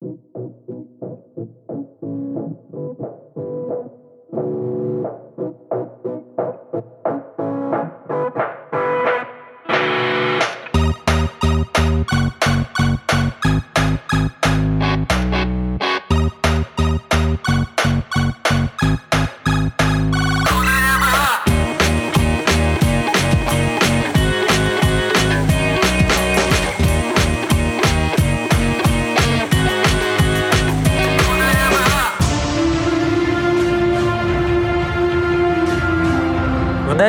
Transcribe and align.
В 0.00 0.08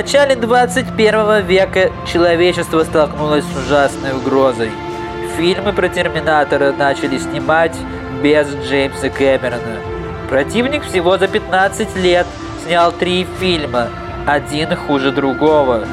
начале 0.01 0.35
21 0.35 1.45
века 1.45 1.91
человечество 2.11 2.83
столкнулось 2.83 3.45
с 3.45 3.55
ужасной 3.55 4.13
угрозой. 4.13 4.71
Фильмы 5.37 5.73
про 5.73 5.89
Терминатора 5.89 6.71
начали 6.71 7.19
снимать 7.19 7.75
без 8.23 8.47
Джеймса 8.65 9.09
Кэмерона. 9.09 9.77
Противник 10.27 10.83
всего 10.85 11.19
за 11.19 11.27
15 11.27 11.95
лет 11.97 12.25
снял 12.65 12.91
три 12.91 13.27
фильма, 13.39 13.89
один 14.25 14.75
хуже 14.75 15.11
другого. 15.11 15.85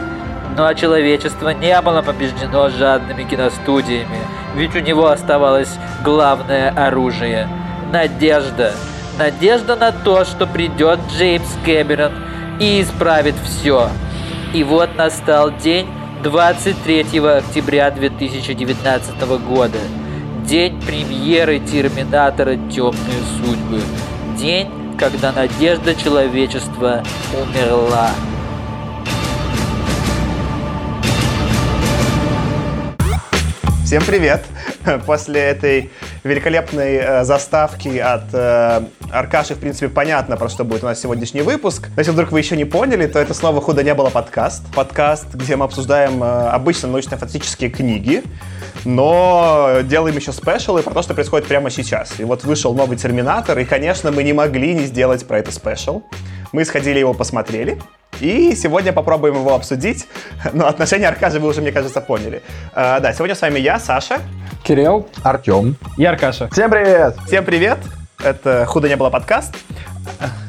А 0.56 0.74
человечество 0.74 1.50
не 1.50 1.78
было 1.82 2.00
побеждено 2.00 2.70
жадными 2.70 3.24
киностудиями, 3.24 4.20
ведь 4.56 4.74
у 4.74 4.80
него 4.80 5.08
оставалось 5.08 5.76
главное 6.02 6.70
оружие– 6.70 7.46
надежда. 7.92 8.72
Надежда 9.18 9.76
на 9.76 9.92
то, 9.92 10.24
что 10.24 10.46
придет 10.46 10.98
Джеймс 11.10 11.58
Кэмерон 11.66 12.12
и 12.60 12.82
исправит 12.82 13.34
все. 13.44 13.90
И 14.52 14.64
вот 14.64 14.96
настал 14.96 15.52
день 15.56 15.86
23 16.22 17.18
октября 17.20 17.90
2019 17.90 19.20
года. 19.46 19.78
День 20.44 20.80
премьеры 20.80 21.58
Терминатора 21.60 22.56
«Темные 22.70 23.22
судьбы». 23.36 23.82
День, 24.38 24.68
когда 24.98 25.30
надежда 25.32 25.94
человечества 25.94 27.02
умерла. 27.34 28.10
Всем 33.84 34.02
привет! 34.04 34.44
После 35.06 35.40
этой 35.40 35.90
великолепной 36.24 36.96
э, 36.96 37.24
заставки 37.24 37.98
от 37.98 38.32
э, 38.32 38.82
Аркаши, 39.10 39.54
в 39.54 39.58
принципе, 39.58 39.88
понятно, 39.88 40.36
про 40.36 40.48
что 40.48 40.64
будет 40.64 40.82
у 40.82 40.86
нас 40.86 41.00
сегодняшний 41.00 41.42
выпуск. 41.42 41.88
Но 41.94 42.00
если 42.00 42.12
вдруг 42.12 42.32
вы 42.32 42.38
еще 42.38 42.56
не 42.56 42.64
поняли, 42.64 43.06
то 43.06 43.18
это 43.18 43.34
снова 43.34 43.60
«Худо 43.60 43.82
не 43.82 43.94
было» 43.94 44.10
подкаст. 44.10 44.62
Подкаст, 44.74 45.34
где 45.34 45.56
мы 45.56 45.64
обсуждаем 45.64 46.22
э, 46.22 46.48
обычно 46.48 46.88
научно-фантастические 46.88 47.70
книги, 47.70 48.22
но 48.84 49.78
делаем 49.84 50.16
еще 50.16 50.32
спешалы 50.32 50.82
про 50.82 50.94
то, 50.94 51.02
что 51.02 51.14
происходит 51.14 51.46
прямо 51.46 51.70
сейчас. 51.70 52.18
И 52.18 52.24
вот 52.24 52.44
вышел 52.44 52.74
новый 52.74 52.96
«Терминатор», 52.96 53.58
и, 53.58 53.64
конечно, 53.64 54.10
мы 54.10 54.22
не 54.22 54.32
могли 54.32 54.74
не 54.74 54.84
сделать 54.84 55.26
про 55.26 55.38
это 55.38 55.52
спешл. 55.52 56.02
Мы 56.52 56.64
сходили 56.64 56.98
его 56.98 57.12
посмотрели, 57.12 57.78
и 58.20 58.54
сегодня 58.54 58.92
попробуем 58.92 59.34
его 59.36 59.54
обсудить. 59.54 60.06
Но 60.52 60.66
отношения 60.66 61.08
Аркаши 61.08 61.38
вы 61.38 61.48
уже, 61.48 61.60
мне 61.60 61.72
кажется, 61.72 62.00
поняли. 62.00 62.42
А, 62.72 63.00
да, 63.00 63.12
сегодня 63.12 63.34
с 63.34 63.40
вами 63.40 63.58
я, 63.58 63.78
Саша. 63.78 64.20
Кирилл. 64.64 65.08
Артем. 65.22 65.76
И 65.96 66.04
Аркаша. 66.04 66.48
Всем 66.50 66.70
привет! 66.70 67.16
Всем 67.26 67.44
привет! 67.44 67.78
Это 68.22 68.66
«Худо 68.66 68.88
не 68.88 68.96
было» 68.96 69.10
подкаст. 69.10 69.54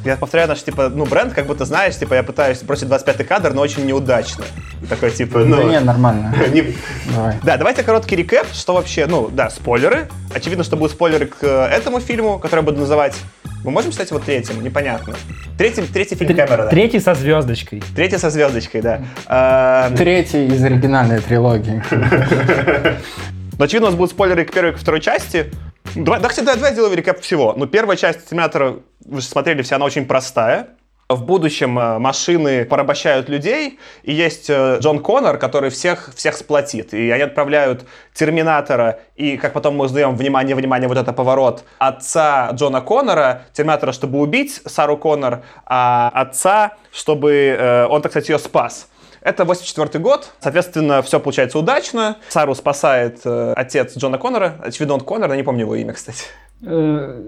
Я 0.06 0.16
повторяю 0.16 0.50
наш, 0.50 0.64
типа, 0.64 0.90
ну, 0.90 1.06
бренд, 1.06 1.34
как 1.34 1.45
будто 1.45 1.66
знаешь, 1.66 1.95
типа, 1.95 2.16
я 2.16 2.23
пытаюсь 2.23 2.64
бросить 2.64 2.88
25-й 2.88 3.25
кадр, 3.25 3.53
но 3.53 3.62
очень 3.62 3.86
неудачно. 3.86 4.46
Такой, 4.88 5.12
типа, 5.12 5.40
ну... 5.40 5.57
Да 5.57 5.63
не, 5.63 5.80
нормально. 5.80 6.34
не- 6.53 6.75
Давай. 7.13 7.36
Да, 7.44 7.57
давайте 7.57 7.84
короткий 7.84 8.16
рекэп, 8.16 8.47
что 8.53 8.74
вообще, 8.74 9.06
ну, 9.06 9.30
да, 9.30 9.50
спойлеры. 9.50 10.07
Очевидно, 10.34 10.63
что 10.63 10.78
будут 10.78 10.94
спойлеры 10.94 11.28
к 11.28 11.44
э, 11.44 11.66
этому 11.66 12.00
фильму, 12.00 12.40
который 12.40 12.62
я 12.62 12.66
буду 12.66 12.80
называть... 12.80 13.16
Мы 13.64 13.72
можем 13.72 13.92
считать 13.92 14.09
его 14.09 14.20
третьим? 14.20 14.64
Непонятно. 14.64 15.16
Третий, 15.58 15.81
третий 15.81 16.16
фильм 16.16 16.36
Кэмерона. 16.36 16.70
Третий 16.70 17.00
со 17.00 17.14
звездочкой. 17.14 17.84
Третий 17.96 18.18
со 18.18 18.30
звездочкой, 18.30 18.81
да. 18.81 19.02
А, 19.28 19.92
Третий 19.96 20.47
из 20.47 20.64
оригинальной 20.64 21.20
трилогии. 21.20 21.84
Но, 23.58 23.66
очевидно, 23.66 23.88
у 23.88 23.92
нас 23.92 23.98
будут 23.98 24.12
спойлеры 24.12 24.46
к 24.46 24.53
первой 24.53 24.72
и 24.72 24.75
к 24.75 24.78
второй 24.78 25.02
части. 25.02 25.52
Давай, 25.94 26.22
да, 26.22 26.30
кстати, 26.30 26.46
давай, 26.46 26.59
давай 26.59 26.74
сделаю 26.74 26.96
рекап 26.96 27.19
всего. 27.19 27.53
Ну, 27.58 27.66
первая 27.66 27.98
часть 27.98 28.30
Терминатора, 28.30 28.78
вы 29.06 29.19
же 29.19 29.28
смотрели 29.28 29.62
все, 29.62 29.75
она 29.75 29.86
очень 29.86 30.06
простая. 30.06 30.69
В 31.12 31.24
будущем 31.24 31.80
э, 31.80 31.97
машины 31.97 32.66
порабощают 32.66 33.30
людей, 33.30 33.80
и 34.03 34.14
есть 34.14 34.47
э, 34.47 34.78
Джон 34.80 35.00
Коннор, 35.00 35.40
который 35.40 35.72
всех, 35.72 36.12
всех 36.16 36.38
сплотит. 36.38 36.94
И 36.94 37.09
они 37.09 37.24
отправляют 37.24 37.88
Терминатора, 38.14 39.00
и, 39.16 39.36
как 39.38 39.53
потом 39.53 39.75
мы 39.75 39.86
узнаем, 39.86 40.16
внимание, 40.16 40.56
внимание, 40.56 40.88
вот 40.88 41.00
это 41.00 41.12
поворот, 41.12 41.64
отца 41.80 42.52
Джона 42.52 42.81
Коннора, 42.81 43.42
Терминатора, 43.53 43.92
чтобы 43.92 44.19
убить 44.19 44.62
Сару 44.68 44.98
Коннор, 44.98 45.42
а 45.66 46.12
отца, 46.14 46.74
чтобы 46.92 47.58
э, 47.58 47.88
он, 47.88 48.03
так 48.03 48.12
сказать, 48.12 48.30
ее 48.30 48.38
спас. 48.38 48.88
Это 49.22 49.46
84 49.46 50.00
год, 50.03 50.31
соответственно, 50.40 51.02
все 51.02 51.19
получается 51.19 51.58
удачно. 51.58 52.18
Сару 52.30 52.53
спасает 52.53 53.22
э, 53.25 53.53
отец 53.56 53.98
Джона 53.98 54.19
Коннора, 54.19 54.59
очевидно, 54.64 54.94
он 54.94 55.00
Коннор, 55.00 55.31
я 55.31 55.38
не 55.38 55.44
помню 55.44 55.62
его 55.62 55.74
имя, 55.74 55.94
кстати. 55.94 56.25
Э, 56.62 57.22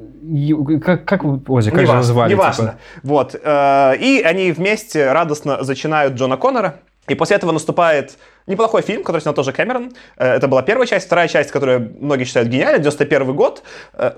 Как, 0.84 1.06
как, 1.06 1.24
вы- 1.24 1.42
Ой, 1.48 1.64
как 1.64 1.64
же 1.64 1.70
Неважно, 1.72 1.94
его 1.94 2.04
звали? 2.04 2.32
неважно. 2.32 2.66
типа? 2.66 2.78
Вот. 3.04 3.36
э, 3.42 3.96
и 3.98 4.22
они 4.26 4.52
вместе 4.52 5.12
радостно 5.12 5.64
зачинают 5.64 6.14
Джона 6.16 6.38
Коннора. 6.38 6.76
И 7.08 7.16
после 7.16 7.36
этого 7.38 7.52
наступает 7.52 8.18
неплохой 8.46 8.82
фильм, 8.84 9.04
который 9.04 9.22
снял 9.22 9.34
тоже 9.34 9.52
Кэмерон. 9.54 9.92
Э, 10.18 10.36
Это 10.36 10.48
была 10.48 10.62
первая 10.62 10.86
часть. 10.86 11.06
Вторая 11.08 11.28
часть, 11.28 11.52
которую 11.52 11.96
многие 12.00 12.26
считают 12.26 12.50
гениальной, 12.50 12.80
91 12.80 13.34
год. 13.36 13.64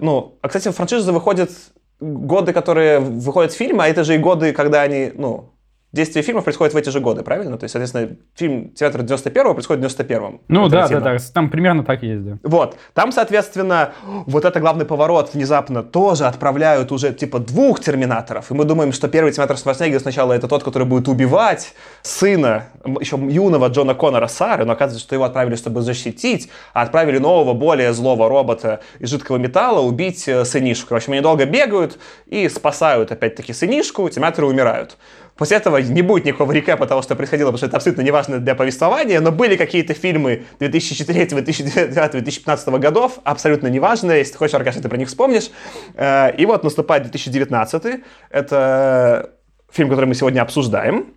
Ну, 0.02 0.38
а, 0.41 0.47
кстати, 0.47 0.69
франшиза 0.69 1.13
выходит 1.13 1.52
годы, 2.00 2.52
которые 2.52 3.00
выходят 3.00 3.53
фильмы, 3.53 3.84
а 3.84 3.88
это 3.88 4.03
же 4.03 4.16
и 4.16 4.18
годы, 4.18 4.52
когда 4.52 4.81
они, 4.81 5.12
ну, 5.16 5.53
Действие 5.93 6.23
фильмов 6.23 6.43
происходит 6.43 6.73
в 6.73 6.77
эти 6.77 6.89
же 6.89 6.99
годы, 6.99 7.21
правильно? 7.21 7.55
То 7.59 7.65
есть, 7.65 7.73
соответственно, 7.73 8.17
фильм 8.33 8.71
«Театр 8.71 9.01
91-го» 9.01 9.53
происходит 9.53 9.91
в 9.91 9.99
91-м. 9.99 10.41
Ну 10.47 10.67
да, 10.67 10.87
да, 10.87 10.99
да, 10.99 11.17
там 11.31 11.51
примерно 11.51 11.83
так 11.83 12.01
и 12.01 12.07
есть, 12.07 12.25
да. 12.25 12.37
Вот. 12.41 12.77
Там, 12.95 13.11
соответственно, 13.11 13.93
вот 14.25 14.43
это 14.43 14.59
главный 14.59 14.85
поворот 14.85 15.35
внезапно 15.35 15.83
тоже 15.83 16.25
отправляют 16.25 16.91
уже 16.91 17.13
типа 17.13 17.37
двух 17.37 17.79
терминаторов. 17.79 18.49
И 18.49 18.55
мы 18.55 18.65
думаем, 18.65 18.91
что 18.91 19.07
первый 19.07 19.31
терминатор 19.31 19.55
Шварценеггера 19.55 19.99
сначала 19.99 20.33
это 20.33 20.47
тот, 20.47 20.63
который 20.63 20.87
будет 20.87 21.07
убивать 21.07 21.75
сына, 22.01 22.69
еще 22.99 23.17
юного 23.17 23.67
Джона 23.67 23.93
Коннора 23.93 24.27
Сары, 24.27 24.65
но 24.65 24.73
оказывается, 24.73 25.05
что 25.05 25.13
его 25.13 25.25
отправили, 25.25 25.55
чтобы 25.55 25.83
защитить, 25.83 26.49
а 26.73 26.81
отправили 26.81 27.19
нового, 27.19 27.53
более 27.53 27.93
злого 27.93 28.27
робота 28.29 28.79
из 28.97 29.11
жидкого 29.11 29.37
металла 29.37 29.81
убить 29.81 30.27
э, 30.27 30.43
сынишку. 30.43 30.95
В 30.95 30.97
общем, 30.97 31.13
они 31.13 31.21
долго 31.21 31.45
бегают 31.45 31.99
и 32.25 32.49
спасают 32.49 33.11
опять-таки 33.11 33.53
сынишку, 33.53 34.09
терминаторы 34.09 34.47
умирают. 34.47 34.97
После 35.38 35.57
этого 35.57 35.77
не 35.77 36.01
будет 36.03 36.25
никакого 36.25 36.51
рекэпа 36.51 36.85
того, 36.85 37.01
что 37.01 37.16
происходило, 37.16 37.47
потому 37.47 37.57
что 37.57 37.66
это 37.66 37.77
абсолютно 37.77 38.01
неважно 38.01 38.39
для 38.39 38.53
повествования, 38.53 39.19
но 39.19 39.31
были 39.31 39.55
какие-то 39.55 39.94
фильмы 39.94 40.44
2004, 40.59 41.25
2009, 41.25 42.11
2015 42.11 42.67
годов, 42.69 43.19
абсолютно 43.23 43.67
неважные, 43.67 44.19
если 44.19 44.33
ты 44.33 44.38
хочешь, 44.38 44.53
Аркаша, 44.53 44.81
ты 44.81 44.89
про 44.89 44.97
них 44.97 45.07
вспомнишь. 45.07 45.49
Э, 45.95 46.35
И 46.38 46.45
вот 46.45 46.63
наступает 46.63 47.03
2019, 47.03 48.01
это 48.29 49.31
фильм, 49.72 49.89
который 49.89 50.05
мы 50.05 50.13
сегодня 50.13 50.41
обсуждаем. 50.41 51.16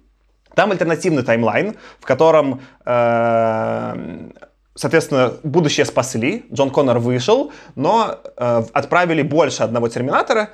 Там 0.55 0.71
альтернативный 0.71 1.23
таймлайн, 1.23 1.77
в 2.01 2.07
котором, 2.07 2.63
э, 2.87 4.31
соответственно, 4.75 5.35
будущее 5.43 5.85
спасли, 5.85 6.47
Джон 6.51 6.71
Коннор 6.71 6.99
вышел, 7.01 7.53
но 7.75 8.19
э, 8.35 8.63
отправили 8.73 9.21
больше 9.21 9.63
одного 9.63 9.89
Терминатора, 9.89 10.49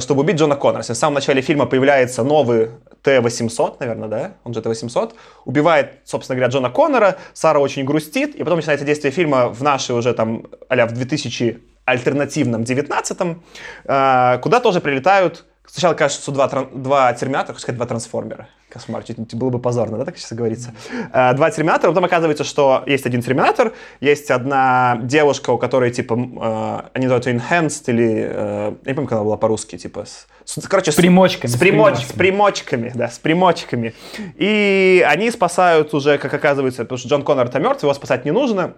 чтобы 0.00 0.20
убить 0.20 0.36
Джона 0.36 0.56
Коннора. 0.56 0.82
В 0.82 0.86
самом 0.86 1.14
начале 1.14 1.40
фильма 1.40 1.64
появляется 1.64 2.24
новый 2.24 2.70
Т-800, 3.06 3.76
наверное, 3.78 4.08
да? 4.08 4.32
Он 4.42 4.52
же 4.52 4.60
Т-800. 4.60 5.14
Убивает, 5.44 6.00
собственно 6.04 6.36
говоря, 6.36 6.50
Джона 6.52 6.70
Коннора, 6.70 7.18
Сара 7.34 7.60
очень 7.60 7.84
грустит, 7.84 8.34
и 8.34 8.42
потом 8.42 8.56
начинается 8.56 8.84
действие 8.84 9.12
фильма 9.12 9.48
в 9.48 9.62
наши 9.62 9.94
уже 9.94 10.12
там, 10.12 10.46
а 10.68 10.86
в 10.86 10.92
2000 10.92 11.62
альтернативном 11.84 12.62
19-м, 12.62 13.42
э, 13.84 14.38
куда 14.42 14.58
тоже 14.58 14.80
прилетают 14.80 15.46
Сначала 15.68 15.94
кажется, 15.94 16.22
что 16.22 16.32
два, 16.32 16.46
тран- 16.48 16.68
два 16.74 17.12
терминатора, 17.12 17.54
хочу 17.54 17.62
сказать, 17.62 17.76
два 17.76 17.86
трансформера. 17.86 18.48
Кошмар, 18.68 19.02
чуть 19.04 19.16
не 19.18 19.38
было 19.38 19.50
бы 19.50 19.58
позорно, 19.58 19.96
да, 19.96 20.04
так 20.04 20.18
сейчас 20.18 20.32
говорится. 20.32 20.74
Э, 21.12 21.32
Два 21.34 21.50
терминатора, 21.50 21.90
потом 21.92 22.04
оказывается, 22.04 22.44
что 22.44 22.82
есть 22.86 23.06
один 23.06 23.22
терминатор, 23.22 23.72
есть 24.00 24.30
одна 24.30 24.98
девушка, 25.02 25.50
у 25.50 25.58
которой, 25.58 25.90
типа, 25.90 26.14
э, 26.14 26.88
они 26.92 27.06
называют 27.06 27.26
ее 27.26 27.36
enhanced, 27.36 27.84
или, 27.86 28.28
э, 28.28 28.72
я 28.84 28.90
не 28.90 28.94
помню, 28.94 29.08
как 29.08 29.12
она 29.18 29.24
была 29.24 29.36
по-русски, 29.36 29.78
типа, 29.78 30.04
с, 30.04 30.26
короче, 30.68 30.92
С 30.92 30.96
примочками, 30.96 31.50
С, 31.50 31.56
примоч- 31.56 32.04
с 32.06 32.12
примочками, 32.12 32.92
да, 32.94 33.08
с 33.08 33.18
примочками. 33.18 33.94
И 34.36 35.04
они 35.08 35.30
спасают 35.30 35.94
уже, 35.94 36.18
как 36.18 36.34
оказывается, 36.34 36.82
потому 36.82 36.98
что 36.98 37.08
Джон 37.08 37.22
Коннор-то 37.22 37.58
мертв, 37.60 37.82
его 37.82 37.94
спасать 37.94 38.24
не 38.24 38.30
нужно, 38.30 38.74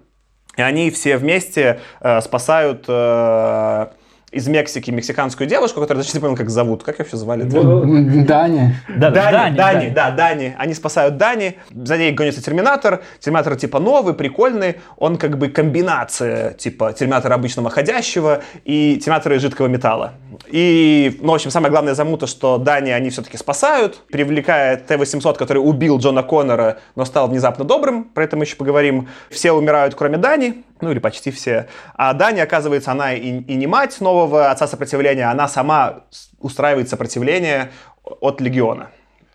и 0.57 0.63
они 0.63 0.91
все 0.91 1.17
вместе 1.17 1.81
э, 2.01 2.21
спасают 2.21 2.85
э, 2.89 3.87
из 4.31 4.47
Мексики 4.47 4.91
мексиканскую 4.91 5.49
девушку, 5.49 5.81
которую 5.81 6.05
даже 6.05 6.15
не 6.15 6.21
помню, 6.21 6.37
как 6.37 6.51
зовут. 6.51 6.83
Как 6.83 6.97
ее 6.99 7.05
вообще 7.05 7.17
звали? 7.17 7.43
Дани. 7.43 8.75
Да, 8.89 9.11
Дани, 9.11 9.11
Дани, 9.11 9.57
Дани, 9.57 9.57
Дани. 9.57 9.91
да, 9.91 10.11
Дани. 10.11 10.55
Они 10.59 10.75
спасают 10.75 11.17
Дани. 11.17 11.59
За 11.71 11.97
ней 11.97 12.13
гонится 12.13 12.43
Терминатор. 12.43 13.03
Терминатор 13.21 13.57
типа 13.57 13.79
новый, 13.79 14.15
прикольный. 14.15 14.77
Он 14.97 15.17
как 15.17 15.39
бы 15.39 15.49
комбинация 15.49 16.53
типа 16.53 16.93
Терминатора 16.93 17.35
обычного 17.35 17.71
ходящего 17.71 18.43
и 18.65 18.97
Терминатора 19.03 19.37
из 19.37 19.43
жидкого 19.43 19.67
металла. 19.67 20.15
И, 20.47 21.19
ну, 21.21 21.33
в 21.33 21.35
общем, 21.35 21.51
самое 21.51 21.71
главное 21.71 21.95
замута, 21.95 22.27
что 22.27 22.59
Дани 22.59 22.91
они 22.91 23.11
все-таки 23.11 23.37
спасают, 23.37 24.03
привлекая 24.11 24.77
Т-800, 24.77 25.37
который 25.37 25.59
убил 25.59 25.99
Джона 25.99 26.23
Коннора, 26.23 26.79
но 26.97 27.05
стал 27.05 27.29
внезапно 27.29 27.65
добрым, 27.65 28.05
про 28.05 28.25
это 28.25 28.37
мы 28.37 28.45
еще 28.45 28.57
поговорим. 28.57 29.09
Все 29.31 29.53
умирают, 29.53 29.95
кроме 29.95 30.17
Дани, 30.17 30.65
ну 30.83 30.91
или 30.91 30.99
почти 30.99 31.31
все. 31.31 31.69
А 31.95 32.13
Дани, 32.13 32.41
оказывается, 32.41 32.93
она 32.93 33.13
и, 33.13 33.41
и 33.41 33.55
не 33.55 33.67
мать 33.67 34.01
нового 34.01 34.51
отца 34.51 34.67
сопротивления, 34.67 35.31
она 35.31 35.49
сама 35.49 36.01
устраивает 36.41 36.89
сопротивление 36.89 37.71
от 38.05 38.41
Легиона. 38.41 38.89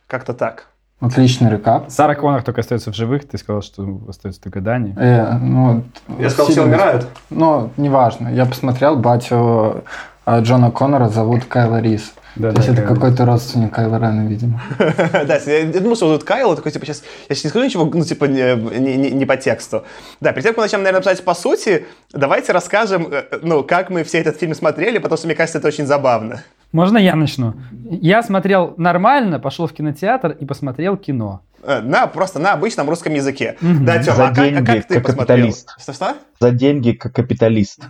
Как-то 0.08 0.34
так. 0.34 0.68
Отличный 1.00 1.52
рекап. 1.52 1.90
Сара 1.90 2.16
Коннор 2.16 2.44
только 2.44 2.62
остается 2.62 2.92
в 2.92 2.96
живых, 2.96 3.28
ты 3.28 3.38
сказал, 3.38 3.62
что 3.62 4.00
остается 4.08 4.42
только 4.42 4.62
Дани. 4.62 4.96
Э, 4.98 5.34
ну, 5.38 5.84
Я 6.18 6.30
сказал, 6.30 6.50
все 6.50 6.64
умирают. 6.64 7.08
Ну, 7.30 7.72
неважно. 7.76 8.30
Я 8.30 8.46
посмотрел, 8.46 8.96
батю 8.96 9.84
э, 10.26 10.42
Джона 10.42 10.72
Коннора 10.72 11.10
зовут 11.10 11.46
Кайла 11.46 11.82
Рис. 11.82 12.14
Да, 12.36 12.52
То 12.52 12.58
есть 12.58 12.68
да, 12.70 12.74
это 12.74 12.82
Кайла 12.82 12.96
какой-то 12.96 13.26
родственник 13.26 13.74
Кайла 13.74 13.98
Рена, 13.98 14.28
видимо. 14.28 14.60
Да, 15.28 15.36
я 15.38 15.66
думал, 15.82 15.96
что 15.96 16.08
зовут 16.08 16.24
Кайл, 16.24 16.56
такой, 16.56 16.72
типа, 16.72 16.86
сейчас, 16.86 17.04
я 17.30 17.36
сейчас 17.36 17.44
не 17.44 17.50
скажу 17.52 17.66
ничего, 17.66 17.86
ну, 17.86 18.04
типа, 18.04 18.26
не, 18.26 18.56
не- 18.80 18.96
не- 18.98 19.12
не 19.12 19.26
по 19.26 19.38
тексту. 19.38 19.84
Да, 20.20 20.32
перед 20.32 20.44
тем, 20.44 20.54
как 20.54 20.58
мы 20.58 20.64
начнем, 20.64 20.80
наверное, 20.84 21.02
писать 21.02 21.24
по 21.24 21.36
сути, 21.36 21.86
давайте 22.12 22.52
расскажем, 22.52 23.08
э, 23.12 23.24
ну, 23.44 23.64
как 23.64 23.90
мы 23.92 24.04
все 24.04 24.18
этот 24.20 24.40
фильм 24.40 24.56
смотрели, 24.56 24.98
потому 24.98 25.18
что, 25.18 25.28
мне 25.28 25.36
кажется, 25.36 25.60
это 25.60 25.68
очень 25.68 25.86
забавно. 25.86 26.42
Можно 26.72 26.98
я 26.98 27.16
начну? 27.16 27.54
Я 28.02 28.24
смотрел 28.24 28.74
нормально, 28.78 29.40
пошел 29.40 29.68
в 29.68 29.74
кинотеатр 29.74 30.32
и 30.32 30.46
посмотрел 30.46 30.98
кино. 30.98 31.42
Э, 31.66 31.82
На, 31.82 32.08
просто 32.08 32.40
на 32.40 32.54
обычном 32.54 32.90
русском 32.90 33.14
языке. 33.14 33.58
Мгм. 33.62 33.86
Да, 33.86 34.04
Тёма, 34.04 34.18
За 34.18 34.28
а 34.28 34.30
как, 34.30 34.38
а 34.38 34.44
деньги, 34.44 34.66
как 34.66 34.86
ты 34.86 34.94
как 34.96 35.04
посмотрел? 35.06 35.28
капиталист. 35.48 35.70
Что-что? 35.82 36.18
За 36.40 36.52
деньги, 36.52 36.92
как 36.92 37.14
капиталист. 37.16 37.80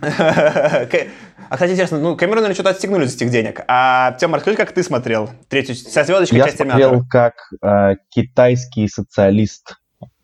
А, 1.50 1.56
кстати, 1.56 1.72
интересно, 1.72 1.98
ну, 1.98 2.16
Кэмерону 2.16 2.54
что-то 2.54 2.70
отстегнули 2.70 3.04
за 3.04 3.14
этих 3.16 3.30
денег. 3.30 3.60
А, 3.68 4.12
Тёма, 4.12 4.36
расскажи, 4.36 4.56
как 4.56 4.72
ты 4.72 4.82
смотрел 4.82 5.28
третью, 5.48 5.74
со 5.74 6.02
звездочкой 6.02 6.38
Я 6.38 6.44
часть 6.46 6.56
смотрел 6.56 7.04
как 7.08 7.34
э, 7.62 7.96
китайский 8.08 8.88
социалист, 8.88 9.76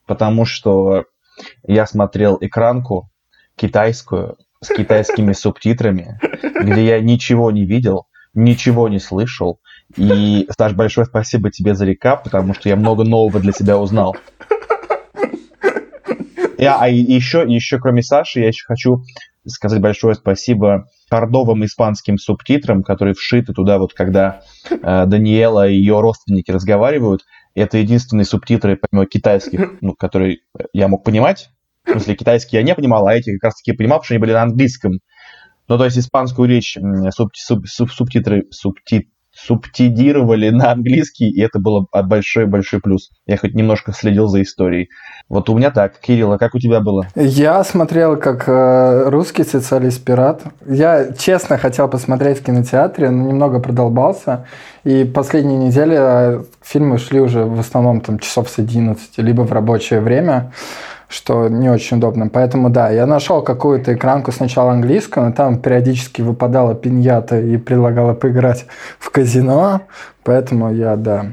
потому 0.06 0.46
что 0.46 1.04
я 1.62 1.86
смотрел 1.86 2.38
экранку 2.40 3.10
китайскую 3.54 4.38
с 4.62 4.68
китайскими 4.68 5.32
субтитрами, 5.34 6.18
где 6.62 6.86
я 6.86 7.00
ничего 7.00 7.50
не 7.50 7.66
видел, 7.66 8.06
ничего 8.32 8.88
не 8.88 8.98
слышал. 8.98 9.60
И, 9.96 10.46
Саш, 10.56 10.74
большое 10.74 11.06
спасибо 11.06 11.50
тебе 11.50 11.74
за 11.74 11.84
рекап, 11.84 12.24
потому 12.24 12.54
что 12.54 12.68
я 12.68 12.76
много 12.76 13.04
нового 13.04 13.40
для 13.40 13.52
себя 13.52 13.78
узнал. 13.78 14.16
Я, 16.58 16.78
а 16.78 16.88
еще, 16.88 17.44
еще 17.46 17.78
кроме 17.78 18.02
Саши, 18.02 18.40
я 18.40 18.48
еще 18.48 18.64
хочу 18.66 19.02
сказать 19.46 19.80
большое 19.80 20.14
спасибо 20.14 20.86
кордовым 21.08 21.64
испанским 21.64 22.18
субтитрам, 22.18 22.82
которые 22.82 23.14
вшиты 23.14 23.54
туда, 23.54 23.78
вот 23.78 23.94
когда 23.94 24.42
э, 24.70 25.06
Даниэла 25.06 25.68
и 25.68 25.76
ее 25.76 26.00
родственники 26.00 26.50
разговаривают. 26.50 27.22
Это 27.54 27.78
единственные 27.78 28.26
субтитры, 28.26 28.76
помимо 28.76 29.06
китайских, 29.06 29.72
ну, 29.80 29.94
которые 29.94 30.40
я 30.72 30.86
мог 30.88 31.02
понимать. 31.02 31.50
В 31.84 31.92
смысле, 31.92 32.14
китайские 32.14 32.60
я 32.60 32.66
не 32.66 32.74
понимал, 32.74 33.06
а 33.06 33.14
эти 33.14 33.32
как 33.38 33.44
раз 33.44 33.54
таки 33.56 33.72
понимал, 33.72 33.98
потому 33.98 34.04
что 34.04 34.14
они 34.14 34.20
были 34.20 34.32
на 34.32 34.42
английском. 34.42 34.92
Ну, 35.66 35.78
то 35.78 35.84
есть 35.84 35.98
испанскую 35.98 36.48
речь 36.48 36.76
суб- 36.76 37.30
суб- 37.34 37.64
суб- 37.66 37.90
субтитры 37.90 38.44
субти- 38.52 39.08
субтидировали 39.46 40.50
на 40.50 40.72
английский, 40.72 41.30
и 41.30 41.40
это 41.40 41.58
было 41.58 41.86
большой-большой 41.92 42.80
плюс. 42.80 43.10
Я 43.26 43.36
хоть 43.36 43.54
немножко 43.54 43.92
следил 43.92 44.26
за 44.28 44.42
историей. 44.42 44.88
Вот 45.28 45.48
у 45.48 45.56
меня 45.56 45.70
так. 45.70 45.98
Кирилл, 46.00 46.32
а 46.32 46.38
как 46.38 46.54
у 46.54 46.58
тебя 46.58 46.80
было? 46.80 47.06
Я 47.14 47.62
смотрел 47.64 48.16
как 48.16 48.44
э, 48.48 49.08
русский 49.08 49.44
социалист-пират. 49.44 50.42
Я 50.66 51.12
честно 51.12 51.58
хотел 51.58 51.88
посмотреть 51.88 52.40
в 52.40 52.44
кинотеатре, 52.44 53.10
но 53.10 53.28
немного 53.28 53.60
продолбался. 53.60 54.46
И 54.84 55.04
последние 55.04 55.58
недели 55.58 55.96
э, 55.98 56.42
фильмы 56.62 56.98
шли 56.98 57.20
уже 57.20 57.44
в 57.44 57.60
основном 57.60 58.00
там 58.00 58.18
часов 58.18 58.48
с 58.48 58.58
11, 58.58 59.18
либо 59.18 59.42
в 59.42 59.52
рабочее 59.52 60.00
время, 60.00 60.52
что 61.10 61.48
не 61.48 61.68
очень 61.68 61.96
удобно. 61.96 62.28
Поэтому 62.28 62.70
да, 62.70 62.88
я 62.88 63.04
нашел 63.04 63.42
какую-то 63.42 63.94
экранку 63.94 64.30
сначала 64.30 64.70
английскую, 64.70 65.26
но 65.26 65.32
там 65.32 65.58
периодически 65.58 66.22
выпадала 66.22 66.74
пиньята 66.74 67.40
и 67.40 67.56
предлагала 67.56 68.14
поиграть 68.14 68.66
в 68.98 69.10
казино. 69.10 69.82
Поэтому 70.22 70.72
я, 70.72 70.94
да, 70.94 71.26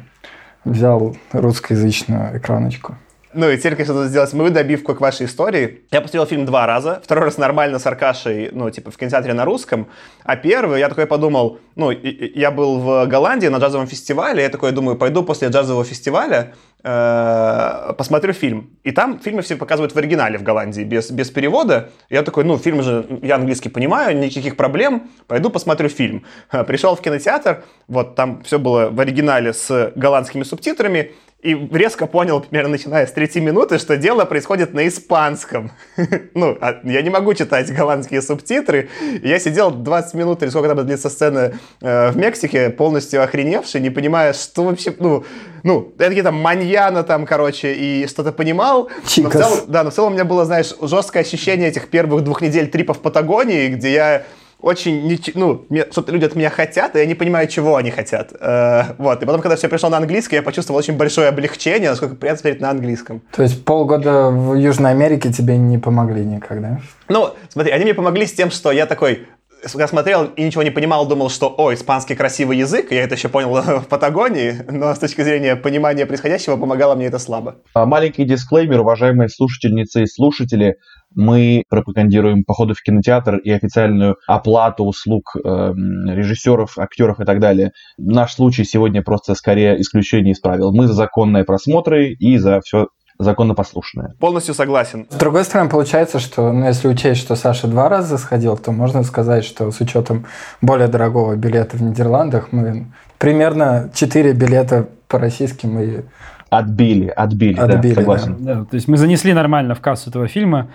взял 0.66 1.16
русскоязычную 1.32 2.40
экраночку. 2.40 2.96
Ну 3.38 3.52
и 3.52 3.58
теперь, 3.58 3.76
конечно, 3.76 3.94
надо 3.94 4.08
сделать 4.08 4.34
мою 4.34 4.50
добивку 4.50 4.96
к 4.96 5.00
вашей 5.00 5.28
истории. 5.28 5.82
Я 5.92 6.02
посмотрел 6.02 6.26
фильм 6.26 6.46
два 6.48 6.66
раза. 6.66 7.00
Второй 7.04 7.26
раз 7.26 7.38
нормально 7.38 7.78
с 7.78 7.86
Аркашей, 7.86 8.50
ну, 8.52 8.68
типа, 8.72 8.90
в 8.90 8.98
кинотеатре 8.98 9.34
на 9.34 9.46
русском. 9.46 9.86
А 10.24 10.36
первый, 10.36 10.80
я 10.80 10.90
такой 10.90 11.06
подумал, 11.06 11.60
ну, 11.76 11.92
я 11.92 12.50
был 12.50 12.80
в 12.80 13.06
Голландии 13.06 13.46
на 13.46 13.58
джазовом 13.58 13.86
фестивале, 13.86 14.42
я 14.42 14.50
такой 14.50 14.72
думаю, 14.72 14.98
пойду 14.98 15.22
после 15.22 15.50
джазового 15.50 15.86
фестиваля 15.86 16.56
э, 16.84 17.94
посмотрю 17.96 18.34
фильм. 18.34 18.72
И 18.84 18.92
там 18.92 19.20
фильмы 19.20 19.44
все 19.44 19.56
показывают 19.56 19.94
в 19.94 19.98
оригинале 19.98 20.40
в 20.40 20.44
Голландии, 20.44 20.82
без, 20.82 21.12
без 21.12 21.30
перевода. 21.30 21.92
Я 22.10 22.24
такой, 22.24 22.44
ну, 22.44 22.58
фильм 22.58 22.82
же, 22.82 23.06
я 23.22 23.36
английский 23.36 23.70
понимаю, 23.70 24.18
никаких 24.18 24.56
проблем, 24.56 25.12
пойду 25.28 25.52
посмотрю 25.52 25.90
фильм. 25.90 26.26
Пришел 26.66 26.96
в 26.96 27.02
кинотеатр, 27.02 27.64
вот 27.88 28.16
там 28.16 28.42
все 28.42 28.58
было 28.58 28.90
в 28.90 29.00
оригинале 29.00 29.54
с 29.54 29.92
голландскими 29.96 30.42
субтитрами, 30.42 31.12
и 31.44 31.54
резко 31.72 32.08
понял, 32.08 32.42
примерно 32.42 32.72
начиная 32.72 33.06
с 33.06 33.12
третьей 33.12 33.42
минуты, 33.42 33.78
что 33.78 33.96
дело 33.96 34.26
происходит 34.26 34.74
на 34.74 34.88
испанском. 34.88 35.72
Ну, 36.34 36.58
а 36.62 36.80
я 36.84 37.02
не 37.02 37.10
могу 37.10 37.34
читать 37.34 37.74
голландские 37.74 38.22
субтитры. 38.22 38.90
Я 39.24 39.40
сидел 39.40 39.72
20 39.72 40.14
минут, 40.14 40.44
или 40.44 40.50
сколько 40.50 40.74
там 40.74 40.86
длится 40.86 41.10
сцена 41.10 41.54
э, 41.82 42.12
в 42.12 42.18
Мексике, 42.18 42.70
полностью 42.70 43.24
охреневший, 43.24 43.82
не 43.82 43.90
понимая, 43.90 44.34
что 44.34 44.64
вообще, 44.64 44.94
ну, 45.00 45.26
ну, 45.64 45.94
это 45.98 46.08
какие-то 46.10 46.32
маньяна 46.32 47.04
там, 47.04 47.26
короче, 47.26 47.74
и 47.74 48.08
что-то 48.08 48.32
понимал. 48.32 48.90
Но 49.18 49.30
в 49.30 49.34
целом, 49.34 49.60
да, 49.68 49.84
но 49.84 49.90
в 49.90 49.94
целом 49.94 50.12
у 50.12 50.14
меня 50.14 50.26
было, 50.26 50.46
знаешь, 50.46 50.74
жесткое 50.82 51.24
ощущение 51.24 51.70
этих 51.70 51.90
первых 51.90 52.24
двух 52.24 52.42
недель 52.42 52.68
трипа 52.68 52.94
в 52.94 53.02
Патагонии, 53.02 53.70
где 53.70 53.94
я 53.94 54.24
очень, 54.60 55.20
ну, 55.36 55.66
что-то 55.92 56.12
люди 56.12 56.26
от 56.26 56.36
меня 56.36 56.50
хотят, 56.50 56.96
и 56.96 57.00
я 57.00 57.06
не 57.06 57.16
понимаю, 57.16 57.48
чего 57.48 57.76
они 57.76 57.92
хотят. 57.92 58.34
Э, 58.40 58.96
вот, 58.98 59.22
и 59.22 59.26
потом, 59.26 59.42
когда 59.42 59.56
все 59.56 59.70
пришло 59.70 59.90
на 59.90 59.98
английский, 59.98 60.36
я 60.36 60.42
почувствовал 60.42 60.80
очень 60.80 60.98
большое 60.98 61.30
облегчение, 61.30 61.90
насколько 61.90 62.16
приятно 62.16 62.40
смотреть 62.40 62.62
на 62.62 62.70
английском. 62.72 63.22
То 63.36 63.44
есть 63.44 63.64
полгода 63.64 64.30
в 64.30 64.56
Южной 64.56 64.92
Америке 64.92 65.32
тебе 65.32 65.58
не 65.58 65.78
помогли 65.78 66.26
никогда? 66.26 66.80
Ну, 67.08 67.34
смотри, 67.50 67.72
они 67.72 67.86
мне 67.86 67.94
помогли 67.94 68.26
с 68.26 68.34
тем, 68.34 68.50
что 68.50 68.72
я 68.72 68.86
такой, 68.86 69.28
я 69.76 69.88
смотрел 69.88 70.26
и 70.26 70.44
ничего 70.44 70.64
не 70.64 70.70
понимал, 70.70 71.08
думал, 71.08 71.30
что, 71.30 71.54
о, 71.58 71.74
испанский 71.74 72.16
красивый 72.16 72.58
язык, 72.58 72.92
я 72.92 73.04
это 73.04 73.16
еще 73.16 73.30
понял 73.30 73.54
в 73.82 73.88
Патагонии, 73.88 74.56
но 74.70 74.94
с 74.94 75.00
точки 75.00 75.22
зрения 75.22 75.56
понимания 75.56 76.06
происходящего 76.06 76.58
помогало 76.58 76.96
мне 76.96 77.08
это 77.08 77.20
слабо. 77.20 77.58
А, 77.74 77.86
Маленький 77.86 78.26
дисклеймер, 78.26 78.82
уважаемые 78.82 79.30
слушательницы 79.30 80.04
и 80.04 80.08
слушатели. 80.08 80.76
Мы 81.16 81.64
пропагандируем 81.70 82.44
походы 82.44 82.74
в 82.74 82.82
кинотеатр 82.82 83.38
и 83.38 83.50
официальную 83.50 84.18
оплату 84.28 84.84
услуг 84.84 85.36
эм, 85.44 86.06
режиссеров, 86.10 86.78
актеров 86.78 87.20
и 87.20 87.26
так 87.26 87.40
далее. 87.40 87.72
Наш 87.98 88.34
случай 88.34 88.66
сегодня 88.66 89.02
просто 89.02 89.34
скорее 89.34 89.80
исключение 89.82 90.34
из 90.34 90.40
правил. 90.40 90.74
Мы 90.74 90.88
за 90.88 90.94
законные 90.94 91.46
просмотры 91.46 92.12
и 92.12 92.38
за 92.38 92.60
все 92.62 92.88
законопослушное. 93.20 94.16
Полностью 94.20 94.54
согласен. 94.54 95.08
С 95.10 95.16
другой 95.16 95.44
стороны, 95.44 95.70
получается, 95.70 96.20
что, 96.20 96.52
ну, 96.52 96.66
если 96.66 96.88
учесть, 96.88 97.22
что 97.22 97.36
Саша 97.36 97.68
два 97.68 97.90
раза 97.90 98.18
сходил, 98.18 98.58
то 98.58 98.72
можно 98.72 99.04
сказать, 99.04 99.44
что 99.44 99.72
с 99.72 99.80
учетом 99.82 100.26
более 100.62 100.88
дорогого 100.88 101.36
билета 101.36 101.78
в 101.78 101.82
Нидерландах 101.82 102.52
мы 102.52 102.88
примерно 103.18 103.90
4 103.94 104.34
билета 104.34 104.88
по 105.08 105.20
российским 105.20 105.80
и 105.80 106.04
Отбили, 106.50 107.08
отбили, 107.10 107.60
Отбили, 107.60 107.94
да, 107.94 108.00
согласен. 108.00 108.38
Да, 108.40 108.66
то 108.66 108.76
есть 108.76 108.88
мы 108.88 108.98
занесли 108.98 109.34
нормально 109.34 109.76
в 109.76 109.82
кассу 109.82 110.10
этого 110.10 110.28
фильма. 110.28 110.70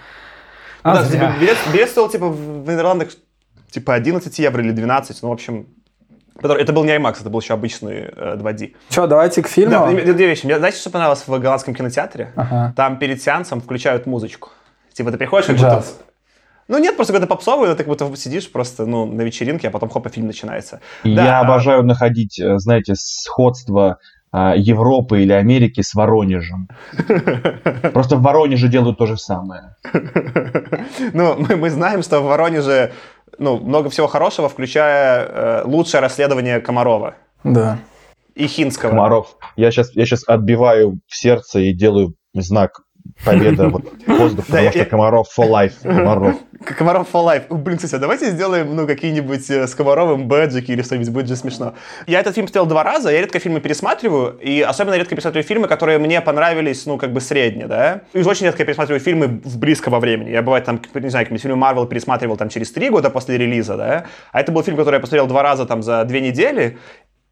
А 0.82 0.96
Да, 0.96 1.04
зря. 1.04 1.20
типа, 1.20 1.40
билет, 1.40 1.56
билет 1.72 1.88
стоил, 1.88 2.08
типа, 2.10 2.28
в 2.28 2.68
Нидерландах, 2.68 3.08
типа, 3.70 3.94
11 3.94 4.38
евро 4.38 4.62
или 4.62 4.72
12, 4.72 5.22
ну, 5.22 5.28
в 5.28 5.32
общем... 5.32 5.66
который- 6.40 6.62
Это 6.62 6.72
был 6.72 6.84
не 6.84 6.92
IMAX, 6.96 7.20
это 7.20 7.30
был 7.30 7.40
еще 7.40 7.54
обычный 7.54 8.10
э, 8.14 8.36
2D. 8.36 8.74
Что, 8.90 9.06
давайте 9.06 9.42
к 9.42 9.48
фильму? 9.48 9.70
Да, 9.72 9.86
две 9.90 10.12
две 10.12 10.26
вещи. 10.26 10.46
Мне, 10.46 10.58
знаете, 10.58 10.78
что 10.78 10.90
понравилось 10.90 11.24
в 11.26 11.38
голландском 11.38 11.74
кинотеатре? 11.74 12.32
Ага. 12.36 12.72
Там 12.76 12.98
перед 12.98 13.22
сеансом 13.22 13.60
включают 13.60 14.06
музычку. 14.06 14.50
Типа 14.92 15.10
ты 15.10 15.16
приходишь, 15.18 15.46
как 15.46 15.56
будто... 15.56 15.84
Ну 16.68 16.78
нет, 16.78 16.96
просто 16.96 17.12
когда 17.12 17.26
попсовый, 17.26 17.68
ты 17.70 17.76
как 17.76 17.86
будто 17.88 18.14
сидишь 18.16 18.50
просто 18.50 18.86
ну, 18.86 19.04
на 19.04 19.22
вечеринке, 19.22 19.68
а 19.68 19.70
потом 19.70 19.88
хоп, 19.90 20.06
и 20.06 20.10
фильм 20.10 20.26
начинается. 20.28 20.80
Я 21.04 21.16
Да, 21.16 21.38
а- 21.40 21.44
обожаю 21.44 21.82
находить, 21.82 22.38
э, 22.40 22.58
знаете, 22.58 22.94
сходство 22.96 23.98
а, 24.34 24.54
Европы 24.56 25.20
или 25.22 25.32
Америки 25.32 25.82
с 25.82 25.92
Воронежем. 25.94 26.68
Просто 27.92 28.16
в 28.16 28.22
Воронеже 28.22 28.68
делают 28.68 28.96
то 28.96 29.06
же 29.06 29.18
самое. 29.18 29.74
Ну, 31.12 31.36
мы, 31.36 31.56
мы 31.56 31.68
знаем, 31.70 32.02
что 32.02 32.20
в 32.20 32.24
Воронеже 32.24 32.92
ну, 33.38 33.58
много 33.58 33.90
всего 33.90 34.06
хорошего, 34.06 34.48
включая 34.48 35.24
э, 35.26 35.62
лучшее 35.64 36.00
расследование 36.00 36.60
Комарова 36.60 37.14
Да. 37.44 37.78
и 38.34 38.46
Хинского. 38.46 38.90
Комаров. 38.90 39.36
Я 39.56 39.70
сейчас, 39.70 39.94
я 39.94 40.04
сейчас 40.06 40.24
отбиваю 40.26 40.98
в 41.06 41.16
сердце 41.16 41.60
и 41.60 41.72
делаю 41.72 42.14
знак 42.34 42.81
победа 43.24 43.68
вот, 43.70 43.84
воздух, 44.06 44.46
потому 44.46 44.70
что 44.70 44.84
Комаров 44.84 45.28
for 45.36 45.48
life. 45.48 45.74
Комаров. 45.82 46.36
Комаров 46.64 47.08
for 47.12 47.24
life. 47.24 47.52
Блин, 47.54 47.76
кстати, 47.76 47.94
а 47.94 47.98
давайте 47.98 48.30
сделаем, 48.30 48.74
ну, 48.74 48.86
какие-нибудь 48.86 49.50
э, 49.50 49.66
с 49.66 49.74
Комаровым 49.74 50.28
бэджики 50.28 50.72
или 50.72 50.82
что-нибудь, 50.82 51.10
будет 51.10 51.28
же 51.28 51.36
смешно. 51.36 51.74
Я 52.06 52.20
этот 52.20 52.34
фильм 52.34 52.46
смотрел 52.46 52.66
два 52.66 52.82
раза, 52.82 53.10
я 53.10 53.20
редко 53.20 53.38
фильмы 53.38 53.60
пересматриваю, 53.60 54.38
и 54.38 54.60
особенно 54.60 54.94
редко 54.96 55.14
пересматриваю 55.14 55.44
фильмы, 55.44 55.68
которые 55.68 55.98
мне 55.98 56.20
понравились, 56.20 56.86
ну, 56.86 56.98
как 56.98 57.12
бы 57.12 57.20
средне, 57.20 57.66
да. 57.66 58.02
И 58.12 58.22
очень 58.22 58.46
редко 58.46 58.62
я 58.62 58.66
пересматриваю 58.66 59.00
фильмы 59.00 59.40
в 59.44 59.58
близкого 59.58 59.98
времени. 59.98 60.30
Я, 60.30 60.42
бывает, 60.42 60.64
там, 60.64 60.80
не 60.94 61.08
знаю, 61.08 61.24
какие-нибудь 61.26 61.42
фильмы 61.42 61.56
Марвел 61.56 61.86
пересматривал 61.86 62.36
там 62.36 62.48
через 62.48 62.70
три 62.72 62.90
года 62.90 63.10
после 63.10 63.38
релиза, 63.38 63.76
да. 63.76 64.04
А 64.32 64.40
это 64.40 64.52
был 64.52 64.62
фильм, 64.62 64.76
который 64.76 64.96
я 64.96 65.00
посмотрел 65.00 65.26
два 65.26 65.42
раза 65.42 65.66
там 65.66 65.82
за 65.82 66.04
две 66.04 66.20
недели, 66.20 66.78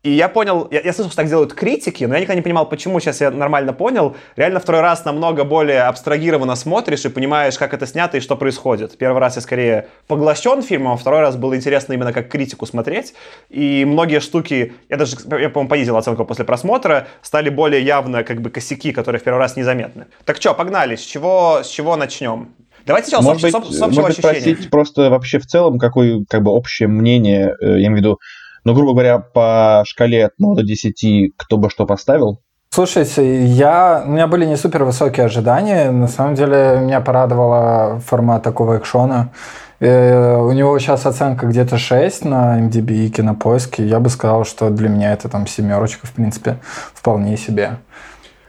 и 0.02 0.10
я 0.12 0.28
понял, 0.30 0.66
я, 0.70 0.80
я 0.80 0.92
слышал, 0.94 1.10
что 1.10 1.16
так 1.16 1.28
делают 1.28 1.52
критики, 1.52 2.04
но 2.04 2.14
я 2.14 2.20
никогда 2.20 2.36
не 2.36 2.42
понимал, 2.42 2.66
почему. 2.66 3.00
Сейчас 3.00 3.20
я 3.20 3.30
нормально 3.30 3.74
понял. 3.74 4.16
Реально 4.36 4.58
второй 4.58 4.80
раз 4.80 5.04
намного 5.04 5.44
более 5.44 5.82
абстрагированно 5.82 6.54
смотришь 6.56 7.04
и 7.04 7.10
понимаешь, 7.10 7.58
как 7.58 7.74
это 7.74 7.86
снято 7.86 8.16
и 8.16 8.20
что 8.20 8.36
происходит. 8.36 8.96
Первый 8.96 9.18
раз 9.18 9.36
я 9.36 9.42
скорее 9.42 9.88
поглощен 10.06 10.62
фильмом, 10.62 10.92
а 10.94 10.96
второй 10.96 11.20
раз 11.20 11.36
было 11.36 11.54
интересно 11.54 11.92
именно 11.92 12.14
как 12.14 12.28
критику 12.30 12.64
смотреть. 12.64 13.12
И 13.50 13.84
многие 13.84 14.20
штуки, 14.20 14.72
я 14.88 14.96
даже, 14.96 15.16
я, 15.38 15.50
по-моему, 15.50 15.68
понизил 15.68 15.96
оценку 15.98 16.24
после 16.24 16.46
просмотра, 16.46 17.06
стали 17.20 17.50
более 17.50 17.82
явно 17.82 18.24
как 18.24 18.40
бы 18.40 18.48
косяки, 18.48 18.92
которые 18.92 19.20
в 19.20 19.22
первый 19.24 19.38
раз 19.38 19.56
незаметны. 19.56 20.06
Так 20.24 20.36
что, 20.36 20.54
погнали, 20.54 20.96
с 20.96 21.02
чего, 21.02 21.60
с 21.62 21.68
чего 21.68 21.96
начнем? 21.96 22.54
Давайте 22.86 23.08
сначала 23.08 23.24
Может 23.34 23.40
с, 23.40 23.44
быть, 23.44 23.52
с- 23.52 23.82
общего 23.82 24.00
может 24.02 24.16
быть, 24.16 24.24
ощущения. 24.24 24.40
спросить 24.54 24.70
просто 24.70 25.10
вообще 25.10 25.38
в 25.38 25.46
целом, 25.46 25.78
какое 25.78 26.24
как 26.26 26.42
бы 26.42 26.50
общее 26.52 26.88
мнение, 26.88 27.54
э, 27.60 27.66
я 27.80 27.86
имею 27.88 27.92
в 27.92 27.98
виду, 27.98 28.18
ну, 28.64 28.74
грубо 28.74 28.92
говоря, 28.92 29.18
по 29.18 29.82
шкале 29.86 30.26
от 30.26 30.38
0 30.38 30.56
до 30.56 30.62
10, 30.62 31.32
кто 31.36 31.56
бы 31.56 31.70
что 31.70 31.86
поставил? 31.86 32.40
Слушайте, 32.72 33.44
я, 33.44 34.04
у 34.06 34.10
меня 34.10 34.28
были 34.28 34.44
не 34.44 34.56
супер 34.56 34.84
высокие 34.84 35.26
ожидания. 35.26 35.90
На 35.90 36.06
самом 36.06 36.36
деле 36.36 36.78
меня 36.80 37.00
порадовала 37.00 38.00
формат 38.06 38.44
такого 38.44 38.78
экшона. 38.78 39.32
Э, 39.80 40.36
у 40.36 40.52
него 40.52 40.78
сейчас 40.78 41.04
оценка 41.04 41.46
где-то 41.46 41.78
6 41.78 42.26
на 42.26 42.60
MDB 42.60 43.06
и 43.06 43.10
кинопоиске. 43.10 43.84
Я 43.84 43.98
бы 43.98 44.08
сказал, 44.08 44.44
что 44.44 44.70
для 44.70 44.88
меня 44.88 45.12
это 45.12 45.28
там 45.28 45.48
семерочка, 45.48 46.06
в 46.06 46.12
принципе, 46.12 46.58
вполне 46.94 47.36
себе. 47.36 47.78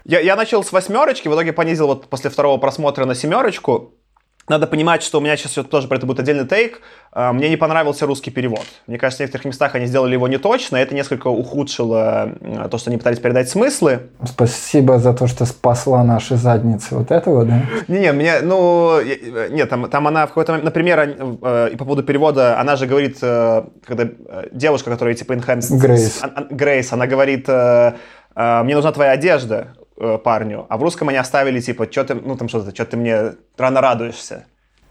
Я, 0.04 0.20
я 0.20 0.36
начал 0.36 0.64
с 0.64 0.72
восьмерочки, 0.72 1.28
в 1.28 1.34
итоге 1.34 1.54
понизил 1.54 1.88
вот 1.88 2.08
после 2.08 2.30
второго 2.30 2.60
просмотра 2.60 3.06
на 3.06 3.16
семерочку. 3.16 3.94
Надо 4.52 4.68
понимать, 4.68 5.02
что 5.02 5.20
у 5.20 5.22
меня 5.22 5.38
сейчас 5.38 5.54
тоже 5.66 5.88
про 5.88 5.96
это 5.96 6.06
будет 6.06 6.20
отдельный 6.20 6.46
тейк. 6.46 6.82
А, 7.14 7.32
Мне 7.32 7.48
не 7.48 7.56
понравился 7.56 8.06
русский 8.06 8.32
перевод. 8.32 8.66
Мне 8.86 8.98
кажется, 8.98 9.24
в 9.24 9.26
некоторых 9.26 9.46
местах 9.46 9.76
они 9.76 9.86
сделали 9.86 10.12
его 10.12 10.28
не 10.28 10.40
точно, 10.40 10.76
это 10.76 10.94
несколько 10.94 11.28
ухудшило 11.30 12.34
э, 12.42 12.68
то, 12.70 12.78
что 12.78 12.90
они 12.90 12.98
пытались 12.98 13.20
передать 13.20 13.48
смыслы. 13.50 14.10
Спасибо 14.26 15.00
за 15.00 15.14
то, 15.14 15.28
что 15.28 15.46
спасла 15.46 16.04
наши 16.04 16.36
задницы. 16.36 16.96
Вот 16.96 17.12
этого, 17.12 17.46
да? 17.46 17.62
Не-не, 17.88 18.12
мне, 18.12 18.42
ну, 18.42 19.00
я- 19.00 19.48
нет, 19.48 19.70
там, 19.70 19.90
там 19.90 20.06
она 20.10 20.26
в 20.26 20.30
какой-то 20.32 20.52
момент, 20.52 20.66
например, 20.66 21.00
э, 21.00 21.70
и 21.72 21.78
по 21.78 21.86
поводу 21.86 22.04
перевода, 22.04 22.60
она 22.60 22.76
же 22.76 22.88
говорит, 22.88 23.20
э, 23.22 23.64
когда 23.86 24.04
э, 24.04 24.48
девушка, 24.52 24.90
которая 24.90 25.16
типа 25.16 25.32
enhanced... 25.32 25.78
Грейс. 25.78 26.22
Грейс, 26.50 26.92
она 26.92 27.08
говорит, 27.08 27.46
э, 27.48 27.94
э, 28.36 28.64
мне 28.64 28.76
нужна 28.76 28.92
твоя 28.92 29.12
одежда 29.12 29.76
э, 30.02 30.18
парню, 30.18 30.66
а 30.70 30.78
в 30.78 30.84
русском 30.84 31.10
они 31.10 31.18
оставили, 31.18 31.60
типа, 31.62 31.88
что 31.90 32.04
ты, 32.04 32.16
ну, 32.16 32.36
там 32.36 32.50
что-то, 32.50 32.74
что 32.74 32.86
ты 32.86 32.98
мне 32.98 33.34
рано 33.58 33.82
радуешься. 33.82 34.46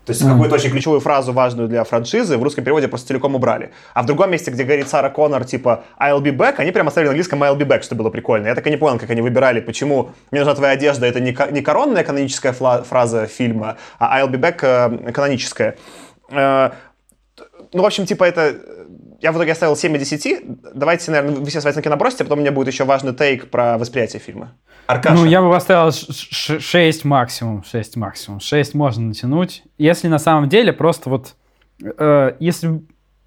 То 0.07 0.13
есть 0.13 0.27
какую-то 0.27 0.55
очень 0.55 0.71
ключевую 0.71 1.01
фразу, 1.01 1.33
важную 1.33 1.69
для 1.69 1.85
франшизы, 1.85 2.39
в 2.39 2.43
русском 2.43 2.65
переводе 2.65 2.89
просто 2.89 3.09
целиком 3.09 3.35
убрали. 3.35 3.71
А 3.95 4.03
в 4.03 4.07
другом 4.07 4.31
месте, 4.31 4.51
где 4.51 4.65
говорит 4.65 4.89
Сара 4.89 5.11
Коннор, 5.11 5.45
типа, 5.45 5.85
I'll 6.01 6.21
be 6.21 6.35
back, 6.35 6.55
они 6.57 6.73
прямо 6.73 6.89
оставили 6.89 7.09
на 7.09 7.13
английском 7.13 7.43
I'll 7.45 7.57
be 7.57 7.67
back, 7.67 7.83
что 7.83 7.95
было 7.95 8.11
прикольно. 8.11 8.49
Я 8.49 8.55
так 8.55 8.67
и 8.67 8.71
не 8.71 8.77
понял, 8.77 8.99
как 8.99 9.11
они 9.11 9.21
выбирали, 9.21 9.61
почему 9.61 10.11
«Мне 10.31 10.41
нужна 10.41 10.55
твоя 10.55 10.73
одежда»— 10.73 11.07
это 11.07 11.21
не, 11.21 11.37
не 11.53 11.63
коронная 11.63 12.03
каноническая 12.03 12.53
фраза 12.53 13.27
фильма, 13.27 13.77
а 13.99 14.21
I'll 14.21 14.31
be 14.31 14.41
back 14.41 14.59
э, 14.63 15.13
каноническая. 15.13 15.77
Э, 16.31 16.71
ну, 17.73 17.83
в 17.83 17.87
общем, 17.87 18.07
типа 18.07 18.25
это... 18.25 18.57
Я 19.21 19.33
в 19.33 19.37
итоге 19.37 19.53
оставил 19.53 19.77
7 19.77 19.97
из 19.97 20.09
10. 20.09 20.75
Давайте, 20.75 21.11
наверное, 21.11 21.41
вы 21.41 21.47
все 21.47 21.61
свои 21.61 21.73
оценки 21.73 21.89
набросите, 21.89 22.25
а 22.25 22.27
потом 22.27 22.39
у 22.39 22.43
меня 22.43 22.53
будет 22.53 22.69
еще 22.69 22.85
важный 22.85 23.15
тейк 23.15 23.51
про 23.51 23.77
восприятие 23.77 24.21
фильма. 24.21 24.53
Аркаша. 24.87 25.15
Ну, 25.15 25.27
я 25.27 25.43
бы 25.43 25.51
поставил 25.51 25.93
6 25.93 27.05
максимум, 27.05 27.63
6 27.63 27.97
максимум. 27.97 28.41
6 28.41 28.75
можно 28.75 29.07
натянуть. 29.09 29.63
Если 29.77 30.09
на 30.09 30.19
самом 30.19 30.49
деле 30.49 30.73
просто 30.73 31.11
вот... 31.11 31.35
э, 31.83 32.37
если 32.41 32.83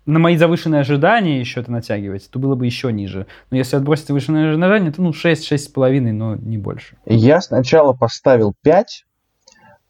на 0.06 0.20
мои 0.20 0.36
завышенные 0.36 0.82
ожидания 0.82 1.40
еще 1.40 1.62
это 1.62 1.72
натягивать, 1.72 2.30
то 2.30 2.40
было 2.40 2.56
бы 2.56 2.66
еще 2.66 2.92
ниже. 2.92 3.28
Но 3.52 3.58
если 3.58 3.78
отбросить 3.78 4.08
завышенные 4.08 4.50
ожидания, 4.50 4.92
то 4.92 5.02
ну 5.02 5.14
6, 5.14 5.52
6,5, 5.52 6.12
но 6.12 6.36
не 6.36 6.58
больше. 6.58 6.98
Я 7.06 7.40
сначала 7.40 7.94
поставил 7.94 8.54
5, 8.64 9.06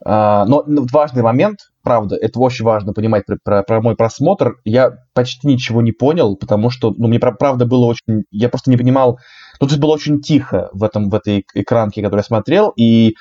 а, 0.05 0.45
но 0.45 0.63
ну, 0.67 0.85
важный 0.91 1.23
момент, 1.23 1.71
правда, 1.83 2.15
это 2.15 2.39
очень 2.39 2.65
важно 2.65 2.93
понимать 2.93 3.25
про, 3.25 3.37
про- 3.43 3.63
про 3.63 3.81
мой 3.81 3.95
просмотр. 3.95 4.55
Я 4.63 4.91
почти 5.13 5.47
ничего 5.47 5.81
не 5.81 5.91
понял, 5.91 6.35
потому 6.35 6.69
что, 6.69 6.93
ну, 6.97 7.07
мне 7.07 7.19
пра- 7.19 7.33
правда 7.33 7.65
было 7.65 7.85
очень... 7.85 8.23
Я 8.31 8.49
просто 8.49 8.71
не 8.71 8.77
понимал... 8.77 9.19
Ну, 9.59 9.67
тут 9.67 9.79
было 9.79 9.91
очень 9.91 10.21
тихо 10.21 10.69
в, 10.73 10.83
этом, 10.83 11.09
в 11.09 11.15
этой 11.15 11.45
экранке, 11.53 12.01
которую 12.01 12.21
я 12.21 12.25
смотрел, 12.25 12.73
и 12.75 13.15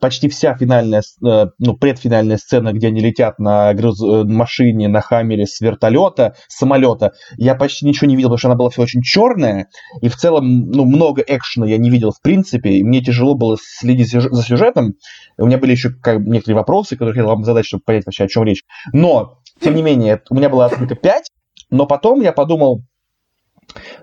почти 0.00 0.28
вся 0.28 0.54
финальная, 0.54 1.02
э, 1.24 1.46
ну, 1.58 1.76
предфинальная 1.76 2.36
сцена, 2.36 2.72
где 2.72 2.88
они 2.88 3.00
летят 3.00 3.38
на 3.38 3.72
груз- 3.72 4.02
э, 4.02 4.24
машине, 4.24 4.88
на 4.88 5.00
хаммере 5.00 5.46
с 5.46 5.60
вертолета, 5.60 6.34
с 6.48 6.58
самолета, 6.58 7.12
я 7.36 7.54
почти 7.54 7.86
ничего 7.86 8.08
не 8.08 8.16
видел, 8.16 8.28
потому 8.28 8.38
что 8.38 8.48
она 8.48 8.56
была 8.56 8.70
все 8.70 8.82
очень 8.82 9.02
черная, 9.02 9.68
и 10.00 10.08
в 10.08 10.16
целом, 10.16 10.70
ну, 10.70 10.84
много 10.84 11.22
экшена 11.26 11.66
я 11.66 11.78
не 11.78 11.90
видел 11.90 12.12
в 12.12 12.20
принципе, 12.20 12.70
и 12.70 12.84
мне 12.84 13.00
тяжело 13.02 13.34
было 13.34 13.56
следить 13.60 14.10
за 14.10 14.42
сюжетом. 14.42 14.94
У 15.38 15.46
меня 15.46 15.58
были 15.58 15.72
еще 15.72 15.90
как 15.90 16.20
некоторые 16.20 16.56
вопросы, 16.56 16.96
которые 16.96 17.10
я 17.10 17.22
хотел 17.22 17.28
вам 17.28 17.44
задать, 17.44 17.66
чтобы 17.66 17.82
понять 17.84 18.06
вообще, 18.06 18.24
о 18.24 18.28
чем 18.28 18.44
речь. 18.44 18.62
Но, 18.92 19.38
тем 19.60 19.74
не 19.74 19.82
менее, 19.82 20.22
у 20.30 20.34
меня 20.34 20.48
была 20.48 20.66
оценка 20.66 20.94
5, 20.94 21.30
но 21.70 21.86
потом 21.86 22.20
я 22.20 22.32
подумал, 22.32 22.82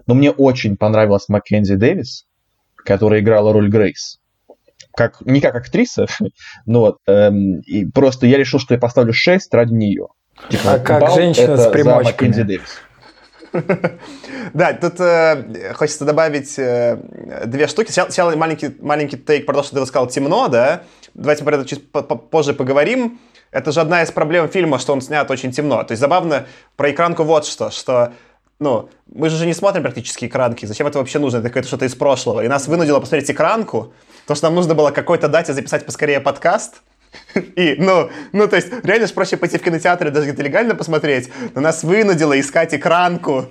ну, 0.05 0.13
мне 0.13 0.31
очень 0.31 0.77
понравилась 0.77 1.29
Маккензи 1.29 1.75
Дэвис, 1.75 2.25
которая 2.75 3.21
играла 3.21 3.53
роль 3.53 3.69
Грейс. 3.69 4.19
Как, 4.95 5.21
не 5.21 5.41
как 5.41 5.55
актриса, 5.55 6.05
но 6.65 6.79
вот, 6.81 6.97
эм, 7.07 7.59
и 7.61 7.85
просто 7.85 8.27
я 8.27 8.37
решил, 8.37 8.59
что 8.59 8.73
я 8.73 8.79
поставлю 8.79 9.13
6 9.13 9.53
ради 9.53 9.73
нее. 9.73 10.07
Типа, 10.49 10.73
А 10.73 10.79
как 10.79 11.11
женщина 11.11 11.57
с 11.57 11.67
примочками. 11.67 12.31
Да, 14.53 14.73
тут 14.73 14.99
э, 14.99 15.73
хочется 15.73 16.05
добавить 16.05 16.57
э, 16.59 16.97
две 17.45 17.67
штуки. 17.67 17.87
Сначала, 17.87 18.07
сначала 18.09 18.35
маленький, 18.35 18.75
маленький 18.81 19.17
тейк 19.17 19.45
про 19.45 19.53
то, 19.55 19.63
что 19.63 19.79
ты 19.79 19.85
сказал 19.85 20.07
темно, 20.07 20.47
да? 20.47 20.83
Давайте 21.13 21.43
про 21.43 21.55
это 21.55 21.65
чуть 21.65 21.91
по- 21.91 22.01
по- 22.03 22.15
позже 22.15 22.53
поговорим. 22.53 23.19
Это 23.51 23.71
же 23.71 23.79
одна 23.81 24.03
из 24.03 24.11
проблем 24.11 24.49
фильма, 24.49 24.77
что 24.79 24.93
он 24.93 25.01
снят 25.01 25.29
очень 25.31 25.51
темно. 25.51 25.83
То 25.83 25.93
есть 25.93 26.01
забавно 26.01 26.45
про 26.75 26.91
экранку 26.91 27.23
вот 27.23 27.45
что, 27.45 27.71
что 27.71 28.13
ну, 28.59 28.89
мы 29.13 29.29
же 29.29 29.45
не 29.45 29.53
смотрим 29.53 29.83
практически 29.83 30.25
экранки. 30.25 30.65
Зачем 30.65 30.87
это 30.87 30.99
вообще 30.99 31.19
нужно? 31.19 31.37
Это 31.37 31.49
какое-то 31.49 31.67
что-то 31.67 31.85
из 31.85 31.95
прошлого. 31.95 32.43
И 32.43 32.47
нас 32.47 32.67
вынудило 32.67 32.99
посмотреть 32.99 33.29
экранку, 33.31 33.93
потому 34.23 34.37
что 34.37 34.47
нам 34.47 34.55
нужно 34.55 34.75
было 34.75 34.91
какой-то 34.91 35.27
дате 35.27 35.53
записать 35.53 35.85
поскорее 35.85 36.21
подкаст. 36.21 36.81
И, 37.55 37.75
ну, 37.77 38.09
ну, 38.31 38.47
то 38.47 38.55
есть, 38.55 38.71
реально 38.83 39.07
же 39.07 39.13
проще 39.13 39.37
пойти 39.37 39.57
в 39.57 39.63
кинотеатр 39.63 40.07
и 40.07 40.11
даже 40.11 40.27
где-то 40.27 40.43
легально 40.43 40.75
посмотреть, 40.75 41.29
но 41.53 41.61
нас 41.61 41.83
вынудило 41.83 42.37
искать 42.37 42.73
экранку. 42.73 43.45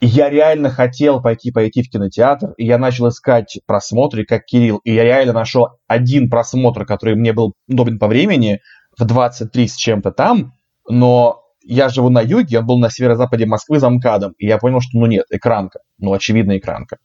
Я 0.00 0.30
реально 0.30 0.70
хотел 0.70 1.20
пойти 1.20 1.50
пойти 1.50 1.82
в 1.82 1.90
кинотеатр, 1.90 2.52
и 2.56 2.64
я 2.64 2.78
начал 2.78 3.08
искать 3.08 3.58
просмотры, 3.66 4.24
как 4.24 4.44
Кирилл, 4.44 4.78
и 4.84 4.94
я 4.94 5.02
реально 5.02 5.32
нашел 5.32 5.70
один 5.88 6.30
просмотр, 6.30 6.86
который 6.86 7.16
мне 7.16 7.32
был 7.32 7.54
удобен 7.66 7.98
по 7.98 8.06
времени, 8.06 8.60
в 8.96 9.04
23 9.04 9.68
с 9.68 9.74
чем-то 9.74 10.12
там, 10.12 10.52
но 10.88 11.47
я 11.68 11.88
живу 11.90 12.08
на 12.08 12.22
юге, 12.22 12.60
он 12.60 12.66
был 12.66 12.78
на 12.78 12.90
северо-западе 12.90 13.46
Москвы 13.46 13.78
за 13.78 13.90
МКАДом, 13.90 14.32
и 14.38 14.46
я 14.46 14.58
понял, 14.58 14.80
что 14.80 14.98
ну 14.98 15.06
нет, 15.06 15.26
экранка, 15.30 15.80
ну 15.98 16.12
очевидно 16.12 16.56
экранка. 16.56 16.96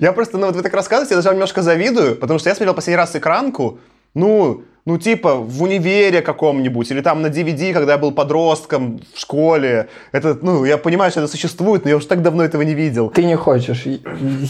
Я 0.00 0.12
просто, 0.12 0.38
ну 0.38 0.46
вот 0.46 0.56
вы 0.56 0.62
так 0.62 0.72
рассказываете, 0.72 1.14
я 1.14 1.20
даже 1.20 1.34
немножко 1.34 1.62
завидую, 1.62 2.16
потому 2.16 2.38
что 2.38 2.48
я 2.48 2.54
смотрел 2.54 2.74
последний 2.74 2.96
раз 2.96 3.16
экранку, 3.16 3.80
ну, 4.14 4.62
ну 4.90 4.98
типа 4.98 5.36
в 5.36 5.62
универе 5.62 6.20
каком-нибудь, 6.20 6.90
или 6.90 7.00
там 7.00 7.22
на 7.22 7.28
DVD, 7.28 7.72
когда 7.72 7.92
я 7.92 7.98
был 7.98 8.10
подростком 8.10 9.00
в 9.14 9.20
школе. 9.20 9.88
Это, 10.10 10.36
ну, 10.42 10.64
я 10.64 10.78
понимаю, 10.78 11.12
что 11.12 11.20
это 11.20 11.30
существует, 11.30 11.84
но 11.84 11.90
я 11.90 11.96
уже 11.96 12.08
так 12.08 12.22
давно 12.22 12.42
этого 12.42 12.62
не 12.62 12.74
видел. 12.74 13.08
Ты 13.10 13.24
не 13.24 13.36
хочешь. 13.36 13.86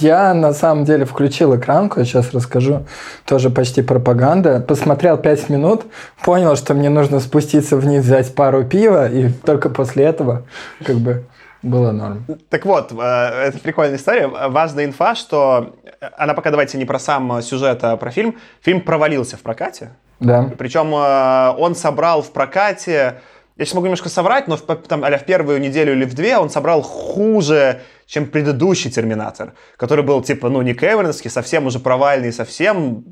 Я 0.00 0.32
на 0.32 0.54
самом 0.54 0.86
деле 0.86 1.04
включил 1.04 1.54
экранку, 1.54 2.00
я 2.00 2.06
сейчас 2.06 2.32
расскажу, 2.32 2.86
тоже 3.26 3.50
почти 3.50 3.82
пропаганда. 3.82 4.60
Посмотрел 4.60 5.18
5 5.18 5.50
минут, 5.50 5.82
понял, 6.24 6.56
что 6.56 6.72
мне 6.72 6.88
нужно 6.88 7.20
спуститься 7.20 7.76
вниз, 7.76 8.04
взять 8.04 8.34
пару 8.34 8.64
пива, 8.64 9.10
и 9.10 9.28
только 9.44 9.68
после 9.68 10.04
этого 10.04 10.44
как 10.86 10.96
бы 10.96 11.24
было 11.62 11.92
норм. 11.92 12.24
Так 12.48 12.64
вот, 12.64 12.92
э, 12.92 13.48
это 13.48 13.58
прикольная 13.58 13.96
история. 13.96 14.26
Важная 14.26 14.86
инфа, 14.86 15.14
что 15.14 15.74
э, 16.00 16.08
она 16.16 16.32
пока 16.32 16.50
давайте 16.50 16.78
не 16.78 16.86
про 16.86 16.98
сам 16.98 17.42
сюжет, 17.42 17.84
а 17.84 17.98
про 17.98 18.10
фильм. 18.10 18.36
Фильм 18.62 18.80
провалился 18.80 19.36
в 19.36 19.40
прокате. 19.40 19.90
Да. 20.20 20.50
Причем 20.56 20.94
э, 20.94 21.54
он 21.58 21.74
собрал 21.74 22.22
в 22.22 22.30
прокате 22.32 23.20
я 23.60 23.66
сейчас 23.66 23.74
могу 23.74 23.88
немножко 23.88 24.08
соврать, 24.08 24.48
но 24.48 24.56
в, 24.56 24.62
там, 24.62 25.04
а 25.04 25.18
в 25.18 25.26
первую 25.26 25.60
неделю 25.60 25.92
или 25.92 26.06
в 26.06 26.14
две 26.14 26.38
он 26.38 26.48
собрал 26.48 26.80
хуже, 26.80 27.82
чем 28.06 28.24
предыдущий 28.24 28.90
Терминатор, 28.90 29.52
который 29.76 30.02
был 30.02 30.22
типа, 30.22 30.48
ну, 30.48 30.62
не 30.62 30.72
Кэмеронский, 30.72 31.28
совсем 31.28 31.66
уже 31.66 31.78
провальный, 31.78 32.32
совсем, 32.32 33.04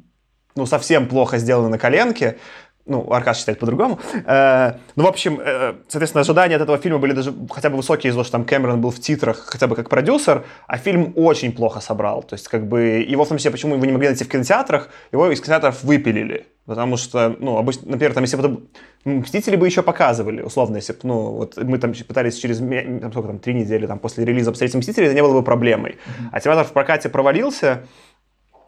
ну, 0.54 0.64
совсем 0.64 1.06
плохо 1.06 1.36
сделанный 1.36 1.68
на 1.68 1.78
коленке. 1.78 2.38
Ну, 2.86 3.12
Аркаш 3.12 3.36
считает 3.36 3.58
по-другому. 3.58 3.98
Э, 4.24 4.78
ну, 4.96 5.04
в 5.04 5.06
общем, 5.06 5.38
э, 5.38 5.74
соответственно, 5.86 6.22
ожидания 6.22 6.56
от 6.56 6.62
этого 6.62 6.78
фильма 6.78 6.98
были 6.98 7.12
даже 7.12 7.34
хотя 7.50 7.68
бы 7.68 7.76
высокие 7.76 8.08
из-за 8.08 8.16
того, 8.16 8.24
что 8.24 8.32
там 8.32 8.46
Кэмерон 8.46 8.80
был 8.80 8.90
в 8.90 9.00
титрах 9.00 9.44
хотя 9.44 9.66
бы 9.66 9.76
как 9.76 9.90
продюсер, 9.90 10.46
а 10.66 10.78
фильм 10.78 11.12
очень 11.14 11.52
плохо 11.52 11.80
собрал. 11.80 12.22
То 12.22 12.32
есть, 12.32 12.48
как 12.48 12.66
бы, 12.66 13.04
его 13.06 13.26
в 13.26 13.28
том 13.28 13.36
числе, 13.36 13.50
почему 13.50 13.74
его 13.74 13.84
не 13.84 13.92
могли 13.92 14.08
найти 14.08 14.24
в 14.24 14.30
кинотеатрах, 14.30 14.88
его 15.12 15.30
из 15.30 15.42
кинотеатров 15.42 15.84
выпилили. 15.84 16.46
Потому 16.68 16.98
что, 16.98 17.34
ну, 17.38 17.56
обычно, 17.56 17.92
например, 17.92 18.12
там, 18.12 18.24
если 18.24 18.36
бы 18.36 18.60
Мстители 19.06 19.56
бы 19.56 19.64
еще 19.64 19.82
показывали, 19.82 20.42
условно, 20.42 20.76
если 20.76 20.92
бы, 20.92 20.98
ну, 21.04 21.30
вот 21.30 21.56
мы 21.56 21.78
там 21.78 21.94
пытались 22.06 22.36
через, 22.36 22.58
там, 22.58 23.10
сколько 23.10 23.28
там, 23.28 23.38
три 23.38 23.54
недели 23.54 23.86
там, 23.86 23.98
после 23.98 24.26
релиза 24.26 24.50
посмотреть 24.50 24.74
Мстители, 24.74 25.06
это 25.06 25.14
не 25.14 25.22
было 25.22 25.32
бы 25.32 25.42
проблемой. 25.42 25.92
Mm-hmm. 25.92 26.28
А 26.30 26.40
Терминатор 26.40 26.70
в 26.70 26.74
прокате 26.74 27.08
провалился, 27.08 27.86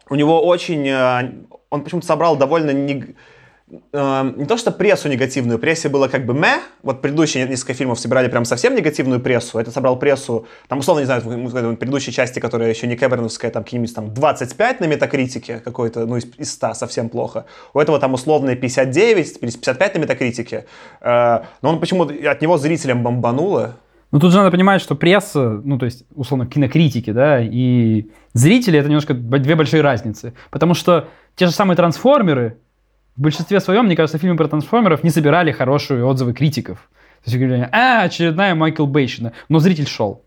у 0.09 0.15
него 0.15 0.43
очень, 0.43 0.87
э, 0.87 1.31
он 1.69 1.83
почему-то 1.83 2.07
собрал 2.07 2.35
довольно 2.35 2.71
не, 2.71 3.15
э, 3.91 4.33
не 4.35 4.45
то 4.45 4.57
что 4.57 4.71
прессу 4.71 5.09
негативную, 5.09 5.59
прессе 5.59 5.89
было 5.89 6.07
как 6.07 6.25
бы 6.25 6.33
мэ, 6.33 6.59
вот 6.83 7.01
предыдущие 7.01 7.47
несколько 7.47 7.73
фильмов 7.73 7.99
собирали 7.99 8.27
прям 8.27 8.45
совсем 8.45 8.75
негативную 8.75 9.19
прессу, 9.19 9.59
это 9.59 9.71
собрал 9.71 9.97
прессу, 9.97 10.45
там 10.67 10.79
условно, 10.79 11.01
не 11.01 11.05
знаю, 11.05 11.21
в 11.21 11.75
предыдущей 11.75 12.11
части, 12.11 12.39
которая 12.39 12.69
еще 12.69 12.87
не 12.87 12.95
Кэберновская, 12.95 13.51
там 13.51 13.63
какие-нибудь 13.63 13.93
там 13.93 14.13
25 14.13 14.79
на 14.79 14.85
метакритике 14.85 15.59
какой-то, 15.59 16.05
ну 16.05 16.17
из, 16.17 16.25
из 16.37 16.51
100 16.53 16.73
совсем 16.73 17.09
плохо, 17.09 17.45
у 17.73 17.79
этого 17.79 17.99
там 17.99 18.13
условные 18.13 18.55
59, 18.55 19.39
55 19.39 19.95
на 19.95 19.99
метакритике, 19.99 20.65
э, 21.01 21.39
но 21.61 21.69
он 21.69 21.79
почему-то, 21.79 22.13
от 22.29 22.41
него 22.41 22.57
зрителям 22.57 23.03
бомбануло, 23.03 23.75
ну, 24.11 24.19
тут 24.19 24.31
же 24.31 24.37
надо 24.37 24.51
понимать, 24.51 24.81
что 24.81 24.95
пресса, 24.95 25.61
ну, 25.63 25.77
то 25.77 25.85
есть, 25.85 26.03
условно, 26.13 26.45
кинокритики, 26.45 27.11
да, 27.11 27.39
и 27.41 28.09
зрители— 28.33 28.77
это 28.79 28.89
немножко 28.89 29.13
две 29.13 29.55
большие 29.55 29.81
разницы. 29.81 30.33
Потому 30.49 30.73
что 30.73 31.07
те 31.35 31.45
же 31.45 31.53
самые 31.53 31.77
трансформеры, 31.77 32.57
в 33.15 33.21
большинстве 33.21 33.59
своем, 33.59 33.85
мне 33.85 33.95
кажется, 33.95 34.17
фильмы 34.17 34.37
про 34.37 34.47
трансформеров 34.47 35.03
не 35.03 35.09
собирали 35.09 35.51
хорошие 35.51 36.05
отзывы 36.05 36.33
критиков. 36.33 36.89
То 37.23 37.31
есть 37.31 37.37
говорили, 37.37 37.69
а, 37.71 38.03
очередная 38.03 38.55
Майкл 38.55 38.85
Бейшина. 38.85 39.33
Но 39.49 39.59
зритель 39.59 39.87
шел. 39.87 40.23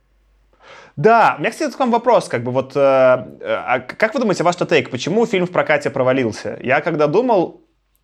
Да, 0.96 1.34
у 1.36 1.40
меня, 1.40 1.50
кстати, 1.50 1.74
к 1.74 1.78
вам 1.80 1.90
вопрос, 1.90 2.28
как 2.28 2.44
бы 2.44 2.52
вот, 2.52 2.76
э, 2.76 2.80
а 2.80 3.80
как 3.80 4.14
вы 4.14 4.20
думаете, 4.20 4.44
ваш 4.44 4.54
тейк, 4.54 4.90
почему 4.90 5.26
фильм 5.26 5.46
в 5.46 5.50
прокате 5.50 5.90
провалился? 5.90 6.56
Я 6.62 6.80
когда 6.80 7.08
думал, 7.08 7.62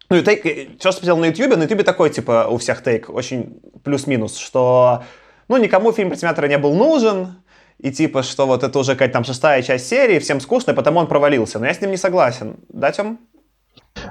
ну 0.08 0.16
и 0.16 0.22
тейк, 0.22 0.80
что 0.80 0.90
смотрел 0.90 1.16
на 1.18 1.26
ютубе, 1.26 1.54
на 1.54 1.62
ютубе 1.62 1.84
такой, 1.84 2.10
типа, 2.10 2.48
у 2.50 2.58
всех 2.58 2.82
тейк, 2.82 3.08
очень 3.08 3.60
плюс-минус, 3.84 4.36
что, 4.36 5.04
ну, 5.46 5.56
никому 5.56 5.92
фильм 5.92 6.08
про 6.08 6.16
Терминатора 6.16 6.48
не 6.48 6.58
был 6.58 6.74
нужен, 6.74 7.36
и 7.78 7.92
типа, 7.92 8.24
что 8.24 8.46
вот 8.46 8.64
это 8.64 8.76
уже 8.76 8.92
какая-то 8.92 9.14
там 9.14 9.24
шестая 9.24 9.62
часть 9.62 9.88
серии, 9.88 10.18
всем 10.18 10.40
скучно, 10.40 10.72
и 10.72 10.74
потому 10.74 10.98
он 10.98 11.06
провалился. 11.06 11.60
Но 11.60 11.66
я 11.66 11.72
с 11.74 11.80
ним 11.80 11.92
не 11.92 11.96
согласен. 11.96 12.56
Да, 12.68 12.90
Тём? 12.90 13.20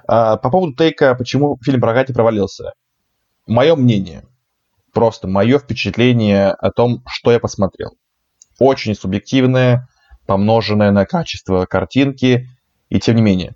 А, 0.08 0.38
по 0.38 0.50
поводу 0.50 0.74
тейка, 0.76 1.16
почему 1.16 1.58
фильм 1.64 1.82
про 1.82 1.94
Гати 1.94 2.14
провалился. 2.14 2.74
Мое 3.48 3.76
мнение, 3.76 4.26
просто 4.94 5.28
мое 5.28 5.60
впечатление 5.60 6.50
о 6.52 6.72
том, 6.72 7.04
что 7.08 7.32
я 7.32 7.40
посмотрел. 7.40 7.92
Очень 8.60 8.96
субъективное, 8.96 9.88
помноженное 10.28 10.92
на 10.92 11.06
качество 11.06 11.66
картинки, 11.66 12.48
и 12.90 13.00
тем 13.00 13.16
не 13.16 13.22
менее. 13.22 13.56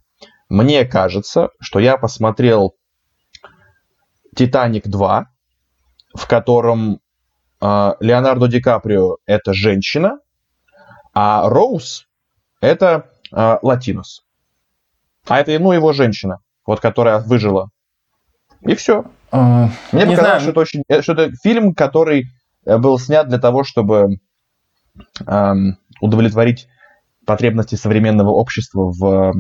Мне 0.50 0.86
кажется, 0.86 1.50
что 1.60 1.80
я 1.80 1.98
посмотрел 1.98 2.76
«Титаник 4.36 4.88
2», 4.88 5.26
в 6.16 6.28
котором 6.28 7.00
э, 7.62 7.94
Леонардо 8.00 8.48
Ди 8.48 8.62
Каприо– 8.62 9.18
это 9.26 9.54
женщина, 9.54 10.20
а 11.14 11.50
Роуз– 11.50 12.08
это 12.62 13.10
э, 13.32 13.58
латинос. 13.62 14.23
А 15.28 15.40
это, 15.40 15.58
ну, 15.60 15.72
его 15.72 15.94
женщина, 15.94 16.40
вот 16.66 16.80
которая 16.80 17.20
выжила. 17.20 17.70
И 18.62 18.76
все. 18.76 19.06
Uh, 19.32 19.68
Мне 19.92 20.06
показалось, 20.06 20.16
знаю. 20.16 20.42
что 20.42 20.50
это, 20.52 20.60
очень, 20.60 20.84
э, 20.88 21.02
что 21.02 21.14
это 21.14 21.32
фильм, 21.42 21.74
который 21.74 22.26
э, 22.66 22.78
был 22.78 23.00
снят 23.00 23.28
для 23.28 23.40
того, 23.40 23.64
чтобы 23.64 24.20
эм, 25.26 25.78
удовлетворить 26.02 26.68
потребности 27.26 27.76
современного 27.76 28.30
общества 28.30 28.92
в 28.92 29.34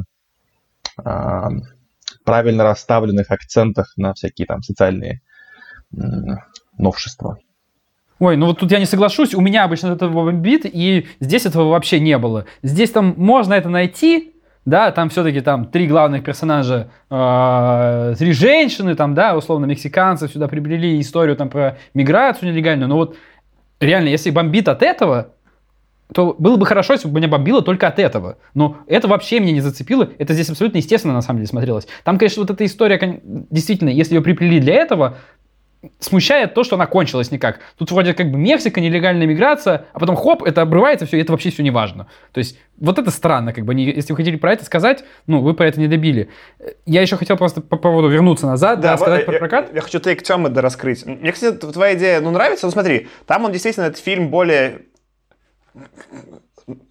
э, 1.04 1.50
правильно 2.26 2.64
расставленных 2.64 3.30
акцентах 3.32 3.94
на 3.98 4.14
всякие 4.14 4.48
там 4.48 4.62
социальные 4.62 5.22
э, 5.96 5.98
новшества. 6.78 7.38
Ой, 8.20 8.38
ну 8.38 8.46
вот 8.48 8.60
тут 8.60 8.72
я 8.72 8.80
не 8.80 8.86
соглашусь, 8.86 9.34
у 9.34 9.42
меня 9.42 9.66
обычно 9.66 9.88
этого 9.88 10.12
бомбит, 10.12 10.66
и 10.66 11.08
здесь 11.20 11.46
этого 11.46 11.70
вообще 11.70 12.00
не 12.00 12.18
было. 12.18 12.46
Здесь 12.62 12.92
там 12.92 13.16
можно 13.18 13.54
это 13.54 13.70
найти, 13.70 14.33
да, 14.66 14.92
там 14.92 15.10
все-таки 15.10 15.42
там 15.42 15.66
три 15.66 15.88
главных 15.88 16.24
персонажа, 16.24 16.90
э, 17.10 18.16
три 18.18 18.32
женщины, 18.32 18.96
там, 18.96 19.14
да, 19.14 19.36
условно, 19.36 19.66
мексиканцы 19.66 20.28
сюда 20.28 20.48
приобрели 20.48 21.00
историю 21.00 21.36
там 21.36 21.50
про 21.50 21.78
миграцию 21.94 22.52
нелегальную, 22.52 22.88
но 22.88 22.96
вот 22.96 23.18
реально, 23.80 24.10
если 24.10 24.30
бомбит 24.30 24.68
от 24.68 24.82
этого, 24.82 25.34
то 26.14 26.36
было 26.38 26.58
бы 26.58 26.66
хорошо, 26.66 26.94
если 26.94 27.08
бы 27.08 27.18
меня 27.18 27.28
бомбило 27.28 27.62
только 27.62 27.88
от 27.88 28.00
этого. 28.00 28.38
Но 28.54 28.78
это 28.88 29.08
вообще 29.08 29.40
меня 29.40 29.54
не 29.54 29.62
зацепило. 29.62 30.10
Это 30.20 30.34
здесь 30.34 30.50
абсолютно 30.50 30.78
естественно, 30.78 31.14
на 31.14 31.22
самом 31.22 31.40
деле, 31.40 31.48
смотрелось. 31.48 31.88
Там, 32.04 32.18
конечно, 32.18 32.42
вот 32.42 32.52
эта 32.52 32.66
история, 32.66 33.22
действительно, 33.24 33.90
если 33.90 34.16
ее 34.16 34.22
приплели 34.22 34.60
для 34.60 34.76
этого, 34.76 35.18
смущает 36.00 36.54
то, 36.54 36.64
что 36.64 36.76
она 36.76 36.86
кончилась 36.86 37.32
никак. 37.32 37.60
Тут 37.78 37.92
вроде 37.92 38.14
как 38.14 38.32
бы 38.32 38.38
Мексика, 38.38 38.80
нелегальная 38.82 39.28
миграция, 39.28 39.86
а 39.94 40.00
потом 40.00 40.16
хоп, 40.16 40.44
это 40.44 40.62
обрывается 40.62 41.06
все, 41.06 41.18
и 41.18 41.22
это 41.22 41.32
вообще 41.32 41.50
все 41.50 41.64
не 41.64 41.72
важно. 41.72 42.08
То 42.32 42.40
есть 42.40 42.58
вот 42.78 43.00
это 43.00 43.12
странно, 43.12 43.54
как 43.54 43.66
бы, 43.66 43.74
если 43.74 44.14
вы 44.14 44.18
хотели 44.18 44.36
про 44.36 44.54
это 44.54 44.66
сказать, 44.66 45.04
ну, 45.28 45.42
вы 45.42 45.54
про 45.54 45.68
это 45.68 45.80
не 45.80 45.88
добили. 45.88 46.30
Я 46.86 47.02
еще 47.02 47.18
хотел 47.18 47.38
просто 47.38 47.62
по 47.62 47.78
поводу 47.78 48.08
вернуться 48.08 48.48
назад, 48.48 48.80
да, 48.80 48.90
да 48.90 48.94
рассказать 48.94 49.20
я, 49.22 49.26
про 49.26 49.40
прокат. 49.40 49.70
Я, 49.70 49.76
я 49.76 49.82
хочу 49.82 50.00
тейк 50.00 50.24
Тёмы 50.24 50.50
да 50.50 50.62
раскрыть. 50.62 51.06
Мне, 51.06 51.32
кстати, 51.32 51.58
твоя 51.58 51.96
идея, 51.96 52.22
ну, 52.22 52.32
нравится, 52.32 52.66
ну, 52.66 52.72
смотри, 52.72 53.08
там 53.26 53.46
он 53.46 53.52
действительно, 53.52 53.86
этот 53.86 54.00
фильм 54.00 54.30
более 54.30 54.82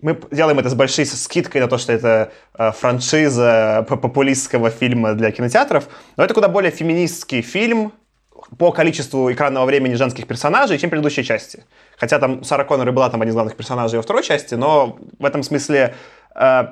мы 0.02 0.20
делаем 0.30 0.58
это 0.58 0.68
с 0.68 0.74
большой 0.74 1.06
скидкой 1.06 1.62
на 1.62 1.68
то, 1.68 1.78
что 1.78 1.92
это 1.92 2.32
э, 2.58 2.72
франшиза 2.72 3.86
популистского 3.88 4.68
фильма 4.70 5.14
для 5.14 5.30
кинотеатров, 5.30 5.88
но 6.16 6.24
это 6.24 6.34
куда 6.34 6.48
более 6.48 6.70
феминистский 6.70 7.40
фильм, 7.40 7.92
по 8.58 8.72
количеству 8.72 9.32
экранного 9.32 9.64
времени 9.64 9.94
женских 9.94 10.26
персонажей, 10.26 10.78
чем 10.78 10.90
предыдущей 10.90 11.24
части. 11.24 11.64
Хотя 11.96 12.18
там 12.18 12.44
Сара 12.44 12.64
Коннор 12.64 12.88
и 12.88 12.92
была 12.92 13.08
там 13.10 13.22
один 13.22 13.30
из 13.30 13.34
главных 13.34 13.56
персонажей 13.56 13.98
во 13.98 14.02
второй 14.02 14.22
части, 14.22 14.54
но 14.54 14.98
в 15.18 15.24
этом 15.24 15.42
смысле 15.42 15.94
э, 16.34 16.64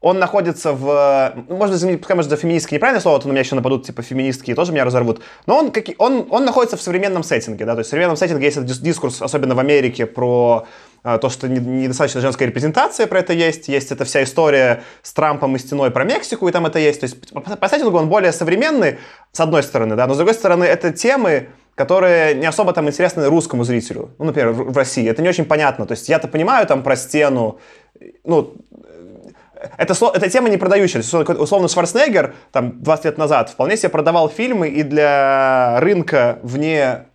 он 0.00 0.18
находится 0.18 0.72
в... 0.72 1.34
Ну, 1.48 1.56
может 1.56 1.84
быть, 1.84 1.98
пускай, 1.98 2.14
может, 2.14 2.30
за 2.30 2.36
феминистки 2.36 2.74
неправильное 2.74 3.00
слово, 3.00 3.20
то 3.20 3.26
на 3.26 3.32
меня 3.32 3.40
еще 3.40 3.56
нападут, 3.56 3.84
типа, 3.84 4.02
феминистки 4.02 4.54
тоже 4.54 4.72
меня 4.72 4.84
разорвут. 4.84 5.20
Но 5.46 5.58
он, 5.58 5.72
как, 5.72 5.86
он, 5.98 6.26
он 6.30 6.44
находится 6.44 6.76
в 6.76 6.82
современном 6.82 7.24
сеттинге, 7.24 7.64
да, 7.64 7.72
то 7.72 7.80
есть 7.80 7.88
в 7.88 7.90
современном 7.90 8.16
сеттинге 8.16 8.44
есть 8.44 8.56
этот 8.56 8.70
дискурс, 8.80 9.20
особенно 9.22 9.54
в 9.54 9.58
Америке, 9.58 10.06
про 10.06 10.66
то, 11.02 11.28
что 11.30 11.48
недостаточно 11.48 12.20
женская 12.20 12.46
репрезентация 12.46 13.06
про 13.06 13.20
это 13.20 13.32
есть, 13.32 13.68
есть 13.68 13.92
эта 13.92 14.04
вся 14.04 14.22
история 14.22 14.82
с 15.02 15.12
Трампом 15.12 15.56
и 15.56 15.58
стеной 15.58 15.90
про 15.90 16.04
Мексику, 16.04 16.48
и 16.48 16.52
там 16.52 16.66
это 16.66 16.78
есть. 16.78 17.00
То 17.00 17.04
есть 17.04 17.32
по 17.32 17.68
сеттингу 17.68 17.96
он 17.98 18.08
более 18.08 18.32
современный, 18.32 18.98
с 19.32 19.40
одной 19.40 19.62
стороны, 19.62 19.96
да, 19.96 20.06
но 20.06 20.14
с 20.14 20.16
другой 20.16 20.34
стороны, 20.34 20.64
это 20.64 20.92
темы, 20.92 21.48
которые 21.74 22.34
не 22.34 22.46
особо 22.46 22.72
там 22.72 22.88
интересны 22.88 23.26
русскому 23.28 23.64
зрителю. 23.64 24.10
Ну, 24.18 24.24
например, 24.26 24.50
в 24.50 24.76
России. 24.76 25.08
Это 25.08 25.22
не 25.22 25.28
очень 25.28 25.44
понятно. 25.44 25.86
То 25.86 25.92
есть 25.92 26.08
я-то 26.08 26.26
понимаю 26.26 26.66
там 26.66 26.82
про 26.82 26.96
стену, 26.96 27.60
ну, 28.24 28.54
это, 29.76 29.94
эта 30.14 30.28
тема 30.28 30.48
не 30.48 30.56
продающая. 30.56 31.00
Условно, 31.00 31.68
Шварценеггер 31.68 32.34
там 32.52 32.82
20 32.82 33.04
лет 33.04 33.18
назад 33.18 33.50
вполне 33.50 33.76
себе 33.76 33.90
продавал 33.90 34.28
фильмы 34.28 34.68
и 34.68 34.82
для 34.82 35.78
рынка 35.80 36.38
вне 36.42 37.07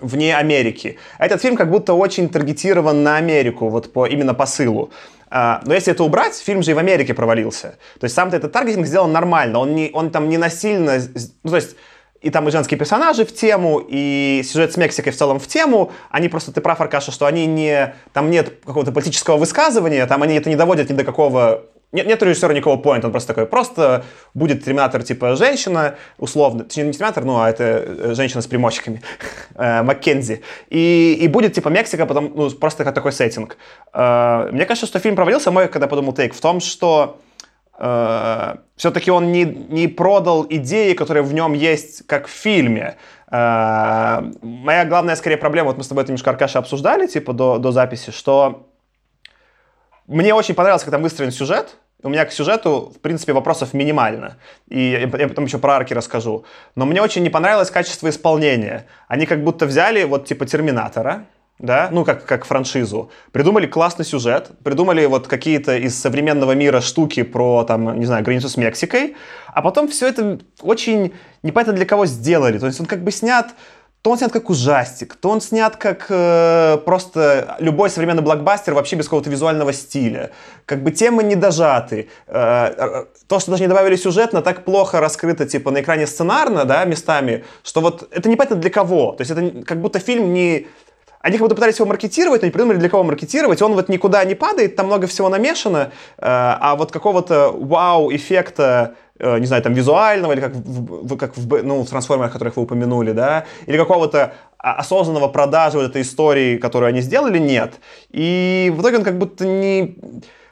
вне 0.00 0.36
Америки. 0.36 0.98
Этот 1.18 1.40
фильм 1.42 1.56
как 1.56 1.70
будто 1.70 1.94
очень 1.94 2.28
таргетирован 2.28 3.02
на 3.02 3.16
Америку, 3.16 3.68
вот 3.68 3.92
по, 3.92 4.06
именно 4.06 4.34
посылу. 4.34 4.90
А, 5.30 5.60
но 5.64 5.74
если 5.74 5.92
это 5.92 6.02
убрать, 6.02 6.34
фильм 6.34 6.62
же 6.62 6.72
и 6.72 6.74
в 6.74 6.78
Америке 6.78 7.14
провалился. 7.14 7.78
То 8.00 8.04
есть 8.04 8.14
сам-то 8.14 8.36
этот 8.36 8.52
таргетинг 8.52 8.86
сделан 8.86 9.12
нормально, 9.12 9.60
он, 9.60 9.74
не, 9.74 9.90
он 9.92 10.10
там 10.10 10.28
не 10.28 10.38
насильно... 10.38 10.98
Ну, 11.44 11.50
то 11.50 11.56
есть 11.56 11.76
и 12.20 12.28
там 12.28 12.46
и 12.48 12.50
женские 12.50 12.78
персонажи 12.78 13.24
в 13.24 13.34
тему, 13.34 13.82
и 13.86 14.42
сюжет 14.44 14.72
с 14.72 14.76
Мексикой 14.76 15.12
в 15.12 15.16
целом 15.16 15.40
в 15.40 15.46
тему. 15.46 15.90
Они 16.10 16.28
просто, 16.28 16.52
ты 16.52 16.60
прав, 16.60 16.80
Аркаша, 16.80 17.12
что 17.12 17.26
они 17.26 17.46
не... 17.46 17.94
Там 18.12 18.30
нет 18.30 18.60
какого-то 18.64 18.92
политического 18.92 19.38
высказывания, 19.38 20.06
там 20.06 20.22
они 20.22 20.34
это 20.34 20.50
не 20.50 20.56
доводят 20.56 20.90
ни 20.90 20.94
до 20.94 21.04
какого 21.04 21.64
нет, 21.92 22.06
нет 22.06 22.22
у 22.22 22.26
режиссера 22.26 22.54
никакого 22.54 22.76
поинта, 22.76 23.08
он 23.08 23.12
просто 23.12 23.28
такой, 23.28 23.46
просто 23.46 24.04
будет 24.34 24.64
терминатор 24.64 25.02
типа 25.02 25.36
женщина, 25.36 25.96
условно, 26.18 26.64
точнее 26.64 26.84
не 26.84 26.92
терминатор, 26.92 27.24
ну 27.24 27.40
а 27.40 27.50
это 27.50 27.64
э, 27.64 28.14
женщина 28.14 28.42
с 28.42 28.46
примочками, 28.46 29.02
э, 29.56 29.82
Маккензи, 29.82 30.42
и, 30.68 31.18
и 31.20 31.28
будет 31.28 31.54
типа 31.54 31.68
Мексика, 31.68 32.06
потом, 32.06 32.32
ну 32.34 32.50
просто 32.50 32.84
такой 32.84 33.12
сеттинг. 33.12 33.56
Э, 33.92 34.48
мне 34.52 34.66
кажется, 34.66 34.86
что 34.86 34.98
фильм 34.98 35.16
провалился, 35.16 35.50
мой, 35.50 35.68
когда 35.68 35.86
подумал 35.86 36.12
тейк, 36.12 36.34
в 36.34 36.40
том, 36.40 36.60
что 36.60 37.20
все-таки 38.76 39.10
он 39.10 39.32
не, 39.32 39.44
не 39.44 39.88
продал 39.88 40.46
идеи, 40.50 40.92
которые 40.92 41.22
в 41.22 41.32
нем 41.32 41.54
есть, 41.54 42.06
как 42.06 42.26
в 42.26 42.30
фильме. 42.30 42.96
Э, 43.30 44.22
моя 44.42 44.84
главная, 44.84 45.16
скорее, 45.16 45.36
проблема, 45.36 45.68
вот 45.68 45.78
мы 45.78 45.84
с 45.84 45.88
тобой 45.88 46.02
это 46.02 46.12
немножко, 46.12 46.30
Аркаша, 46.30 46.58
обсуждали, 46.58 47.06
типа, 47.06 47.32
до, 47.32 47.58
до 47.58 47.72
записи, 47.72 48.10
что 48.10 48.69
мне 50.16 50.34
очень 50.34 50.54
понравилось, 50.54 50.82
как 50.82 50.90
там 50.90 51.02
выстроен 51.02 51.30
сюжет, 51.30 51.76
у 52.02 52.08
меня 52.08 52.24
к 52.24 52.32
сюжету, 52.32 52.92
в 52.94 53.00
принципе, 53.00 53.32
вопросов 53.32 53.74
минимально. 53.74 54.36
И 54.68 54.90
я 54.90 55.28
потом 55.28 55.44
еще 55.44 55.58
про 55.58 55.74
арки 55.74 55.94
расскажу. 55.94 56.44
Но 56.74 56.86
мне 56.86 57.02
очень 57.02 57.22
не 57.22 57.30
понравилось 57.30 57.70
качество 57.70 58.08
исполнения. 58.08 58.86
Они 59.06 59.26
как 59.26 59.44
будто 59.44 59.66
взяли 59.66 60.04
вот 60.04 60.26
типа 60.26 60.46
Терминатора, 60.46 61.26
да, 61.60 61.90
ну, 61.92 62.04
как, 62.04 62.24
как 62.24 62.46
франшизу. 62.46 63.10
Придумали 63.32 63.66
классный 63.66 64.04
сюжет, 64.04 64.50
придумали 64.64 65.04
вот 65.04 65.28
какие-то 65.28 65.76
из 65.76 65.96
современного 66.00 66.52
мира 66.52 66.80
штуки 66.80 67.22
про, 67.22 67.64
там, 67.64 67.98
не 68.00 68.06
знаю, 68.06 68.24
границу 68.24 68.48
с 68.48 68.56
Мексикой, 68.56 69.14
а 69.46 69.60
потом 69.60 69.86
все 69.88 70.08
это 70.08 70.40
очень 70.62 71.12
непонятно 71.42 71.74
для 71.74 71.84
кого 71.84 72.06
сделали. 72.06 72.58
То 72.58 72.66
есть 72.66 72.80
он 72.80 72.86
как 72.86 73.04
бы 73.04 73.12
снят 73.12 73.50
то 74.02 74.10
он 74.10 74.18
снят 74.18 74.32
как 74.32 74.48
ужастик, 74.48 75.14
то 75.14 75.28
он 75.28 75.40
снят 75.40 75.76
как 75.76 76.06
э, 76.08 76.78
просто 76.86 77.56
любой 77.58 77.90
современный 77.90 78.22
блокбастер 78.22 78.72
вообще 78.72 78.96
без 78.96 79.04
какого-то 79.04 79.28
визуального 79.28 79.72
стиля. 79.74 80.30
Как 80.64 80.82
бы 80.82 80.90
темы 80.90 81.22
не 81.22 81.36
дожаты. 81.36 82.08
Э, 82.26 82.72
э, 82.76 83.04
то, 83.26 83.38
что 83.40 83.50
даже 83.50 83.62
не 83.62 83.68
добавили 83.68 83.96
сюжетно, 83.96 84.40
так 84.40 84.64
плохо 84.64 85.00
раскрыто 85.00 85.44
типа 85.46 85.70
на 85.70 85.82
экране 85.82 86.06
сценарно, 86.06 86.64
да, 86.64 86.84
местами, 86.84 87.44
что 87.62 87.82
вот 87.82 88.08
это 88.10 88.28
непонятно 88.28 88.56
для 88.56 88.70
кого. 88.70 89.12
То 89.12 89.20
есть 89.20 89.30
это 89.32 89.64
как 89.64 89.80
будто 89.80 89.98
фильм 89.98 90.32
не 90.32 90.66
они 91.20 91.36
как 91.36 91.44
будто 91.44 91.54
пытались 91.54 91.78
его 91.78 91.86
маркетировать, 91.86 92.40
но 92.40 92.46
не 92.46 92.52
придумали, 92.52 92.78
для 92.78 92.88
кого 92.88 93.04
маркетировать. 93.04 93.60
Он 93.60 93.74
вот 93.74 93.90
никуда 93.90 94.24
не 94.24 94.34
падает, 94.34 94.76
там 94.76 94.86
много 94.86 95.06
всего 95.06 95.28
намешано, 95.28 95.92
э, 96.16 96.22
а 96.22 96.74
вот 96.76 96.90
какого-то 96.90 97.52
вау-эффекта 97.52 98.94
не 99.20 99.46
знаю, 99.46 99.62
там, 99.62 99.74
визуального, 99.74 100.32
или 100.32 100.40
как 100.40 100.52
в, 100.54 101.16
как 101.16 101.36
в, 101.36 101.62
ну, 101.62 101.82
в 101.82 101.88
трансформерах, 101.88 102.32
которых 102.32 102.56
вы 102.56 102.62
упомянули, 102.62 103.12
да, 103.12 103.44
или 103.66 103.76
какого-то 103.76 104.32
осознанного 104.58 105.28
продажи 105.28 105.78
вот 105.78 105.86
этой 105.86 106.02
истории, 106.02 106.58
которую 106.58 106.88
они 106.88 107.00
сделали, 107.00 107.38
нет. 107.38 107.74
И 108.10 108.72
в 108.74 108.80
итоге 108.80 108.98
он 108.98 109.04
как 109.04 109.18
будто 109.18 109.46
не... 109.46 109.96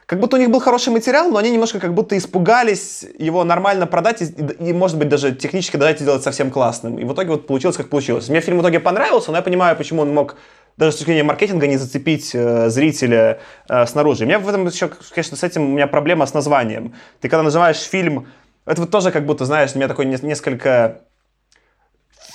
Как 0.05 0.19
будто 0.19 0.37
у 0.37 0.39
них 0.39 0.49
был 0.49 0.59
хороший 0.59 0.89
материал, 0.89 1.29
но 1.29 1.37
они 1.37 1.51
немножко 1.51 1.79
как 1.79 1.93
будто 1.93 2.17
испугались 2.17 3.05
его 3.19 3.43
нормально 3.43 3.85
продать 3.85 4.23
и, 4.23 4.25
и 4.25 4.73
может 4.73 4.97
быть, 4.97 5.07
даже 5.07 5.35
технически 5.35 5.77
дать 5.77 5.99
сделать 5.99 6.23
совсем 6.23 6.49
классным. 6.49 6.97
И 6.97 7.03
в 7.03 7.13
итоге 7.13 7.29
вот 7.29 7.45
получилось, 7.45 7.77
как 7.77 7.89
получилось. 7.89 8.27
Мне 8.27 8.41
фильм 8.41 8.57
в 8.57 8.61
итоге 8.61 8.79
понравился, 8.79 9.29
но 9.29 9.37
я 9.37 9.43
понимаю, 9.43 9.77
почему 9.77 10.01
он 10.01 10.11
мог 10.11 10.35
даже 10.77 10.93
с 10.93 10.95
точки 10.95 11.09
зрения 11.09 11.23
маркетинга 11.23 11.67
не 11.67 11.77
зацепить 11.77 12.31
э, 12.33 12.69
зрителя 12.69 13.39
э, 13.67 13.85
снаружи. 13.85 14.23
У 14.23 14.27
меня 14.27 14.39
в 14.39 14.47
этом 14.47 14.65
еще, 14.65 14.89
конечно, 15.13 15.37
с 15.37 15.43
этим 15.43 15.63
у 15.63 15.73
меня 15.73 15.85
проблема 15.85 16.25
с 16.25 16.33
названием. 16.33 16.93
Ты 17.21 17.29
когда 17.29 17.43
называешь 17.43 17.77
фильм, 17.77 18.27
это 18.65 18.81
вот 18.81 18.91
тоже 18.91 19.11
как 19.11 19.25
будто, 19.25 19.45
знаешь, 19.45 19.71
у 19.73 19.77
меня 19.77 19.87
такой 19.87 20.05
несколько 20.05 21.01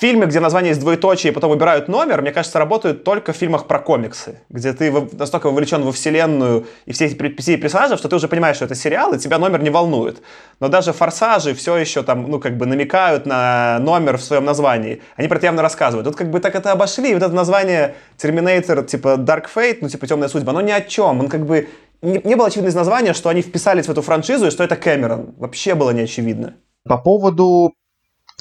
фильмы, 0.01 0.27
где 0.27 0.41
название 0.41 0.71
есть 0.71 0.81
двоеточие, 0.81 1.31
и 1.31 1.35
потом 1.35 1.51
выбирают 1.51 1.89
номер, 1.89 2.21
мне 2.21 2.33
кажется, 2.33 2.59
работают 2.59 3.05
только 3.05 3.33
в 3.33 3.37
фильмах 3.37 3.67
про 3.67 3.79
комиксы, 3.79 4.41
где 4.51 4.73
ты 4.73 4.93
настолько 5.13 5.49
вовлечен 5.49 5.83
во 5.83 5.93
вселенную 5.93 6.67
и 6.85 6.93
все 6.93 7.07
эти 7.07 7.15
перипетии 7.15 7.57
персонажей, 7.57 7.97
что 7.97 8.09
ты 8.09 8.17
уже 8.17 8.29
понимаешь, 8.29 8.57
что 8.57 8.65
это 8.65 8.75
сериал, 8.75 9.15
и 9.15 9.19
тебя 9.19 9.39
номер 9.39 9.63
не 9.63 9.71
волнует. 9.71 10.21
Но 10.61 10.69
даже 10.69 10.93
форсажи 10.93 11.55
все 11.55 11.77
еще 11.77 12.03
там, 12.03 12.29
ну, 12.31 12.41
как 12.41 12.57
бы 12.57 12.67
намекают 12.67 13.25
на 13.25 13.79
номер 13.81 14.19
в 14.19 14.23
своем 14.23 14.45
названии. 14.45 15.01
Они 15.17 15.29
про 15.29 15.37
это 15.37 15.47
явно 15.47 15.63
рассказывают. 15.63 16.07
Тут 16.07 16.17
как 16.17 16.31
бы 16.31 16.41
так 16.41 16.55
это 16.55 16.73
обошли, 16.73 17.13
и 17.13 17.15
вот 17.15 17.23
это 17.23 17.33
название 17.33 17.95
Terminator, 18.19 18.85
типа 18.85 19.17
Dark 19.17 19.47
Fate, 19.55 19.79
ну, 19.81 19.89
типа 19.89 20.07
Темная 20.07 20.29
судьба, 20.29 20.51
оно 20.51 20.61
ни 20.61 20.73
о 20.73 20.81
чем. 20.81 21.21
Он 21.21 21.29
как 21.29 21.47
бы... 21.47 21.69
Не, 22.03 22.37
было 22.37 22.49
очевидно 22.49 22.69
из 22.69 22.75
названия, 22.75 23.15
что 23.15 23.29
они 23.31 23.43
вписались 23.43 23.87
в 23.87 23.91
эту 23.91 24.03
франшизу, 24.03 24.47
и 24.47 24.51
что 24.51 24.63
это 24.63 24.77
Кэмерон. 24.77 25.35
Вообще 25.39 25.75
было 25.75 25.91
не 25.91 26.03
очевидно. 26.03 26.55
По 26.85 26.99
поводу 26.99 27.73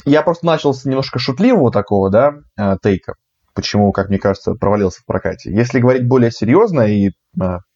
я 0.05 0.21
просто 0.21 0.45
начал 0.45 0.73
с 0.73 0.85
немножко 0.85 1.19
шутливого 1.19 1.71
такого, 1.71 2.09
да, 2.09 2.33
э, 2.57 2.77
тейка, 2.83 3.15
почему, 3.53 3.91
как 3.93 4.09
мне 4.09 4.19
кажется, 4.19 4.53
провалился 4.55 5.01
в 5.01 5.05
прокате. 5.05 5.51
Если 5.51 5.79
говорить 5.79 6.07
более 6.07 6.31
серьезно, 6.31 6.81
и 6.81 7.09
э, 7.09 7.11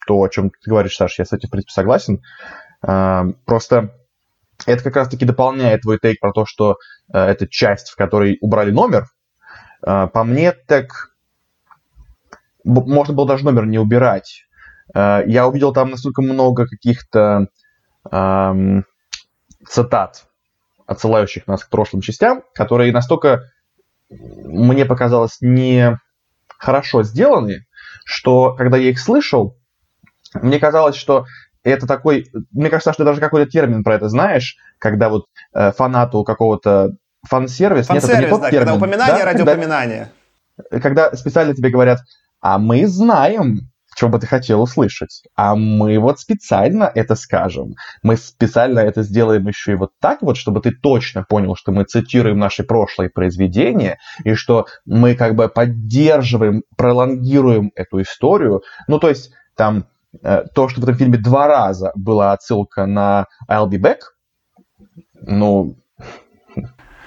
то, 0.05 0.21
о 0.21 0.27
чем 0.27 0.49
ты 0.49 0.69
говоришь, 0.69 0.97
Саша, 0.97 1.21
я 1.21 1.25
с 1.25 1.31
этим, 1.31 1.47
в 1.47 1.51
принципе, 1.51 1.71
согласен, 1.71 2.21
э, 2.85 3.23
просто 3.45 3.93
это 4.65 4.83
как 4.83 4.95
раз-таки 4.95 5.23
дополняет 5.23 5.81
твой 5.83 5.99
тейк 5.99 6.19
про 6.19 6.33
то, 6.33 6.45
что 6.45 6.77
это 7.13 7.47
часть, 7.47 7.89
в 7.89 7.95
которой 7.95 8.39
убрали 8.41 8.71
номер. 8.71 9.05
По 9.81 10.23
мне, 10.23 10.51
так 10.51 11.11
можно 12.63 13.13
было 13.13 13.27
даже 13.27 13.45
номер 13.45 13.67
не 13.67 13.77
убирать. 13.77 14.46
Я 14.93 15.47
увидел 15.47 15.73
там 15.73 15.91
настолько 15.91 16.21
много 16.21 16.65
каких-то 16.65 17.47
эм, 18.11 18.85
цитат 19.67 20.25
отсылающих 20.85 21.47
нас 21.47 21.63
к 21.63 21.69
прошлым 21.69 22.01
частям, 22.01 22.43
которые 22.53 22.93
настолько, 22.93 23.43
мне 24.09 24.85
показалось, 24.85 25.37
не 25.41 25.97
хорошо 26.47 27.03
сделаны, 27.03 27.65
что 28.05 28.53
когда 28.53 28.77
я 28.77 28.89
их 28.89 28.99
слышал, 28.99 29.57
мне 30.33 30.59
казалось, 30.59 30.95
что 30.95 31.25
это 31.63 31.85
такой, 31.85 32.27
мне 32.51 32.69
кажется, 32.69 32.93
что 32.93 33.03
даже 33.03 33.19
какой-то 33.19 33.51
термин 33.51 33.83
про 33.83 33.95
это 33.95 34.07
знаешь, 34.07 34.55
когда 34.79 35.09
вот 35.09 35.25
э, 35.53 35.71
фанату 35.73 36.23
какого-то 36.23 36.91
фан-сервис, 37.27 37.87
фан-сервис, 37.87 38.09
нет, 38.09 38.17
это 38.17 38.25
не 38.25 38.29
тот 38.29 38.41
да, 38.41 38.51
термин. 38.51 38.65
Когда 38.67 38.77
упоминание, 38.77 39.17
да? 39.17 39.25
ради 39.25 39.37
когда, 39.37 39.51
упоминания. 39.51 40.11
Когда 40.69 41.15
специально 41.15 41.53
тебе 41.53 41.69
говорят, 41.69 41.99
а 42.39 42.57
мы 42.57 42.87
знаем, 42.87 43.69
что 43.97 44.09
бы 44.09 44.19
ты 44.19 44.27
хотел 44.27 44.61
услышать. 44.61 45.23
А 45.35 45.55
мы 45.55 45.97
вот 45.97 46.19
специально 46.19 46.83
это 46.93 47.15
скажем. 47.15 47.73
Мы 48.03 48.15
специально 48.15 48.79
это 48.79 49.01
сделаем 49.01 49.47
еще 49.47 49.71
и 49.71 49.75
вот 49.75 49.89
так 49.99 50.21
вот, 50.21 50.37
чтобы 50.37 50.61
ты 50.61 50.71
точно 50.71 51.23
понял, 51.23 51.55
что 51.55 51.71
мы 51.71 51.83
цитируем 51.83 52.37
наши 52.37 52.63
прошлые 52.63 53.09
произведения, 53.09 53.97
и 54.23 54.35
что 54.35 54.67
мы 54.85 55.15
как 55.15 55.35
бы 55.35 55.49
поддерживаем, 55.49 56.61
пролонгируем 56.77 57.71
эту 57.75 58.01
историю. 58.01 58.61
Ну, 58.87 58.99
то 58.99 59.09
есть 59.09 59.31
там 59.55 59.87
э, 60.21 60.43
то, 60.53 60.69
что 60.69 60.79
в 60.79 60.83
этом 60.83 60.95
фильме 60.95 61.17
два 61.17 61.47
раза 61.47 61.91
была 61.95 62.33
отсылка 62.33 62.85
на 62.85 63.25
I'll 63.49 63.67
be 63.67 63.79
back, 63.79 64.01
ну, 65.15 65.75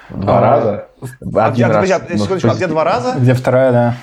два 0.08 0.38
а, 0.38 0.40
раза. 0.40 0.88
Один 1.36 1.66
а, 1.66 1.72
раз. 1.72 1.84
Где, 1.84 1.98
ну, 1.98 2.18
секундочку, 2.18 2.50
а 2.50 2.54
где 2.56 2.66
два 2.66 2.82
раза? 2.82 3.14
Где 3.16 3.34
вторая, 3.34 3.70
да. 3.70 3.96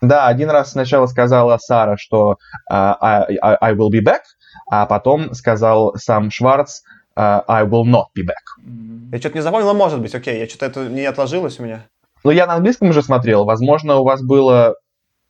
Да, 0.00 0.26
один 0.26 0.50
раз 0.50 0.72
сначала 0.72 1.06
сказала 1.06 1.58
Сара, 1.58 1.96
что 1.98 2.36
uh, 2.70 2.96
I, 3.00 3.38
I, 3.60 3.74
will 3.74 3.90
be 3.90 4.02
back, 4.02 4.22
а 4.70 4.86
потом 4.86 5.34
сказал 5.34 5.94
сам 5.96 6.30
Шварц 6.30 6.80
uh, 7.16 7.44
I 7.46 7.64
will 7.64 7.84
not 7.84 8.06
be 8.16 8.24
back. 8.24 8.64
Я 9.12 9.18
что-то 9.18 9.36
не 9.36 9.42
запомнил, 9.42 9.66
но 9.68 9.74
может 9.74 10.00
быть, 10.00 10.14
окей, 10.14 10.38
я 10.38 10.48
что-то 10.48 10.66
это 10.66 10.88
не 10.88 11.04
отложилось 11.04 11.58
у 11.60 11.64
меня. 11.64 11.86
Ну, 12.24 12.30
я 12.30 12.46
на 12.46 12.54
английском 12.54 12.90
уже 12.90 13.02
смотрел, 13.02 13.44
возможно, 13.44 13.96
у 13.96 14.04
вас 14.04 14.22
было... 14.22 14.74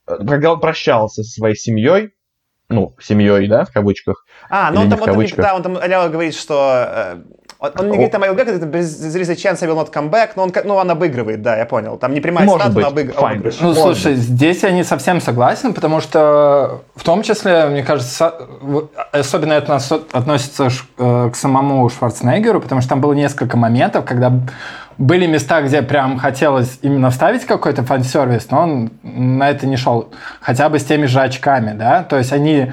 Э, 0.06 0.18
когда 0.26 0.52
он 0.52 0.60
прощался 0.60 1.22
со 1.22 1.30
своей 1.30 1.56
семьей, 1.56 2.10
ну, 2.68 2.94
семьей, 3.00 3.48
да, 3.48 3.64
в 3.64 3.72
кавычках. 3.72 4.24
А, 4.48 4.70
ну 4.70 4.82
он 4.82 4.90
там, 4.90 5.00
он 5.02 5.06
там, 5.06 5.34
да, 5.36 5.56
он 5.56 5.62
там 5.62 6.12
говорит, 6.12 6.34
что 6.34 6.86
э, 6.86 7.22
он, 7.60 7.72
он 7.78 7.86
не 7.90 7.92
говорит 7.92 8.12
там 8.12 8.22
will 8.22 8.34
back, 8.34 8.48
это 8.48 8.66
there 8.66 9.20
is 9.20 9.30
a 9.30 9.34
chance 9.34 9.62
I 9.62 9.68
will 9.68 9.76
not 9.76 9.92
come 9.92 10.08
back, 10.08 10.30
но 10.34 10.44
он, 10.44 10.52
ну, 10.64 10.76
он 10.76 10.90
обыгрывает, 10.90 11.42
да, 11.42 11.58
я 11.58 11.66
понял. 11.66 11.98
Там 11.98 12.14
не 12.14 12.20
прямая 12.20 12.46
Может 12.46 12.72
статуя, 12.72 12.90
быть. 12.90 13.14
но 13.14 13.26
обыг... 13.26 13.54
Ну, 13.60 13.66
Может 13.66 13.82
слушай, 13.82 14.14
здесь 14.14 14.62
я 14.62 14.70
не 14.70 14.82
совсем 14.82 15.20
согласен, 15.20 15.74
потому 15.74 16.00
что 16.00 16.80
в 16.96 17.04
том 17.04 17.22
числе, 17.22 17.66
мне 17.66 17.82
кажется, 17.82 18.34
особенно 19.12 19.52
это 19.52 19.78
относится 20.12 20.68
э, 20.96 21.30
к 21.30 21.36
самому 21.36 21.86
Шварценеггеру, 21.90 22.62
потому 22.62 22.80
что 22.80 22.88
там 22.88 23.02
было 23.02 23.12
несколько 23.12 23.58
моментов, 23.58 24.06
когда 24.06 24.32
были 24.96 25.26
места, 25.26 25.60
где 25.60 25.82
прям 25.82 26.18
хотелось 26.18 26.78
именно 26.80 27.10
вставить 27.10 27.44
какой-то 27.44 27.82
фан-сервис, 27.82 28.50
но 28.50 28.62
он 28.62 28.90
на 29.02 29.50
это 29.50 29.66
не 29.66 29.76
шел. 29.76 30.10
Хотя 30.40 30.68
бы 30.68 30.78
с 30.78 30.84
теми 30.84 31.06
же 31.06 31.20
очками, 31.20 31.72
да? 31.72 32.04
То 32.04 32.16
есть 32.16 32.32
они 32.32 32.72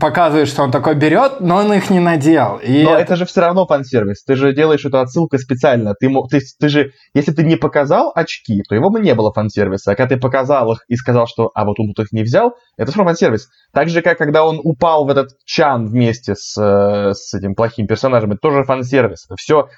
показывает, 0.00 0.48
что 0.48 0.62
он 0.62 0.70
такой 0.70 0.94
берет, 0.94 1.40
но 1.40 1.56
он 1.56 1.72
их 1.72 1.90
не 1.90 2.00
надел. 2.00 2.58
И 2.62 2.82
но 2.82 2.92
это... 2.92 3.02
это 3.02 3.16
же 3.16 3.26
все 3.26 3.40
равно 3.40 3.66
фан-сервис. 3.66 4.24
Ты 4.24 4.36
же 4.36 4.54
делаешь 4.54 4.84
эту 4.84 4.98
отсылку 4.98 5.38
специально. 5.38 5.94
Ты, 5.94 6.10
ты, 6.30 6.40
ты 6.58 6.68
же, 6.68 6.92
если 7.14 7.32
ты 7.32 7.42
не 7.42 7.56
показал 7.56 8.12
очки, 8.14 8.62
то 8.68 8.74
его 8.74 8.90
бы 8.90 9.00
не 9.00 9.14
было 9.14 9.32
фан-сервиса. 9.32 9.92
А 9.92 9.94
когда 9.94 10.14
ты 10.14 10.20
показал 10.20 10.72
их 10.72 10.84
и 10.88 10.96
сказал, 10.96 11.26
что 11.26 11.50
а 11.54 11.64
вот 11.64 11.78
он 11.78 11.92
тут 11.92 12.06
их 12.06 12.12
не 12.12 12.22
взял, 12.22 12.54
это 12.76 12.90
все 12.90 12.98
равно 12.98 13.10
фан-сервис. 13.10 13.48
Так 13.72 13.88
же, 13.88 14.02
как 14.02 14.18
когда 14.18 14.44
он 14.44 14.60
упал 14.62 15.04
в 15.04 15.10
этот 15.10 15.30
чан 15.44 15.86
вместе 15.86 16.34
с, 16.34 16.60
э, 16.60 17.12
с 17.14 17.34
этим 17.34 17.54
плохим 17.54 17.86
персонажем, 17.86 18.32
это 18.32 18.40
тоже 18.40 18.64
фан-сервис. 18.64 19.26
Это 19.26 19.36
все 19.36 19.68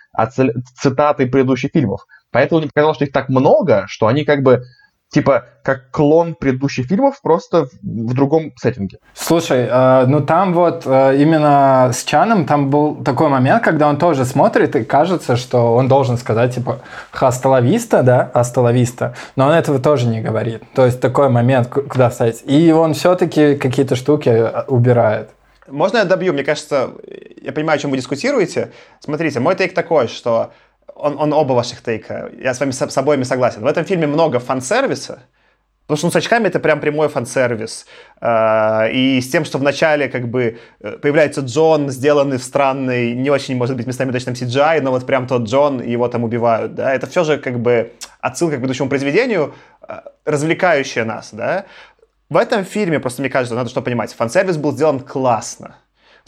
цитаты 0.81 1.27
предыдущих 1.27 1.71
фильмов. 1.73 2.03
Поэтому 2.31 2.61
мне 2.61 2.69
показалось, 2.69 2.97
что 2.97 3.05
их 3.05 3.13
так 3.13 3.29
много, 3.29 3.85
что 3.89 4.07
они 4.07 4.25
как 4.25 4.43
бы 4.43 4.63
типа 5.11 5.45
как 5.63 5.91
клон 5.91 6.35
предыдущих 6.35 6.87
фильмов, 6.87 7.21
просто 7.23 7.67
в, 7.83 8.15
другом 8.15 8.53
сеттинге. 8.57 8.99
Слушай, 9.15 9.67
э, 9.69 10.07
ну 10.07 10.21
там 10.21 10.53
вот 10.55 10.83
э, 10.87 11.17
именно 11.21 11.91
с 11.93 12.05
Чаном 12.05 12.47
там 12.47 12.71
был 12.71 12.97
такой 13.03 13.29
момент, 13.29 13.65
когда 13.65 13.89
он 13.89 13.99
тоже 13.99 14.25
смотрит 14.25 14.77
и 14.77 14.85
кажется, 14.85 15.37
что 15.37 15.75
он 15.75 15.89
должен 15.89 16.19
сказать 16.19 16.55
типа 16.55 16.81
хасталависта, 17.11 18.03
да, 18.03 18.31
асталависта, 18.33 19.15
но 19.35 19.47
он 19.47 19.53
этого 19.53 19.79
тоже 19.79 20.07
не 20.07 20.21
говорит. 20.21 20.63
То 20.75 20.85
есть 20.85 21.01
такой 21.01 21.29
момент, 21.29 21.69
куда 21.69 22.11
вставить. 22.11 22.43
И 22.47 22.73
он 22.73 22.95
все-таки 22.95 23.57
какие-то 23.57 23.97
штуки 23.97 24.29
э, 24.29 24.65
убирает. 24.69 25.31
Можно 25.69 25.99
я 25.99 26.05
добью? 26.05 26.33
Мне 26.33 26.45
кажется, 26.45 26.91
я 27.43 27.53
понимаю, 27.53 27.77
о 27.77 27.81
чем 27.81 27.91
вы 27.91 27.97
дискутируете. 27.97 28.71
Смотрите, 29.01 29.41
мой 29.41 29.57
тейк 29.57 29.75
такой, 29.75 30.07
что 30.07 30.53
он, 30.97 31.19
он 31.19 31.33
оба 31.33 31.53
ваших 31.53 31.83
тейка. 31.83 32.31
Я 32.43 32.55
с 32.55 32.61
вами 32.61 32.71
с, 32.71 32.91
с 32.91 32.99
обоими 32.99 33.25
согласен. 33.25 33.63
В 33.63 33.67
этом 33.67 33.85
фильме 33.85 34.07
много 34.07 34.39
фан-сервиса, 34.39 35.21
Потому 35.87 35.99
что 35.99 36.07
ну, 36.09 36.11
с 36.11 36.17
очками 36.17 36.49
это 36.49 36.59
прям 36.59 36.81
прямой 36.81 37.09
фан-сервис. 37.09 37.87
А, 38.21 38.89
и 38.93 39.21
с 39.21 39.31
тем, 39.31 39.45
что 39.45 39.59
вначале 39.59 40.09
как 40.09 40.29
бы 40.29 40.59
э, 40.81 40.99
появляется 40.99 41.43
Джон, 41.43 41.91
сделанный 41.91 42.39
в 42.39 42.43
странной, 42.43 43.15
не 43.15 43.31
очень, 43.31 43.57
может 43.57 43.77
быть, 43.77 43.87
местами 43.87 44.11
точном 44.11 44.35
CGI, 44.35 44.81
но 44.81 44.91
вот 44.91 45.07
прям 45.07 45.29
тот 45.29 45.43
Джон, 45.43 45.81
его 45.81 46.09
там 46.09 46.25
убивают, 46.25 46.75
да. 46.75 46.93
Это 46.93 47.07
все 47.07 47.23
же 47.23 47.39
как 47.39 47.61
бы 47.61 47.93
отсылка 48.21 48.57
к 48.57 48.61
будущему 48.61 48.89
произведению, 48.89 49.55
э, 49.89 50.01
развлекающая 50.25 51.05
нас, 51.05 51.29
да. 51.33 51.67
В 52.31 52.37
этом 52.37 52.65
фильме, 52.65 52.99
просто 52.99 53.23
мне 53.23 53.31
кажется, 53.31 53.55
надо 53.55 53.71
что 53.71 53.81
понимать, 53.81 54.13
фан-сервис 54.13 54.57
был 54.57 54.73
сделан 54.73 54.99
классно. 54.99 55.77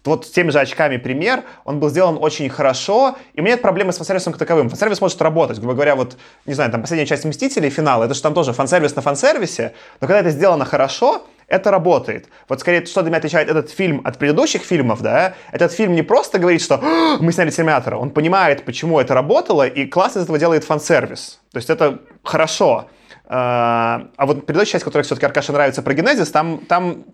Вот 0.08 0.26
с 0.26 0.30
теми 0.30 0.50
же 0.50 0.58
очками 0.58 0.96
пример, 0.96 1.44
он 1.64 1.80
был 1.80 1.90
сделан 1.90 2.18
очень 2.20 2.48
хорошо, 2.48 3.16
и 3.34 3.40
у 3.40 3.42
меня 3.42 3.54
нет 3.54 3.62
проблемы 3.62 3.92
с 3.92 3.98
фан-сервисом 3.98 4.32
как 4.32 4.40
таковым. 4.40 4.68
Фан-сервис 4.68 5.00
может 5.00 5.20
работать, 5.22 5.58
грубо 5.58 5.74
говоря, 5.74 5.94
вот, 5.94 6.16
не 6.46 6.54
знаю, 6.54 6.70
там 6.70 6.80
последняя 6.80 7.06
часть 7.06 7.24
«Мстителей», 7.24 7.70
финал, 7.70 8.02
это 8.02 8.14
же 8.14 8.22
там 8.22 8.34
тоже 8.34 8.52
фан-сервис 8.52 8.96
на 8.96 9.02
фан-сервисе, 9.02 9.74
но 10.00 10.06
когда 10.06 10.20
это 10.20 10.30
сделано 10.30 10.64
хорошо, 10.64 11.26
это 11.46 11.70
работает. 11.70 12.28
Вот 12.48 12.60
скорее, 12.60 12.84
что 12.86 13.02
для 13.02 13.10
меня 13.10 13.18
отличает 13.18 13.48
этот 13.48 13.70
фильм 13.70 14.02
от 14.04 14.18
предыдущих 14.18 14.62
фильмов, 14.62 15.00
да, 15.02 15.34
этот 15.52 15.72
фильм 15.72 15.94
не 15.94 16.02
просто 16.02 16.38
говорит, 16.38 16.62
что 16.62 16.78
мы 17.20 17.32
сняли 17.32 17.50
Терминатора, 17.50 17.96
он 17.96 18.10
понимает, 18.10 18.64
почему 18.64 19.00
это 19.00 19.14
работало, 19.14 19.66
и 19.66 19.86
классно 19.86 20.20
из 20.20 20.24
этого 20.24 20.38
делает 20.38 20.64
фан-сервис. 20.64 21.40
То 21.52 21.58
есть 21.58 21.70
это 21.70 22.00
хорошо. 22.22 22.88
А, 23.30 24.08
а 24.16 24.26
вот 24.26 24.46
предыдущая 24.46 24.72
часть, 24.72 24.84
которая 24.84 25.04
все-таки 25.04 25.26
Аркаше 25.26 25.52
нравится 25.52 25.82
про 25.82 25.92
Генезис, 25.92 26.30
там, 26.30 26.58
там 26.66 27.04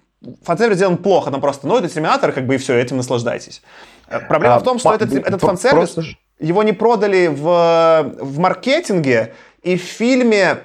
фан-сервис 0.42 0.76
сделан 0.76 0.96
плохо, 0.96 1.30
там 1.30 1.40
просто, 1.40 1.66
ну, 1.66 1.76
это 1.76 1.88
Терминатор, 1.88 2.32
как 2.32 2.46
бы 2.46 2.54
и 2.54 2.58
все, 2.58 2.76
этим 2.78 2.96
наслаждайтесь. 2.96 3.62
Э, 4.08 4.20
проблема 4.20 4.56
А, 4.56 4.58
в 4.58 4.62
том, 4.62 4.78
что 4.78 4.94
этот, 4.94 5.12
этот 5.12 5.40
фан-сервис, 5.40 5.90
просто 5.90 6.16
его 6.38 6.62
не 6.62 6.72
продали 6.72 7.28
в, 7.28 8.14
в 8.20 8.38
маркетинге, 8.38 9.34
и 9.62 9.76
в 9.76 9.82
фильме 9.82 10.58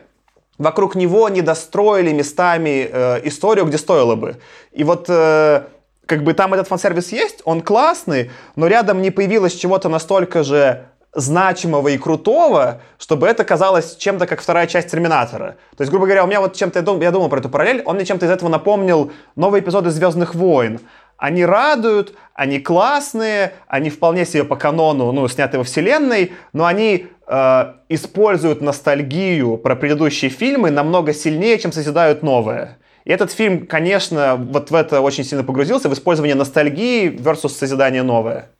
вокруг 0.57 0.95
него 0.95 1.29
не 1.29 1.41
достроили 1.41 2.11
местами 2.11 2.89
э, 2.91 3.21
историю, 3.27 3.65
где 3.65 3.77
стоило 3.77 4.15
бы. 4.15 4.37
И 4.71 4.83
вот 4.83 5.05
э, 5.07 5.63
как 6.05 6.23
бы 6.23 6.33
там 6.33 6.53
этот 6.53 6.67
фан-сервис 6.67 7.11
есть, 7.11 7.41
он 7.45 7.61
классный, 7.61 8.31
но 8.55 8.67
рядом 8.67 9.01
не 9.01 9.11
появилось 9.11 9.53
чего-то 9.55 9.89
настолько 9.89 10.43
же 10.43 10.85
значимого 11.13 11.87
и 11.89 11.97
крутого, 11.97 12.81
чтобы 12.97 13.27
это 13.27 13.43
казалось 13.43 13.95
чем-то 13.95 14.27
как 14.27 14.41
вторая 14.41 14.67
часть 14.67 14.91
Терминатора. 14.91 15.57
То 15.75 15.81
есть, 15.81 15.91
грубо 15.91 16.05
говоря, 16.05 16.23
у 16.23 16.27
меня 16.27 16.39
вот 16.39 16.55
чем-то, 16.55 16.79
я 16.79 16.85
думал, 16.85 17.01
я 17.01 17.11
думал 17.11 17.29
про 17.29 17.39
эту 17.39 17.49
параллель, 17.49 17.81
он 17.85 17.95
мне 17.95 18.05
чем-то 18.05 18.25
из 18.25 18.31
этого 18.31 18.49
напомнил 18.49 19.11
новые 19.35 19.61
эпизоды 19.61 19.89
Звездных 19.89 20.35
войн. 20.35 20.79
Они 21.17 21.43
радуют, 21.43 22.13
они 22.33 22.59
классные, 22.59 23.53
они 23.67 23.89
вполне 23.89 24.25
себе 24.25 24.45
по 24.45 24.55
канону, 24.55 25.11
ну, 25.11 25.27
сняты 25.27 25.57
во 25.57 25.65
вселенной, 25.65 26.31
но 26.53 26.65
они 26.65 27.07
э, 27.27 27.73
используют 27.89 28.61
ностальгию 28.61 29.57
про 29.57 29.75
предыдущие 29.75 30.31
фильмы 30.31 30.71
намного 30.71 31.13
сильнее, 31.13 31.59
чем 31.59 31.73
созидают 31.73 32.23
новое. 32.23 32.77
И 33.03 33.11
этот 33.11 33.31
фильм, 33.31 33.65
конечно, 33.67 34.35
вот 34.37 34.71
в 34.71 34.75
это 34.75 35.01
очень 35.01 35.23
сильно 35.23 35.43
погрузился, 35.43 35.89
в 35.89 35.93
использование 35.93 36.35
ностальгии 36.35 37.09
versus 37.09 37.49
созидание 37.49 38.03
новое. 38.03 38.51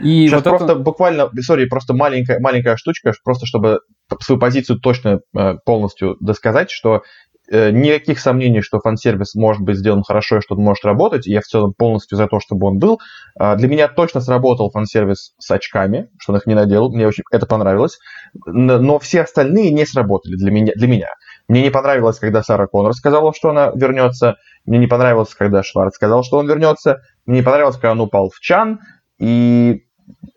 И 0.00 0.26
Сейчас 0.26 0.44
вот 0.44 0.50
просто 0.50 0.72
это... 0.72 0.76
буквально, 0.76 1.30
сори, 1.40 1.66
просто 1.66 1.94
маленькая, 1.94 2.40
маленькая 2.40 2.76
штучка, 2.76 3.12
просто 3.24 3.46
чтобы 3.46 3.80
свою 4.20 4.40
позицию 4.40 4.80
точно 4.80 5.20
э, 5.36 5.54
полностью 5.64 6.16
досказать, 6.20 6.70
что 6.70 7.02
э, 7.50 7.70
никаких 7.70 8.18
сомнений, 8.20 8.60
что 8.60 8.80
фан-сервис 8.80 9.34
может 9.34 9.62
быть 9.62 9.76
сделан 9.76 10.02
хорошо 10.02 10.38
и 10.38 10.40
что 10.40 10.54
он 10.54 10.62
может 10.62 10.84
работать. 10.84 11.26
и 11.26 11.32
Я 11.32 11.40
в 11.40 11.44
целом 11.44 11.74
полностью 11.76 12.16
за 12.16 12.26
то, 12.26 12.40
чтобы 12.40 12.66
он 12.66 12.78
был. 12.78 12.98
А, 13.38 13.56
Для 13.56 13.68
меня 13.68 13.88
точно 13.88 14.20
сработал 14.20 14.70
фан-сервис 14.70 15.34
с 15.38 15.50
очками, 15.50 16.08
что 16.18 16.32
он 16.32 16.38
их 16.38 16.46
не 16.46 16.54
надел. 16.54 16.90
Мне 16.90 17.06
очень 17.06 17.24
это 17.30 17.46
понравилось. 17.46 17.98
Но 18.46 18.98
все 18.98 19.22
остальные 19.22 19.72
не 19.72 19.84
сработали 19.84 20.36
для 20.36 20.50
меня. 20.50 20.72
Для 20.74 20.88
меня. 20.88 21.08
Мне 21.48 21.62
не 21.62 21.70
понравилось, 21.70 22.18
когда 22.18 22.42
Сара 22.42 22.68
Коннор 22.68 22.94
сказала, 22.94 23.34
что 23.34 23.50
она 23.50 23.72
вернется. 23.74 24.36
Мне 24.66 24.78
не 24.78 24.86
понравилось, 24.86 25.34
когда 25.34 25.62
Шварц 25.62 25.96
сказал, 25.96 26.22
что 26.22 26.38
он 26.38 26.46
вернется. 26.46 27.00
Мне 27.26 27.38
не 27.38 27.42
понравилось, 27.42 27.74
когда 27.76 27.92
он 27.92 28.00
упал 28.00 28.30
в 28.30 28.38
чан. 28.40 28.78
И 29.20 29.84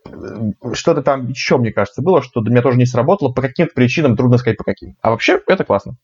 э, 0.06 0.52
что-то 0.74 1.02
там 1.02 1.30
еще, 1.30 1.58
мне 1.58 1.72
кажется, 1.72 2.02
было, 2.02 2.22
что 2.22 2.42
для 2.42 2.52
меня 2.52 2.62
тоже 2.62 2.78
не 2.78 2.86
сработало. 2.86 3.32
По 3.32 3.42
каким-то 3.42 3.74
причинам 3.74 4.16
трудно 4.16 4.38
сказать, 4.38 4.58
по 4.58 4.64
каким. 4.64 4.96
А 5.02 5.10
вообще, 5.10 5.42
это 5.48 5.64
классно. 5.64 5.96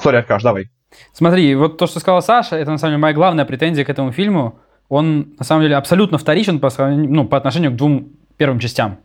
Сори, 0.00 0.16
Аркаш, 0.16 0.42
давай. 0.42 0.70
Смотри, 1.12 1.54
вот 1.54 1.76
то, 1.76 1.86
что 1.86 2.00
сказала 2.00 2.20
Саша, 2.20 2.56
это 2.56 2.70
на 2.70 2.78
самом 2.78 2.92
деле 2.92 3.02
моя 3.02 3.14
главная 3.14 3.44
претензия 3.44 3.84
к 3.84 3.90
этому 3.90 4.12
фильму. 4.12 4.58
Он 4.88 5.34
на 5.38 5.44
самом 5.44 5.62
деле 5.62 5.76
абсолютно 5.76 6.18
вторичен 6.18 6.60
по, 6.60 6.70
ну, 6.88 7.26
по 7.26 7.36
отношению 7.36 7.72
к 7.72 7.76
двум 7.76 8.12
первым 8.36 8.58
частям. 8.58 8.98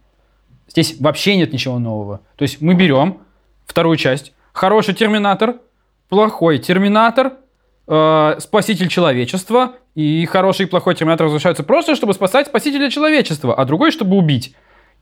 Здесь 0.70 1.00
вообще 1.00 1.36
нет 1.38 1.54
ничего 1.54 1.80
нового. 1.80 2.22
То 2.36 2.44
есть 2.44 2.62
мы 2.62 2.74
берем 2.74 3.20
вторую 3.66 3.98
часть. 3.98 4.34
Хороший 4.54 4.94
терминатор, 4.94 5.56
плохой 6.10 6.60
терминатор, 6.60 7.34
э, 7.88 8.36
спаситель 8.40 8.90
человечества, 8.90 9.74
и 9.98 10.28
хороший 10.28 10.68
и 10.68 10.70
плохой 10.70 10.94
терминатор 10.94 11.26
возвращаются 11.26 11.64
просто, 11.64 11.96
чтобы 11.96 12.14
спасать 12.14 12.46
спасителя 12.46 12.92
человечества, 12.92 13.56
а 13.56 13.66
другой, 13.66 13.90
чтобы 13.90 14.16
убить. 14.16 14.54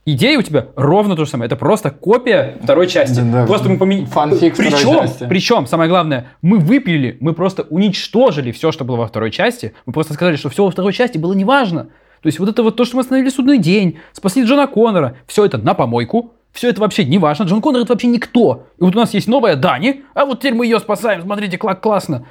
Идея 0.05 0.39
у 0.39 0.41
тебя 0.41 0.67
ровно 0.77 1.17
то 1.17 1.25
же 1.25 1.31
самое. 1.31 1.47
Это 1.47 1.57
просто 1.57 1.89
копия 1.89 2.57
второй 2.63 2.87
части. 2.87 3.19
Да-да. 3.19 3.45
Просто 3.45 3.67
мы 3.67 3.77
поменяли. 3.77 4.05
Фанфик 4.05 4.53
второй 4.53 4.71
Причем, 4.71 4.93
части. 4.93 5.25
причем, 5.27 5.67
самое 5.67 5.89
главное, 5.89 6.27
мы 6.41 6.59
выпилили, 6.59 7.17
мы 7.19 7.33
просто 7.33 7.63
уничтожили 7.63 8.53
все, 8.53 8.71
что 8.71 8.85
было 8.85 8.95
во 8.95 9.07
второй 9.07 9.31
части. 9.31 9.73
Мы 9.85 9.91
просто 9.91 10.13
сказали, 10.13 10.37
что 10.37 10.47
все 10.47 10.63
во 10.63 10.71
второй 10.71 10.93
части 10.93 11.17
было 11.17 11.33
неважно. 11.33 11.89
То 12.21 12.27
есть 12.27 12.39
вот 12.39 12.47
это 12.47 12.63
вот 12.63 12.77
то, 12.77 12.85
что 12.85 12.95
мы 12.95 13.01
остановили 13.01 13.27
судный 13.27 13.57
день, 13.57 13.99
спасли 14.13 14.45
Джона 14.45 14.65
Коннора, 14.65 15.17
все 15.27 15.43
это 15.43 15.57
на 15.57 15.73
помойку, 15.73 16.35
все 16.53 16.69
это 16.69 16.79
вообще 16.79 17.03
не 17.03 17.17
важно. 17.17 17.43
Джон 17.43 17.61
Коннор 17.61 17.81
это 17.81 17.91
вообще 17.91 18.07
никто. 18.07 18.67
И 18.79 18.83
вот 18.83 18.95
у 18.95 18.97
нас 18.97 19.13
есть 19.13 19.27
новая 19.27 19.57
Дани, 19.57 20.03
а 20.13 20.25
вот 20.25 20.39
теперь 20.39 20.53
мы 20.53 20.65
ее 20.65 20.79
спасаем, 20.79 21.21
смотрите, 21.23 21.57
как 21.57 21.81
классно. 21.81 22.25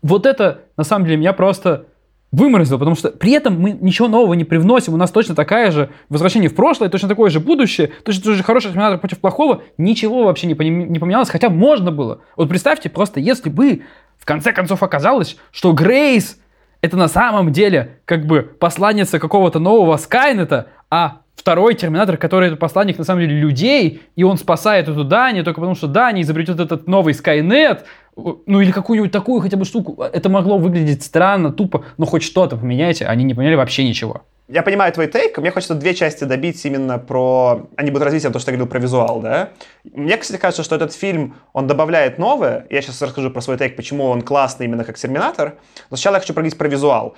Вот 0.00 0.24
это, 0.24 0.62
на 0.78 0.84
самом 0.84 1.04
деле, 1.04 1.18
меня 1.18 1.34
просто 1.34 1.84
выморозило, 2.32 2.78
потому 2.78 2.96
что 2.96 3.10
при 3.10 3.32
этом 3.32 3.60
мы 3.60 3.72
ничего 3.72 4.08
нового 4.08 4.34
не 4.34 4.44
привносим. 4.44 4.94
У 4.94 4.96
нас 4.96 5.10
точно 5.10 5.34
такая 5.34 5.70
же 5.70 5.90
возвращение 6.08 6.50
в 6.50 6.54
прошлое, 6.54 6.88
точно 6.88 7.08
такое 7.08 7.30
же 7.30 7.40
будущее, 7.40 7.90
точно 8.04 8.22
такой 8.22 8.36
же 8.36 8.42
хороший 8.42 8.70
терминатор 8.70 8.98
против 8.98 9.20
плохого. 9.20 9.62
Ничего 9.78 10.24
вообще 10.24 10.46
не, 10.46 10.54
не 10.54 10.98
поменялось, 10.98 11.30
хотя 11.30 11.48
можно 11.48 11.92
было. 11.92 12.20
Вот 12.36 12.48
представьте, 12.48 12.90
просто 12.90 13.20
если 13.20 13.48
бы 13.48 13.82
в 14.18 14.24
конце 14.24 14.52
концов 14.52 14.82
оказалось, 14.82 15.36
что 15.52 15.72
Грейс 15.72 16.38
это 16.82 16.96
на 16.96 17.08
самом 17.08 17.52
деле 17.52 18.00
как 18.04 18.26
бы 18.26 18.42
посланница 18.42 19.18
какого-то 19.18 19.58
нового 19.58 19.96
Скайнета, 19.96 20.68
а 20.90 21.20
второй 21.36 21.74
Терминатор, 21.74 22.16
который 22.16 22.48
это 22.48 22.56
посланник 22.56 22.98
на 22.98 23.04
самом 23.04 23.20
деле 23.20 23.38
людей, 23.38 24.02
и 24.16 24.24
он 24.24 24.36
спасает 24.38 24.88
эту 24.88 25.04
Дани 25.04 25.42
только 25.42 25.60
потому, 25.60 25.76
что 25.76 25.86
Дани 25.86 26.22
изобретет 26.22 26.58
этот 26.58 26.88
новый 26.88 27.14
Скайнет, 27.14 27.84
ну 28.16 28.60
или 28.60 28.72
какую-нибудь 28.72 29.12
такую 29.12 29.40
хотя 29.40 29.56
бы 29.56 29.64
штуку. 29.64 30.02
Это 30.02 30.28
могло 30.28 30.58
выглядеть 30.58 31.02
странно, 31.04 31.52
тупо, 31.52 31.84
но 31.98 32.06
хоть 32.06 32.22
что-то 32.22 32.56
поменяйте. 32.56 33.06
Они 33.06 33.24
не 33.24 33.34
поменяли 33.34 33.56
вообще 33.56 33.86
ничего. 33.86 34.22
Я 34.48 34.62
понимаю 34.62 34.92
твой 34.92 35.08
тейк, 35.08 35.38
мне 35.38 35.50
хочется 35.50 35.74
две 35.74 35.92
части 35.92 36.22
добить 36.22 36.64
именно 36.64 36.98
про... 36.98 37.66
Они 37.76 37.90
будут 37.90 38.04
развитием 38.04 38.32
то, 38.32 38.38
что 38.38 38.52
я 38.52 38.56
говорил 38.56 38.70
про 38.70 38.78
визуал, 38.78 39.20
да? 39.20 39.50
Мне, 39.92 40.16
кстати, 40.16 40.40
кажется, 40.40 40.62
что 40.62 40.76
этот 40.76 40.92
фильм, 40.92 41.34
он 41.52 41.66
добавляет 41.66 42.18
новое. 42.18 42.64
Я 42.70 42.80
сейчас 42.80 43.02
расскажу 43.02 43.30
про 43.30 43.40
свой 43.40 43.58
тейк, 43.58 43.74
почему 43.74 44.04
он 44.04 44.22
классный 44.22 44.66
именно 44.66 44.84
как 44.84 44.96
Терминатор. 44.98 45.56
Но 45.90 45.96
сначала 45.96 46.14
я 46.14 46.20
хочу 46.20 46.32
проговорить 46.32 46.56
про 46.56 46.68
визуал. 46.68 47.16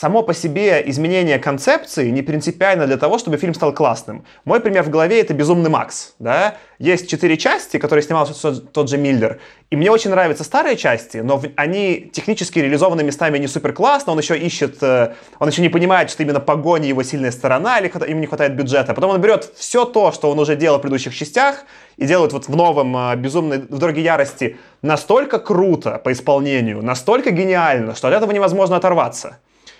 Само 0.00 0.22
по 0.22 0.32
себе 0.32 0.84
изменение 0.86 1.40
концепции 1.40 2.10
не 2.10 2.22
принципиально 2.22 2.86
для 2.86 2.98
того, 2.98 3.18
чтобы 3.18 3.36
фильм 3.36 3.52
стал 3.52 3.74
классным. 3.74 4.24
Мой 4.44 4.60
пример 4.60 4.84
в 4.84 4.90
голове— 4.90 5.20
это 5.22 5.34
«Безумный 5.34 5.70
Макс». 5.70 6.14
Да? 6.20 6.54
Есть 6.78 7.10
четыре 7.10 7.36
части, 7.36 7.78
которые 7.78 8.04
снимал 8.04 8.28
тот, 8.72 8.88
же 8.88 8.96
Миллер. 8.96 9.40
И 9.70 9.76
мне 9.76 9.90
очень 9.90 10.10
нравятся 10.10 10.44
старые 10.44 10.76
части, 10.76 11.16
но 11.16 11.42
они 11.56 12.10
технически 12.12 12.60
реализованы 12.60 13.02
местами 13.02 13.38
не 13.38 13.48
супер 13.48 13.72
классно. 13.72 14.12
Он 14.12 14.20
еще 14.20 14.38
ищет, 14.38 14.80
э, 14.82 15.14
он 15.40 15.48
еще 15.48 15.62
не 15.62 15.68
понимает, 15.68 16.10
что 16.10 16.22
именно 16.22 16.38
погони 16.38 16.86
его 16.86 17.02
сильная 17.02 17.32
сторона, 17.32 17.80
или 17.80 17.90
ему 18.08 18.20
не 18.20 18.28
хватает 18.28 18.54
бюджета. 18.54 18.94
Потом 18.94 19.10
он 19.10 19.20
берет 19.20 19.50
все 19.56 19.84
то, 19.84 20.12
что 20.12 20.30
он 20.30 20.38
уже 20.38 20.54
делал 20.54 20.78
в 20.78 20.82
предыдущих 20.82 21.12
частях, 21.12 21.64
и 21.96 22.06
делает 22.06 22.32
вот 22.32 22.46
в 22.46 22.54
новом 22.54 22.96
э, 22.96 23.16
«Безумной 23.16 23.58
в 23.68 23.78
дороге 23.78 24.02
ярости» 24.02 24.58
настолько 24.80 25.40
круто 25.40 26.00
по 26.04 26.12
исполнению, 26.12 26.84
настолько 26.84 27.32
гениально, 27.32 27.96
что 27.96 28.06
от 28.06 28.14
этого 28.14 28.30
невозможно 28.30 28.76
оторваться. 28.76 29.38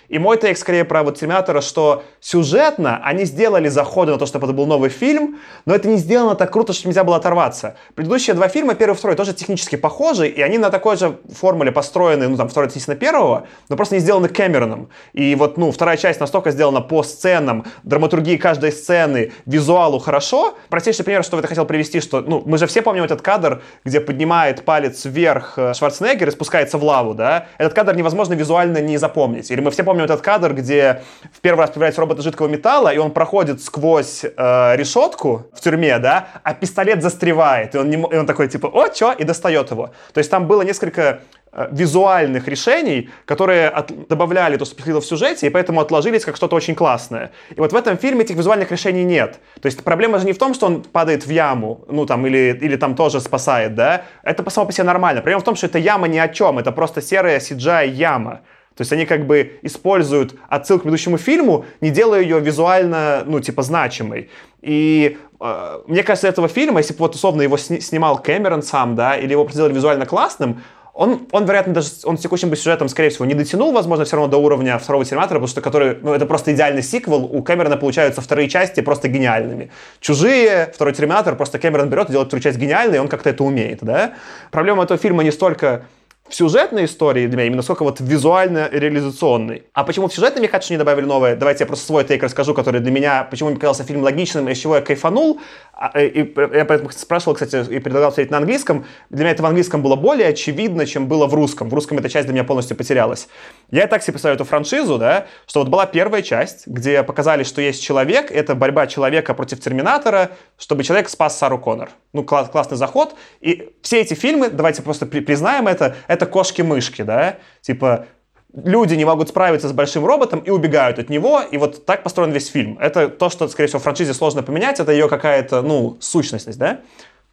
И 0.09 0.19
мой 0.19 0.37
тейк 0.37 0.57
скорее 0.57 0.85
про 0.85 1.03
вот 1.03 1.17
Терминатора, 1.17 1.61
что 1.61 2.03
сюжетно 2.19 2.99
они 3.03 3.25
сделали 3.25 3.69
заходы 3.69 4.11
на 4.11 4.17
то, 4.17 4.25
чтобы 4.25 4.45
это 4.47 4.53
был 4.53 4.65
новый 4.65 4.89
фильм, 4.89 5.39
но 5.65 5.75
это 5.75 5.87
не 5.87 5.97
сделано 5.97 6.35
так 6.35 6.51
круто, 6.51 6.73
что 6.73 6.87
нельзя 6.87 7.03
было 7.03 7.17
оторваться. 7.17 7.77
Предыдущие 7.95 8.33
два 8.33 8.47
фильма, 8.47 8.75
первый 8.75 8.93
и 8.93 8.97
второй, 8.97 9.15
тоже 9.15 9.33
технически 9.33 9.75
похожи, 9.75 10.27
и 10.27 10.41
они 10.41 10.57
на 10.57 10.69
такой 10.69 10.97
же 10.97 11.19
формуле 11.31 11.71
построены, 11.71 12.27
ну 12.27 12.37
там 12.37 12.49
второй 12.49 12.67
относительно 12.67 12.95
первого, 12.95 13.47
но 13.69 13.75
просто 13.75 13.95
не 13.95 14.01
сделаны 14.01 14.27
Кэмероном. 14.27 14.89
И 15.13 15.35
вот, 15.35 15.57
ну, 15.57 15.71
вторая 15.71 15.97
часть 15.97 16.19
настолько 16.19 16.51
сделана 16.51 16.81
по 16.81 17.03
сценам, 17.03 17.65
драматургии 17.83 18.37
каждой 18.37 18.71
сцены, 18.71 19.31
визуалу 19.45 19.99
хорошо. 19.99 20.55
Простейший 20.69 21.05
пример, 21.05 21.23
что 21.23 21.37
я 21.37 21.47
хотел 21.47 21.65
привести, 21.65 21.99
что, 21.99 22.21
ну, 22.21 22.41
мы 22.45 22.57
же 22.57 22.67
все 22.67 22.81
помним 22.81 23.03
этот 23.03 23.21
кадр, 23.21 23.61
где 23.85 23.99
поднимает 23.99 24.65
палец 24.65 25.05
вверх 25.05 25.53
э, 25.57 25.73
Шварценеггер 25.73 26.27
и 26.29 26.31
спускается 26.31 26.77
в 26.77 26.83
лаву, 26.83 27.13
да? 27.13 27.47
Этот 27.57 27.73
кадр 27.73 27.95
невозможно 27.95 28.33
визуально 28.33 28.79
не 28.79 28.97
запомнить. 28.97 29.51
Или 29.51 29.61
мы 29.61 29.71
все 29.71 29.83
помним 29.83 29.98
помним 29.99 30.05
этот 30.05 30.21
кадр, 30.21 30.53
где 30.53 31.01
в 31.33 31.41
первый 31.41 31.61
раз 31.61 31.71
появляется 31.71 32.01
робот 32.01 32.19
из 32.19 32.23
жидкого 32.23 32.47
металла, 32.47 32.93
и 32.93 32.97
он 32.97 33.11
проходит 33.11 33.61
сквозь 33.61 34.23
э, 34.23 34.75
решетку 34.75 35.45
в 35.53 35.59
тюрьме, 35.61 35.99
да, 35.99 36.27
а 36.43 36.53
пистолет 36.53 37.01
застревает, 37.01 37.75
и 37.75 37.77
он, 37.77 37.89
не, 37.89 37.97
и 37.97 38.17
он 38.17 38.25
такой 38.25 38.47
типа, 38.47 38.67
о, 38.67 38.87
чё, 38.89 39.11
и 39.11 39.23
достает 39.23 39.71
его. 39.71 39.89
То 40.13 40.19
есть 40.19 40.31
там 40.31 40.47
было 40.47 40.61
несколько 40.63 41.19
э, 41.51 41.67
визуальных 41.71 42.47
решений, 42.47 43.09
которые 43.25 43.69
от- 43.69 44.07
добавляли 44.07 44.57
то, 44.57 44.65
что 44.65 44.75
происходило 44.75 45.01
в 45.01 45.05
сюжете, 45.05 45.47
и 45.47 45.49
поэтому 45.49 45.81
отложились 45.81 46.25
как 46.25 46.35
что-то 46.35 46.55
очень 46.55 46.75
классное. 46.75 47.31
И 47.57 47.59
вот 47.59 47.73
в 47.73 47.75
этом 47.75 47.97
фильме 47.97 48.21
этих 48.21 48.35
визуальных 48.35 48.71
решений 48.71 49.03
нет. 49.03 49.39
То 49.61 49.67
есть 49.67 49.83
проблема 49.83 50.19
же 50.19 50.25
не 50.25 50.33
в 50.33 50.37
том, 50.37 50.53
что 50.53 50.67
он 50.67 50.81
падает 50.81 51.25
в 51.25 51.31
яму, 51.31 51.81
ну 51.89 52.05
там, 52.05 52.25
или, 52.27 52.57
или 52.61 52.77
там 52.77 52.95
тоже 52.95 53.19
спасает, 53.19 53.75
да, 53.75 54.01
это 54.23 54.49
само 54.49 54.65
по 54.67 54.71
себе 54.71 54.83
нормально. 54.85 55.21
Проблема 55.21 55.41
в 55.41 55.45
том, 55.45 55.55
что 55.55 55.67
эта 55.67 55.79
яма 55.79 56.07
ни 56.07 56.19
о 56.19 56.27
чем, 56.27 56.57
это 56.59 56.71
просто 56.71 57.01
серая 57.01 57.39
CGI 57.39 57.87
яма. 57.89 58.39
То 58.79 58.83
есть 58.83 58.93
они 58.93 59.05
как 59.05 59.27
бы 59.27 59.59
используют 59.61 60.35
отсылку 60.47 60.79
к 60.79 60.83
предыдущему 60.83 61.17
фильму, 61.17 61.65
не 61.81 61.89
делая 61.89 62.21
ее 62.21 62.39
визуально, 62.39 63.23
ну, 63.25 63.41
типа, 63.41 63.61
значимой. 63.61 64.29
И 64.61 65.17
э, 65.41 65.79
мне 65.85 66.01
кажется, 66.03 66.29
этого 66.29 66.47
фильма, 66.47 66.79
если 66.79 66.93
бы 66.93 66.99
вот 66.99 67.13
условно 67.13 67.41
его 67.41 67.57
сни- 67.57 67.81
снимал 67.81 68.19
Кэмерон 68.23 68.63
сам, 68.63 68.95
да, 68.95 69.17
или 69.17 69.31
его 69.31 69.45
сделали 69.51 69.73
визуально 69.73 70.05
классным, 70.05 70.61
он, 70.93 71.27
он, 71.33 71.43
вероятно, 71.43 71.73
даже 71.73 71.89
он 72.05 72.17
с 72.17 72.21
текущим 72.21 72.49
бы 72.49 72.55
сюжетом, 72.55 72.87
скорее 72.87 73.09
всего, 73.09 73.25
не 73.25 73.33
дотянул, 73.33 73.73
возможно, 73.73 74.05
все 74.05 74.15
равно 74.15 74.31
до 74.31 74.37
уровня 74.37 74.77
второго 74.77 75.03
Терминатора, 75.03 75.39
потому 75.39 75.49
что 75.49 75.59
который, 75.59 75.97
ну, 76.01 76.13
это 76.13 76.25
просто 76.25 76.53
идеальный 76.53 76.81
сиквел. 76.81 77.25
У 77.25 77.43
Кэмерона 77.43 77.75
получаются 77.75 78.21
вторые 78.21 78.47
части 78.47 78.79
просто 78.79 79.09
гениальными. 79.09 79.71
Чужие, 79.99 80.71
второй 80.73 80.93
Терминатор, 80.93 81.35
просто 81.35 81.59
Кэмерон 81.59 81.89
берет 81.89 82.07
и 82.07 82.11
делает 82.13 82.29
вторую 82.29 82.43
часть 82.43 82.57
гениальной, 82.57 82.95
и 82.95 82.99
он 83.01 83.09
как-то 83.09 83.29
это 83.29 83.43
умеет, 83.43 83.79
да. 83.81 84.13
Проблема 84.51 84.83
этого 84.83 84.97
фильма 84.97 85.23
не 85.23 85.31
столько 85.31 85.83
в 86.29 86.35
сюжетной 86.35 86.85
истории 86.85 87.27
для 87.27 87.37
меня, 87.37 87.47
именно 87.47 87.61
сколько 87.61 87.83
вот 87.83 87.99
визуально-реализационной. 87.99 89.63
А 89.73 89.83
почему 89.83 90.07
в 90.07 90.13
сюжетной, 90.13 90.47
кажется, 90.47 90.73
не 90.73 90.77
добавили 90.77 91.05
новое? 91.05 91.35
Давайте 91.35 91.63
я 91.63 91.67
просто 91.67 91.85
свой 91.85 92.03
тейк 92.03 92.21
расскажу, 92.23 92.53
который 92.53 92.81
для 92.81 92.91
меня, 92.91 93.23
почему 93.23 93.49
мне 93.49 93.55
показался 93.55 93.83
фильм 93.83 94.01
логичным, 94.01 94.47
и 94.47 94.53
с 94.53 94.57
чего 94.59 94.75
я 94.75 94.81
кайфанул. 94.81 95.41
А, 95.81 95.91
э, 95.93 96.07
И 96.07 96.35
я 96.57 96.65
поэтому 96.65 96.91
спрашивал, 96.91 97.35
кстати, 97.35 97.71
и 97.71 97.79
предлагал 97.79 98.11
смотреть 98.11 98.31
на 98.31 98.37
английском. 98.39 98.85
Для 99.09 99.23
меня 99.23 99.31
это 99.31 99.43
в 99.43 99.45
английском 99.45 99.81
было 99.81 99.95
более 99.95 100.27
очевидно, 100.27 100.85
чем 100.85 101.07
было 101.07 101.25
в 101.25 101.33
русском. 101.33 101.69
В 101.69 101.73
русском 101.73 101.97
эта 101.97 102.09
часть 102.09 102.25
для 102.27 102.33
меня 102.33 102.43
полностью 102.43 102.75
потерялась. 102.75 103.29
Я 103.71 103.85
и 103.85 103.87
так 103.87 104.03
себе 104.03 104.11
представляю 104.11 104.35
эту 104.35 104.43
франшизу, 104.43 104.97
да, 104.97 105.27
что 105.47 105.61
вот 105.61 105.69
была 105.69 105.85
первая 105.85 106.21
часть, 106.21 106.67
где 106.67 107.01
показали, 107.01 107.43
что 107.43 107.61
есть 107.61 107.81
человек, 107.81 108.29
это 108.29 108.55
борьба 108.55 108.87
человека 108.87 109.33
против 109.33 109.61
Терминатора, 109.61 110.31
чтобы 110.57 110.83
человек 110.83 111.07
спас 111.07 111.37
Сару 111.37 111.57
Коннор. 111.57 111.91
Ну, 112.11 112.25
класс, 112.25 112.49
классный 112.49 112.75
заход. 112.75 113.15
И 113.39 113.69
все 113.81 114.01
эти 114.01 114.15
фильмы, 114.15 114.49
давайте 114.49 114.81
просто 114.81 115.05
при- 115.05 115.21
признаем 115.21 115.69
это, 115.69 115.95
это 116.07 116.25
кошки-мышки, 116.25 117.03
да, 117.03 117.37
типа 117.61 118.05
люди 118.53 118.95
не 118.95 119.05
могут 119.05 119.29
справиться 119.29 119.67
с 119.67 119.71
большим 119.71 120.05
роботом 120.05 120.39
и 120.39 120.49
убегают 120.49 120.99
от 120.99 121.09
него, 121.09 121.41
и 121.41 121.57
вот 121.57 121.85
так 121.85 122.03
построен 122.03 122.31
весь 122.31 122.47
фильм. 122.47 122.77
Это 122.79 123.09
то, 123.09 123.29
что, 123.29 123.47
скорее 123.47 123.67
всего, 123.67 123.79
в 123.79 123.83
франшизе 123.83 124.13
сложно 124.13 124.43
поменять, 124.43 124.79
это 124.79 124.91
ее 124.91 125.07
какая-то, 125.07 125.61
ну, 125.61 125.97
сущностность, 125.99 126.57
да? 126.57 126.79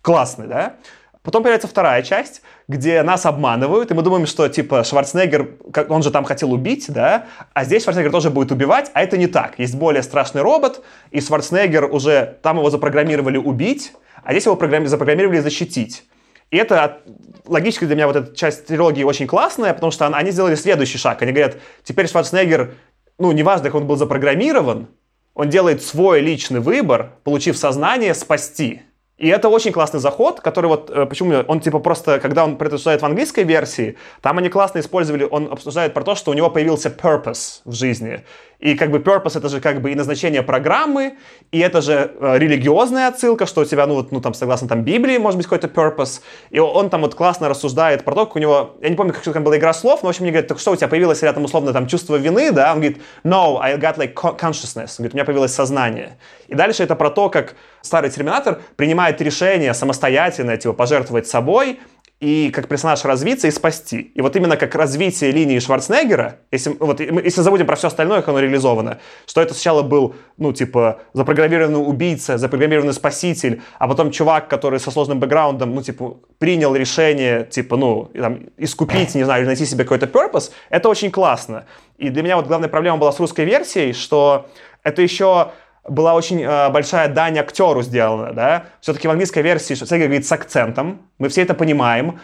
Классный, 0.03 0.47
да? 0.47 0.77
Потом 1.23 1.43
появляется 1.43 1.67
вторая 1.67 2.03
часть, 2.03 2.43
где 2.69 3.03
нас 3.03 3.27
обманывают, 3.27 3.91
и 3.91 3.95
мы 3.95 4.03
думаем, 4.03 4.27
что, 4.27 4.49
типа, 4.49 4.85
Шварценеггер, 4.85 5.57
он 5.89 6.05
же 6.05 6.13
там 6.13 6.25
хотел 6.25 6.53
убить, 6.53 6.85
да, 6.89 7.27
а 7.53 7.65
здесь 7.65 7.83
Шварценеггер 7.83 8.13
тоже 8.13 8.31
будет 8.31 8.53
убивать, 8.53 8.93
а 8.95 9.03
это 9.03 9.17
не 9.17 9.27
так. 9.27 9.59
Есть 9.59 9.75
более 9.75 10.05
страшный 10.05 10.43
робот, 10.43 10.85
и 11.11 11.21
Шварценеггер 11.21 11.87
уже, 11.87 12.39
там 12.43 12.59
его 12.59 12.71
запрограммировали 12.71 13.39
убить, 13.39 13.93
а 14.23 14.33
здесь 14.33 14.47
его 14.47 14.55
программи- 14.55 14.87
запрограммировали 14.87 15.41
защитить. 15.41 16.05
И 16.51 16.57
это 16.57 17.03
логически 17.47 17.85
для 17.87 17.97
меня 17.97 18.07
вот 18.07 18.17
эта 18.17 18.35
часть 18.35 18.67
трилогии 18.67 19.03
очень 19.03 19.27
классная, 19.27 19.75
потому 19.75 19.91
что 19.91 20.07
он- 20.07 20.15
они 20.15 20.31
сделали 20.31 20.55
следующий 20.55 20.99
шаг. 20.99 21.21
Они 21.23 21.33
говорят, 21.33 21.57
теперь 21.83 22.09
Шварценеггер, 22.09 22.75
ну, 23.19 23.33
неважно, 23.33 23.67
как 23.67 23.75
он 23.75 23.87
был 23.87 23.97
запрограммирован, 23.97 24.87
он 25.35 25.49
делает 25.51 25.83
свой 25.83 26.21
личный 26.21 26.61
выбор, 26.61 27.11
получив 27.25 27.57
сознание, 27.59 28.15
спасти. 28.15 28.83
И 29.19 29.29
это 29.29 29.49
очень 29.49 29.73
классный 29.73 29.99
заход, 29.99 30.41
который 30.41 30.67
вот, 30.67 30.91
э, 30.91 31.07
почему 31.07 31.43
он 31.49 31.61
типа 31.61 31.79
просто, 31.79 32.21
когда 32.21 32.45
он 32.45 32.59
обсуждает 32.61 33.01
в 33.01 33.07
английской 33.07 33.45
версии, 33.45 33.97
там 34.21 34.37
они 34.37 34.51
классно 34.51 34.81
использовали, 34.81 35.27
он 35.31 35.51
обсуждает 35.51 35.95
про 35.95 36.05
то, 36.05 36.15
что 36.15 36.31
у 36.31 36.35
него 36.35 36.51
появился 36.51 36.91
purpose 36.91 37.61
в 37.65 37.73
жизни. 37.73 38.25
И 38.59 38.75
как 38.75 38.91
бы 38.91 38.99
purpose 38.99 39.39
это 39.39 39.49
же 39.49 39.61
как 39.61 39.81
бы 39.81 39.93
и 39.93 39.95
назначение 39.95 40.43
программы, 40.43 41.17
и 41.51 41.59
это 41.59 41.81
же 41.81 42.13
э, 42.21 42.39
религиозная 42.39 43.09
отсылка, 43.09 43.47
что 43.47 43.63
у 43.63 43.65
тебя, 43.65 43.87
ну 43.87 43.95
вот, 43.95 44.13
ну 44.13 44.21
там, 44.21 44.35
согласно 44.35 44.69
там 44.69 44.83
Библии, 44.83 45.17
может 45.17 45.39
быть 45.39 45.47
какой-то 45.47 45.69
purpose. 45.69 46.21
И 46.51 46.59
он 46.59 46.91
там 46.91 47.01
вот 47.01 47.15
классно 47.15 47.49
рассуждает 47.49 48.05
про 48.05 48.15
то, 48.15 48.27
как 48.27 48.37
у 48.37 48.39
него, 48.39 48.77
я 48.83 48.91
не 48.91 48.97
помню, 48.97 49.15
как 49.15 49.23
там 49.23 49.45
была 49.45 49.57
игра 49.57 49.73
слов, 49.73 50.03
но 50.03 50.09
в 50.09 50.11
общем 50.11 50.25
мне 50.25 50.31
говорят, 50.33 50.49
так 50.49 50.59
что 50.59 50.73
у 50.73 50.77
тебя 50.77 50.89
появилось 50.89 51.23
рядом 51.23 51.45
условно 51.45 51.73
там 51.73 51.87
чувство 51.87 52.17
вины, 52.17 52.51
да? 52.51 52.73
Он 52.73 52.81
говорит, 52.81 53.03
no, 53.25 53.59
I 53.61 53.77
got 53.77 53.97
like 53.97 54.15
co- 54.15 54.39
consciousness. 54.39 54.97
Он 54.99 55.05
говорит, 55.05 55.15
у 55.15 55.17
меня 55.17 55.25
появилось 55.25 55.55
сознание. 55.55 56.19
И 56.49 56.55
дальше 56.55 56.83
это 56.83 56.97
про 56.97 57.11
то, 57.11 57.29
как 57.29 57.57
старый 57.87 58.11
Терминатор 58.11 58.61
принимает 58.77 59.21
решение 59.21 59.73
самостоятельно, 59.75 60.57
типа, 60.57 60.75
пожертвовать 60.75 61.27
собой, 61.27 61.79
и 62.19 62.51
как 62.51 62.67
персонаж 62.67 63.05
развиться 63.05 63.47
и 63.47 63.51
спасти. 63.51 63.99
И 64.15 64.23
вот 64.23 64.37
именно 64.37 64.57
как 64.57 64.75
развитие 64.75 65.33
линии 65.33 65.59
Шварценеггера, 65.59 66.39
если, 66.51 66.75
вот, 66.81 67.01
если 67.01 67.43
забудем 67.43 67.67
про 67.67 67.77
все 67.77 67.89
остальное, 67.89 68.21
как 68.21 68.31
оно 68.31 68.41
реализовано, 68.41 69.01
что 69.27 69.43
это 69.43 69.53
сначала 69.53 69.83
был, 69.83 70.15
ну, 70.39 70.55
типа, 70.55 71.01
запрограммированный 71.13 71.79
убийца, 71.79 72.39
запрограммированный 72.39 72.95
спаситель, 72.95 73.61
а 73.79 73.87
потом 73.87 74.11
чувак, 74.11 74.49
который 74.49 74.81
со 74.81 74.91
сложным 74.91 75.21
бэкграундом, 75.21 75.75
ну, 75.75 75.83
типа, 75.83 76.17
принял 76.39 76.75
решение, 76.75 77.45
типа, 77.45 77.77
ну, 77.77 78.11
там, 78.15 78.47
искупить, 78.57 79.15
не 79.15 79.25
знаю, 79.25 79.43
или 79.43 79.49
найти 79.49 79.67
себе 79.67 79.85
какой-то 79.85 80.07
purpose, 80.07 80.53
это 80.71 80.89
очень 80.89 81.11
классно. 81.11 81.67
И 81.99 82.09
для 82.09 82.23
меня 82.23 82.37
вот 82.37 82.47
главная 82.47 82.71
проблема 82.71 82.97
была 82.97 83.13
с 83.13 83.21
русской 83.21 83.45
версией, 83.45 83.93
что 83.93 84.49
это 84.83 85.03
еще 85.03 85.51
была 85.89 86.15
очень 86.15 86.43
э, 86.43 86.69
большая 86.71 87.09
дань 87.09 87.39
актеру 87.39 87.83
сделана, 87.83 88.33
да. 88.33 88.65
Все-таки 88.81 89.09
в 89.09 89.11
английской 89.11 89.43
версии 89.43 89.75
Шварценеггер 89.75 90.09
говорит 90.09 90.27
с 90.27 90.33
акцентом, 90.33 91.01
мы 91.19 91.29
все 91.29 91.43
это 91.43 91.55
понимаем. 91.55 92.21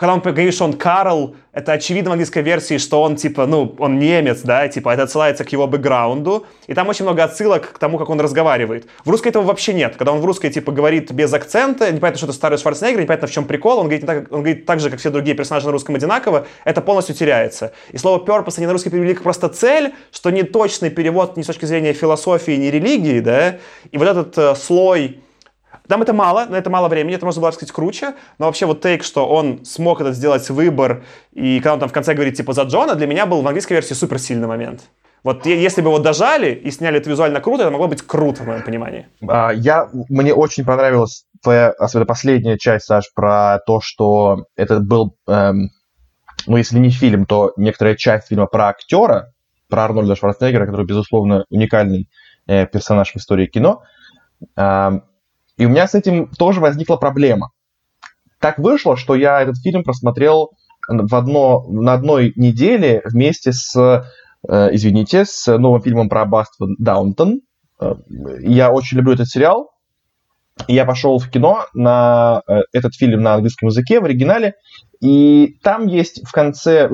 Когда 0.00 0.14
он 0.14 0.20
говорит, 0.20 0.54
что 0.54 0.64
он 0.64 0.72
Карл, 0.72 1.36
это 1.52 1.72
очевидно 1.72 2.08
в 2.08 2.12
английской 2.14 2.42
версии, 2.42 2.78
что 2.78 3.02
он, 3.02 3.16
типа, 3.16 3.44
ну, 3.44 3.74
он 3.78 3.98
немец, 3.98 4.40
да, 4.40 4.66
типа, 4.66 4.94
это 4.94 5.02
отсылается 5.02 5.44
к 5.44 5.52
его 5.52 5.66
бэкграунду, 5.66 6.46
и 6.66 6.72
там 6.72 6.88
очень 6.88 7.04
много 7.04 7.22
отсылок 7.22 7.72
к 7.74 7.78
тому, 7.78 7.98
как 7.98 8.08
он 8.08 8.18
разговаривает. 8.18 8.86
В 9.04 9.10
русской 9.10 9.28
этого 9.28 9.42
вообще 9.42 9.74
нет. 9.74 9.96
Когда 9.96 10.12
он 10.12 10.20
в 10.20 10.24
русской, 10.24 10.48
типа, 10.48 10.72
говорит 10.72 11.12
без 11.12 11.30
акцента, 11.34 11.92
непонятно, 11.92 12.16
что 12.16 12.28
это 12.28 12.32
старый 12.32 12.56
Шварценеггер, 12.56 13.02
непонятно, 13.02 13.28
в 13.28 13.30
чем 13.30 13.44
прикол, 13.44 13.80
он 13.80 13.88
говорит, 13.88 14.06
так, 14.06 14.32
он 14.32 14.38
говорит 14.38 14.64
так 14.64 14.80
же, 14.80 14.88
как 14.88 15.00
все 15.00 15.10
другие 15.10 15.36
персонажи 15.36 15.66
на 15.66 15.72
русском 15.72 15.94
одинаково, 15.94 16.46
это 16.64 16.80
полностью 16.80 17.14
теряется. 17.14 17.74
И 17.92 17.98
слово 17.98 18.24
purpose 18.24 18.54
они 18.56 18.66
на 18.66 18.72
русский 18.72 18.88
перевели 18.88 19.12
как 19.12 19.22
просто 19.22 19.50
цель, 19.50 19.92
что 20.12 20.30
не 20.30 20.44
точный 20.44 20.88
перевод 20.88 21.36
ни 21.36 21.42
с 21.42 21.46
точки 21.46 21.66
зрения 21.66 21.92
философии, 21.92 22.52
ни 22.52 22.68
религии, 22.68 23.20
да, 23.20 23.58
и 23.90 23.98
вот 23.98 24.08
этот 24.08 24.38
э, 24.38 24.54
слой 24.54 25.20
там 25.90 26.02
это 26.02 26.12
мало, 26.12 26.46
на 26.46 26.56
это 26.56 26.70
мало 26.70 26.88
времени, 26.88 27.16
это 27.16 27.26
можно 27.26 27.42
было 27.42 27.50
сказать 27.50 27.72
круче, 27.72 28.14
но 28.38 28.46
вообще 28.46 28.64
вот 28.64 28.80
тейк, 28.80 29.02
что 29.02 29.26
он 29.26 29.64
смог 29.64 30.00
этот 30.00 30.14
сделать 30.14 30.48
выбор, 30.48 31.02
и 31.32 31.58
когда 31.58 31.74
он 31.74 31.80
там 31.80 31.88
в 31.88 31.92
конце 31.92 32.14
говорит 32.14 32.36
типа 32.36 32.52
за 32.52 32.62
Джона, 32.62 32.94
для 32.94 33.06
меня 33.06 33.26
был 33.26 33.42
в 33.42 33.46
английской 33.46 33.74
версии 33.74 33.94
супер 33.94 34.18
сильный 34.18 34.46
момент. 34.46 34.82
Вот 35.22 35.44
если 35.44 35.82
бы 35.82 35.88
его 35.88 35.98
дожали 35.98 36.52
и 36.52 36.70
сняли 36.70 36.98
это 36.98 37.10
визуально 37.10 37.40
круто, 37.40 37.64
это 37.64 37.70
могло 37.70 37.88
быть 37.88 38.02
круто, 38.02 38.42
в 38.42 38.46
моем 38.46 38.62
понимании. 38.62 39.06
А, 39.28 39.50
Я, 39.50 39.90
мне 40.08 40.32
очень 40.32 40.64
понравилась 40.64 41.26
твоя, 41.42 41.70
особенно 41.70 42.06
последняя 42.06 42.56
часть, 42.56 42.86
Саш, 42.86 43.12
про 43.12 43.58
то, 43.66 43.80
что 43.82 44.46
это 44.56 44.80
был, 44.80 45.16
эм, 45.26 45.70
ну, 46.46 46.56
если 46.56 46.78
не 46.78 46.90
фильм, 46.90 47.26
то 47.26 47.52
некоторая 47.56 47.96
часть 47.96 48.28
фильма 48.28 48.46
про 48.46 48.68
актера, 48.68 49.32
про 49.68 49.84
Арнольда 49.84 50.16
Шварценеггера, 50.16 50.66
который, 50.66 50.86
безусловно, 50.86 51.44
уникальный 51.50 52.08
э, 52.46 52.66
персонаж 52.66 53.12
в 53.12 53.16
истории 53.16 53.46
кино. 53.46 53.82
Ам, 54.56 55.02
и 55.60 55.66
у 55.66 55.68
меня 55.68 55.86
с 55.86 55.94
этим 55.94 56.28
тоже 56.28 56.58
возникла 56.58 56.96
проблема. 56.96 57.50
Так 58.40 58.58
вышло, 58.58 58.96
что 58.96 59.14
я 59.14 59.42
этот 59.42 59.58
фильм 59.58 59.84
просмотрел 59.84 60.52
в 60.88 61.14
одно, 61.14 61.66
на 61.68 61.92
одной 61.92 62.32
неделе 62.34 63.02
вместе 63.04 63.52
с, 63.52 63.76
э, 64.48 64.68
извините, 64.72 65.26
с 65.26 65.58
новым 65.58 65.82
фильмом 65.82 66.08
про 66.08 66.22
аббатство 66.22 66.66
Даунтон. 66.78 67.42
Э, 67.78 67.92
Я 68.40 68.70
очень 68.70 68.96
люблю 68.96 69.12
этот 69.12 69.28
сериал. 69.28 69.70
Я 70.66 70.86
пошел 70.86 71.18
в 71.18 71.28
кино 71.28 71.66
на 71.74 72.40
э, 72.48 72.60
этот 72.72 72.94
фильм 72.94 73.20
на 73.20 73.34
английском 73.34 73.68
языке 73.68 74.00
в 74.00 74.06
оригинале. 74.06 74.54
И 75.02 75.58
там 75.62 75.88
есть 75.88 76.26
в 76.26 76.32
конце, 76.32 76.88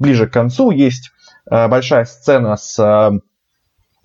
ближе 0.00 0.26
к 0.26 0.32
концу, 0.32 0.72
есть 0.72 1.12
э, 1.48 1.68
большая 1.68 2.06
сцена 2.06 2.56
с 2.56 3.20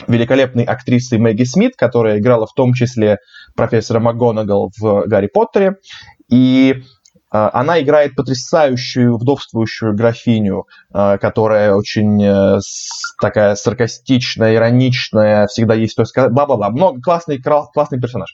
великолепной 0.07 0.63
актрисой 0.63 1.17
Мэгги 1.17 1.43
Смит, 1.43 1.75
которая 1.75 2.19
играла 2.19 2.45
в 2.45 2.53
том 2.53 2.73
числе 2.73 3.17
профессора 3.59 3.99
МакГонагал 3.99 4.71
в 4.77 5.03
«Гарри 5.07 5.27
Поттере». 5.27 5.75
И 6.29 6.73
э, 6.73 6.81
она 7.31 7.81
играет 7.81 8.15
потрясающую 8.15 9.17
вдовствующую 9.17 9.95
графиню, 9.95 10.65
э, 10.93 11.17
которая 11.17 11.73
очень 11.75 12.23
э, 12.23 12.59
такая 13.21 13.55
саркастичная, 13.55 14.55
ироничная, 14.55 15.47
всегда 15.47 15.73
есть 15.73 15.93
что 15.93 16.05
сказать, 16.05 16.31
бла-бла-бла. 16.31 16.69
Много, 16.69 17.01
классный, 17.01 17.41
классный 17.41 17.99
персонаж. 17.99 18.29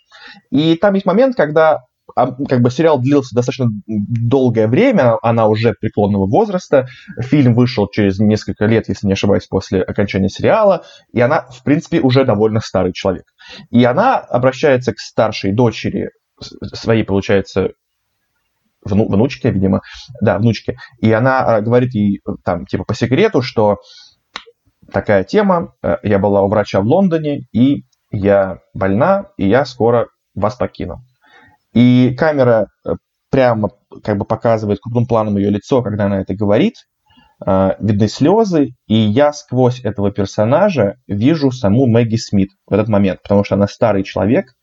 И 0.51 0.76
там 0.76 0.93
есть 0.93 1.05
момент, 1.05 1.36
когда 1.36 1.80
как 2.13 2.61
бы 2.61 2.69
сериал 2.69 2.99
длился 2.99 3.36
достаточно 3.36 3.67
долгое 3.88 4.67
время, 4.67 5.17
она 5.21 5.47
уже 5.47 5.73
преклонного 5.73 6.28
возраста, 6.28 6.88
фильм 7.19 7.53
вышел 7.55 7.88
через 7.88 8.19
несколько 8.19 8.65
лет, 8.65 8.88
если 8.88 9.07
не 9.07 9.13
ошибаюсь, 9.13 9.47
после 9.47 9.82
окончания 9.82 10.30
сериала, 10.30 10.84
и 11.11 11.19
она, 11.19 11.47
в 11.49 11.63
принципе, 11.63 11.99
уже 11.99 12.23
довольно 12.23 12.59
старый 12.61 12.93
человек. 12.93 13.26
И 13.69 13.83
она 13.83 14.17
обращается 14.17 14.93
к 14.93 14.99
старшей 14.99 15.51
дочери 15.53 16.09
своей, 16.73 17.03
получается, 17.03 17.71
вну, 18.83 19.07
внучке, 19.07 19.51
видимо, 19.51 19.81
да, 20.21 20.37
внучке, 20.37 20.77
и 20.99 21.11
она 21.11 21.39
а, 21.39 21.61
говорит 21.61 21.93
ей 21.93 22.21
там, 22.43 22.65
типа, 22.65 22.83
по 22.85 22.93
секрету, 22.93 23.41
что 23.41 23.79
такая 24.91 25.23
тема, 25.23 25.73
э, 25.81 25.97
я 26.03 26.19
была 26.19 26.41
у 26.41 26.47
врача 26.47 26.81
в 26.81 26.85
Лондоне, 26.85 27.41
и 27.51 27.83
я 28.11 28.59
больна, 28.73 29.29
и 29.37 29.47
я 29.47 29.65
скоро 29.65 30.07
вас 30.35 30.55
покину. 30.55 31.01
И 31.73 32.15
камера 32.17 32.67
э, 32.85 32.93
прямо 33.29 33.71
как 34.03 34.17
бы 34.17 34.25
показывает 34.25 34.79
крупным 34.79 35.07
планом 35.07 35.37
ее 35.37 35.49
лицо, 35.49 35.81
когда 35.81 36.05
она 36.05 36.21
это 36.21 36.35
говорит, 36.35 36.75
э, 36.75 36.94
видны 37.45 38.07
слезы, 38.07 38.75
и 38.87 38.95
я 38.95 39.31
сквозь 39.31 39.81
этого 39.81 40.11
персонажа 40.11 40.95
вижу 41.07 41.51
саму 41.51 41.85
Мэгги 41.85 42.15
Смит 42.15 42.49
в 42.65 42.73
этот 42.73 42.87
момент, 42.87 43.21
потому 43.21 43.43
что 43.43 43.55
она 43.55 43.67
старый 43.67 44.03
человек, 44.03 44.55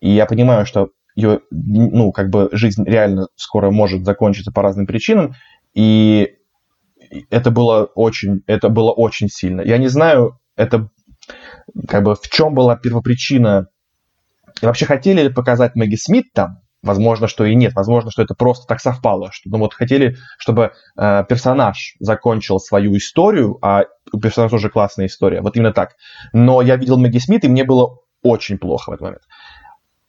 и 0.00 0.10
я 0.10 0.26
понимаю, 0.26 0.66
что 0.66 0.90
ее, 1.14 1.40
ну, 1.50 2.12
как 2.12 2.28
бы 2.28 2.50
жизнь 2.52 2.84
реально 2.84 3.28
скоро 3.36 3.70
может 3.70 4.04
закончиться 4.04 4.52
по 4.52 4.62
разным 4.62 4.86
причинам, 4.86 5.34
и 5.72 6.34
это 7.30 7.50
было 7.50 7.84
очень, 7.94 8.42
это 8.46 8.68
было 8.68 8.92
очень 8.92 9.28
сильно. 9.28 9.62
Я 9.62 9.78
не 9.78 9.88
знаю, 9.88 10.38
это 10.56 10.90
как 11.88 12.04
бы 12.04 12.14
в 12.14 12.28
чем 12.28 12.54
была 12.54 12.76
первопричина 12.76 13.68
и 14.60 14.66
вообще 14.66 14.86
хотели 14.86 15.22
ли 15.22 15.28
показать 15.28 15.74
Мэгги 15.74 15.96
Смит 15.96 16.32
там? 16.32 16.60
Возможно, 16.86 17.28
что 17.28 17.44
и 17.44 17.54
нет. 17.54 17.74
Возможно, 17.74 18.10
что 18.10 18.22
это 18.22 18.34
просто 18.34 18.66
так 18.66 18.80
совпало. 18.80 19.30
Что, 19.32 19.50
ну 19.50 19.58
вот 19.58 19.74
хотели, 19.74 20.16
чтобы 20.38 20.72
э, 20.96 21.24
персонаж 21.28 21.96
закончил 22.00 22.58
свою 22.58 22.96
историю, 22.96 23.58
а 23.62 23.84
у 24.12 24.20
персонажа 24.20 24.52
тоже 24.52 24.70
классная 24.70 25.06
история. 25.06 25.40
Вот 25.40 25.56
именно 25.56 25.72
так. 25.72 25.96
Но 26.32 26.62
я 26.62 26.76
видел 26.76 26.98
Мэгги 26.98 27.18
Смит, 27.18 27.44
и 27.44 27.48
мне 27.48 27.64
было 27.64 27.98
очень 28.22 28.58
плохо 28.58 28.90
в 28.90 28.94
этот 28.94 29.02
момент. 29.02 29.22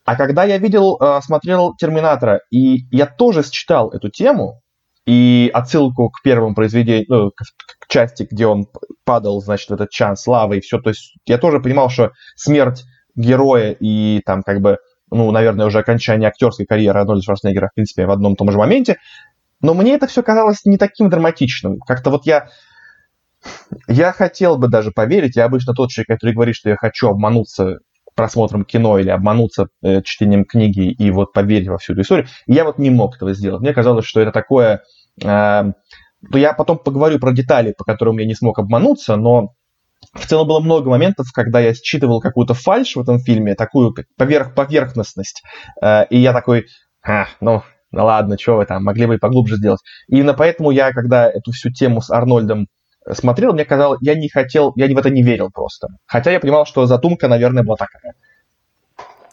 А 0.05 0.15
когда 0.15 0.45
я 0.45 0.57
видел, 0.57 0.97
э, 1.01 1.19
смотрел 1.21 1.75
Терминатора, 1.75 2.41
и 2.51 2.87
я 2.95 3.05
тоже 3.07 3.43
считал 3.43 3.89
эту 3.89 4.09
тему, 4.09 4.61
и 5.07 5.49
отсылку 5.53 6.09
к 6.09 6.21
первому 6.21 6.53
произведению, 6.53 7.05
ну, 7.07 7.31
к, 7.31 7.41
к 7.79 7.87
части, 7.87 8.27
где 8.29 8.45
он 8.45 8.67
падал, 9.05 9.41
значит, 9.41 9.71
этот 9.71 9.89
чан 9.89 10.17
славы 10.17 10.57
и 10.57 10.61
все. 10.61 10.79
То 10.79 10.89
есть 10.89 11.15
я 11.25 11.37
тоже 11.37 11.61
понимал, 11.61 11.89
что 11.89 12.11
смерть 12.35 12.83
героя 13.15 13.71
и 13.71 14.21
там 14.25 14.43
как 14.43 14.59
бы, 14.61 14.77
ну, 15.11 15.31
наверное, 15.31 15.65
уже 15.65 15.79
окончание 15.79 16.27
актерской 16.29 16.65
карьеры 16.65 16.99
Арнольда 16.99 17.23
Шварценеггера, 17.23 17.69
в 17.69 17.73
принципе, 17.73 18.05
в 18.05 18.11
одном 18.11 18.33
и 18.33 18.35
том 18.35 18.51
же 18.51 18.57
моменте. 18.57 18.97
Но 19.61 19.73
мне 19.73 19.93
это 19.95 20.07
все 20.07 20.21
казалось 20.23 20.65
не 20.65 20.77
таким 20.77 21.09
драматичным. 21.09 21.79
Как-то 21.79 22.09
вот 22.09 22.25
я... 22.25 22.49
Я 23.87 24.11
хотел 24.11 24.57
бы 24.57 24.67
даже 24.67 24.91
поверить, 24.91 25.35
я 25.35 25.45
обычно 25.45 25.73
тот 25.73 25.89
человек, 25.89 26.07
который 26.07 26.33
говорит, 26.33 26.55
что 26.55 26.69
я 26.69 26.75
хочу 26.75 27.07
обмануться 27.07 27.79
просмотром 28.15 28.65
кино 28.65 28.97
или 28.97 29.09
обмануться 29.09 29.67
э, 29.83 30.01
чтением 30.01 30.43
книги 30.43 30.89
и 30.91 31.11
вот 31.11 31.33
поверить 31.33 31.67
во 31.67 31.77
всю 31.77 31.93
эту 31.93 32.01
историю. 32.01 32.27
Я 32.47 32.65
вот 32.65 32.79
не 32.79 32.89
мог 32.89 33.15
этого 33.15 33.33
сделать. 33.33 33.61
Мне 33.61 33.73
казалось, 33.73 34.05
что 34.05 34.19
это 34.19 34.31
такое... 34.31 34.81
Э, 35.23 35.71
я 36.33 36.53
потом 36.53 36.79
поговорю 36.79 37.19
про 37.19 37.31
детали, 37.31 37.75
по 37.77 37.83
которым 37.83 38.17
я 38.17 38.25
не 38.25 38.33
смог 38.33 38.57
обмануться, 38.57 39.15
но 39.15 39.53
в 40.13 40.25
целом 40.25 40.47
было 40.47 40.59
много 40.59 40.89
моментов, 40.89 41.27
когда 41.33 41.59
я 41.59 41.73
считывал 41.73 42.21
какую-то 42.21 42.53
фальш 42.53 42.95
в 42.95 43.01
этом 43.01 43.19
фильме, 43.19 43.55
такую 43.55 43.93
поверх 44.17 44.53
поверхностность, 44.53 45.43
э, 45.81 46.05
и 46.09 46.17
я 46.17 46.33
такой, 46.33 46.65
а, 47.05 47.27
ну, 47.39 47.63
ну 47.91 48.05
ладно, 48.05 48.37
что 48.39 48.57
вы 48.57 48.65
там, 48.65 48.83
могли 48.83 49.05
бы 49.05 49.15
и 49.15 49.19
поглубже 49.19 49.55
сделать. 49.55 49.79
Именно 50.07 50.33
поэтому 50.33 50.71
я, 50.71 50.91
когда 50.91 51.29
эту 51.29 51.51
всю 51.51 51.71
тему 51.71 52.01
с 52.01 52.09
Арнольдом 52.09 52.67
смотрел, 53.13 53.53
мне 53.53 53.65
казалось, 53.65 53.99
я 54.01 54.15
не 54.15 54.29
хотел, 54.29 54.73
я 54.75 54.87
в 54.87 54.97
это 54.97 55.09
не 55.09 55.23
верил 55.23 55.49
просто. 55.51 55.87
Хотя 56.05 56.31
я 56.31 56.39
понимал, 56.39 56.65
что 56.65 56.85
задумка, 56.85 57.27
наверное, 57.27 57.63
была 57.63 57.77
такая. 57.77 58.13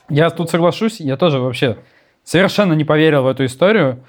Я 0.09 0.31
тут 0.31 0.51
соглашусь, 0.51 1.01
я 1.01 1.16
тоже 1.16 1.41
вообще 1.41 1.79
совершенно 2.22 2.75
не 2.75 2.85
поверил 2.85 3.22
в 3.25 3.27
эту 3.27 3.45
историю. 3.45 4.05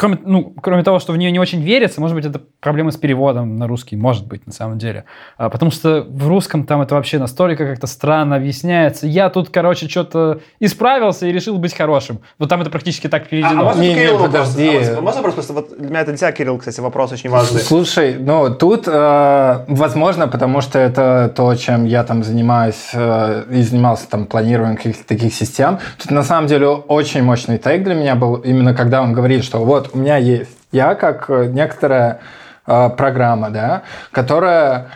Кроме, 0.00 0.18
ну, 0.24 0.54
кроме 0.62 0.82
того, 0.82 0.98
что 0.98 1.12
в 1.12 1.18
нее 1.18 1.30
не 1.30 1.38
очень 1.38 1.60
верится, 1.60 2.00
может 2.00 2.16
быть, 2.16 2.24
это 2.24 2.40
проблема 2.60 2.90
с 2.90 2.96
переводом 2.96 3.56
на 3.56 3.66
русский, 3.66 3.96
может 3.96 4.26
быть, 4.26 4.46
на 4.46 4.52
самом 4.54 4.78
деле. 4.78 5.04
А, 5.36 5.50
потому 5.50 5.70
что 5.70 6.06
в 6.08 6.26
русском 6.26 6.64
там 6.64 6.80
это 6.80 6.94
вообще 6.94 7.18
настолько 7.18 7.66
как-то 7.66 7.86
странно 7.86 8.36
объясняется. 8.36 9.06
Я 9.06 9.28
тут, 9.28 9.50
короче, 9.50 9.90
что-то 9.90 10.40
исправился 10.58 11.26
и 11.26 11.32
решил 11.32 11.58
быть 11.58 11.76
хорошим. 11.76 12.20
Вот 12.38 12.48
там 12.48 12.62
это 12.62 12.70
практически 12.70 13.08
так 13.08 13.28
переведено. 13.28 13.60
А, 13.60 13.60
а 13.60 13.64
можно 13.64 13.82
Не, 13.82 13.88
не, 13.88 13.94
Кирилл 13.94 14.18
подожди. 14.20 14.66
вопрос? 14.68 14.88
А 14.88 15.00
можно 15.02 15.22
просто, 15.22 15.52
вот 15.52 15.78
для 15.78 15.90
меня 15.90 16.00
это 16.00 16.12
для 16.12 16.16
тебя, 16.16 16.32
Кирилл, 16.32 16.56
кстати, 16.56 16.80
вопрос 16.80 17.12
очень 17.12 17.28
важный. 17.28 17.60
Слушай, 17.60 18.16
ну 18.18 18.54
тут 18.54 18.84
э, 18.86 19.64
возможно, 19.68 20.28
потому 20.28 20.62
что 20.62 20.78
это 20.78 21.30
то, 21.36 21.54
чем 21.56 21.84
я 21.84 22.04
там 22.04 22.24
занимаюсь 22.24 22.88
э, 22.94 23.44
и 23.50 23.60
занимался 23.60 24.08
там 24.08 24.24
планированием 24.24 24.78
каких-то 24.78 25.06
таких 25.06 25.34
систем. 25.34 25.78
Тут 25.98 26.10
на 26.10 26.22
самом 26.22 26.46
деле 26.46 26.68
очень 26.68 27.22
мощный 27.22 27.58
тейк 27.58 27.84
для 27.84 27.92
меня 27.94 28.14
был 28.14 28.36
именно 28.36 28.72
когда 28.72 29.02
он 29.02 29.12
говорит, 29.12 29.44
что 29.44 29.62
вот 29.62 29.89
у 29.92 29.98
меня 29.98 30.16
есть 30.16 30.60
я 30.72 30.94
как 30.94 31.28
э, 31.28 31.46
некоторая 31.46 32.20
э, 32.66 32.90
программа, 32.90 33.50
да, 33.50 33.82
которая 34.12 34.86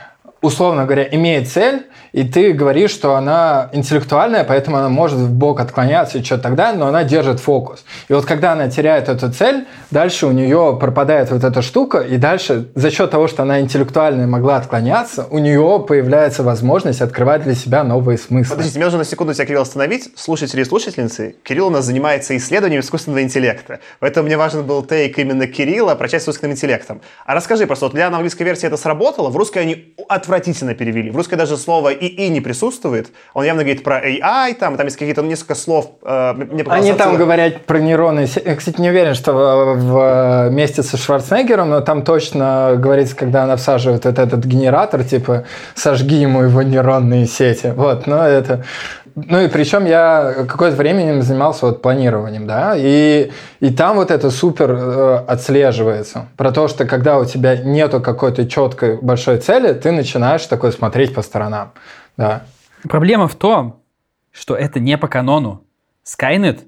условно 0.45 0.85
говоря, 0.85 1.09
имеет 1.11 1.49
цель, 1.49 1.87
и 2.13 2.23
ты 2.23 2.53
говоришь, 2.53 2.93
что 2.93 3.17
она 3.17 3.71
интеллектуальная, 3.73 4.45
поэтому 4.45 4.77
она 4.77 4.89
может 4.89 5.19
в 5.19 5.33
бок 5.33 5.59
отклоняться 5.59 6.19
и 6.19 6.23
что-то 6.23 6.45
тогда, 6.45 6.73
но 6.73 6.87
она 6.87 7.03
держит 7.03 7.41
фокус. 7.41 7.85
И 8.09 8.13
вот 8.13 8.25
когда 8.25 8.53
она 8.53 8.69
теряет 8.69 9.09
эту 9.09 9.33
цель, 9.33 9.67
дальше 9.91 10.27
у 10.27 10.31
нее 10.31 10.77
пропадает 10.79 11.31
вот 11.33 11.43
эта 11.43 11.63
штука, 11.63 11.99
и 11.99 12.17
дальше 12.17 12.69
за 12.75 12.91
счет 12.91 13.11
того, 13.11 13.27
что 13.27 13.43
она 13.43 13.61
интеллектуальная 13.61 14.27
могла 14.27 14.59
отклоняться, 14.59 15.27
у 15.31 15.39
нее 15.39 15.85
появляется 15.89 16.43
возможность 16.43 17.01
открывать 17.01 17.43
для 17.43 17.55
себя 17.55 17.83
новые 17.83 18.19
смыслы. 18.19 18.51
Подождите, 18.51 18.79
мне 18.79 18.85
нужно 18.85 18.99
на 18.99 19.05
секунду 19.05 19.35
тебя, 19.35 19.47
Кирилл, 19.47 19.63
остановить. 19.63 20.11
Слушатели 20.15 20.61
и 20.61 20.65
слушательницы, 20.65 21.35
Кирилл 21.43 21.69
у 21.69 21.71
нас 21.71 21.85
занимается 21.87 22.37
исследованием 22.37 22.81
искусственного 22.81 23.23
интеллекта. 23.23 23.81
Поэтому 23.99 24.27
мне 24.27 24.37
важен 24.37 24.63
был 24.63 24.85
тейк 24.85 25.19
именно 25.19 25.47
Кирилла 25.47 25.95
про 25.95 26.07
часть 26.09 26.27
с 26.27 26.29
искусственным 26.29 26.53
интеллектом. 26.53 27.01
А 27.25 27.35
расскажи 27.35 27.67
просто, 27.67 27.87
вот 27.87 27.95
для 27.95 28.07
английской 28.07 28.45
версии 28.45 28.67
это 28.67 28.77
сработало, 28.77 29.31
в 29.31 29.37
русской 29.37 29.59
они 29.59 29.95
отвратительно 30.09 30.34
перевели. 30.75 31.11
В 31.11 31.17
русской 31.17 31.37
даже 31.37 31.57
слово 31.57 31.93
«ИИ» 31.93 32.29
не 32.29 32.41
присутствует. 32.41 33.11
Он 33.35 33.45
явно 33.45 33.63
говорит 33.63 33.83
про 33.83 34.01
AI, 34.01 34.55
там, 34.55 34.77
там 34.77 34.87
есть 34.87 34.97
какие-то 34.97 35.23
ну, 35.23 35.29
несколько 35.29 35.55
слов. 35.55 35.91
Э, 36.03 36.33
мне 36.35 36.65
Они 36.65 36.93
там 36.93 37.17
говорят 37.17 37.65
про 37.67 37.79
нейроны. 37.79 38.27
Я, 38.45 38.57
кстати, 38.57 38.81
не 38.81 38.91
уверен, 38.91 39.15
что 39.15 39.33
в, 39.33 39.75
в 39.77 40.49
вместе 40.51 40.83
со 40.83 40.97
Шварценеггером, 40.97 41.71
но 41.71 41.81
там 41.81 42.03
точно 42.03 42.75
говорится, 42.77 43.17
когда 43.17 43.45
она 43.45 43.57
всаживает 43.57 44.05
вот 44.05 44.19
этот 44.19 44.45
генератор, 44.45 45.05
типа 45.05 45.45
«сожги 45.75 46.17
ему 46.17 46.43
его 46.43 46.63
нейронные 46.63 47.27
сети». 47.27 47.73
Вот, 47.75 48.07
но 48.07 48.27
это... 48.27 48.65
Ну 49.17 49.41
и 49.41 49.49
причем 49.49 49.85
я 49.87 50.45
какое-то 50.49 50.77
время 50.77 51.21
занимался 51.21 51.67
вот 51.67 51.83
планированием, 51.83 52.47
да, 52.47 52.75
и, 52.77 53.31
и 53.61 53.71
там 53.71 53.97
вот 53.97 54.11
это 54.11 54.31
супер 54.31 54.73
э, 54.73 55.17
отслеживается. 55.29 56.27
Про 56.37 56.51
то, 56.51 56.67
что 56.67 56.85
когда 56.85 57.19
у 57.19 57.25
тебя 57.25 57.57
нету 57.57 58.01
какой-то 58.01 58.49
четкой 58.49 59.01
большой 59.01 59.39
цели, 59.39 59.73
ты 59.73 59.93
начинаешь 59.93 60.45
такой 60.47 60.73
смотреть 60.73 61.15
по 61.15 61.23
сторонам, 61.23 61.73
да. 62.17 62.43
Проблема 62.89 63.29
в 63.29 63.37
том, 63.37 63.81
что 64.33 64.57
это 64.57 64.81
не 64.81 64.99
по 64.99 65.07
канону. 65.07 65.63
Skynet 66.05 66.63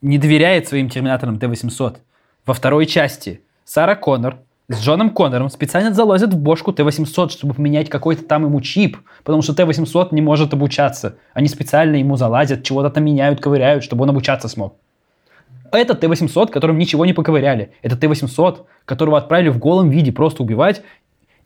не 0.00 0.18
доверяет 0.18 0.68
своим 0.68 0.90
терминаторам 0.90 1.38
Т-800. 1.38 1.98
Во 2.46 2.54
второй 2.54 2.86
части 2.86 3.42
Сара 3.64 3.94
Коннор 3.94 4.38
с 4.70 4.80
Джоном 4.80 5.10
Коннором 5.10 5.50
специально 5.50 5.92
залазят 5.92 6.32
в 6.32 6.38
бошку 6.38 6.72
Т-800, 6.72 7.30
чтобы 7.30 7.54
поменять 7.54 7.90
какой-то 7.90 8.24
там 8.24 8.44
ему 8.44 8.60
чип, 8.60 8.98
потому 9.24 9.42
что 9.42 9.52
Т-800 9.52 10.10
не 10.12 10.20
может 10.20 10.54
обучаться. 10.54 11.16
Они 11.34 11.48
специально 11.48 11.96
ему 11.96 12.16
залазят, 12.16 12.62
чего-то 12.62 12.88
там 12.88 13.04
меняют, 13.04 13.40
ковыряют, 13.40 13.82
чтобы 13.82 14.04
он 14.04 14.10
обучаться 14.10 14.46
смог. 14.46 14.76
Это 15.72 15.94
Т-800, 15.94 16.52
которым 16.52 16.78
ничего 16.78 17.04
не 17.04 17.12
поковыряли. 17.12 17.72
Это 17.82 17.96
Т-800, 17.96 18.58
которого 18.84 19.18
отправили 19.18 19.48
в 19.48 19.58
голом 19.58 19.90
виде 19.90 20.12
просто 20.12 20.44
убивать, 20.44 20.82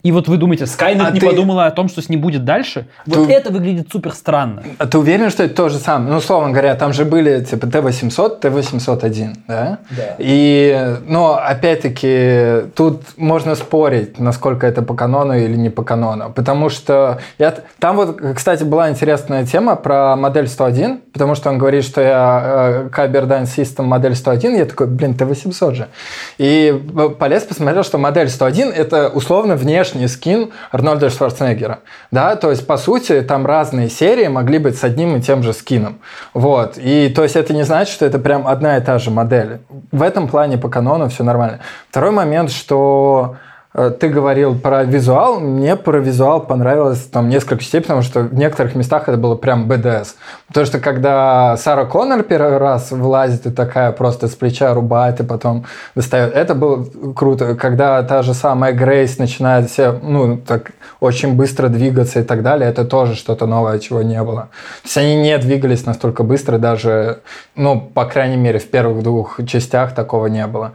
и 0.04 0.12
вот 0.12 0.28
вы 0.28 0.36
думаете, 0.36 0.64
Skynet 0.64 1.00
А 1.06 1.10
не 1.10 1.18
ты- 1.18 1.26
подумала 1.26 1.64
о 1.64 1.70
том, 1.70 1.88
что 1.88 2.02
с 2.02 2.10
ним 2.10 2.20
будет 2.20 2.44
дальше? 2.44 2.86
Вот 3.06 3.26
Ты- 3.26 3.32
это 3.32 3.50
выглядит 3.50 3.88
супер 3.90 4.12
странно. 4.12 4.62
А 4.76 4.86
ты 4.86 4.98
уверен, 4.98 5.30
что 5.30 5.44
это 5.44 5.54
то 5.54 5.70
же 5.70 5.78
самое? 5.78 6.10
Ну, 6.10 6.18
условно 6.18 6.50
говоря, 6.50 6.74
там 6.74 6.92
же 6.92 7.06
были 7.06 7.42
типа 7.42 7.66
Т-800, 7.66 8.40
Т-801, 8.40 9.34
да? 9.48 9.78
Да. 9.88 10.16
И, 10.18 10.98
но, 11.06 11.40
опять-таки, 11.42 12.68
тут 12.74 13.00
можно 13.16 13.54
спорить, 13.54 14.18
насколько 14.18 14.66
это 14.66 14.82
по 14.82 14.92
канону 14.92 15.38
или 15.38 15.56
не 15.56 15.70
по 15.70 15.82
канону. 15.82 16.30
Потому 16.30 16.68
что 16.68 17.20
я... 17.38 17.54
там 17.78 17.96
вот, 17.96 18.20
кстати, 18.36 18.62
была 18.62 18.90
интересная 18.90 19.46
тема 19.46 19.74
про 19.74 20.16
модель 20.16 20.48
101, 20.48 20.98
потому 21.14 21.34
что 21.34 21.48
он 21.48 21.56
говорит, 21.56 21.82
что 21.82 22.02
я 22.02 22.42
э, 22.44 22.88
Kyber 22.94 23.26
System 23.44 23.84
модель 23.84 24.14
101, 24.14 24.54
я 24.54 24.66
такой, 24.66 24.86
блин, 24.86 25.14
Т-800 25.14 25.74
же. 25.74 25.88
И 26.36 26.78
полез 27.18 27.44
посмотрел, 27.44 27.84
что 27.84 27.96
модель 27.96 28.28
101 28.28 28.70
это 28.70 29.08
условно 29.08 29.56
внешний 29.56 29.93
внешний 29.94 30.08
скин 30.08 30.52
Арнольда 30.70 31.10
Шварценеггера. 31.10 31.80
Да, 32.10 32.36
то 32.36 32.50
есть, 32.50 32.66
по 32.66 32.76
сути, 32.76 33.22
там 33.22 33.46
разные 33.46 33.88
серии 33.88 34.28
могли 34.28 34.58
быть 34.58 34.76
с 34.76 34.84
одним 34.84 35.16
и 35.16 35.20
тем 35.20 35.42
же 35.42 35.52
скином. 35.52 36.00
Вот. 36.34 36.76
И 36.76 37.08
то 37.08 37.22
есть 37.22 37.36
это 37.36 37.54
не 37.54 37.64
значит, 37.64 37.94
что 37.94 38.06
это 38.06 38.18
прям 38.18 38.46
одна 38.46 38.76
и 38.76 38.80
та 38.80 38.98
же 38.98 39.10
модель. 39.10 39.58
В 39.92 40.02
этом 40.02 40.28
плане 40.28 40.58
по 40.58 40.68
канону 40.68 41.08
все 41.08 41.24
нормально. 41.24 41.60
Второй 41.90 42.10
момент, 42.10 42.50
что 42.50 43.36
ты 43.74 44.08
говорил 44.08 44.56
про 44.56 44.84
визуал, 44.84 45.40
мне 45.40 45.74
про 45.74 45.98
визуал 45.98 46.40
понравилось 46.40 47.00
там 47.06 47.28
несколько 47.28 47.60
частей, 47.60 47.80
потому 47.80 48.02
что 48.02 48.20
в 48.20 48.34
некоторых 48.34 48.76
местах 48.76 49.08
это 49.08 49.18
было 49.18 49.34
прям 49.34 49.66
БДС. 49.66 50.14
Потому 50.46 50.66
что 50.66 50.78
когда 50.78 51.56
Сара 51.56 51.84
Коннор 51.84 52.22
первый 52.22 52.58
раз 52.58 52.92
влазит 52.92 53.46
и 53.46 53.50
такая 53.50 53.90
просто 53.90 54.28
с 54.28 54.36
плеча 54.36 54.72
рубает 54.72 55.18
и 55.18 55.24
потом 55.24 55.64
достает, 55.96 56.34
это 56.34 56.54
было 56.54 56.86
круто. 57.16 57.56
Когда 57.56 58.00
та 58.04 58.22
же 58.22 58.32
самая 58.32 58.72
Грейс 58.72 59.18
начинает 59.18 59.68
все, 59.68 59.90
ну, 59.90 60.36
так 60.36 60.70
очень 61.00 61.34
быстро 61.34 61.66
двигаться 61.66 62.20
и 62.20 62.22
так 62.22 62.44
далее, 62.44 62.70
это 62.70 62.84
тоже 62.84 63.16
что-то 63.16 63.46
новое, 63.46 63.80
чего 63.80 64.02
не 64.02 64.22
было. 64.22 64.50
То 64.82 64.84
есть 64.84 64.96
они 64.98 65.16
не 65.16 65.36
двигались 65.38 65.84
настолько 65.84 66.22
быстро, 66.22 66.58
даже, 66.58 67.22
ну, 67.56 67.80
по 67.80 68.04
крайней 68.04 68.36
мере, 68.36 68.60
в 68.60 68.70
первых 68.70 69.02
двух 69.02 69.40
частях 69.48 69.96
такого 69.96 70.28
не 70.28 70.46
было. 70.46 70.74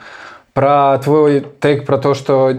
Про 0.53 0.97
твой 0.97 1.47
тейк 1.61 1.85
про 1.85 1.97
то, 1.97 2.13
что 2.13 2.57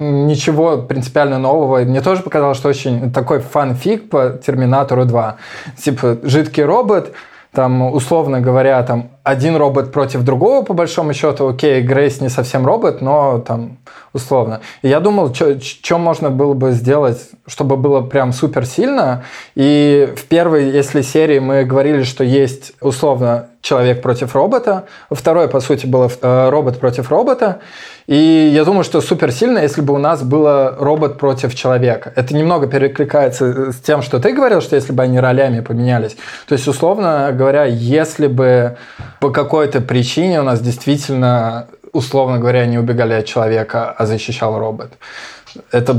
ничего 0.00 0.78
принципиально 0.78 1.38
нового. 1.38 1.78
Мне 1.80 2.00
тоже 2.00 2.22
показалось, 2.22 2.58
что 2.58 2.68
очень 2.68 3.12
такой 3.12 3.40
фанфик 3.40 4.08
по 4.08 4.30
Терминатору 4.30 5.04
2. 5.04 5.36
Типа, 5.76 6.16
жидкий 6.22 6.64
робот, 6.64 7.12
там, 7.52 7.92
условно 7.92 8.40
говоря, 8.40 8.82
там, 8.82 9.10
один 9.22 9.56
робот 9.56 9.92
против 9.92 10.22
другого, 10.22 10.64
по 10.64 10.72
большому 10.72 11.12
счету, 11.12 11.48
окей, 11.48 11.82
Грейс 11.82 12.20
не 12.20 12.30
совсем 12.30 12.64
робот, 12.64 13.02
но 13.02 13.38
там, 13.38 13.78
условно. 14.12 14.60
И 14.82 14.88
я 14.88 15.00
думал, 15.00 15.34
что 15.34 15.98
можно 15.98 16.30
было 16.30 16.54
бы 16.54 16.72
сделать, 16.72 17.28
чтобы 17.46 17.76
было 17.76 18.00
прям 18.00 18.32
супер 18.32 18.64
сильно. 18.64 19.24
И 19.54 20.12
в 20.16 20.24
первой, 20.24 20.70
если 20.70 21.02
серии 21.02 21.38
мы 21.38 21.64
говорили, 21.64 22.02
что 22.02 22.24
есть, 22.24 22.72
условно, 22.80 23.48
человек 23.60 24.00
против 24.00 24.34
робота, 24.34 24.86
во 25.10 25.16
второй, 25.16 25.48
по 25.48 25.60
сути, 25.60 25.84
было 25.84 26.10
э, 26.22 26.48
робот 26.48 26.80
против 26.80 27.10
робота, 27.10 27.60
и 28.06 28.50
я 28.52 28.64
думаю, 28.64 28.84
что 28.84 29.00
супер 29.02 29.30
сильно, 29.32 29.58
если 29.58 29.82
бы 29.82 29.94
у 29.94 29.98
нас 29.98 30.22
было 30.22 30.74
робот 30.78 31.18
против 31.18 31.54
человека. 31.54 32.12
Это 32.16 32.34
немного 32.34 32.66
перекликается 32.66 33.70
с 33.70 33.76
тем, 33.76 34.02
что 34.02 34.18
ты 34.18 34.32
говорил, 34.32 34.62
что 34.62 34.76
если 34.76 34.92
бы 34.92 35.02
они 35.02 35.20
ролями 35.20 35.60
поменялись. 35.60 36.16
То 36.48 36.54
есть, 36.54 36.66
условно 36.66 37.30
говоря, 37.32 37.66
если 37.66 38.26
бы 38.26 38.78
по 39.20 39.30
какой-то 39.30 39.80
причине 39.80 40.40
у 40.40 40.44
нас 40.44 40.60
действительно, 40.60 41.66
условно 41.92 42.38
говоря, 42.38 42.66
не 42.66 42.78
убегали 42.78 43.12
от 43.12 43.26
человека, 43.26 43.90
а 43.90 44.06
защищал 44.06 44.58
робот. 44.58 44.92
Это 45.72 45.96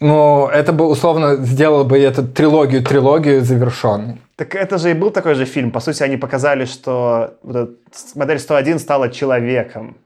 ну, 0.00 0.48
это 0.48 0.72
бы 0.72 0.86
условно 0.86 1.36
сделало 1.36 1.84
бы 1.84 1.98
эту 1.98 2.26
трилогию-трилогию 2.26 3.42
завершенной. 3.42 4.20
Так 4.36 4.54
это 4.54 4.76
же 4.78 4.90
и 4.90 4.94
был 4.94 5.10
такой 5.10 5.34
же 5.34 5.44
фильм. 5.44 5.70
По 5.70 5.80
сути, 5.80 6.02
они 6.02 6.16
показали, 6.16 6.66
что 6.66 7.34
вот 7.42 7.70
модель 8.14 8.38
101 8.38 8.78
стала 8.80 9.08
человеком 9.08 9.96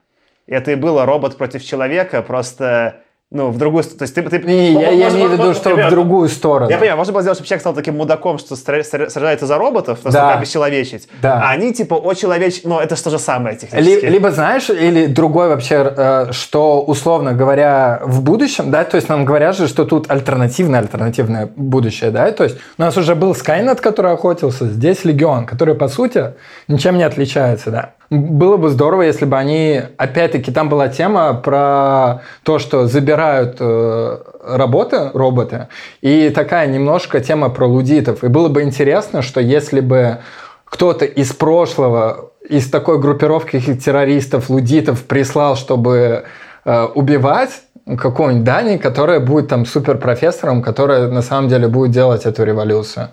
это 0.49 0.71
и 0.71 0.75
было 0.75 1.05
робот 1.05 1.37
против 1.37 1.63
человека, 1.63 2.21
просто 2.21 3.01
ну, 3.31 3.51
в 3.51 3.59
другую 3.59 3.83
сторону. 3.83 3.99
То 3.99 4.03
есть 4.03 4.15
ты, 4.15 4.23
ты... 4.23 4.39
Не, 4.39 4.73
я, 4.73 4.89
я 4.89 5.09
имею 5.09 5.29
в 5.29 5.33
виду, 5.33 5.53
что 5.53 5.75
в 5.75 5.89
другую 5.91 6.29
сторону. 6.29 6.71
Я 6.71 6.79
понимаю, 6.79 6.97
можно 6.97 7.13
было 7.13 7.21
сделать, 7.21 7.37
чтобы 7.37 7.47
человек 7.47 7.61
стал 7.61 7.73
таким 7.75 7.95
мудаком, 7.97 8.39
что 8.39 8.55
сражается 8.55 9.45
за 9.45 9.57
роботов, 9.59 9.99
просто 9.99 10.19
да. 10.19 10.33
обесчеловечить. 10.33 11.07
Да. 11.21 11.43
А 11.43 11.51
они 11.51 11.71
типа 11.71 11.95
очеловечить, 12.03 12.65
но 12.65 12.81
это 12.81 12.95
что 12.95 13.11
же 13.11 13.19
самое 13.19 13.55
технически. 13.55 14.05
Либо, 14.05 14.31
знаешь, 14.31 14.71
или 14.71 15.05
другой 15.05 15.49
вообще, 15.49 15.93
э, 15.95 16.31
что 16.31 16.81
условно 16.81 17.33
говоря, 17.33 18.01
в 18.03 18.23
будущем, 18.23 18.71
да, 18.71 18.83
то 18.83 18.95
есть 18.95 19.09
нам 19.09 19.25
говорят 19.25 19.55
же, 19.55 19.67
что 19.67 19.85
тут 19.85 20.09
альтернативное, 20.09 20.79
альтернативное 20.79 21.51
будущее, 21.55 22.09
да, 22.09 22.31
то 22.31 22.43
есть 22.45 22.57
у 22.79 22.81
нас 22.81 22.97
уже 22.97 23.13
был 23.13 23.33
Skynet, 23.33 23.79
который 23.79 24.11
охотился, 24.11 24.65
здесь 24.65 25.05
Легион, 25.05 25.45
который 25.45 25.75
по 25.75 25.87
сути 25.87 26.33
ничем 26.67 26.97
не 26.97 27.03
отличается, 27.03 27.69
да. 27.69 27.91
Было 28.09 28.57
бы 28.57 28.69
здорово, 28.69 29.03
если 29.03 29.25
бы 29.25 29.37
они, 29.37 29.81
опять-таки, 29.97 30.51
там 30.51 30.67
была 30.67 30.87
тема 30.87 31.33
про 31.35 32.21
то, 32.43 32.57
что 32.57 32.87
забирают 32.87 33.57
э, 33.59 34.17
работы, 34.43 35.11
роботы, 35.13 35.67
и 36.01 36.29
такая 36.29 36.67
немножко 36.67 37.19
тема 37.19 37.49
про 37.49 37.67
лудитов. 37.67 38.23
И 38.23 38.27
было 38.27 38.49
бы 38.49 38.63
интересно, 38.63 39.21
что 39.21 39.39
если 39.39 39.79
бы 39.79 40.19
кто-то 40.65 41.05
из 41.05 41.33
прошлого, 41.33 42.31
из 42.49 42.69
такой 42.71 42.99
группировки 42.99 43.59
террористов, 43.59 44.49
лудитов 44.49 45.03
прислал, 45.03 45.55
чтобы 45.55 46.23
э, 46.65 46.87
убивать, 46.95 47.61
какого-нибудь 47.97 48.43
Дани, 48.43 48.77
которая 48.77 49.19
будет 49.19 49.47
там 49.47 49.65
супер 49.65 49.97
профессором, 49.97 50.61
которая 50.61 51.07
на 51.07 51.21
самом 51.21 51.49
деле 51.49 51.67
будет 51.67 51.91
делать 51.91 52.25
эту 52.25 52.43
революцию. 52.43 53.09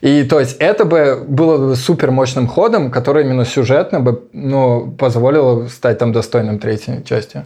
И 0.00 0.24
то 0.24 0.40
есть 0.40 0.56
это 0.58 0.84
бы 0.84 1.24
было 1.28 1.74
супер 1.74 2.10
мощным 2.10 2.46
ходом, 2.46 2.90
который 2.90 3.24
именно 3.24 3.44
сюжетно 3.44 4.00
бы 4.00 4.28
ну, 4.32 4.92
позволило 4.92 5.66
стать 5.68 5.98
там 5.98 6.12
достойным 6.12 6.58
третьей 6.58 7.04
части. 7.04 7.44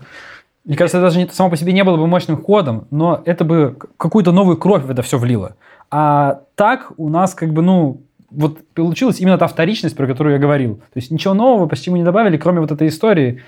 Мне 0.65 0.77
кажется, 0.77 0.99
это 0.99 1.07
даже 1.07 1.19
не, 1.19 1.29
само 1.29 1.51
по 1.51 1.57
себе 1.57 1.73
не 1.73 1.85
было 1.85 1.97
бы 1.97 2.07
мощным 2.07 2.43
ходом, 2.43 2.87
но 2.91 3.23
это 3.25 3.45
бы 3.45 3.77
какую-то 3.97 4.33
новую 4.33 4.57
кровь 4.57 4.85
в 4.85 4.91
это 4.91 5.03
все 5.03 5.19
влило. 5.19 5.57
А 5.91 6.41
так 6.55 6.93
у 6.97 7.09
нас 7.09 7.35
как 7.35 7.53
бы, 7.53 7.61
ну, 7.61 8.01
вот 8.31 8.59
получилась 8.75 9.21
именно 9.21 9.37
та 9.37 9.47
вторичность, 9.47 9.97
про 9.97 10.07
которую 10.07 10.35
я 10.35 10.41
говорил. 10.41 10.77
То 10.77 10.97
есть 10.97 11.11
ничего 11.11 11.35
нового 11.35 11.67
почти 11.67 11.91
мы 11.91 11.99
не 11.99 12.05
добавили, 12.05 12.37
кроме 12.37 12.61
вот 12.61 12.71
этой 12.71 12.89
истории, 12.89 13.43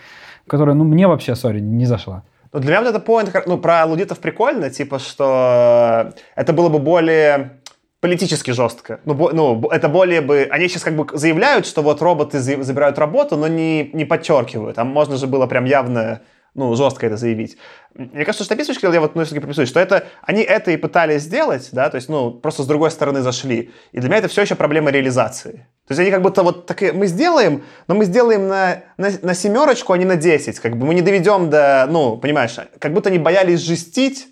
которая, 0.47 0.75
ну, 0.75 0.85
мне 0.85 1.09
вообще, 1.09 1.35
сори, 1.35 1.61
не 1.61 1.87
зашла. 1.87 2.23
Ну, 2.53 2.61
для 2.61 2.71
меня 2.71 2.83
вот 2.83 2.95
это 2.95 3.05
point, 3.05 3.43
ну, 3.47 3.59
про 3.59 3.85
лудитов 3.87 4.19
прикольно, 4.19 4.71
типа, 4.71 4.99
что 4.99 6.13
это 6.35 6.53
было 6.53 6.69
бы 6.69 6.79
более 6.79 7.61
политически 8.01 8.51
жестко. 8.51 9.01
Ну, 9.05 9.15
бо, 9.15 9.33
ну, 9.33 9.69
это 9.69 9.89
более 9.89 10.21
бы... 10.21 10.49
Они 10.51 10.69
сейчас 10.69 10.83
как 10.83 10.97
бы 10.97 11.07
заявляют, 11.17 11.67
что 11.67 11.83
вот 11.83 12.03
роботы 12.03 12.39
забирают 12.39 12.99
работу, 12.99 13.37
но 13.37 13.49
не, 13.49 13.91
не 13.93 14.05
подчеркивают. 14.05 14.77
Там 14.77 14.89
можно 14.89 15.17
же 15.17 15.27
было 15.27 15.47
прям 15.47 15.65
явно 15.65 16.21
ну, 16.57 16.75
жестко 16.75 17.07
это 17.07 17.17
заявить. 17.17 17.59
Мне 17.95 18.25
кажется, 18.25 18.45
что 18.45 18.55
описываешь, 18.55 18.83
я 18.83 19.01
вот, 19.01 19.15
ну, 19.15 19.23
все-таки 19.23 19.41
приписываю, 19.41 19.67
что 19.67 19.79
это, 19.79 20.07
они 20.23 20.43
это 20.43 20.71
и 20.71 20.77
пытались 20.77 21.23
сделать, 21.23 21.69
да, 21.73 21.91
то 21.91 21.97
есть, 21.97 22.09
ну, 22.09 22.31
просто 22.31 22.63
с 22.63 22.67
другой 22.67 22.91
стороны 22.91 23.21
зашли. 23.21 23.71
И 23.93 24.01
для 24.01 24.09
меня 24.09 24.19
это 24.19 24.29
все 24.29 24.43
еще 24.43 24.55
проблема 24.55 24.91
реализации. 24.91 25.67
То 25.87 25.93
есть 25.93 26.01
они 26.01 26.11
как 26.11 26.23
будто 26.23 26.43
вот 26.43 26.67
такие, 26.67 26.93
мы 26.93 27.07
сделаем, 27.07 27.63
но 27.89 27.95
мы 27.95 28.07
сделаем 28.07 28.49
на, 28.49 28.83
на, 28.97 29.11
на 29.23 29.35
семерочку, 29.35 29.93
а 29.93 29.99
не 29.99 30.07
на 30.07 30.17
десять. 30.17 30.59
Как 30.59 30.77
бы 30.77 30.87
мы 30.87 30.95
не 30.95 31.03
доведем 31.03 31.51
до, 31.51 31.87
ну, 31.91 32.17
понимаешь, 32.17 32.57
как 32.79 32.93
будто 32.93 33.11
они 33.11 33.19
боялись 33.19 33.61
жестить, 33.61 34.29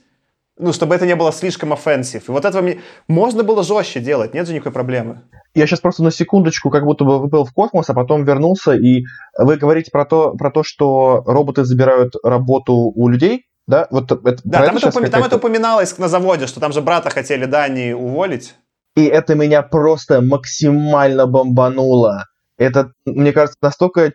ну, 0.57 0.73
чтобы 0.73 0.95
это 0.95 1.07
не 1.07 1.17
было 1.17 1.33
слишком 1.33 1.73
offensive. 1.73 2.29
И 2.29 2.33
вот 2.33 2.45
этого 2.45 2.63
мне... 2.63 2.81
можно 3.09 3.43
было 3.43 3.63
жестче 3.65 4.01
делать, 4.01 4.35
нет 4.35 4.47
же 4.47 4.55
никакой 4.55 4.73
проблемы. 4.73 5.23
Я 5.55 5.67
сейчас 5.67 5.81
просто 5.81 6.03
на 6.03 6.11
секундочку 6.11 6.71
как 6.71 6.85
будто 6.85 7.05
бы 7.05 7.19
выплыл 7.19 7.45
в 7.45 7.53
космос, 7.53 7.91
а 7.91 7.95
потом 7.95 8.25
вернулся, 8.25 8.73
и 8.73 9.05
вы 9.37 9.57
говорите 9.57 9.91
про 9.91 10.05
то, 10.05 10.33
про 10.33 10.51
то 10.51 10.63
что 10.63 11.23
роботы 11.27 11.65
забирают 11.65 12.15
работу 12.23 12.75
у 12.95 13.09
людей, 13.09 13.47
да? 13.67 13.87
Вот 13.91 14.13
это, 14.13 14.37
да, 14.45 14.67
там 14.67 14.77
это, 14.77 14.89
упом... 14.89 15.11
там 15.11 15.23
это 15.25 15.37
упоминалось 15.37 15.99
на 15.99 16.09
заводе, 16.09 16.47
что 16.47 16.61
там 16.61 16.73
же 16.73 16.81
брата 16.83 17.11
хотели 17.11 17.47
Дани 17.47 17.93
уволить. 17.93 18.55
И 18.97 19.05
это 19.07 19.35
меня 19.35 19.63
просто 19.63 20.21
максимально 20.21 21.27
бомбануло. 21.27 22.27
Это, 22.59 22.93
мне 23.05 23.33
кажется, 23.33 23.59
настолько 23.61 24.13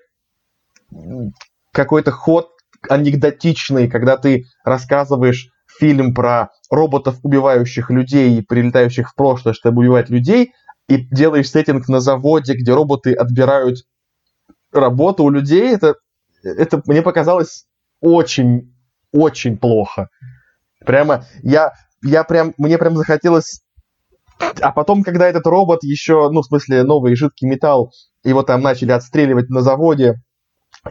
какой-то 1.74 2.12
ход 2.12 2.50
анекдотичный, 2.88 3.90
когда 3.90 4.16
ты 4.16 4.46
рассказываешь 4.64 5.50
фильм 5.80 6.14
про 6.14 6.50
роботов, 6.70 7.20
убивающих 7.24 7.90
людей, 7.90 8.44
прилетающих 8.44 9.10
в 9.10 9.16
прошлое, 9.16 9.54
чтобы 9.54 9.82
убивать 9.82 10.10
людей, 10.10 10.52
и 10.88 10.98
делаешь 10.98 11.50
сеттинг 11.50 11.88
на 11.88 12.00
заводе, 12.00 12.54
где 12.54 12.74
роботы 12.74 13.14
отбирают 13.14 13.78
работу 14.72 15.24
у 15.24 15.30
людей, 15.30 15.74
это, 15.74 15.96
это 16.44 16.82
мне 16.86 17.02
показалось 17.02 17.66
очень, 18.02 18.74
очень 19.12 19.58
плохо. 19.58 20.10
Прямо 20.86 21.26
я, 21.44 21.74
я 22.04 22.24
прям, 22.24 22.54
мне 22.58 22.78
прям 22.78 22.96
захотелось... 22.96 23.62
А 24.62 24.72
потом, 24.72 25.04
когда 25.04 25.28
этот 25.28 25.46
робот 25.46 25.84
еще, 25.84 26.30
ну, 26.32 26.42
в 26.42 26.46
смысле, 26.46 26.84
новый 26.84 27.16
жидкий 27.16 27.48
металл, 27.48 27.92
его 28.24 28.42
там 28.42 28.62
начали 28.62 28.92
отстреливать 28.92 29.50
на 29.50 29.62
заводе, 29.62 30.16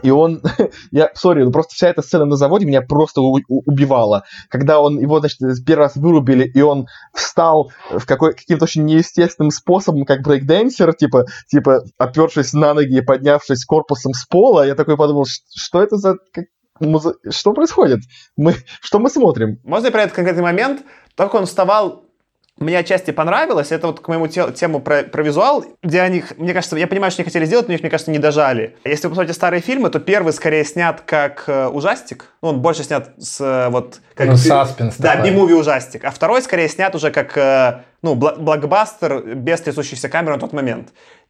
и 0.03 0.11
он, 0.11 0.41
я, 0.91 1.09
сори, 1.13 1.43
ну 1.43 1.51
просто 1.51 1.75
вся 1.75 1.89
эта 1.89 2.01
сцена 2.01 2.25
на 2.25 2.35
заводе 2.35 2.65
меня 2.65 2.81
просто 2.81 3.21
у- 3.21 3.39
убивала. 3.47 4.23
Когда 4.49 4.79
он, 4.79 4.99
его, 4.99 5.19
значит, 5.19 5.39
первый 5.65 5.83
раз 5.83 5.95
вырубили, 5.95 6.45
и 6.45 6.61
он 6.61 6.87
встал 7.13 7.71
в 7.89 8.05
какой, 8.05 8.33
каким-то 8.33 8.65
очень 8.65 8.85
неестественным 8.85 9.51
способом, 9.51 10.05
как 10.05 10.21
брейкденсер, 10.21 10.93
типа, 10.93 11.25
типа, 11.49 11.83
опершись 11.97 12.53
на 12.53 12.73
ноги 12.73 12.97
и 12.97 13.01
поднявшись 13.01 13.65
корпусом 13.65 14.13
с 14.13 14.25
пола, 14.25 14.65
я 14.65 14.75
такой 14.75 14.97
подумал, 14.97 15.25
что 15.25 15.81
это 15.81 15.97
за... 15.97 16.15
Как, 16.33 16.45
что 17.29 17.53
происходит? 17.53 17.99
Мы, 18.37 18.55
что 18.81 18.99
мы 18.99 19.09
смотрим? 19.09 19.59
Можно 19.63 19.91
про 19.91 20.03
этот 20.03 20.15
конкретный 20.15 20.43
момент? 20.43 20.81
Только 21.15 21.35
он 21.35 21.45
вставал 21.45 22.08
мне 22.59 22.77
отчасти 22.77 23.11
понравилось, 23.11 23.71
это 23.71 23.87
вот 23.87 23.99
к 23.99 24.07
моему 24.07 24.27
те- 24.27 24.51
тему 24.51 24.79
про, 24.79 25.03
про 25.03 25.23
визуал, 25.23 25.65
где 25.81 26.01
они, 26.01 26.23
мне 26.37 26.53
кажется, 26.53 26.75
я 26.77 26.87
понимаю, 26.87 27.11
что 27.11 27.21
они 27.21 27.25
хотели 27.25 27.45
сделать, 27.45 27.67
но 27.67 27.73
их, 27.73 27.81
мне 27.81 27.89
кажется, 27.89 28.11
не 28.11 28.19
дожали. 28.19 28.75
Если 28.83 29.07
вы 29.07 29.11
посмотрите 29.11 29.33
старые 29.33 29.61
фильмы, 29.61 29.89
то 29.89 29.99
первый 29.99 30.33
скорее 30.33 30.63
снят 30.65 31.01
как 31.01 31.45
э, 31.47 31.67
ужастик, 31.67 32.25
ну, 32.41 32.49
он 32.49 32.61
больше 32.61 32.83
снят 32.83 33.11
с 33.17 33.39
э, 33.41 33.69
вот... 33.69 33.99
Как 34.15 34.27
Ну, 34.27 34.37
саспенс 34.37 34.97
Да, 34.97 35.15
би-муви 35.15 35.53
ужастик. 35.53 36.03
А 36.03 36.11
второй 36.11 36.41
скорее 36.41 36.67
снят 36.67 36.93
уже 36.93 37.11
как, 37.11 37.37
э, 37.37 37.81
ну, 38.01 38.15
блокбастер 38.15 39.35
без 39.35 39.61
трясущихся 39.61 40.09
камер 40.09 40.33
на 40.33 40.39
тот 40.39 40.53
момент. 40.53 40.89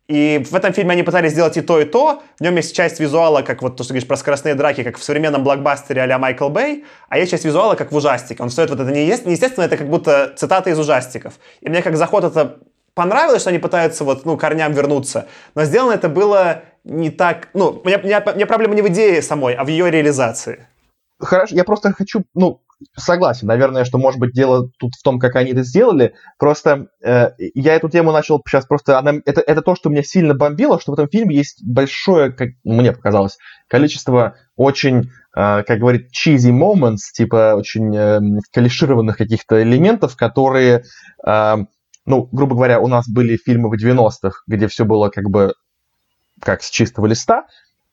И 0.10 0.44
в 0.50 0.56
этом 0.56 0.74
фильме 0.74 0.94
они 0.94 1.04
пытались 1.04 1.34
сделать 1.34 1.56
и 1.58 1.62
то, 1.62 1.80
и 1.80 1.86
то. 1.86 2.24
В 2.40 2.42
нем 2.42 2.56
есть 2.56 2.76
часть 2.76 3.00
визуала, 3.00 3.44
как 3.44 3.62
вот 3.62 3.78
то, 3.78 3.84
что 3.84 3.94
говоришь 3.94 4.08
про 4.08 4.18
скоростные 4.18 4.56
драки, 4.56 4.82
как 4.84 4.98
в 4.98 5.04
современном 5.04 5.44
блокбастере 5.44 6.02
а-ля 6.02 6.18
Майкл 6.18 6.50
Бэй, 6.50 6.84
а 7.10 7.20
есть 7.20 7.30
часть 7.30 7.46
визуала, 7.46 7.76
как 7.76 7.92
в 7.92 7.96
ужастике. 7.96 8.42
Он 8.42 8.50
стоит 8.50 8.72
вот 8.72 8.80
это 8.80 8.92
неестественно, 8.92 9.66
это 9.66 9.78
как 9.78 9.88
будто 9.88 10.34
цитата 10.36 10.72
из 10.72 10.80
ужастиков. 10.80 11.36
И 11.62 11.70
мне 11.70 11.84
как 11.84 11.96
заход 11.96 12.24
это 12.24 12.58
понравилось, 12.96 13.42
что 13.42 13.52
они 13.52 13.60
пытаются 13.60 14.04
вот, 14.04 14.26
ну, 14.26 14.36
корням 14.36 14.74
вернуться. 14.74 15.28
Но 15.54 15.64
сделано 15.64 15.94
это 15.94 16.10
было 16.10 16.64
не 16.84 17.12
так... 17.12 17.50
Ну, 17.54 17.80
у 17.84 17.88
меня, 17.88 18.00
у 18.00 18.04
меня- 18.04 18.24
у 18.26 18.36
меня 18.36 18.48
проблема 18.48 18.74
не 18.74 18.82
в 18.82 18.88
идее 18.88 19.22
самой, 19.22 19.54
а 19.54 19.64
в 19.64 19.68
ее 19.68 19.92
реализации. 19.92 20.66
Хорошо, 21.20 21.56
я 21.56 21.64
просто 21.64 21.94
хочу, 21.94 22.24
ну, 22.34 22.62
согласен, 22.96 23.48
наверное, 23.48 23.84
что, 23.84 23.98
может 23.98 24.20
быть, 24.20 24.34
дело 24.34 24.70
тут 24.80 24.94
в 24.96 25.04
том, 25.04 25.20
как 25.20 25.36
они 25.36 25.52
это 25.52 25.64
сделали. 25.64 26.14
Просто 26.38 26.88
э, 27.04 27.32
я 27.38 27.76
эту 27.76 27.90
тему 27.90 28.12
начал 28.12 28.42
сейчас 28.46 28.66
просто... 28.66 28.98
Она, 28.98 29.14
это, 29.26 29.42
это 29.42 29.62
то, 29.62 29.76
что 29.76 29.90
меня 29.90 30.04
сильно 30.04 30.34
бомбило, 30.34 30.80
что 30.80 30.92
в 30.92 30.94
этом 30.94 31.10
фильме 31.10 31.36
есть 31.36 31.64
большое, 31.64 32.32
как 32.32 32.50
мне 32.64 32.92
показалось, 32.92 33.38
количество 33.68 34.36
очень, 34.56 35.10
э, 35.36 35.64
как 35.64 35.80
говорит, 35.80 36.10
cheesy 36.12 36.52
moments, 36.52 37.12
типа 37.14 37.56
очень 37.56 37.96
э, 37.96 38.20
клишированных 38.52 39.18
каких-то 39.18 39.62
элементов, 39.62 40.16
которые, 40.16 40.84
э, 41.26 41.56
ну, 42.06 42.30
грубо 42.32 42.56
говоря, 42.56 42.80
у 42.80 42.88
нас 42.88 43.10
были 43.10 43.38
фильмы 43.38 43.70
в 43.70 43.74
90-х, 43.74 44.44
где 44.48 44.68
все 44.68 44.86
было 44.86 45.10
как 45.10 45.30
бы 45.30 45.54
как 46.42 46.64
с 46.64 46.70
чистого 46.70 47.06
листа, 47.06 47.46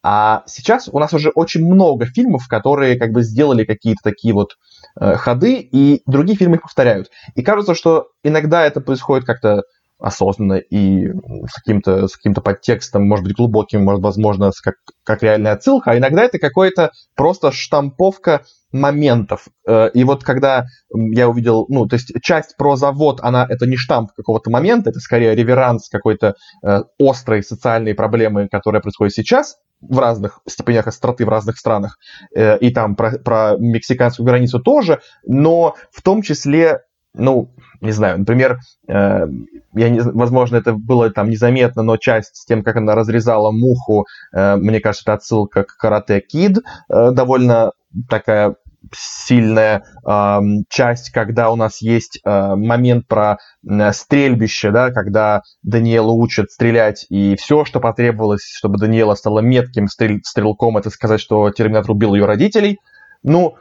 а 0.08 0.44
сейчас 0.46 0.88
у 0.88 1.00
нас 1.00 1.12
уже 1.12 1.30
очень 1.30 1.66
много 1.66 2.06
фильмов, 2.06 2.46
которые 2.48 2.96
как 2.96 3.10
бы 3.10 3.24
сделали 3.24 3.64
какие-то 3.64 4.02
такие 4.04 4.32
вот 4.32 4.52
э, 5.00 5.16
ходы, 5.16 5.54
и 5.54 6.02
другие 6.06 6.38
фильмы 6.38 6.56
их 6.56 6.62
повторяют. 6.62 7.10
И 7.34 7.42
кажется, 7.42 7.74
что 7.74 8.10
иногда 8.22 8.64
это 8.64 8.80
происходит 8.80 9.26
как-то 9.26 9.64
осознанно 9.98 10.58
и 10.58 11.08
с 11.08 11.54
каким-то, 11.54 12.06
с 12.06 12.14
каким-то 12.16 12.40
подтекстом, 12.40 13.08
может 13.08 13.24
быть, 13.24 13.34
глубоким, 13.34 13.82
может, 13.82 14.00
возможно, 14.00 14.52
с 14.52 14.60
как, 14.60 14.74
как 15.02 15.24
реальная 15.24 15.54
отсылка, 15.54 15.90
а 15.90 15.98
иногда 15.98 16.22
это 16.22 16.38
какое-то 16.38 16.92
просто 17.16 17.50
штамповка 17.50 18.42
моментов. 18.70 19.46
Э, 19.66 19.90
И 19.92 20.04
вот 20.04 20.22
когда 20.22 20.66
я 20.94 21.28
увидел, 21.28 21.66
ну, 21.68 21.86
то 21.86 21.96
есть 21.96 22.12
часть 22.22 22.56
про 22.56 22.76
завод, 22.76 23.18
она, 23.22 23.44
это 23.48 23.66
не 23.66 23.76
штамп 23.76 24.12
какого-то 24.12 24.50
момента, 24.50 24.90
это 24.90 25.00
скорее 25.00 25.34
реверанс 25.34 25.88
какой-то 25.88 26.36
э, 26.64 26.82
острой 27.00 27.42
социальной 27.42 27.94
проблемы, 27.94 28.46
которая 28.48 28.80
происходит 28.80 29.14
сейчас, 29.14 29.56
в 29.80 29.98
разных 29.98 30.40
степенях 30.48 30.86
остроты 30.86 31.24
в 31.24 31.28
разных 31.28 31.58
странах, 31.58 31.98
э, 32.34 32.58
и 32.58 32.70
там 32.70 32.96
про, 32.96 33.18
про 33.18 33.56
мексиканскую 33.58 34.26
границу 34.26 34.60
тоже, 34.60 35.00
но 35.26 35.74
в 35.92 36.02
том 36.02 36.22
числе, 36.22 36.80
ну, 37.14 37.50
не 37.80 37.92
знаю, 37.92 38.18
например, 38.18 38.58
э, 38.88 39.26
я 39.74 39.88
не, 39.90 40.00
возможно, 40.00 40.56
это 40.56 40.72
было 40.72 41.10
там 41.10 41.28
незаметно, 41.28 41.82
но 41.82 41.96
часть 41.96 42.36
с 42.36 42.44
тем, 42.46 42.62
как 42.62 42.76
она 42.76 42.94
разрезала 42.94 43.50
муху, 43.50 44.06
э, 44.32 44.56
мне 44.56 44.80
кажется, 44.80 45.04
это 45.04 45.14
отсылка 45.14 45.64
к 45.64 45.76
Карате 45.76 46.20
Кид, 46.20 46.58
довольно 46.88 47.72
такая 48.08 48.56
сильная 48.94 49.84
ам, 50.04 50.64
часть, 50.68 51.10
когда 51.10 51.50
у 51.50 51.56
нас 51.56 51.80
есть 51.80 52.20
э, 52.24 52.54
момент 52.54 53.06
про 53.06 53.38
э, 53.68 53.92
стрельбище, 53.92 54.70
да, 54.70 54.90
когда 54.90 55.42
Даниэла 55.62 56.12
учат 56.12 56.50
стрелять, 56.50 57.06
и 57.08 57.36
все, 57.36 57.64
что 57.64 57.80
потребовалось, 57.80 58.44
чтобы 58.44 58.78
Даниэла 58.78 59.14
стала 59.14 59.40
метким 59.40 59.86
стрель- 59.86 60.20
стрелком, 60.22 60.76
это 60.76 60.90
сказать, 60.90 61.20
что 61.20 61.50
Терминатор 61.50 61.92
убил 61.92 62.14
ее 62.14 62.26
родителей. 62.26 62.78
Ну, 63.22 63.56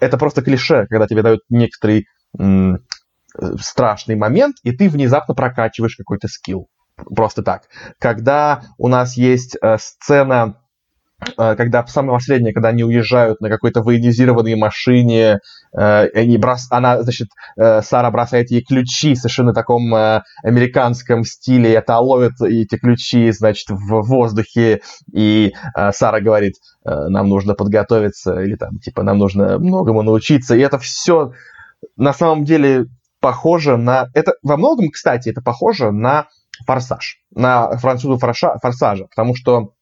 это 0.00 0.18
просто 0.18 0.42
клише, 0.42 0.86
когда 0.88 1.06
тебе 1.06 1.22
дают 1.22 1.40
некоторый 1.48 2.06
э, 2.38 2.72
страшный 3.60 4.16
момент, 4.16 4.56
и 4.62 4.72
ты 4.72 4.88
внезапно 4.88 5.34
прокачиваешь 5.34 5.96
какой-то 5.96 6.28
скилл. 6.28 6.68
Просто 7.14 7.42
так. 7.42 7.64
Когда 8.00 8.62
у 8.76 8.88
нас 8.88 9.16
есть 9.16 9.56
э, 9.60 9.76
сцена 9.78 10.56
э, 10.56 10.67
когда 11.36 11.86
самое 11.86 12.18
последнее, 12.18 12.54
когда 12.54 12.68
они 12.68 12.84
уезжают 12.84 13.40
на 13.40 13.48
какой-то 13.48 13.82
военизированной 13.82 14.54
машине, 14.54 15.40
э, 15.76 16.08
они 16.14 16.38
брос... 16.38 16.68
она, 16.70 17.02
значит, 17.02 17.28
э, 17.56 17.82
Сара 17.82 18.10
бросает 18.10 18.50
ей 18.50 18.62
ключи 18.62 19.14
в 19.14 19.18
совершенно 19.18 19.52
таком 19.52 19.94
э, 19.94 20.22
американском 20.42 21.24
стиле, 21.24 21.70
и 21.70 21.74
это 21.74 21.98
ловит 21.98 22.40
эти 22.40 22.76
ключи, 22.76 23.30
значит, 23.32 23.68
в 23.70 24.02
воздухе, 24.02 24.80
и 25.12 25.54
э, 25.76 25.92
Сара 25.92 26.20
говорит, 26.20 26.54
э, 26.84 26.90
нам 27.08 27.28
нужно 27.28 27.54
подготовиться, 27.54 28.40
или 28.40 28.54
там, 28.54 28.78
типа, 28.78 29.02
нам 29.02 29.18
нужно 29.18 29.58
многому 29.58 30.02
научиться, 30.02 30.54
и 30.54 30.60
это 30.60 30.78
все 30.78 31.32
на 31.96 32.12
самом 32.12 32.44
деле 32.44 32.86
похоже 33.20 33.76
на... 33.76 34.08
Это 34.14 34.34
во 34.42 34.56
многом, 34.56 34.90
кстати, 34.90 35.28
это 35.30 35.40
похоже 35.42 35.90
на 35.90 36.28
«Форсаж», 36.66 37.18
на 37.34 37.76
французу 37.78 38.18
«Форша- 38.18 38.58
«Форсажа», 38.60 39.06
потому 39.06 39.34
что 39.34 39.72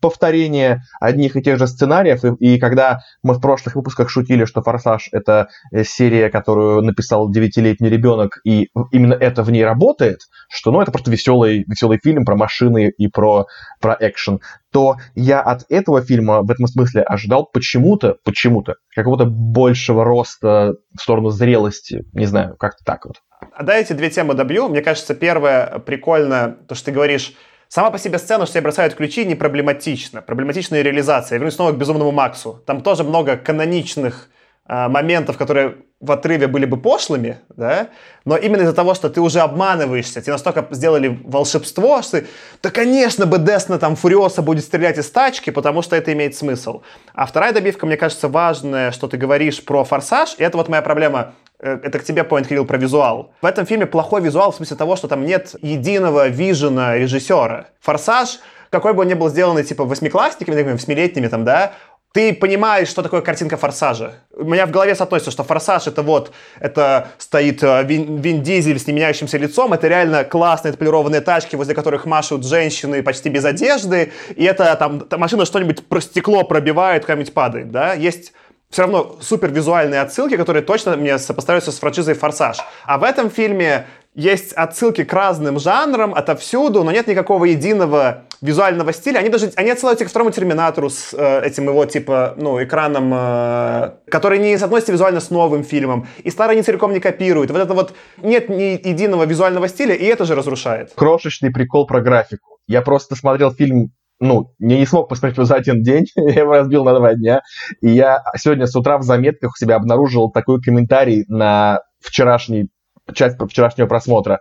повторение 0.00 0.82
одних 1.00 1.36
и 1.36 1.42
тех 1.42 1.58
же 1.58 1.66
сценариев, 1.66 2.24
и, 2.24 2.54
и 2.54 2.58
когда 2.58 3.00
мы 3.22 3.34
в 3.34 3.40
прошлых 3.40 3.74
выпусках 3.74 4.10
шутили, 4.10 4.44
что 4.44 4.62
«Форсаж»— 4.62 5.08
это 5.12 5.48
э, 5.72 5.84
серия, 5.84 6.28
которую 6.28 6.82
написал 6.82 7.30
девятилетний 7.30 7.88
ребенок, 7.88 8.38
и 8.44 8.68
именно 8.92 9.14
это 9.14 9.42
в 9.42 9.50
ней 9.50 9.64
работает, 9.64 10.20
что, 10.50 10.70
ну, 10.70 10.80
это 10.80 10.92
просто 10.92 11.10
веселый, 11.10 11.64
веселый 11.66 11.98
фильм 12.02 12.24
про 12.24 12.36
машины 12.36 12.92
и 12.96 13.08
про, 13.08 13.46
про 13.80 13.96
экшен, 13.98 14.40
то 14.70 14.96
я 15.14 15.40
от 15.40 15.64
этого 15.70 16.02
фильма 16.02 16.42
в 16.42 16.50
этом 16.50 16.66
смысле 16.66 17.02
ожидал 17.02 17.46
почему-то, 17.46 18.16
почему-то, 18.24 18.74
какого-то 18.94 19.24
большего 19.24 20.04
роста 20.04 20.74
в 20.96 21.00
сторону 21.00 21.30
зрелости, 21.30 22.04
не 22.12 22.26
знаю, 22.26 22.56
как-то 22.58 22.84
так 22.84 23.06
вот. 23.06 23.16
А 23.52 23.62
да, 23.62 23.76
эти 23.76 23.92
две 23.92 24.10
темы 24.10 24.34
добью. 24.34 24.68
Мне 24.68 24.82
кажется, 24.82 25.14
первое 25.14 25.78
прикольно, 25.78 26.56
то, 26.68 26.74
что 26.74 26.86
ты 26.86 26.92
говоришь, 26.92 27.34
сама 27.68 27.90
по 27.90 27.98
себе 27.98 28.18
сцена, 28.18 28.46
что 28.46 28.54
тебе 28.54 28.62
бросают 28.62 28.94
ключи, 28.94 29.24
не 29.24 29.34
проблематично. 29.34 30.22
Проблематичная 30.22 30.82
реализация. 30.82 31.36
Я 31.36 31.38
вернусь 31.38 31.54
снова 31.54 31.72
к 31.72 31.78
«Безумному 31.78 32.12
Максу». 32.12 32.62
Там 32.66 32.80
тоже 32.80 33.04
много 33.04 33.36
каноничных 33.36 34.28
а, 34.68 34.88
моментов, 34.88 35.38
которые 35.38 35.76
в 36.00 36.10
отрыве 36.10 36.48
были 36.48 36.66
бы 36.66 36.76
пошлыми, 36.76 37.38
да, 37.56 37.88
но 38.24 38.36
именно 38.36 38.62
из-за 38.62 38.74
того, 38.74 38.94
что 38.94 39.08
ты 39.08 39.20
уже 39.20 39.40
обманываешься, 39.40 40.20
тебе 40.20 40.32
настолько 40.32 40.66
сделали 40.72 41.20
волшебство, 41.24 42.02
что 42.02 42.20
ты, 42.20 42.26
да, 42.62 42.70
конечно 42.70 43.26
бы 43.26 43.38
Десна 43.38 43.78
там 43.78 43.94
Фуриоса 43.94 44.42
будет 44.42 44.64
стрелять 44.64 44.98
из 44.98 45.08
тачки, 45.08 45.50
потому 45.50 45.82
что 45.82 45.94
это 45.94 46.12
имеет 46.12 46.34
смысл. 46.34 46.82
А 47.14 47.26
вторая 47.26 47.52
добивка, 47.52 47.86
мне 47.86 47.96
кажется, 47.96 48.28
важная, 48.28 48.90
что 48.90 49.06
ты 49.06 49.16
говоришь 49.16 49.64
про 49.64 49.84
«Форсаж», 49.84 50.34
и 50.36 50.42
это 50.42 50.58
вот 50.58 50.68
моя 50.68 50.82
проблема, 50.82 51.34
э, 51.44 51.45
это 51.58 51.98
к 51.98 52.04
тебе, 52.04 52.24
поинт, 52.24 52.48
Кирилл, 52.48 52.64
про 52.64 52.76
визуал. 52.78 53.32
В 53.40 53.46
этом 53.46 53.66
фильме 53.66 53.86
плохой 53.86 54.20
визуал 54.20 54.52
в 54.52 54.56
смысле 54.56 54.76
того, 54.76 54.96
что 54.96 55.08
там 55.08 55.24
нет 55.24 55.54
единого 55.62 56.28
вижена 56.28 56.96
режиссера. 56.96 57.66
«Форсаж», 57.80 58.40
какой 58.70 58.92
бы 58.92 59.02
он 59.02 59.08
ни 59.08 59.14
был 59.14 59.28
сделан, 59.28 59.62
типа, 59.62 59.84
восьмиклассниками, 59.84 60.54
такими, 60.54 60.72
восьмилетними, 60.72 61.28
там, 61.28 61.44
да, 61.44 61.72
ты 62.16 62.32
понимаешь, 62.32 62.88
что 62.88 63.02
такое 63.02 63.20
картинка 63.20 63.58
«Форсажа». 63.58 64.14
У 64.34 64.44
меня 64.44 64.66
в 64.66 64.70
голове 64.70 64.94
соотносится, 64.94 65.30
что 65.30 65.44
«Форсаж»— 65.44 65.86
это 65.88 66.02
вот, 66.02 66.32
это 66.58 67.08
стоит 67.18 67.62
э, 67.62 67.82
Вин, 67.84 68.16
Вин 68.16 68.42
Дизель 68.42 68.78
с 68.78 68.86
неменяющимся 68.86 69.36
лицом, 69.36 69.74
это 69.74 69.86
реально 69.86 70.24
классные 70.24 70.70
отполированные 70.70 71.20
тачки, 71.20 71.56
возле 71.56 71.74
которых 71.74 72.06
машут 72.06 72.46
женщины 72.46 73.02
почти 73.02 73.28
без 73.28 73.44
одежды, 73.44 74.12
и 74.34 74.44
это 74.44 74.74
там, 74.76 75.00
та 75.00 75.18
машина 75.18 75.44
что-нибудь 75.44 75.86
про 75.86 76.00
стекло 76.00 76.44
пробивает, 76.44 77.02
какая-нибудь 77.02 77.34
падает, 77.34 77.70
да, 77.70 77.92
есть 77.92 78.32
все 78.70 78.82
равно 78.82 79.16
супер 79.20 79.50
визуальные 79.50 80.00
отсылки, 80.00 80.36
которые 80.36 80.62
точно 80.62 80.96
мне 80.96 81.18
сопоставляются 81.18 81.72
с 81.72 81.78
франшизой 81.78 82.14
«Форсаж». 82.14 82.58
А 82.84 82.98
в 82.98 83.04
этом 83.04 83.30
фильме 83.30 83.86
есть 84.16 84.54
отсылки 84.54 85.04
к 85.04 85.12
разным 85.12 85.60
жанрам 85.60 86.14
отовсюду, 86.14 86.82
но 86.82 86.90
нет 86.90 87.06
никакого 87.06 87.44
единого 87.44 88.24
визуального 88.40 88.92
стиля. 88.92 89.18
Они 89.18 89.28
даже 89.28 89.52
они 89.56 89.70
отсылают 89.70 89.98
тебя 89.98 90.08
к 90.08 90.10
второму 90.10 90.30
Терминатору 90.30 90.88
с 90.88 91.12
э, 91.12 91.42
этим 91.44 91.68
его 91.68 91.84
типа 91.84 92.34
ну 92.38 92.62
экраном, 92.62 93.12
э, 93.14 93.92
который 94.10 94.38
не 94.38 94.56
соотносится 94.58 94.92
визуально 94.92 95.20
с 95.20 95.28
новым 95.30 95.64
фильмом, 95.64 96.08
и 96.24 96.30
старый 96.30 96.56
не 96.56 96.62
целиком 96.62 96.92
не 96.94 97.00
копирует. 97.00 97.50
Вот 97.50 97.60
это 97.60 97.74
вот 97.74 97.94
нет 98.22 98.48
ни 98.48 98.88
единого 98.88 99.24
визуального 99.24 99.68
стиля, 99.68 99.94
и 99.94 100.04
это 100.06 100.24
же 100.24 100.34
разрушает. 100.34 100.92
Крошечный 100.94 101.50
прикол 101.50 101.86
про 101.86 102.00
графику. 102.00 102.58
Я 102.66 102.80
просто 102.80 103.16
смотрел 103.16 103.52
фильм 103.52 103.92
ну, 104.20 104.54
я 104.58 104.78
не 104.78 104.86
смог 104.86 105.08
посмотреть 105.08 105.46
за 105.46 105.54
один 105.54 105.82
день, 105.82 106.06
я 106.16 106.40
его 106.40 106.52
разбил 106.52 106.84
на 106.84 106.94
два 106.94 107.14
дня, 107.14 107.42
и 107.80 107.90
я 107.90 108.22
сегодня 108.36 108.66
с 108.66 108.74
утра 108.74 108.98
в 108.98 109.02
заметках 109.02 109.52
у 109.52 109.58
себя 109.58 109.76
обнаружил 109.76 110.30
такой 110.30 110.60
комментарий 110.60 111.24
на 111.28 111.80
вчерашний, 112.00 112.68
часть 113.12 113.36
вчерашнего 113.40 113.86
просмотра. 113.86 114.40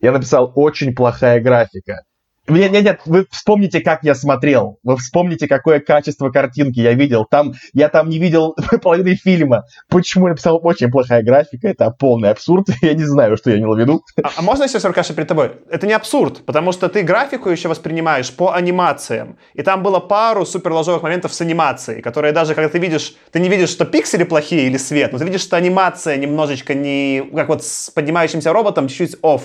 Я 0.00 0.12
написал 0.12 0.52
«очень 0.54 0.94
плохая 0.94 1.40
графика». 1.40 2.02
Нет, 2.48 2.72
нет, 2.72 2.84
нет, 2.84 3.00
вы 3.06 3.24
вспомните, 3.30 3.80
как 3.80 4.02
я 4.02 4.16
смотрел. 4.16 4.78
Вы 4.82 4.96
вспомните, 4.96 5.46
какое 5.46 5.78
качество 5.78 6.30
картинки 6.30 6.80
я 6.80 6.92
видел. 6.92 7.24
Там, 7.24 7.52
я 7.72 7.88
там 7.88 8.08
не 8.08 8.18
видел 8.18 8.56
половины 8.82 9.14
фильма. 9.14 9.64
Почему 9.88 10.26
я 10.26 10.32
написал 10.32 10.58
очень 10.62 10.90
плохая 10.90 11.22
графика? 11.22 11.68
Это 11.68 11.90
полный 11.90 12.30
абсурд. 12.30 12.66
Я 12.82 12.94
не 12.94 13.04
знаю, 13.04 13.36
что 13.36 13.50
я 13.50 13.58
имел 13.58 13.74
в 13.74 13.78
виду. 13.78 14.02
А, 14.22 14.30
а 14.36 14.42
можно, 14.42 14.64
если 14.64 14.84
Аркаша 14.84 15.14
перед 15.14 15.28
тобой? 15.28 15.52
Это 15.70 15.86
не 15.86 15.92
абсурд, 15.92 16.44
потому 16.44 16.72
что 16.72 16.88
ты 16.88 17.02
графику 17.02 17.48
еще 17.48 17.68
воспринимаешь 17.68 18.32
по 18.32 18.52
анимациям. 18.52 19.38
И 19.54 19.62
там 19.62 19.82
было 19.82 20.00
пару 20.00 20.44
супер 20.44 20.72
ложовых 20.72 21.02
моментов 21.02 21.32
с 21.32 21.40
анимацией, 21.40 22.02
которые 22.02 22.32
даже, 22.32 22.54
когда 22.54 22.68
ты 22.68 22.78
видишь, 22.78 23.14
ты 23.30 23.38
не 23.40 23.48
видишь, 23.48 23.70
что 23.70 23.84
пиксели 23.84 24.24
плохие 24.24 24.66
или 24.66 24.78
свет, 24.78 25.12
но 25.12 25.18
ты 25.18 25.24
видишь, 25.24 25.42
что 25.42 25.56
анимация 25.56 26.16
немножечко 26.16 26.74
не... 26.74 27.22
Как 27.34 27.48
вот 27.48 27.64
с 27.64 27.90
поднимающимся 27.90 28.52
роботом, 28.52 28.88
чуть-чуть 28.88 29.20
off. 29.22 29.42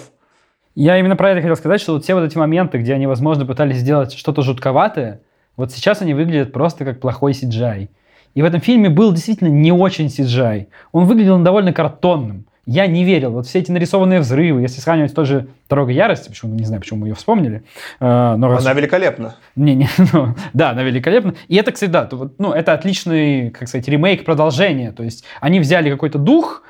Я 0.80 1.00
именно 1.00 1.16
про 1.16 1.32
это 1.32 1.42
хотел 1.42 1.56
сказать, 1.56 1.82
что 1.82 1.94
вот 1.94 2.04
все 2.04 2.14
вот 2.14 2.24
эти 2.24 2.38
моменты, 2.38 2.78
где 2.78 2.94
они, 2.94 3.08
возможно, 3.08 3.48
пытались 3.48 3.78
сделать 3.78 4.14
что-то 4.14 4.44
жутковатое, 4.44 5.22
вот 5.56 5.72
сейчас 5.72 6.04
они 6.04 6.14
выглядят 6.14 6.54
просто 6.54 6.86
как 6.86 7.00
плохой 7.00 7.32
CGI. 7.32 7.90
И 8.36 8.42
в 8.44 8.46
этом 8.46 8.62
фильме 8.62 8.92
был 8.92 9.12
действительно 9.12 9.48
не 9.48 9.72
очень 9.72 10.06
CGI. 10.06 10.68
Он 10.92 11.06
выглядел 11.06 11.40
довольно 11.40 11.74
картонным. 11.74 12.46
Я 12.68 12.86
не 12.86 13.04
верил. 13.04 13.32
Вот 13.32 13.48
все 13.48 13.58
эти 13.58 13.72
нарисованные 13.72 14.20
взрывы, 14.20 14.62
если 14.62 14.80
сравнивать 14.80 15.16
тоже 15.16 15.48
«Дорога 15.68 15.92
ярости», 15.92 16.30
почему 16.30 16.54
не 16.54 16.66
знаю, 16.66 16.80
почему 16.82 17.00
мы 17.00 17.08
ее 17.08 17.16
вспомнили. 17.16 17.64
Э, 18.00 18.36
но 18.38 18.48
раз... 18.48 18.64
Она 18.64 18.74
великолепна. 18.74 19.36
Не, 19.56 19.74
не, 19.74 19.90
ну, 20.14 20.36
да, 20.54 20.70
она 20.70 20.84
великолепна. 20.84 21.34
И 21.48 21.56
это, 21.56 21.72
кстати, 21.72 21.90
да, 21.90 22.08
ну, 22.38 22.52
это 22.52 22.74
отличный, 22.74 23.50
как 23.50 23.68
сказать, 23.68 23.88
ремейк, 23.88 24.26
продолжение. 24.26 24.92
То 24.92 25.02
есть 25.02 25.24
они 25.42 25.60
взяли 25.60 25.90
какой-то 25.90 26.20
дух, 26.20 26.62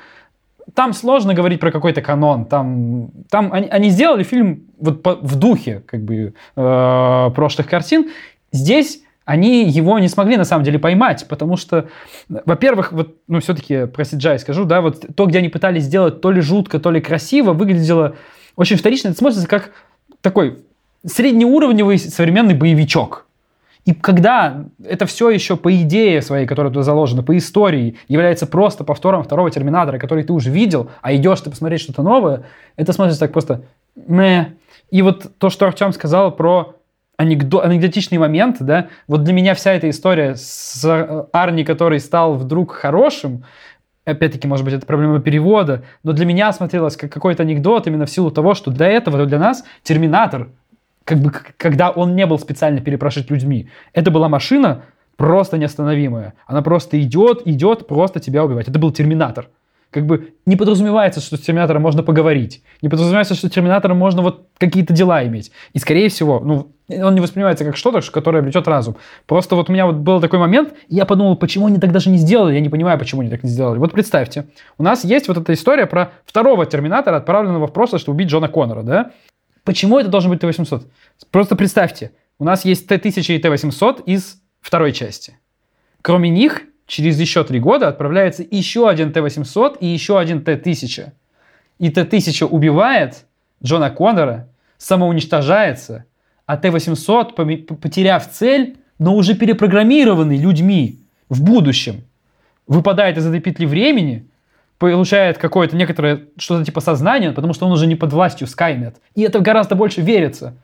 там 0.74 0.92
сложно 0.92 1.34
говорить 1.34 1.60
про 1.60 1.70
какой-то 1.70 2.02
канон. 2.02 2.44
Там, 2.44 3.10
там 3.30 3.52
они, 3.52 3.68
они 3.68 3.88
сделали 3.90 4.22
фильм 4.22 4.64
вот 4.78 5.02
по, 5.02 5.16
в 5.16 5.36
духе 5.36 5.82
как 5.86 6.02
бы 6.02 6.34
э, 6.56 7.30
прошлых 7.34 7.68
картин. 7.68 8.10
Здесь 8.52 9.02
они 9.24 9.68
его 9.68 9.98
не 9.98 10.08
смогли 10.08 10.38
на 10.38 10.44
самом 10.44 10.64
деле 10.64 10.78
поймать, 10.78 11.26
потому 11.28 11.58
что, 11.58 11.88
во-первых, 12.28 12.92
вот, 12.92 13.16
ну, 13.28 13.40
все-таки 13.40 13.86
про 13.86 14.02
CGI 14.04 14.38
скажу, 14.38 14.64
да, 14.64 14.80
вот 14.80 15.04
то, 15.14 15.26
где 15.26 15.38
они 15.38 15.50
пытались 15.50 15.82
сделать 15.82 16.22
то 16.22 16.30
ли 16.30 16.40
жутко, 16.40 16.78
то 16.78 16.90
ли 16.90 17.00
красиво, 17.02 17.52
выглядело 17.52 18.16
очень 18.56 18.76
вторично. 18.76 19.08
Это 19.08 19.18
смотрится 19.18 19.46
как 19.46 19.72
такой 20.22 20.60
среднеуровневый 21.06 21.98
современный 21.98 22.54
боевичок. 22.54 23.26
И 23.88 23.94
когда 23.94 24.66
это 24.84 25.06
все 25.06 25.30
еще 25.30 25.56
по 25.56 25.74
идее 25.74 26.20
своей, 26.20 26.46
которая 26.46 26.70
туда 26.70 26.82
заложена, 26.82 27.22
по 27.22 27.34
истории, 27.38 27.96
является 28.06 28.46
просто 28.46 28.84
повтором 28.84 29.22
второго 29.22 29.50
Терминатора, 29.50 29.98
который 29.98 30.24
ты 30.24 30.34
уже 30.34 30.50
видел, 30.50 30.90
а 31.00 31.14
идешь 31.14 31.40
ты 31.40 31.48
посмотреть 31.48 31.80
что-то 31.80 32.02
новое, 32.02 32.42
это 32.76 32.92
смотрится 32.92 33.20
так 33.20 33.32
просто 33.32 33.62
мэ. 33.96 34.48
И 34.90 35.00
вот 35.00 35.38
то, 35.38 35.48
что 35.48 35.66
Артем 35.66 35.94
сказал 35.94 36.36
про 36.36 36.74
анекдо- 37.16 37.62
анекдотичный 37.62 38.18
момент, 38.18 38.58
да, 38.60 38.88
вот 39.06 39.24
для 39.24 39.32
меня 39.32 39.54
вся 39.54 39.72
эта 39.72 39.88
история 39.88 40.34
с 40.36 40.84
Арни, 41.32 41.64
который 41.64 41.98
стал 41.98 42.34
вдруг 42.34 42.72
хорошим, 42.72 43.44
опять-таки, 44.04 44.46
может 44.46 44.66
быть, 44.66 44.74
это 44.74 44.84
проблема 44.84 45.18
перевода, 45.20 45.82
но 46.02 46.12
для 46.12 46.26
меня 46.26 46.52
смотрелось 46.52 46.98
как 46.98 47.10
какой-то 47.10 47.42
анекдот 47.42 47.86
именно 47.86 48.04
в 48.04 48.10
силу 48.10 48.30
того, 48.30 48.52
что 48.52 48.70
до 48.70 48.84
этого 48.84 49.24
для 49.24 49.38
нас 49.38 49.64
Терминатор 49.82 50.48
как 51.08 51.20
бы, 51.20 51.32
когда 51.56 51.88
он 51.88 52.14
не 52.14 52.26
был 52.26 52.38
специально 52.38 52.82
перепрошит 52.82 53.30
людьми. 53.30 53.70
Это 53.94 54.10
была 54.10 54.28
машина 54.28 54.82
просто 55.16 55.56
неостановимая. 55.56 56.34
Она 56.46 56.60
просто 56.60 57.00
идет, 57.00 57.46
идет, 57.46 57.88
просто 57.88 58.20
тебя 58.20 58.44
убивать. 58.44 58.68
Это 58.68 58.78
был 58.78 58.92
Терминатор. 58.92 59.48
Как 59.90 60.04
бы 60.04 60.34
не 60.44 60.54
подразумевается, 60.54 61.20
что 61.20 61.38
с 61.38 61.40
Терминатором 61.40 61.80
можно 61.80 62.02
поговорить. 62.02 62.62
Не 62.82 62.90
подразумевается, 62.90 63.34
что 63.34 63.48
с 63.48 63.50
Терминатором 63.50 63.96
можно 63.96 64.20
вот 64.20 64.48
какие-то 64.58 64.92
дела 64.92 65.24
иметь. 65.24 65.50
И, 65.72 65.78
скорее 65.78 66.10
всего, 66.10 66.40
ну, 66.40 66.72
он 66.90 67.14
не 67.14 67.22
воспринимается 67.22 67.64
как 67.64 67.78
что-то, 67.78 68.02
которое 68.12 68.42
влечет 68.42 68.68
разум. 68.68 68.96
Просто 69.24 69.56
вот 69.56 69.70
у 69.70 69.72
меня 69.72 69.86
вот 69.86 69.96
был 69.96 70.20
такой 70.20 70.38
момент, 70.38 70.74
и 70.88 70.96
я 70.96 71.06
подумал, 71.06 71.36
почему 71.36 71.68
они 71.68 71.78
так 71.78 71.90
даже 71.90 72.10
не 72.10 72.18
сделали? 72.18 72.52
Я 72.52 72.60
не 72.60 72.68
понимаю, 72.68 72.98
почему 72.98 73.22
они 73.22 73.30
так 73.30 73.42
не 73.42 73.48
сделали. 73.48 73.78
Вот 73.78 73.92
представьте, 73.92 74.48
у 74.76 74.82
нас 74.82 75.04
есть 75.04 75.26
вот 75.26 75.38
эта 75.38 75.54
история 75.54 75.86
про 75.86 76.12
второго 76.26 76.66
Терминатора, 76.66 77.16
отправленного 77.16 77.66
в 77.66 77.72
прошлое, 77.72 77.98
чтобы 77.98 78.16
убить 78.16 78.28
Джона 78.28 78.48
Коннора, 78.48 78.82
да? 78.82 79.12
Почему 79.68 79.98
это 79.98 80.08
должен 80.08 80.30
быть 80.30 80.40
Т-800? 80.40 80.86
Просто 81.30 81.54
представьте, 81.54 82.12
у 82.38 82.44
нас 82.44 82.64
есть 82.64 82.88
Т-1000 82.88 83.36
и 83.36 83.38
Т-800 83.38 84.02
из 84.06 84.40
второй 84.62 84.92
части. 84.92 85.36
Кроме 86.00 86.30
них, 86.30 86.62
через 86.86 87.20
еще 87.20 87.44
три 87.44 87.60
года 87.60 87.88
отправляется 87.88 88.46
еще 88.50 88.88
один 88.88 89.12
Т-800 89.12 89.76
и 89.80 89.86
еще 89.86 90.18
один 90.18 90.42
Т-1000. 90.42 91.10
И 91.80 91.90
Т-1000 91.90 92.46
убивает 92.46 93.26
Джона 93.62 93.90
Коннора, 93.90 94.48
самоуничтожается, 94.78 96.06
а 96.46 96.56
Т-800, 96.56 97.76
потеряв 97.76 98.26
цель, 98.32 98.78
но 98.98 99.14
уже 99.14 99.34
перепрограммированный 99.34 100.38
людьми 100.38 101.00
в 101.28 101.44
будущем, 101.44 102.04
выпадает 102.66 103.18
из 103.18 103.26
этой 103.26 103.40
петли 103.40 103.66
времени– 103.66 104.30
получает 104.78 105.38
какое-то 105.38 105.76
некоторое 105.76 106.26
что-то 106.36 106.64
типа 106.64 106.80
сознание, 106.80 107.32
потому 107.32 107.52
что 107.52 107.66
он 107.66 107.72
уже 107.72 107.86
не 107.86 107.96
под 107.96 108.12
властью 108.12 108.46
Skynet. 108.46 108.96
И 109.14 109.22
это 109.22 109.40
гораздо 109.40 109.74
больше 109.74 110.00
верится. 110.00 110.54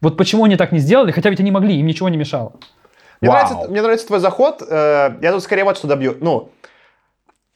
Вот 0.00 0.16
почему 0.16 0.44
они 0.44 0.56
так 0.56 0.72
не 0.72 0.78
сделали, 0.78 1.12
хотя 1.12 1.30
ведь 1.30 1.40
они 1.40 1.50
могли, 1.50 1.78
им 1.78 1.86
ничего 1.86 2.08
не 2.08 2.16
мешало. 2.16 2.54
Мне, 3.20 3.30
нравится, 3.30 3.56
мне 3.68 3.82
нравится 3.82 4.06
твой 4.06 4.18
заход. 4.18 4.62
Э, 4.68 5.16
я 5.22 5.32
тут 5.32 5.42
скорее 5.44 5.62
вот 5.62 5.78
что 5.78 5.86
добью. 5.86 6.16
Ну, 6.20 6.50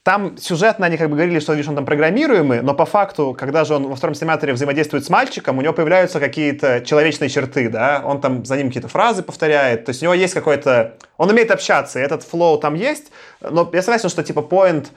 там 0.04 0.38
сюжетно 0.38 0.86
они 0.86 0.96
как 0.96 1.10
бы 1.10 1.16
говорили, 1.16 1.40
что 1.40 1.52
видишь, 1.52 1.68
он 1.68 1.74
там 1.74 1.84
программируемый, 1.84 2.62
но 2.62 2.74
по 2.74 2.86
факту, 2.86 3.36
когда 3.36 3.64
же 3.64 3.74
он 3.74 3.88
во 3.88 3.96
втором 3.96 4.14
симуляторе 4.14 4.52
взаимодействует 4.52 5.04
с 5.04 5.10
мальчиком, 5.10 5.58
у 5.58 5.62
него 5.62 5.72
появляются 5.72 6.20
какие-то 6.20 6.80
человечные 6.82 7.28
черты, 7.28 7.68
да, 7.68 8.00
он 8.04 8.20
там 8.20 8.44
за 8.44 8.56
ним 8.56 8.68
какие-то 8.68 8.86
фразы 8.86 9.24
повторяет, 9.24 9.84
то 9.84 9.90
есть 9.90 10.02
у 10.02 10.04
него 10.04 10.14
есть 10.14 10.32
какой-то... 10.32 10.94
Он 11.16 11.28
умеет 11.28 11.50
общаться, 11.50 11.98
и 11.98 12.02
этот 12.02 12.22
флоу 12.22 12.58
там 12.58 12.74
есть, 12.74 13.10
но 13.40 13.68
я 13.72 13.82
согласен, 13.82 14.08
что 14.08 14.22
типа 14.22 14.46
point 14.48 14.86
а, 14.86 14.90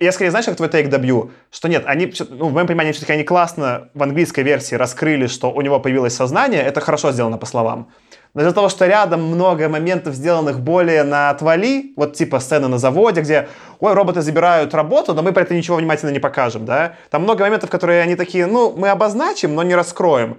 я 0.00 0.12
скорее, 0.12 0.30
знаешь, 0.30 0.46
как 0.46 0.56
твой 0.56 0.68
тейк 0.68 0.88
добью? 0.88 1.30
Что 1.50 1.68
нет, 1.68 1.84
они, 1.86 2.12
ну, 2.30 2.48
в 2.48 2.52
моем 2.52 2.66
понимании, 2.66 2.92
все-таки 2.92 3.12
они 3.12 3.24
классно 3.24 3.88
в 3.94 4.02
английской 4.02 4.42
версии 4.42 4.74
раскрыли, 4.74 5.26
что 5.26 5.50
у 5.50 5.60
него 5.62 5.80
появилось 5.80 6.14
сознание, 6.14 6.62
это 6.62 6.80
хорошо 6.80 7.12
сделано 7.12 7.38
по 7.38 7.46
словам. 7.46 7.88
Но 8.34 8.42
из-за 8.42 8.52
того, 8.52 8.68
что 8.68 8.86
рядом 8.86 9.22
много 9.22 9.68
моментов, 9.68 10.14
сделанных 10.14 10.60
более 10.60 11.02
на 11.02 11.30
отвали, 11.30 11.92
вот 11.96 12.14
типа 12.14 12.40
сцена 12.40 12.68
на 12.68 12.78
заводе, 12.78 13.22
где, 13.22 13.48
ой, 13.80 13.94
роботы 13.94 14.20
забирают 14.20 14.74
работу, 14.74 15.14
но 15.14 15.22
мы 15.22 15.32
про 15.32 15.42
это 15.42 15.54
ничего 15.54 15.76
внимательно 15.76 16.10
не 16.10 16.20
покажем, 16.20 16.64
да? 16.64 16.94
Там 17.10 17.22
много 17.22 17.44
моментов, 17.44 17.70
которые 17.70 18.02
они 18.02 18.16
такие, 18.16 18.46
ну, 18.46 18.74
мы 18.76 18.90
обозначим, 18.90 19.54
но 19.54 19.62
не 19.62 19.74
раскроем 19.74 20.36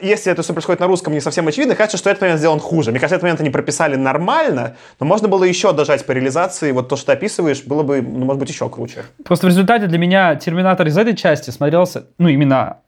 если 0.00 0.32
это 0.32 0.42
все 0.42 0.52
происходит 0.52 0.80
на 0.80 0.86
русском, 0.86 1.12
не 1.12 1.20
совсем 1.20 1.46
очевидно, 1.48 1.74
кажется, 1.74 1.96
что 1.96 2.10
этот 2.10 2.22
момент 2.22 2.38
сделан 2.38 2.60
хуже. 2.60 2.90
Мне 2.90 3.00
кажется, 3.00 3.16
этот 3.16 3.22
момент 3.22 3.40
они 3.40 3.50
прописали 3.50 3.96
нормально, 3.96 4.76
но 5.00 5.06
можно 5.06 5.28
было 5.28 5.44
еще 5.44 5.72
дожать 5.72 6.06
по 6.06 6.12
реализации. 6.12 6.72
Вот 6.72 6.88
то, 6.88 6.96
что 6.96 7.06
ты 7.06 7.12
описываешь, 7.12 7.64
было 7.64 7.82
бы, 7.82 8.02
ну, 8.02 8.24
может 8.24 8.40
быть, 8.40 8.48
еще 8.48 8.68
круче. 8.68 9.04
Просто 9.24 9.46
в 9.46 9.50
результате 9.50 9.86
для 9.86 9.98
меня 9.98 10.34
Терминатор 10.36 10.86
из 10.86 10.96
этой 10.96 11.14
части 11.14 11.50
смотрелся, 11.50 12.06
ну, 12.18 12.28
именно 12.28 12.78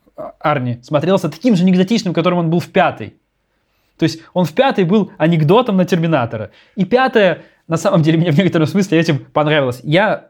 Арни, 0.40 0.80
смотрелся 0.82 1.28
таким 1.28 1.56
же 1.56 1.62
анекдотичным, 1.62 2.14
которым 2.14 2.38
он 2.38 2.50
был 2.50 2.60
в 2.60 2.68
пятой. 2.68 3.14
То 3.98 4.04
есть 4.04 4.20
он 4.32 4.44
в 4.44 4.52
пятой 4.52 4.84
был 4.84 5.12
анекдотом 5.18 5.76
на 5.76 5.84
Терминатора. 5.84 6.50
И 6.76 6.84
пятая, 6.84 7.42
на 7.66 7.76
самом 7.76 8.02
деле, 8.02 8.18
мне 8.18 8.30
в 8.30 8.38
некотором 8.38 8.66
смысле 8.66 8.98
этим 8.98 9.18
понравилось. 9.18 9.80
Я 9.82 10.28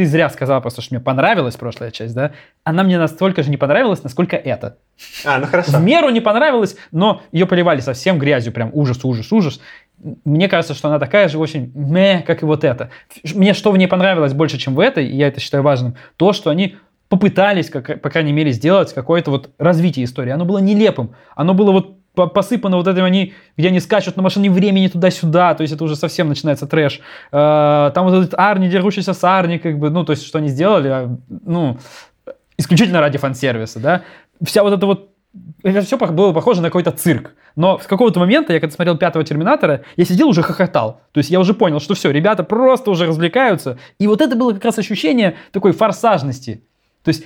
ты 0.00 0.06
зря 0.06 0.30
сказала 0.30 0.60
просто, 0.60 0.80
что 0.80 0.94
мне 0.94 1.04
понравилась 1.04 1.56
прошлая 1.56 1.90
часть, 1.90 2.14
да? 2.14 2.32
Она 2.64 2.84
мне 2.84 2.98
настолько 2.98 3.42
же 3.42 3.50
не 3.50 3.58
понравилась, 3.58 4.02
насколько 4.02 4.34
это. 4.34 4.78
А, 5.26 5.38
ну 5.38 5.44
хорошо. 5.44 5.72
В 5.72 5.82
меру 5.82 6.08
не 6.08 6.22
понравилась, 6.22 6.74
но 6.90 7.20
ее 7.32 7.44
поливали 7.44 7.80
совсем 7.80 8.18
грязью, 8.18 8.54
прям 8.54 8.70
ужас, 8.72 9.04
ужас, 9.04 9.30
ужас. 9.30 9.60
Мне 10.24 10.48
кажется, 10.48 10.72
что 10.72 10.88
она 10.88 10.98
такая 10.98 11.28
же 11.28 11.36
очень 11.36 11.70
мэ, 11.74 12.22
как 12.26 12.40
и 12.40 12.46
вот 12.46 12.64
это. 12.64 12.88
Мне 13.34 13.52
что 13.52 13.72
в 13.72 13.76
ней 13.76 13.88
понравилось 13.88 14.32
больше, 14.32 14.56
чем 14.56 14.74
в 14.74 14.80
этой, 14.80 15.06
и 15.06 15.14
я 15.14 15.28
это 15.28 15.38
считаю 15.38 15.62
важным, 15.62 15.96
то, 16.16 16.32
что 16.32 16.48
они 16.48 16.78
попытались, 17.10 17.68
как, 17.68 18.00
по 18.00 18.08
крайней 18.08 18.32
мере, 18.32 18.52
сделать 18.52 18.94
какое-то 18.94 19.30
вот 19.30 19.50
развитие 19.58 20.06
истории. 20.06 20.30
Оно 20.30 20.46
было 20.46 20.60
нелепым. 20.60 21.14
Оно 21.36 21.52
было 21.52 21.72
вот 21.72 21.98
посыпано 22.14 22.76
вот 22.76 22.86
этим 22.86 23.04
они, 23.04 23.34
где 23.56 23.68
они 23.68 23.80
скачут 23.80 24.16
на 24.16 24.22
машине 24.22 24.50
времени 24.50 24.88
туда-сюда, 24.88 25.54
то 25.54 25.62
есть 25.62 25.72
это 25.72 25.84
уже 25.84 25.96
совсем 25.96 26.28
начинается 26.28 26.66
трэш. 26.66 27.00
Э, 27.32 27.90
там 27.94 28.06
вот 28.06 28.14
этот 28.14 28.34
Арни, 28.38 28.68
дерущийся 28.68 29.14
с 29.14 29.24
Арни, 29.24 29.58
как 29.58 29.78
бы, 29.78 29.90
ну, 29.90 30.04
то 30.04 30.12
есть 30.12 30.26
что 30.26 30.38
они 30.38 30.48
сделали, 30.48 30.88
а, 30.88 31.16
ну, 31.28 31.78
исключительно 32.56 33.00
ради 33.00 33.18
фан-сервиса, 33.18 33.80
да. 33.80 34.02
Вся 34.42 34.62
вот 34.62 34.72
эта 34.72 34.86
вот 34.86 35.10
это 35.62 35.82
все 35.82 35.96
было 35.96 36.32
похоже 36.32 36.60
на 36.60 36.68
какой-то 36.68 36.90
цирк. 36.90 37.34
Но 37.54 37.78
с 37.78 37.86
какого-то 37.86 38.18
момента, 38.18 38.52
я 38.52 38.60
когда 38.60 38.74
смотрел 38.74 38.96
пятого 38.96 39.24
Терминатора, 39.24 39.84
я 39.96 40.04
сидел 40.04 40.28
уже 40.28 40.42
хохотал. 40.42 41.02
То 41.12 41.18
есть 41.18 41.30
я 41.30 41.38
уже 41.38 41.54
понял, 41.54 41.78
что 41.78 41.94
все, 41.94 42.10
ребята 42.10 42.42
просто 42.42 42.90
уже 42.90 43.06
развлекаются. 43.06 43.78
И 43.98 44.08
вот 44.08 44.20
это 44.20 44.34
было 44.34 44.52
как 44.52 44.64
раз 44.64 44.78
ощущение 44.78 45.36
такой 45.52 45.72
форсажности. 45.72 46.64
То 47.04 47.10
есть 47.10 47.24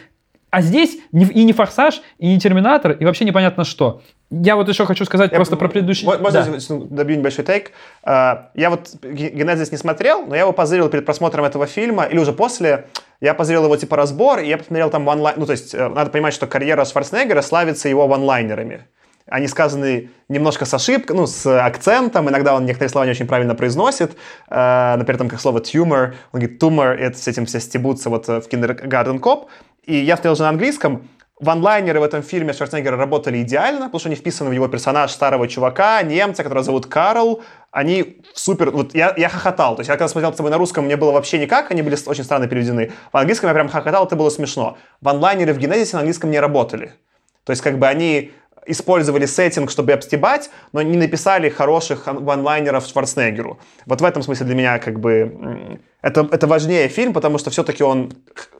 а 0.55 0.62
здесь 0.62 0.99
и 1.11 1.43
не 1.43 1.53
«Форсаж», 1.53 2.01
и 2.18 2.28
не 2.28 2.39
«Терминатор», 2.39 2.93
и 2.93 3.05
вообще 3.05 3.24
непонятно 3.24 3.64
что. 3.64 4.03
Я 4.31 4.57
вот 4.57 4.68
еще 4.68 4.87
хочу 4.87 5.05
сказать 5.05 5.31
я, 5.31 5.37
просто 5.37 5.57
про 5.57 5.68
предыдущий... 5.68 6.07
Можно 6.07 6.45
да. 6.45 6.59
добью 6.91 7.18
небольшой 7.18 7.45
тейк? 7.45 7.72
А, 8.03 8.51
я 8.55 8.70
вот 8.70 8.91
«Генезис» 9.03 9.70
не 9.70 9.79
смотрел, 9.79 10.27
но 10.27 10.35
я 10.35 10.43
его 10.43 10.53
позырил 10.53 10.89
перед 10.89 11.05
просмотром 11.05 11.45
этого 11.45 11.66
фильма, 11.66 12.05
или 12.05 12.18
уже 12.18 12.33
после. 12.33 12.87
Я 13.20 13.35
позырил 13.35 13.64
его 13.64 13.77
типа 13.77 13.97
разбор, 13.97 14.41
и 14.41 14.49
я 14.49 14.59
посмотрел 14.59 14.91
там 14.91 15.07
онлайн... 15.07 15.39
Ну, 15.39 15.47
то 15.47 15.53
есть, 15.53 15.75
э, 15.75 15.89
надо 15.89 16.11
понимать, 16.11 16.35
что 16.35 16.47
карьера 16.47 16.85
Шварценеггера 16.85 17.43
славится 17.43 17.89
его 17.89 18.07
ванлайнерами. 18.07 18.87
они 19.27 19.47
сказаны 19.47 20.11
немножко 20.29 20.64
с 20.64 20.75
ошибкой, 20.75 21.16
ну, 21.16 21.27
с 21.27 21.47
акцентом, 21.47 22.29
иногда 22.29 22.55
он 22.55 22.66
некоторые 22.66 22.91
слова 22.91 23.05
не 23.05 23.12
очень 23.12 23.27
правильно 23.27 23.55
произносит, 23.55 24.16
э, 24.51 24.95
например, 24.97 25.18
там 25.18 25.29
как 25.29 25.41
слово 25.41 25.61
tumor, 25.61 26.14
он 26.33 26.41
говорит 26.41 26.62
tumor, 26.62 26.97
и 26.97 27.03
это 27.03 27.18
с 27.18 27.29
этим 27.29 27.47
все 27.47 27.61
стебутся 27.61 28.11
вот 28.11 28.29
э, 28.29 28.41
в 28.41 28.49
Kindergarten 28.49 29.20
Cop, 29.20 29.47
и 29.85 29.97
я 29.97 30.16
смотрел 30.16 30.33
уже 30.33 30.43
на 30.43 30.49
английском, 30.51 31.09
Ванлайнеры 31.41 31.99
в 31.99 32.05
этом 32.05 32.22
фильме 32.22 32.53
Шварценеггера 32.53 32.97
работали 32.97 33.43
идеально, 33.43 33.87
потому 33.87 33.99
что 33.99 34.09
они 34.09 34.16
вписаны 34.16 34.51
в 34.51 34.53
его 34.53 34.68
персонаж 34.68 35.11
старого 35.11 35.49
чувака, 35.49 36.01
немца, 36.03 36.45
которого 36.45 36.64
зовут 36.64 36.87
Карл. 36.87 37.43
Они 37.72 38.22
супер... 38.35 38.70
Вот 38.70 38.95
я, 38.95 39.12
я 39.16 39.28
хохотал. 39.28 39.74
То 39.74 39.80
есть 39.80 39.89
я 39.89 39.97
когда 39.97 40.09
смотрел 40.09 40.32
с 40.32 40.37
тобой 40.37 40.53
на 40.53 40.59
русском, 40.59 40.85
мне 40.85 40.97
было 40.97 41.11
вообще 41.11 41.39
никак, 41.39 41.72
они 41.72 41.82
были 41.82 41.97
очень 42.07 42.22
странно 42.22 42.47
переведены. 42.47 42.93
В 43.12 43.16
английском 43.16 43.49
я 43.49 43.55
прям 43.55 43.68
хохотал, 43.68 44.07
это 44.07 44.14
было 44.14 44.30
смешно. 44.30 44.78
Ванлайнеры 45.01 45.53
в 45.53 45.59
Генезисе 45.59 45.97
на 45.97 46.01
английском 46.01 46.30
не 46.30 46.39
работали. 46.39 46.93
То 47.43 47.51
есть 47.51 47.62
как 47.62 47.78
бы 47.78 47.89
они 47.89 48.30
использовали 48.66 49.26
сеттинг, 49.26 49.70
чтобы 49.70 49.93
обстебать, 49.93 50.51
но 50.72 50.82
не 50.82 50.97
написали 50.97 51.49
хороших 51.49 52.07
ванлайнеров 52.07 52.87
Шварценеггеру. 52.87 53.59
Вот 53.87 54.01
в 54.01 54.05
этом 54.05 54.22
смысле 54.22 54.47
для 54.47 54.55
меня 54.55 54.78
как 54.78 55.01
бы 55.01 55.80
это, 56.01 56.28
это 56.30 56.47
важнее 56.47 56.89
фильм, 56.89 57.12
потому 57.12 57.39
что 57.39 57.51
все-таки 57.51 57.82
он 57.82 58.12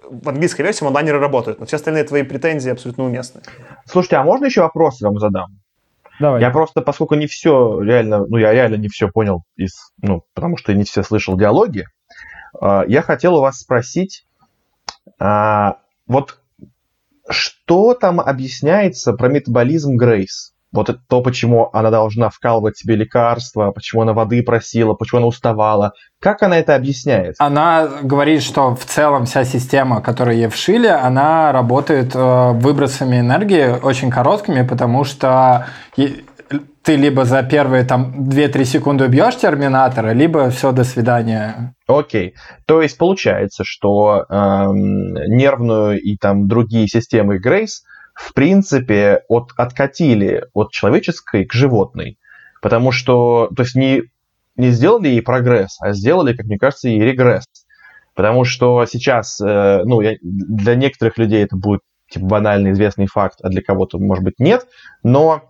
в 0.09 0.29
английской 0.29 0.63
версии 0.63 0.85
ванлайнеры 0.85 1.19
работают, 1.19 1.61
но 1.61 1.67
все 1.67 1.77
остальные 1.77 2.05
твои 2.05 2.23
претензии 2.23 2.71
абсолютно 2.71 3.05
уместны. 3.05 3.43
Слушайте, 3.87 4.17
а 4.17 4.25
можно 4.25 4.47
еще 4.47 4.63
вопрос 4.63 5.01
вам 5.01 5.19
задам? 5.19 5.59
Давай. 6.21 6.41
Я 6.41 6.51
просто, 6.51 6.81
поскольку 6.81 7.15
не 7.17 7.27
все 7.27 7.81
реально, 7.81 8.25
ну 8.27 8.37
я 8.37 8.53
реально 8.53 8.77
не 8.77 8.89
все 8.89 9.09
понял 9.09 9.43
из, 9.57 9.93
ну, 10.01 10.23
потому 10.35 10.57
что 10.57 10.73
не 10.73 10.85
все 10.85 11.03
слышал 11.03 11.37
диалоги, 11.37 11.87
а, 12.61 12.85
я 12.87 13.03
хотел 13.03 13.37
у 13.37 13.41
вас 13.41 13.59
спросить, 13.59 14.27
а, 15.19 15.79
вот 16.07 16.39
что 17.29 17.95
там 17.95 18.21
объясняется 18.21 19.13
про 19.15 19.29
метаболизм 19.29 19.97
Грейс? 19.97 20.54
Вот 20.75 20.89
это 20.89 20.99
то, 21.09 21.23
почему 21.23 21.71
она 21.73 21.91
должна 21.91 22.31
вкалывать 22.31 22.77
себе 22.77 22.97
лекарства, 22.97 23.71
почему 23.71 24.03
она 24.03 24.13
воды 24.13 24.43
просила, 24.43 24.95
почему 24.95 25.19
она 25.19 25.29
уставала. 25.29 25.93
Как 26.21 26.43
она 26.43 26.59
это 26.59 26.75
объясняет? 26.75 27.37
Она 27.39 27.87
говорит, 28.03 28.43
что 28.43 28.75
в 28.75 28.85
целом 28.85 29.27
вся 29.27 29.45
система, 29.45 30.01
которую 30.01 30.37
ей 30.37 30.49
вшили, 30.49 30.89
она 30.89 31.53
работает 31.53 32.15
э, 32.15 32.51
выбросами 32.53 33.21
энергии 33.21 33.79
очень 33.83 34.11
короткими, 34.11 34.67
потому 34.67 35.05
что 35.05 35.67
ты 36.85 36.97
либо 36.97 37.25
за 37.25 37.43
первые 37.43 37.85
там 37.85 38.29
2-3 38.29 38.65
секунды 38.65 39.05
убьешь 39.05 39.37
терминатора, 39.37 40.13
либо 40.13 40.51
все, 40.51 40.73
до 40.73 40.85
свидания. 40.85 41.75
Окей. 41.87 42.35
То 42.67 42.83
есть 42.83 42.99
получается, 42.99 43.63
что 43.65 44.27
эм, 44.29 45.15
нервную 45.29 46.01
и 46.01 46.17
там 46.17 46.47
другие 46.47 46.87
системы 46.87 47.39
Грейс 47.39 47.85
в 48.15 48.33
принципе 48.33 49.25
от, 49.29 49.53
откатили 49.57 50.47
от 50.55 50.71
человеческой 50.71 51.45
к 51.45 51.53
животной. 51.53 52.19
Потому 52.63 52.93
что, 52.93 53.51
то 53.55 53.63
есть 53.63 53.75
не, 53.75 54.05
не 54.57 54.71
сделали 54.71 55.09
ей 55.09 55.23
прогресс, 55.23 55.77
а 55.81 55.93
сделали, 55.93 56.35
как 56.35 56.47
мне 56.47 56.59
кажется, 56.59 56.89
ей 56.89 57.01
регресс. 57.01 57.45
Потому 58.15 58.45
что 58.45 58.87
сейчас, 58.87 59.41
э, 59.41 59.83
ну, 59.85 60.01
я, 60.01 60.15
для 60.23 60.77
некоторых 60.77 61.19
людей 61.19 61.43
это 61.45 61.57
будет 61.57 61.81
типа 62.09 62.27
банальный 62.27 62.71
известный 62.71 63.07
факт, 63.07 63.41
а 63.43 63.49
для 63.49 63.61
кого-то, 63.61 63.99
может 63.99 64.25
быть, 64.25 64.39
нет. 64.39 64.67
Но 65.03 65.43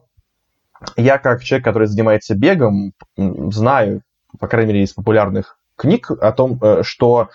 я 0.97 1.19
как 1.19 1.45
человек, 1.45 1.65
который 1.65 1.87
занимается 1.87 2.35
бегом, 2.35 2.93
знаю, 3.17 4.03
по 4.41 4.49
крайней 4.49 4.73
мере, 4.73 4.85
из 4.85 4.93
популярных 4.93 5.59
книг 5.77 6.11
о 6.11 6.33
том, 6.33 6.59
э, 6.63 6.83
что 6.83 7.29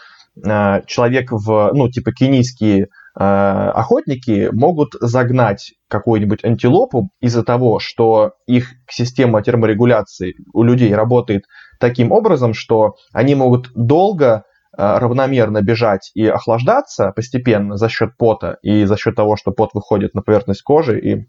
э, 0.43 0.81
человек 0.87 1.31
в, 1.31 1.71
ну, 1.73 1.89
типа 1.89 2.11
кенийские 2.11 2.87
охотники 3.21 4.49
могут 4.53 4.93
загнать 5.01 5.73
какую-нибудь 5.89 6.43
антилопу 6.45 7.09
из-за 7.19 7.43
того, 7.43 7.79
что 7.79 8.33
их 8.47 8.71
система 8.89 9.41
терморегуляции 9.41 10.35
у 10.53 10.63
людей 10.63 10.93
работает 10.95 11.43
таким 11.79 12.13
образом, 12.13 12.53
что 12.53 12.95
они 13.11 13.35
могут 13.35 13.71
долго 13.75 14.43
равномерно 14.71 15.61
бежать 15.61 16.11
и 16.13 16.25
охлаждаться 16.27 17.11
постепенно 17.13 17.75
за 17.75 17.89
счет 17.89 18.15
пота 18.17 18.57
и 18.61 18.85
за 18.85 18.95
счет 18.95 19.15
того, 19.15 19.35
что 19.35 19.51
пот 19.51 19.71
выходит 19.73 20.13
на 20.13 20.21
поверхность 20.21 20.61
кожи 20.61 20.99
и 20.99 21.27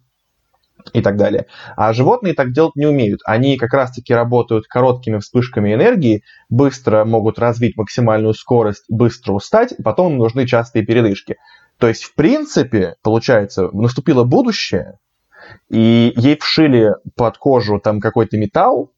и 0.92 1.00
так 1.02 1.16
далее. 1.16 1.46
А 1.76 1.92
животные 1.92 2.34
так 2.34 2.52
делать 2.52 2.74
не 2.76 2.86
умеют. 2.86 3.20
Они 3.24 3.56
как 3.56 3.72
раз-таки 3.72 4.14
работают 4.14 4.66
короткими 4.66 5.18
вспышками 5.18 5.74
энергии, 5.74 6.22
быстро 6.48 7.04
могут 7.04 7.38
развить 7.38 7.76
максимальную 7.76 8.34
скорость, 8.34 8.84
быстро 8.88 9.32
устать, 9.32 9.74
потом 9.84 10.12
им 10.12 10.18
нужны 10.18 10.46
частые 10.46 10.84
передышки. 10.84 11.36
То 11.80 11.88
есть, 11.88 12.04
в 12.04 12.14
принципе, 12.14 12.96
получается, 13.02 13.70
наступило 13.72 14.24
будущее, 14.24 14.98
и 15.70 16.12
ей 16.14 16.38
вшили 16.38 16.92
под 17.16 17.38
кожу 17.38 17.80
там 17.80 18.00
какой-то 18.00 18.36
металл, 18.36 18.92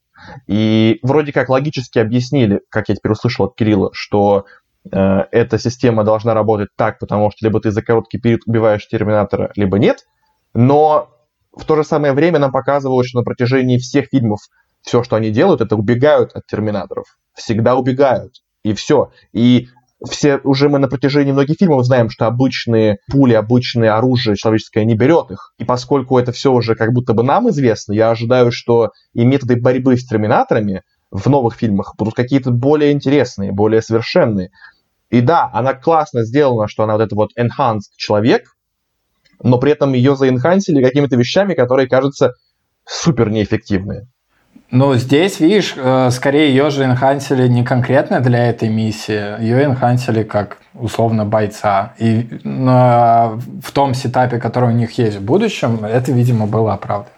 и 0.48 0.98
вроде 1.02 1.32
как 1.32 1.48
логически 1.48 2.00
объяснили, 2.00 2.60
как 2.68 2.88
я 2.88 2.96
теперь 2.96 3.12
услышал 3.12 3.46
от 3.46 3.54
Кирилла, 3.54 3.90
что 3.92 4.46
э, 4.90 4.98
эта 5.30 5.58
система 5.58 6.02
должна 6.02 6.34
работать 6.34 6.70
так, 6.76 6.98
потому 6.98 7.30
что 7.30 7.46
либо 7.46 7.60
ты 7.60 7.70
за 7.70 7.82
короткий 7.82 8.18
период 8.18 8.42
убиваешь 8.46 8.86
терминатора, 8.88 9.52
либо 9.54 9.78
нет. 9.78 10.04
Но 10.52 11.10
в 11.52 11.64
то 11.64 11.76
же 11.76 11.84
самое 11.84 12.12
время 12.12 12.40
нам 12.40 12.50
показывают, 12.50 13.06
что 13.06 13.18
на 13.18 13.24
протяжении 13.24 13.78
всех 13.78 14.08
фильмов 14.10 14.40
все, 14.82 15.04
что 15.04 15.16
они 15.16 15.30
делают, 15.30 15.60
это 15.60 15.76
убегают 15.76 16.32
от 16.32 16.46
терминаторов. 16.46 17.06
Всегда 17.34 17.76
убегают. 17.76 18.42
И 18.64 18.74
все. 18.74 19.12
И 19.32 19.68
все 20.08 20.40
уже 20.44 20.68
мы 20.68 20.78
на 20.78 20.88
протяжении 20.88 21.32
многих 21.32 21.56
фильмов 21.58 21.84
знаем, 21.84 22.10
что 22.10 22.26
обычные 22.26 22.98
пули, 23.10 23.34
обычное 23.34 23.96
оружие 23.96 24.36
человеческое 24.36 24.84
не 24.84 24.96
берет 24.96 25.30
их. 25.30 25.52
И 25.58 25.64
поскольку 25.64 26.18
это 26.18 26.32
все 26.32 26.52
уже 26.52 26.74
как 26.74 26.92
будто 26.92 27.14
бы 27.14 27.22
нам 27.22 27.48
известно, 27.50 27.92
я 27.92 28.10
ожидаю, 28.10 28.52
что 28.52 28.90
и 29.14 29.24
методы 29.24 29.60
борьбы 29.60 29.96
с 29.96 30.06
терминаторами 30.06 30.82
в 31.10 31.28
новых 31.28 31.54
фильмах 31.54 31.94
будут 31.98 32.14
какие-то 32.14 32.50
более 32.50 32.92
интересные, 32.92 33.52
более 33.52 33.82
совершенные. 33.82 34.50
И 35.10 35.20
да, 35.20 35.50
она 35.52 35.74
классно 35.74 36.24
сделана, 36.24 36.68
что 36.68 36.84
она 36.84 36.94
вот 36.94 37.02
этот 37.02 37.12
вот 37.12 37.30
enhanced 37.38 37.92
человек, 37.96 38.44
но 39.42 39.58
при 39.58 39.72
этом 39.72 39.92
ее 39.92 40.16
заинхансили 40.16 40.82
какими-то 40.82 41.16
вещами, 41.16 41.54
которые 41.54 41.88
кажутся 41.88 42.32
супер 42.86 43.30
неэффективные. 43.30 44.08
Ну, 44.74 44.94
здесь, 44.94 45.38
видишь, 45.38 45.74
э, 45.76 46.08
скорее 46.10 46.48
ее 46.48 46.70
же 46.70 46.84
энхансили 46.84 47.46
не 47.46 47.62
конкретно 47.62 48.20
для 48.20 48.46
этой 48.48 48.70
миссии, 48.70 49.38
ее 49.42 49.64
энхансили 49.66 50.22
как, 50.22 50.56
условно, 50.72 51.26
бойца. 51.26 51.92
И 51.98 52.26
в 52.42 53.72
том 53.74 53.92
сетапе, 53.92 54.38
который 54.38 54.70
у 54.70 54.72
них 54.72 54.96
есть 54.96 55.18
в 55.18 55.22
будущем, 55.22 55.84
это, 55.84 56.10
видимо, 56.12 56.46
было 56.46 56.72
оправдано. 56.72 57.14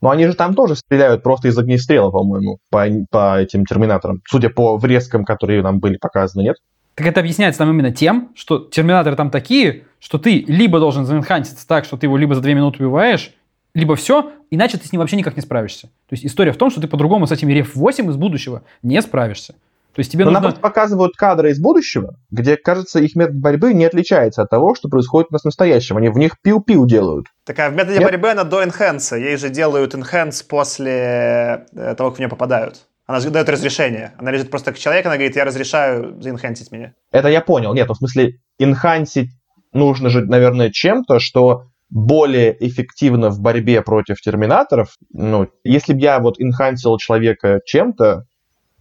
Но 0.00 0.08
они 0.08 0.26
же 0.26 0.32
там 0.32 0.54
тоже 0.54 0.76
стреляют 0.76 1.22
просто 1.22 1.48
из 1.48 1.58
огнестрела, 1.58 2.10
по-моему, 2.10 2.56
по, 2.70 2.86
по 3.10 3.38
этим 3.38 3.66
терминаторам. 3.66 4.22
Судя 4.26 4.48
по 4.48 4.78
врезкам, 4.78 5.26
которые 5.26 5.62
нам 5.62 5.80
были 5.80 5.98
показаны, 5.98 6.40
нет? 6.40 6.56
Так 6.94 7.06
это 7.06 7.20
объясняется 7.20 7.58
там 7.58 7.70
именно 7.70 7.92
тем, 7.92 8.30
что 8.34 8.60
терминаторы 8.60 9.14
там 9.14 9.28
такие, 9.28 9.82
что 10.00 10.16
ты 10.16 10.42
либо 10.48 10.80
должен 10.80 11.04
заэнханситься 11.04 11.68
так, 11.68 11.84
что 11.84 11.98
ты 11.98 12.06
его 12.06 12.16
либо 12.16 12.34
за 12.34 12.40
две 12.40 12.54
минуты 12.54 12.82
убиваешь, 12.82 13.34
либо 13.74 13.96
все, 13.96 14.32
иначе 14.50 14.78
ты 14.78 14.86
с 14.86 14.92
ним 14.92 15.00
вообще 15.00 15.16
никак 15.16 15.36
не 15.36 15.42
справишься. 15.42 15.88
То 16.08 16.12
есть 16.12 16.24
история 16.24 16.52
в 16.52 16.56
том, 16.56 16.70
что 16.70 16.80
ты 16.80 16.86
по-другому 16.86 17.26
с 17.26 17.32
этими 17.32 17.52
REF-8 17.52 18.10
из 18.10 18.16
будущего 18.16 18.62
не 18.82 19.00
справишься. 19.02 19.54
То 19.94 20.00
есть 20.00 20.10
тебе 20.10 20.24
Но 20.24 20.32
нужно... 20.32 20.48
нам 20.48 20.58
показывают 20.58 21.14
кадры 21.14 21.50
из 21.50 21.60
будущего, 21.60 22.16
где, 22.30 22.56
кажется, 22.56 22.98
их 22.98 23.14
метод 23.14 23.36
борьбы 23.36 23.74
не 23.74 23.84
отличается 23.84 24.42
от 24.42 24.50
того, 24.50 24.74
что 24.74 24.88
происходит 24.88 25.28
у 25.30 25.34
нас 25.34 25.42
в 25.42 25.44
настоящем. 25.44 25.96
Они 25.96 26.08
в 26.08 26.18
них 26.18 26.36
пиу-пиу 26.42 26.84
делают. 26.84 27.26
Так 27.44 27.58
а 27.60 27.70
в 27.70 27.74
методе 27.74 27.98
Нет? 27.98 28.10
борьбы 28.10 28.30
она 28.30 28.42
до 28.42 28.64
энхенса. 28.64 29.16
Ей 29.16 29.36
же 29.36 29.50
делают 29.50 29.94
энхенс 29.94 30.42
после 30.42 31.66
э, 31.72 31.94
того, 31.96 32.10
как 32.10 32.16
в 32.16 32.18
нее 32.18 32.28
попадают. 32.28 32.86
Она 33.06 33.20
дает 33.20 33.48
разрешение. 33.48 34.14
Она 34.18 34.32
лежит 34.32 34.50
просто 34.50 34.72
к 34.72 34.78
человеку, 34.78 35.08
она 35.08 35.16
говорит, 35.16 35.36
я 35.36 35.44
разрешаю 35.44 36.20
заинхансить 36.20 36.72
меня. 36.72 36.94
Это 37.12 37.28
я 37.28 37.40
понял. 37.40 37.72
Нет, 37.72 37.86
ну, 37.86 37.94
в 37.94 37.98
смысле, 37.98 38.40
инхансить 38.58 39.30
нужно 39.72 40.08
же, 40.08 40.24
наверное, 40.24 40.70
чем-то, 40.70 41.20
что 41.20 41.66
более 41.94 42.56
эффективно 42.58 43.30
в 43.30 43.40
борьбе 43.40 43.80
против 43.80 44.20
терминаторов. 44.20 44.96
Ну, 45.12 45.48
если 45.62 45.92
бы 45.92 46.00
я 46.00 46.18
вот 46.18 46.40
инхансил 46.40 46.98
человека 46.98 47.60
чем-то, 47.64 48.24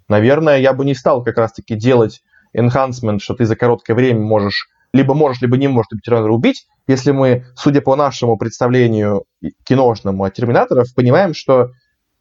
наверное, 0.09 0.57
я 0.57 0.74
бы 0.74 0.84
не 0.84 0.95
стал 0.95 1.24
как 1.24 1.38
раз-таки 1.38 1.76
делать 1.76 2.22
enhancement, 2.57 3.20
что 3.20 3.36
ты 3.36 3.45
за 3.45 3.55
короткое 3.55 3.93
время 3.93 4.20
можешь 4.20 4.68
либо 4.93 5.14
можешь, 5.14 5.41
либо 5.41 5.57
не 5.57 5.68
можешь 5.68 5.89
терминатора 6.03 6.34
убить, 6.34 6.68
если 6.88 7.11
мы, 7.11 7.45
судя 7.55 7.82
по 7.82 7.95
нашему 7.95 8.38
представлению 8.38 9.26
киношному 9.64 10.24
от 10.24 10.34
терминаторов, 10.34 10.88
понимаем, 10.95 11.34
что 11.34 11.70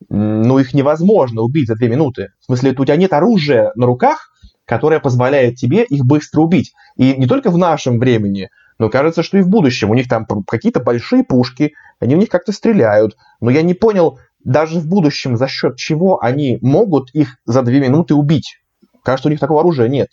ну, 0.09 0.59
их 0.59 0.73
невозможно 0.73 1.43
убить 1.43 1.69
за 1.69 1.75
две 1.75 1.89
минуты. 1.89 2.29
В 2.41 2.47
смысле, 2.47 2.75
у 2.77 2.85
тебя 2.85 2.97
нет 2.97 3.13
оружия 3.13 3.73
на 3.77 3.87
руках, 3.87 4.31
которое 4.65 5.01
позволяет 5.01 5.57
тебе 5.57 5.85
их 5.85 6.05
быстро 6.05 6.41
убить. 6.41 6.73
И 6.97 7.15
не 7.17 7.27
только 7.27 7.51
в 7.51 7.59
нашем 7.59 7.99
времени, 7.99 8.49
но 8.83 8.91
кажется, 8.91 9.23
что 9.23 9.39
и 9.39 9.43
в 9.43 9.49
будущем. 9.49 9.91
У 9.91 9.95
них 9.95 10.09
там 10.09 10.27
какие-то 10.45 10.81
большие 10.81 11.23
пушки, 11.23 11.75
они 12.01 12.17
в 12.17 12.19
них 12.19 12.29
как-то 12.29 12.51
стреляют. 12.51 13.17
Но 13.41 13.49
я 13.49 13.63
не 13.63 13.75
понял, 13.75 14.19
даже 14.43 14.81
в 14.81 14.89
будущем, 14.89 15.37
за 15.37 15.47
счет 15.47 15.77
чего 15.77 16.21
они 16.21 16.59
могут 16.63 17.11
их 17.15 17.37
за 17.47 17.63
две 17.63 17.79
минуты 17.79 18.15
убить. 18.15 18.59
Кажется, 19.05 19.29
у 19.29 19.31
них 19.31 19.39
такого 19.39 19.61
оружия 19.61 19.87
нет. 19.87 20.09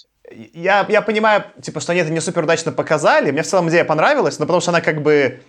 Я, 0.54 0.86
я 0.88 1.02
понимаю, 1.02 1.46
типа, 1.60 1.80
что 1.80 1.94
они 1.94 2.02
это 2.02 2.12
не 2.12 2.20
супер 2.20 2.44
удачно 2.44 2.72
показали. 2.72 3.32
Мне 3.32 3.42
в 3.42 3.48
целом 3.48 3.70
идея 3.70 3.86
понравилась, 3.86 4.38
но 4.38 4.46
потому 4.46 4.62
что 4.62 4.70
она 4.70 4.82
как 4.82 5.02
бы 5.02 5.40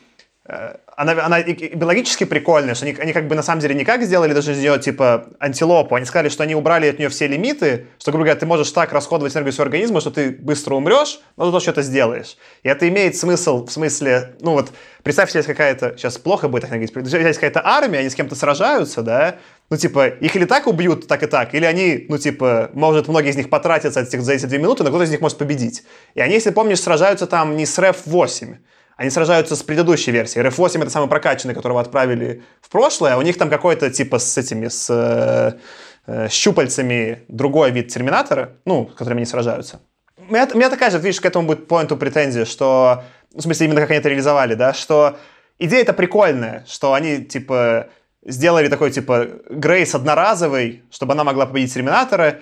она, 0.96 1.24
она 1.24 1.40
и 1.40 1.74
биологически 1.74 2.24
прикольная, 2.24 2.74
что 2.74 2.84
они, 2.84 2.96
они 2.98 3.12
как 3.12 3.28
бы 3.28 3.34
на 3.34 3.42
самом 3.42 3.60
деле 3.60 3.74
не 3.74 3.84
как 3.84 4.02
сделали 4.02 4.32
даже 4.32 4.52
из 4.52 4.58
нее 4.58 4.78
типа 4.78 5.28
антилопу, 5.38 5.94
они 5.94 6.04
сказали, 6.04 6.28
что 6.28 6.42
они 6.42 6.54
убрали 6.54 6.88
от 6.88 6.98
нее 6.98 7.08
все 7.08 7.26
лимиты, 7.26 7.86
что, 7.98 8.10
грубо 8.10 8.24
говоря, 8.24 8.38
ты 8.38 8.46
можешь 8.46 8.70
так 8.70 8.92
расходовать 8.92 9.34
энергию 9.34 9.52
своего 9.52 9.68
организма, 9.68 10.00
что 10.00 10.10
ты 10.10 10.30
быстро 10.30 10.74
умрешь, 10.74 11.20
но 11.36 11.46
зато 11.46 11.60
что-то 11.60 11.82
сделаешь. 11.82 12.36
И 12.62 12.68
это 12.68 12.88
имеет 12.88 13.16
смысл 13.16 13.66
в 13.66 13.70
смысле, 13.70 14.34
ну 14.40 14.52
вот, 14.52 14.72
представь 15.02 15.30
себе, 15.30 15.42
какая-то, 15.42 15.94
сейчас 15.96 16.18
плохо 16.18 16.48
будет 16.48 16.62
так 16.62 16.70
говорить, 16.70 16.92
представь, 16.92 17.34
какая-то 17.34 17.62
армия, 17.64 18.00
они 18.00 18.10
с 18.10 18.14
кем-то 18.14 18.34
сражаются, 18.34 19.02
да, 19.02 19.36
ну, 19.70 19.76
типа, 19.76 20.08
их 20.08 20.34
или 20.34 20.44
так 20.46 20.66
убьют, 20.66 21.06
так 21.06 21.22
и 21.22 21.26
так, 21.26 21.54
или 21.54 21.64
они, 21.64 22.06
ну, 22.08 22.18
типа, 22.18 22.70
может, 22.74 23.06
многие 23.06 23.30
из 23.30 23.36
них 23.36 23.48
потратятся 23.48 24.00
этих, 24.00 24.20
за 24.20 24.32
эти 24.32 24.46
две 24.46 24.58
минуты, 24.58 24.82
но 24.82 24.90
кто-то 24.90 25.04
из 25.04 25.10
них 25.10 25.20
может 25.20 25.38
победить. 25.38 25.84
И 26.14 26.20
они, 26.20 26.34
если 26.34 26.50
помнишь, 26.50 26.80
сражаются 26.80 27.28
там 27.28 27.56
не 27.56 27.66
с 27.66 27.78
РФ-8, 27.78 28.56
они 29.00 29.08
сражаются 29.08 29.56
с 29.56 29.62
предыдущей 29.62 30.10
версией. 30.10 30.46
РФ-8 30.46 30.82
это 30.82 30.90
самый 30.90 31.08
прокачанный, 31.08 31.54
которого 31.54 31.80
отправили 31.80 32.42
в 32.60 32.68
прошлое, 32.68 33.14
а 33.14 33.16
у 33.16 33.22
них 33.22 33.38
там 33.38 33.48
какой-то 33.48 33.88
типа 33.88 34.18
с 34.18 34.36
этими, 34.36 34.68
с 34.68 34.90
э, 34.90 35.58
э, 36.06 36.28
щупальцами 36.28 37.22
другой 37.28 37.70
вид 37.70 37.88
Терминатора, 37.88 38.58
ну, 38.66 38.90
с 38.92 38.98
которыми 38.98 39.20
они 39.20 39.26
сражаются. 39.26 39.80
У 40.18 40.30
меня, 40.30 40.46
у 40.52 40.56
меня 40.58 40.68
такая 40.68 40.90
же, 40.90 40.98
видишь, 40.98 41.18
к 41.18 41.24
этому 41.24 41.46
будет 41.46 41.66
поинту 41.66 41.96
претензия, 41.96 42.44
что, 42.44 43.04
ну, 43.32 43.40
в 43.40 43.42
смысле, 43.42 43.68
именно 43.68 43.80
как 43.80 43.88
они 43.88 44.00
это 44.00 44.10
реализовали, 44.10 44.52
да, 44.52 44.74
что 44.74 45.16
идея 45.58 45.80
это 45.80 45.94
прикольная, 45.94 46.66
что 46.68 46.92
они, 46.92 47.24
типа, 47.24 47.86
сделали 48.22 48.68
такой, 48.68 48.90
типа, 48.90 49.28
Грейс 49.48 49.94
одноразовый, 49.94 50.82
чтобы 50.90 51.14
она 51.14 51.24
могла 51.24 51.46
победить 51.46 51.72
Терминатора, 51.72 52.40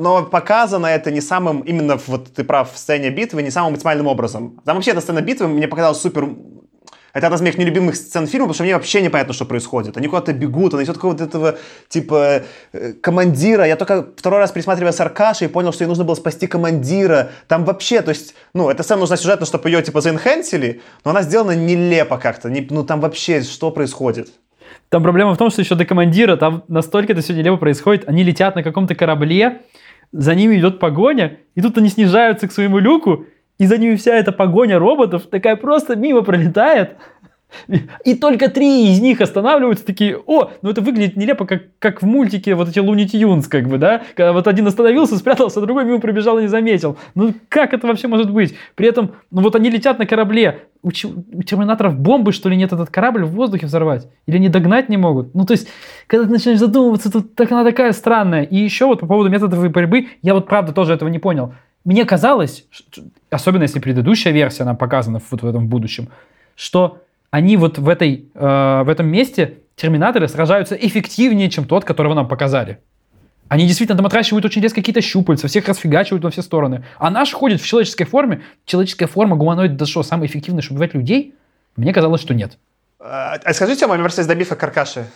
но 0.00 0.24
показано 0.24 0.86
это 0.86 1.10
не 1.10 1.20
самым, 1.20 1.60
именно, 1.60 1.98
вот 2.06 2.32
ты 2.32 2.42
прав, 2.44 2.72
в 2.72 2.78
сцене 2.78 3.10
битвы, 3.10 3.42
не 3.42 3.50
самым 3.50 3.74
оптимальным 3.74 4.06
образом. 4.06 4.60
Там 4.64 4.76
вообще 4.76 4.92
эта 4.92 5.00
сцена 5.00 5.20
битвы 5.20 5.48
мне 5.48 5.68
показалась 5.68 6.00
супер... 6.00 6.28
Это 7.12 7.26
одна 7.26 7.36
из 7.36 7.40
моих 7.40 7.58
нелюбимых 7.58 7.96
сцен 7.96 8.28
фильма, 8.28 8.46
потому 8.46 8.54
что 8.54 8.62
мне 8.62 8.74
вообще 8.74 9.02
непонятно, 9.02 9.34
что 9.34 9.44
происходит. 9.44 9.96
Они 9.96 10.06
куда-то 10.06 10.32
бегут, 10.32 10.74
они 10.74 10.84
все 10.84 10.92
такого 10.92 11.10
вот 11.10 11.20
этого, 11.20 11.58
типа, 11.88 12.42
э, 12.72 12.92
командира. 13.02 13.66
Я 13.66 13.74
только 13.74 14.06
второй 14.16 14.38
раз 14.38 14.52
пересматривая 14.52 14.92
с 14.92 15.00
Аркашей 15.00 15.48
понял, 15.48 15.72
что 15.72 15.82
ей 15.82 15.88
нужно 15.88 16.04
было 16.04 16.14
спасти 16.14 16.46
командира. 16.46 17.30
Там 17.48 17.64
вообще, 17.64 18.02
то 18.02 18.10
есть, 18.10 18.36
ну, 18.54 18.70
эта 18.70 18.84
сцена 18.84 19.00
нужна 19.00 19.16
сюжетно, 19.16 19.44
чтобы 19.44 19.68
ее, 19.68 19.82
типа, 19.82 20.00
заинхенсили, 20.00 20.82
но 21.04 21.10
она 21.10 21.22
сделана 21.22 21.56
нелепо 21.56 22.16
как-то. 22.16 22.48
Не- 22.48 22.66
ну, 22.70 22.84
там 22.84 23.00
вообще 23.00 23.42
что 23.42 23.72
происходит? 23.72 24.28
Там 24.88 25.02
проблема 25.02 25.34
в 25.34 25.36
том, 25.36 25.50
что 25.50 25.62
еще 25.62 25.74
до 25.74 25.84
командира 25.84 26.36
там 26.36 26.62
настолько 26.68 27.12
это 27.12 27.22
все 27.22 27.32
нелепо 27.32 27.56
происходит. 27.56 28.08
Они 28.08 28.22
летят 28.22 28.54
на 28.54 28.62
каком-то 28.62 28.94
корабле, 28.94 29.62
за 30.12 30.34
ними 30.34 30.58
идет 30.58 30.78
погоня, 30.78 31.38
и 31.54 31.60
тут 31.60 31.78
они 31.78 31.88
снижаются 31.88 32.48
к 32.48 32.52
своему 32.52 32.78
люку, 32.78 33.26
и 33.58 33.66
за 33.66 33.78
ними 33.78 33.96
вся 33.96 34.14
эта 34.14 34.32
погоня 34.32 34.78
роботов 34.78 35.24
такая 35.30 35.56
просто 35.56 35.96
мимо 35.96 36.22
пролетает. 36.22 36.96
И 38.04 38.14
только 38.14 38.48
три 38.48 38.92
из 38.92 39.00
них 39.00 39.20
останавливаются, 39.20 39.84
такие, 39.84 40.18
о, 40.26 40.50
ну 40.62 40.70
это 40.70 40.80
выглядит 40.80 41.16
нелепо, 41.16 41.46
как, 41.46 41.62
как 41.78 42.02
в 42.02 42.06
мультике 42.06 42.54
вот 42.54 42.68
эти 42.68 42.78
Луни 42.78 43.06
Тюнс, 43.06 43.48
как 43.48 43.68
бы, 43.68 43.78
да? 43.78 44.02
Когда 44.14 44.32
вот 44.32 44.46
один 44.46 44.66
остановился, 44.66 45.16
спрятался, 45.18 45.60
а 45.60 45.62
другой 45.62 45.84
мимо 45.84 46.00
пробежал 46.00 46.38
и 46.38 46.42
не 46.42 46.48
заметил. 46.48 46.96
Ну 47.14 47.34
как 47.48 47.74
это 47.74 47.86
вообще 47.86 48.08
может 48.08 48.30
быть? 48.30 48.54
При 48.74 48.88
этом, 48.88 49.12
ну 49.30 49.42
вот 49.42 49.56
они 49.56 49.70
летят 49.70 49.98
на 49.98 50.06
корабле, 50.06 50.60
у, 50.82 50.88
у 50.88 51.42
терминаторов 51.42 51.98
бомбы, 51.98 52.32
что 52.32 52.48
ли, 52.48 52.56
нет 52.56 52.72
этот 52.72 52.90
корабль 52.90 53.24
в 53.24 53.32
воздухе 53.32 53.66
взорвать? 53.66 54.08
Или 54.26 54.36
они 54.36 54.48
догнать 54.48 54.88
не 54.88 54.96
могут? 54.96 55.34
Ну 55.34 55.44
то 55.44 55.52
есть, 55.52 55.68
когда 56.06 56.26
ты 56.26 56.32
начинаешь 56.32 56.58
задумываться, 56.58 57.12
тут 57.12 57.34
так 57.34 57.50
она 57.52 57.64
такая 57.64 57.92
странная. 57.92 58.42
И 58.42 58.56
еще 58.56 58.86
вот 58.86 59.00
по 59.00 59.06
поводу 59.06 59.30
методов 59.30 59.68
борьбы, 59.70 60.08
я 60.22 60.34
вот 60.34 60.46
правда 60.46 60.72
тоже 60.72 60.94
этого 60.94 61.08
не 61.08 61.18
понял. 61.18 61.54
Мне 61.84 62.04
казалось, 62.04 62.66
особенно 63.30 63.62
если 63.62 63.80
предыдущая 63.80 64.32
версия, 64.32 64.64
она 64.64 64.74
показана 64.74 65.20
вот 65.30 65.42
в 65.42 65.46
этом 65.46 65.68
будущем, 65.68 66.08
что 66.54 66.98
они 67.30 67.56
вот 67.56 67.78
в, 67.78 67.88
этой, 67.88 68.28
э, 68.34 68.82
в 68.84 68.88
этом 68.88 69.06
месте, 69.06 69.58
терминаторы, 69.76 70.28
сражаются 70.28 70.74
эффективнее, 70.74 71.48
чем 71.48 71.64
тот, 71.64 71.84
которого 71.84 72.14
нам 72.14 72.28
показали. 72.28 72.80
Они 73.48 73.66
действительно 73.66 73.96
там 73.96 74.06
отращивают 74.06 74.44
очень 74.44 74.62
резко 74.62 74.80
какие-то 74.80 75.00
щупальца, 75.00 75.48
всех 75.48 75.66
расфигачивают 75.66 76.22
во 76.22 76.30
все 76.30 76.42
стороны. 76.42 76.84
А 76.98 77.10
наш 77.10 77.32
ходит 77.32 77.60
в 77.60 77.66
человеческой 77.66 78.04
форме. 78.04 78.42
Человеческая 78.64 79.06
форма 79.06 79.36
гуманоид, 79.36 79.76
да 79.76 79.86
что, 79.86 80.02
самая 80.02 80.28
эффективная, 80.28 80.62
чтобы 80.62 80.78
убивать 80.78 80.94
людей? 80.94 81.34
Мне 81.76 81.92
казалось, 81.92 82.20
что 82.20 82.34
нет. 82.34 82.58
А 83.00 83.34
а 83.42 83.54
скажите, 83.54 83.80
Тёма, 83.80 83.96
версия 83.96 84.24
добив 84.24 84.56
к 84.56 84.62
Аркаше. 84.62 85.06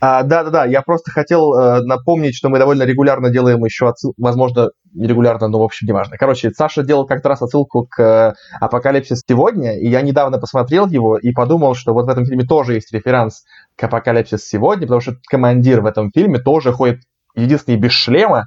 А, 0.00 0.22
да-да-да, 0.22 0.64
я 0.64 0.80
просто 0.80 1.10
хотел 1.10 1.52
э, 1.52 1.82
напомнить, 1.82 2.34
что 2.34 2.48
мы 2.48 2.58
довольно 2.58 2.84
регулярно 2.84 3.30
делаем 3.30 3.62
еще 3.64 3.86
отсыл... 3.86 4.14
возможно, 4.16 4.70
нерегулярно, 4.94 5.48
но 5.48 5.58
в 5.58 5.62
общем 5.62 5.86
неважно. 5.86 6.16
Короче, 6.16 6.50
Саша 6.50 6.82
делал 6.82 7.06
как-то 7.06 7.28
раз 7.28 7.42
отсылку 7.42 7.86
к 7.86 8.00
э, 8.00 8.34
«Апокалипсис 8.60 9.22
сегодня», 9.28 9.78
и 9.78 9.88
я 9.88 10.00
недавно 10.00 10.38
посмотрел 10.38 10.86
его 10.86 11.18
и 11.18 11.32
подумал, 11.32 11.74
что 11.74 11.92
вот 11.92 12.06
в 12.06 12.08
этом 12.08 12.24
фильме 12.24 12.44
тоже 12.44 12.74
есть 12.74 12.90
референс 12.94 13.44
к 13.76 13.84
«Апокалипсис 13.84 14.42
сегодня», 14.42 14.86
потому 14.86 15.02
что 15.02 15.16
командир 15.28 15.82
в 15.82 15.86
этом 15.86 16.10
фильме 16.10 16.38
тоже 16.38 16.72
ходит 16.72 17.00
единственный 17.34 17.76
без 17.76 17.92
шлема, 17.92 18.46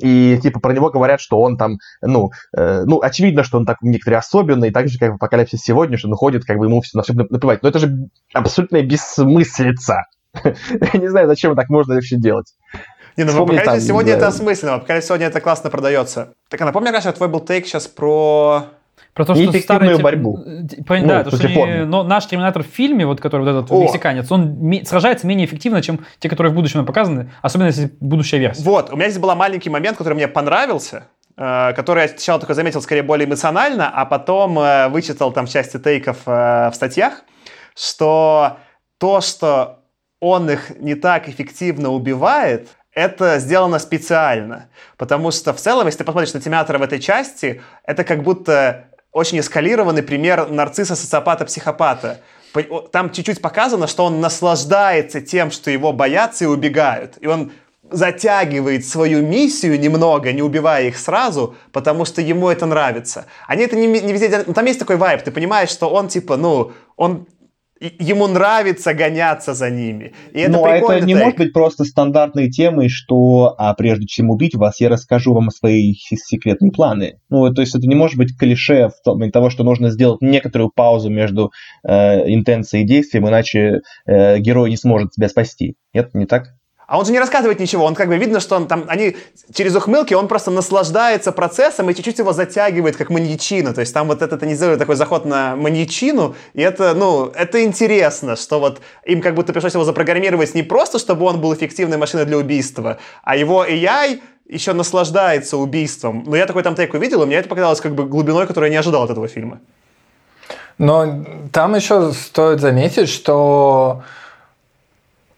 и 0.00 0.38
типа 0.40 0.60
про 0.60 0.72
него 0.72 0.90
говорят, 0.90 1.20
что 1.20 1.40
он 1.40 1.56
там, 1.56 1.78
ну, 2.00 2.30
э, 2.56 2.84
ну, 2.86 3.00
очевидно, 3.02 3.42
что 3.42 3.58
он 3.58 3.66
так 3.66 3.78
некоторые 3.82 4.18
особенный, 4.20 4.70
так 4.70 4.88
же, 4.88 5.00
как 5.00 5.10
в 5.10 5.14
«Апокалипсис 5.16 5.60
сегодня», 5.60 5.98
что 5.98 6.08
он 6.08 6.14
ходит, 6.14 6.44
как 6.44 6.58
бы 6.58 6.66
ему 6.66 6.80
все 6.80 6.96
на 6.96 7.02
все 7.02 7.12
наплевать. 7.12 7.64
Но 7.64 7.68
это 7.68 7.80
же 7.80 7.92
абсолютная 8.32 8.82
бессмыслица. 8.82 10.04
Я 10.44 10.98
не 11.00 11.08
знаю, 11.08 11.26
зачем 11.28 11.54
так 11.54 11.68
можно 11.68 11.94
вообще 11.94 12.16
делать. 12.16 12.54
Не, 13.16 13.24
ну 13.24 13.30
в 13.30 13.34
Вспомни 13.34 13.58
там, 13.58 13.78
сегодня 13.80 14.12
да. 14.12 14.18
это 14.18 14.28
осмысленно, 14.28 14.72
в 14.72 14.76
Апокалипсисе 14.76 15.08
сегодня 15.08 15.26
это 15.26 15.40
классно 15.40 15.68
продается. 15.68 16.34
Так, 16.48 16.60
а 16.62 16.64
напомни, 16.64 16.88
Аркаша, 16.88 17.12
твой 17.12 17.28
был 17.28 17.40
тейк 17.40 17.66
сейчас 17.66 17.86
про... 17.86 18.64
Про 19.12 19.26
то, 19.26 19.34
что 19.34 19.52
старый... 19.58 19.98
борьбу. 20.00 20.38
э, 20.42 20.82
по- 20.84 20.96
Ну, 20.96 21.06
да, 21.06 21.24
то, 21.24 21.36
что 21.36 21.44
они- 21.46 21.54
форму. 21.54 21.84
но 21.84 22.02
наш 22.02 22.26
терминатор 22.26 22.62
в 22.62 22.66
фильме, 22.66 23.04
вот 23.04 23.20
который 23.20 23.42
вот 23.52 23.64
этот 23.64 23.70
О. 23.70 23.82
мексиканец, 23.82 24.32
он 24.32 24.56
сражается 24.86 25.26
менее 25.26 25.46
эффективно, 25.46 25.82
чем 25.82 26.06
те, 26.18 26.30
которые 26.30 26.50
в 26.50 26.56
будущем 26.56 26.86
показаны, 26.86 27.30
особенно 27.42 27.66
если 27.66 27.92
будущая 28.00 28.40
версия. 28.40 28.62
Вот, 28.62 28.90
у 28.90 28.96
меня 28.96 29.10
здесь 29.10 29.20
был 29.20 29.34
маленький 29.34 29.68
момент, 29.68 29.98
который 29.98 30.14
мне 30.14 30.28
понравился, 30.28 31.08
э, 31.36 31.74
который 31.74 32.04
я 32.04 32.08
сначала 32.08 32.40
только 32.40 32.54
заметил 32.54 32.80
скорее 32.80 33.02
более 33.02 33.28
эмоционально, 33.28 33.90
а 33.94 34.06
потом 34.06 34.58
э, 34.58 34.88
вычитал 34.88 35.30
там 35.32 35.44
в 35.44 35.50
части 35.50 35.78
тейков 35.78 36.16
э, 36.24 36.70
в 36.70 36.74
статьях, 36.74 37.24
что 37.76 38.56
то, 38.98 39.20
что 39.20 39.81
он 40.22 40.48
их 40.48 40.78
не 40.78 40.94
так 40.94 41.28
эффективно 41.28 41.90
убивает, 41.90 42.68
это 42.94 43.40
сделано 43.40 43.80
специально. 43.80 44.68
Потому 44.96 45.32
что 45.32 45.52
в 45.52 45.56
целом, 45.56 45.86
если 45.86 45.98
ты 45.98 46.04
посмотришь 46.04 46.32
на 46.32 46.40
Тимятора 46.40 46.78
в 46.78 46.82
этой 46.82 47.00
части, 47.00 47.60
это 47.84 48.04
как 48.04 48.22
будто 48.22 48.84
очень 49.10 49.40
эскалированный 49.40 50.04
пример 50.04 50.48
нарцисса-социопата-психопата. 50.48 52.20
По- 52.52 52.60
о- 52.60 52.80
Там 52.82 53.10
чуть-чуть 53.10 53.40
показано, 53.42 53.88
что 53.88 54.04
он 54.04 54.20
наслаждается 54.20 55.20
тем, 55.20 55.50
что 55.50 55.70
его 55.72 55.92
боятся 55.92 56.44
и 56.44 56.46
убегают. 56.46 57.14
И 57.20 57.26
он 57.26 57.50
затягивает 57.90 58.86
свою 58.86 59.22
миссию 59.22 59.78
немного, 59.80 60.32
не 60.32 60.42
убивая 60.42 60.84
их 60.84 60.96
сразу, 60.96 61.56
потому 61.72 62.04
что 62.04 62.20
ему 62.22 62.48
это 62.48 62.64
нравится. 62.66 63.26
Они 63.48 63.64
это 63.64 63.74
не, 63.76 63.86
не 63.88 64.12
везде. 64.12 64.44
Ну, 64.46 64.54
Там 64.54 64.66
есть 64.66 64.78
такой 64.78 64.96
вайб, 64.96 65.22
ты 65.22 65.30
понимаешь, 65.32 65.70
что 65.70 65.90
он 65.90 66.06
типа, 66.08 66.36
ну, 66.36 66.72
он 66.96 67.26
ему 67.98 68.26
нравится 68.26 68.94
гоняться 68.94 69.54
за 69.54 69.70
ними. 69.70 70.12
И 70.32 70.40
это 70.40 70.52
ну, 70.52 70.64
а 70.64 70.76
это 70.76 71.00
не 71.00 71.14
тейк. 71.14 71.24
может 71.24 71.38
быть 71.38 71.52
просто 71.52 71.84
стандартной 71.84 72.50
темой, 72.50 72.88
что 72.88 73.54
а 73.58 73.74
прежде 73.74 74.06
чем 74.06 74.30
убить 74.30 74.54
вас, 74.54 74.80
я 74.80 74.88
расскажу 74.88 75.34
вам 75.34 75.50
свои 75.50 75.94
се- 75.94 76.16
секретные 76.16 76.70
планы. 76.70 77.18
Ну, 77.28 77.52
то 77.52 77.60
есть 77.60 77.74
это 77.74 77.86
не 77.86 77.94
может 77.94 78.16
быть 78.16 78.36
клише 78.36 78.88
в 78.88 79.02
том, 79.04 79.30
того, 79.30 79.50
что 79.50 79.64
нужно 79.64 79.90
сделать 79.90 80.20
некоторую 80.20 80.70
паузу 80.74 81.10
между 81.10 81.52
э, 81.84 82.32
интенцией 82.32 82.84
и 82.84 82.86
действием, 82.86 83.28
иначе 83.28 83.80
э, 84.06 84.38
герой 84.38 84.70
не 84.70 84.76
сможет 84.76 85.12
тебя 85.12 85.28
спасти. 85.28 85.76
Нет, 85.94 86.14
не 86.14 86.26
так? 86.26 86.54
А 86.92 86.98
он 86.98 87.06
же 87.06 87.12
не 87.12 87.18
рассказывает 87.18 87.58
ничего, 87.58 87.86
он 87.86 87.94
как 87.94 88.08
бы 88.08 88.18
видно, 88.18 88.38
что 88.38 88.54
он 88.54 88.66
там, 88.66 88.84
они 88.86 89.16
через 89.54 89.74
ухмылки, 89.74 90.12
он 90.12 90.28
просто 90.28 90.50
наслаждается 90.50 91.32
процессом 91.32 91.88
и 91.88 91.94
чуть-чуть 91.94 92.18
его 92.18 92.34
затягивает, 92.34 92.98
как 92.98 93.08
маньячина. 93.08 93.72
То 93.72 93.80
есть 93.80 93.94
там 93.94 94.08
вот 94.08 94.20
этот 94.20 94.42
анализирует 94.42 94.78
такой 94.78 94.96
заход 94.96 95.24
на 95.24 95.56
маньячину, 95.56 96.34
и 96.52 96.60
это, 96.60 96.92
ну, 96.92 97.32
это 97.34 97.64
интересно, 97.64 98.36
что 98.36 98.60
вот 98.60 98.82
им 99.06 99.22
как 99.22 99.34
будто 99.34 99.54
пришлось 99.54 99.72
его 99.72 99.84
запрограммировать 99.84 100.54
не 100.54 100.62
просто, 100.62 100.98
чтобы 100.98 101.24
он 101.24 101.40
был 101.40 101.54
эффективной 101.54 101.96
машиной 101.96 102.26
для 102.26 102.36
убийства, 102.36 102.98
а 103.22 103.36
его 103.36 103.64
AI 103.64 104.20
еще 104.46 104.74
наслаждается 104.74 105.56
убийством. 105.56 106.24
Но 106.26 106.36
я 106.36 106.44
такой 106.44 106.62
там 106.62 106.74
тейк 106.74 106.92
увидел, 106.92 107.22
и 107.22 107.26
мне 107.26 107.36
это 107.36 107.48
показалось 107.48 107.80
как 107.80 107.94
бы 107.94 108.04
глубиной, 108.04 108.46
которую 108.46 108.68
я 108.68 108.74
не 108.74 108.80
ожидал 108.80 109.04
от 109.04 109.10
этого 109.10 109.28
фильма. 109.28 109.60
Но 110.76 111.24
там 111.52 111.74
еще 111.74 112.12
стоит 112.12 112.60
заметить, 112.60 113.08
что 113.08 114.02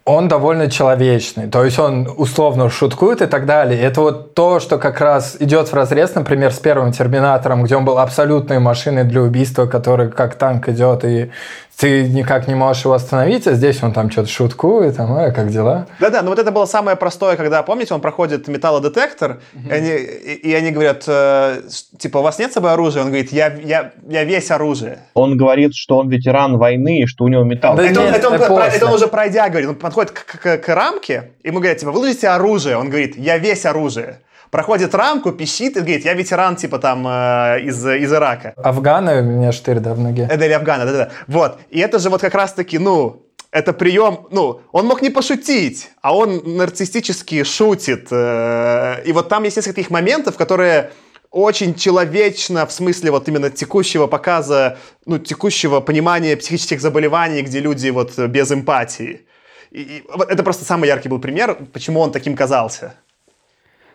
он 0.04 0.28
довольно 0.28 0.70
человечный. 0.70 1.48
То 1.48 1.64
есть 1.64 1.78
он 1.78 2.08
условно 2.16 2.68
шуткует 2.68 3.22
и 3.22 3.26
так 3.26 3.46
далее. 3.46 3.80
Это 3.80 4.02
вот 4.02 4.34
то, 4.34 4.60
что 4.60 4.78
как 4.78 5.00
раз 5.00 5.36
идет 5.40 5.68
в 5.68 5.74
разрез, 5.74 6.14
например, 6.14 6.52
с 6.52 6.58
первым 6.58 6.92
Терминатором, 6.92 7.62
где 7.62 7.76
он 7.76 7.86
был 7.86 7.98
абсолютной 7.98 8.58
машиной 8.58 9.04
для 9.04 9.22
убийства, 9.22 9.66
который 9.66 10.10
как 10.10 10.34
танк 10.34 10.68
идет 10.68 11.04
и 11.04 11.30
ты 11.76 12.08
никак 12.08 12.46
не 12.48 12.54
можешь 12.54 12.84
его 12.84 12.94
остановить, 12.94 13.46
а 13.46 13.54
здесь 13.54 13.82
он 13.82 13.92
там 13.92 14.10
что-то 14.10 14.28
шуткует, 14.28 14.96
там, 14.96 15.12
а, 15.12 15.30
как 15.30 15.50
дела? 15.50 15.86
Да-да, 16.00 16.22
но 16.22 16.30
вот 16.30 16.38
это 16.38 16.50
было 16.52 16.66
самое 16.66 16.96
простое, 16.96 17.36
когда, 17.36 17.62
помните, 17.62 17.94
он 17.94 18.00
проходит 18.00 18.46
металлодетектор, 18.48 19.40
и, 19.68 19.70
они, 19.70 19.90
и, 19.90 20.50
и 20.50 20.54
они 20.54 20.70
говорят, 20.70 21.04
э, 21.06 21.62
типа, 21.98 22.18
у 22.18 22.22
вас 22.22 22.38
нет 22.38 22.50
с 22.50 22.54
собой 22.54 22.72
оружия? 22.72 23.02
Он 23.02 23.08
говорит, 23.08 23.32
я, 23.32 23.52
я, 23.54 23.92
я 24.08 24.24
весь 24.24 24.50
оружие. 24.50 25.00
Он 25.14 25.36
говорит, 25.36 25.74
что 25.74 25.98
он 25.98 26.08
ветеран 26.08 26.58
войны 26.58 27.00
и 27.00 27.06
что 27.06 27.24
у 27.24 27.28
него 27.28 27.42
металл. 27.44 27.76
Да 27.76 27.84
это, 27.84 28.00
он, 28.00 28.06
нет, 28.06 28.16
это, 28.16 28.28
он, 28.28 28.34
это 28.34 28.46
про- 28.46 28.66
это 28.66 28.86
он 28.86 28.94
уже 28.94 29.08
пройдя 29.08 29.48
говорит, 29.48 29.68
он 29.68 29.74
подходит 29.74 30.12
к, 30.12 30.24
к- 30.24 30.58
к 30.58 30.68
рамке, 30.74 31.30
и 31.42 31.48
ему 31.48 31.58
говорят, 31.58 31.78
типа, 31.78 31.90
выложите 31.92 32.28
оружие. 32.28 32.76
Он 32.76 32.88
говорит, 32.88 33.16
я 33.16 33.38
весь 33.38 33.66
оружие. 33.66 34.18
Проходит 34.50 34.94
рамку, 34.94 35.32
пищит 35.32 35.76
и 35.76 35.80
говорит, 35.80 36.04
я 36.04 36.14
ветеран, 36.14 36.56
типа, 36.56 36.78
там, 36.78 37.06
э, 37.06 37.60
из, 37.62 37.84
из 37.86 38.12
Ирака. 38.12 38.54
Афганы 38.56 39.20
у 39.20 39.24
меня 39.24 39.52
штырь, 39.52 39.80
да, 39.80 39.94
в 39.94 39.98
ноге. 39.98 40.28
Это 40.30 40.44
или 40.44 40.52
Афгана, 40.52 40.84
да-да-да. 40.84 41.10
Вот. 41.26 41.58
И 41.70 41.80
это 41.80 41.98
же 41.98 42.10
вот 42.10 42.20
как 42.20 42.34
раз-таки, 42.34 42.78
ну, 42.78 43.24
это 43.50 43.72
прием, 43.72 44.26
ну, 44.30 44.60
он 44.72 44.86
мог 44.86 45.02
не 45.02 45.10
пошутить, 45.10 45.90
а 46.02 46.16
он 46.16 46.42
нарциссически 46.44 47.44
шутит. 47.44 48.08
э, 48.10 49.02
И 49.04 49.12
вот 49.12 49.28
там 49.28 49.44
есть 49.44 49.56
несколько 49.56 49.76
таких 49.76 49.90
моментов, 49.90 50.36
которые 50.36 50.90
очень 51.30 51.74
человечно 51.74 52.64
в 52.64 52.72
смысле 52.72 53.10
вот 53.10 53.28
именно 53.28 53.50
текущего 53.50 54.06
показа, 54.06 54.76
ну, 55.06 55.18
текущего 55.18 55.80
понимания 55.80 56.36
психических 56.36 56.80
заболеваний, 56.80 57.42
где 57.42 57.60
люди 57.60 57.90
вот 57.90 58.16
без 58.18 58.52
эмпатии. 58.52 59.26
И, 59.72 59.82
и 59.82 60.04
это 60.28 60.42
просто 60.44 60.64
самый 60.64 60.86
яркий 60.86 61.08
был 61.08 61.18
пример, 61.18 61.58
почему 61.72 62.00
он 62.00 62.12
таким 62.12 62.36
казался. 62.36 62.94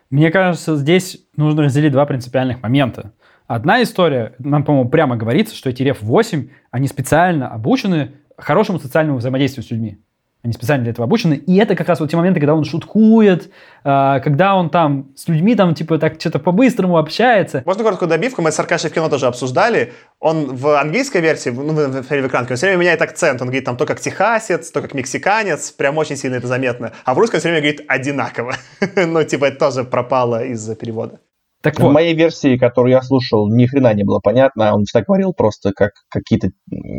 Мне 0.10 0.32
кажется, 0.32 0.76
здесь 0.76 1.28
нужно 1.36 1.64
разделить 1.64 1.92
два 1.92 2.06
принципиальных 2.06 2.64
момента. 2.64 3.14
Одна 3.46 3.82
история, 3.84 4.36
нам, 4.40 4.64
по-моему, 4.64 4.90
прямо 4.90 5.16
говорится, 5.18 5.56
что 5.56 5.70
эти 5.70 5.84
РЕФ-8, 5.84 6.50
они 6.72 6.88
специально 6.88 7.48
обучены 7.50 8.14
хорошему 8.38 8.80
социальному 8.80 9.20
взаимодействию 9.20 9.64
с 9.64 9.72
людьми. 9.72 10.00
Они 10.42 10.54
специально 10.54 10.84
для 10.84 10.92
этого 10.92 11.06
обучены. 11.06 11.34
И 11.34 11.58
это 11.58 11.76
как 11.76 11.90
раз 11.90 12.00
вот 12.00 12.10
те 12.10 12.16
моменты, 12.16 12.40
когда 12.40 12.56
он 12.56 12.64
шуткует, 12.64 13.52
а, 13.84 14.22
когда 14.22 14.56
он 14.56 14.70
там 14.70 15.10
с 15.16 15.28
людьми 15.28 15.54
там 15.54 15.76
типа 15.76 15.98
так 16.00 16.20
что-то 16.20 16.40
по-быстрому 16.40 16.98
общается. 16.98 17.62
Можно 17.66 17.84
короткую 17.84 18.08
добивку? 18.08 18.42
Мы 18.42 18.54
с 18.54 18.60
Аркашей 18.60 18.90
в 18.90 18.94
кино 18.94 19.10
тоже 19.10 19.28
обсуждали. 19.28 19.92
Он 20.22 20.56
в 20.56 20.80
английской 20.80 21.20
версии, 21.20 21.50
ну, 21.50 21.74
в, 21.74 22.04
в, 22.04 22.10
в 22.10 22.28
экранке, 22.28 22.54
он 22.54 22.58
все 22.58 22.68
время 22.68 22.80
меняет 22.80 23.02
акцент. 23.02 23.42
Он 23.42 23.48
говорит 23.48 23.66
там 23.66 23.76
то 23.76 23.86
как 23.86 24.00
техасец, 24.00 24.72
то 24.72 24.82
как 24.82 24.94
мексиканец. 24.94 25.72
Прям 25.72 25.98
очень 25.98 26.16
сильно 26.16 26.36
это 26.36 26.48
заметно. 26.48 26.94
А 27.04 27.14
в 27.14 27.18
русском 27.18 27.42
все 27.42 27.50
время 27.50 27.62
говорит 27.62 27.86
одинаково. 27.90 28.56
ну, 28.96 29.24
типа, 29.26 29.46
это 29.46 29.60
тоже 29.60 29.84
пропало 29.84 30.46
из-за 30.46 30.74
перевода. 30.76 31.20
Так 31.62 31.76
В 31.76 31.80
вот, 31.80 31.92
моей 31.92 32.16
версии, 32.16 32.58
которую 32.58 32.94
я 32.94 33.02
слушал, 33.02 33.50
ни 33.54 33.66
хрена 33.66 33.94
не 33.94 34.06
было 34.06 34.20
понятно. 34.20 34.74
Он 34.74 34.86
всегда 34.86 35.04
говорил 35.06 35.34
просто 35.34 35.74
как 35.74 35.92
какие-то 36.10 36.52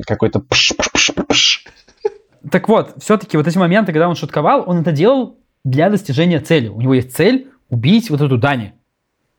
какой-то 0.06 0.40
пш-пш-пш-пш. 0.40 1.66
Так 2.50 2.68
вот, 2.68 2.94
все-таки 3.02 3.36
вот 3.36 3.46
эти 3.46 3.58
моменты, 3.58 3.92
когда 3.92 4.08
он 4.08 4.14
шутковал, 4.14 4.64
он 4.66 4.78
это 4.80 4.92
делал 4.92 5.36
для 5.64 5.90
достижения 5.90 6.40
цели. 6.40 6.68
У 6.68 6.80
него 6.80 6.94
есть 6.94 7.14
цель 7.14 7.48
убить 7.68 8.10
вот 8.10 8.20
эту 8.20 8.38
Дани. 8.38 8.72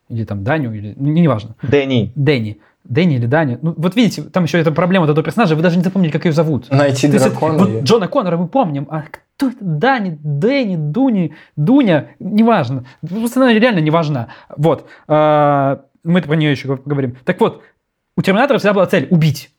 Или 0.09 0.25
там 0.25 0.43
Даню, 0.43 0.73
или... 0.73 0.93
ну, 0.97 1.09
неважно. 1.09 1.55
Дэнни. 1.63 2.11
Дэнни. 2.15 2.59
Дэнни 2.83 3.15
или 3.15 3.25
Дани. 3.27 3.59
Ну, 3.61 3.73
вот 3.77 3.95
видите, 3.95 4.23
там 4.23 4.43
еще 4.43 4.59
эта 4.59 4.71
проблема 4.71 5.05
вот 5.05 5.11
этого 5.11 5.23
персонажа, 5.23 5.55
вы 5.55 5.61
даже 5.61 5.77
не 5.77 5.83
запомнили, 5.83 6.11
как 6.11 6.25
ее 6.25 6.33
зовут. 6.33 6.69
Найти 6.69 7.07
То 7.07 7.13
есть 7.13 7.25
дракона. 7.29 7.57
вот 7.57 7.69
и- 7.69 7.79
Джона 7.81 8.07
Коннора 8.07 8.37
мы 8.37 8.47
помним, 8.47 8.87
а 8.89 9.03
кто 9.03 9.49
это? 9.49 9.57
Дани, 9.61 10.17
Дэнни, 10.21 10.75
Дуни, 10.75 11.33
Дуня, 11.55 12.09
неважно. 12.19 12.85
Просто 13.07 13.41
она 13.41 13.53
реально 13.53 13.79
не 13.79 13.91
важна. 13.91 14.27
Вот. 14.55 14.85
А, 15.07 15.81
Мы 16.03 16.21
про 16.23 16.35
нее 16.35 16.51
еще 16.51 16.75
поговорим. 16.77 17.15
Так 17.23 17.39
вот, 17.39 17.61
у 18.17 18.21
Терминатора 18.21 18.57
всегда 18.57 18.73
была 18.73 18.87
цель– 18.87 19.07
убить. 19.11 19.51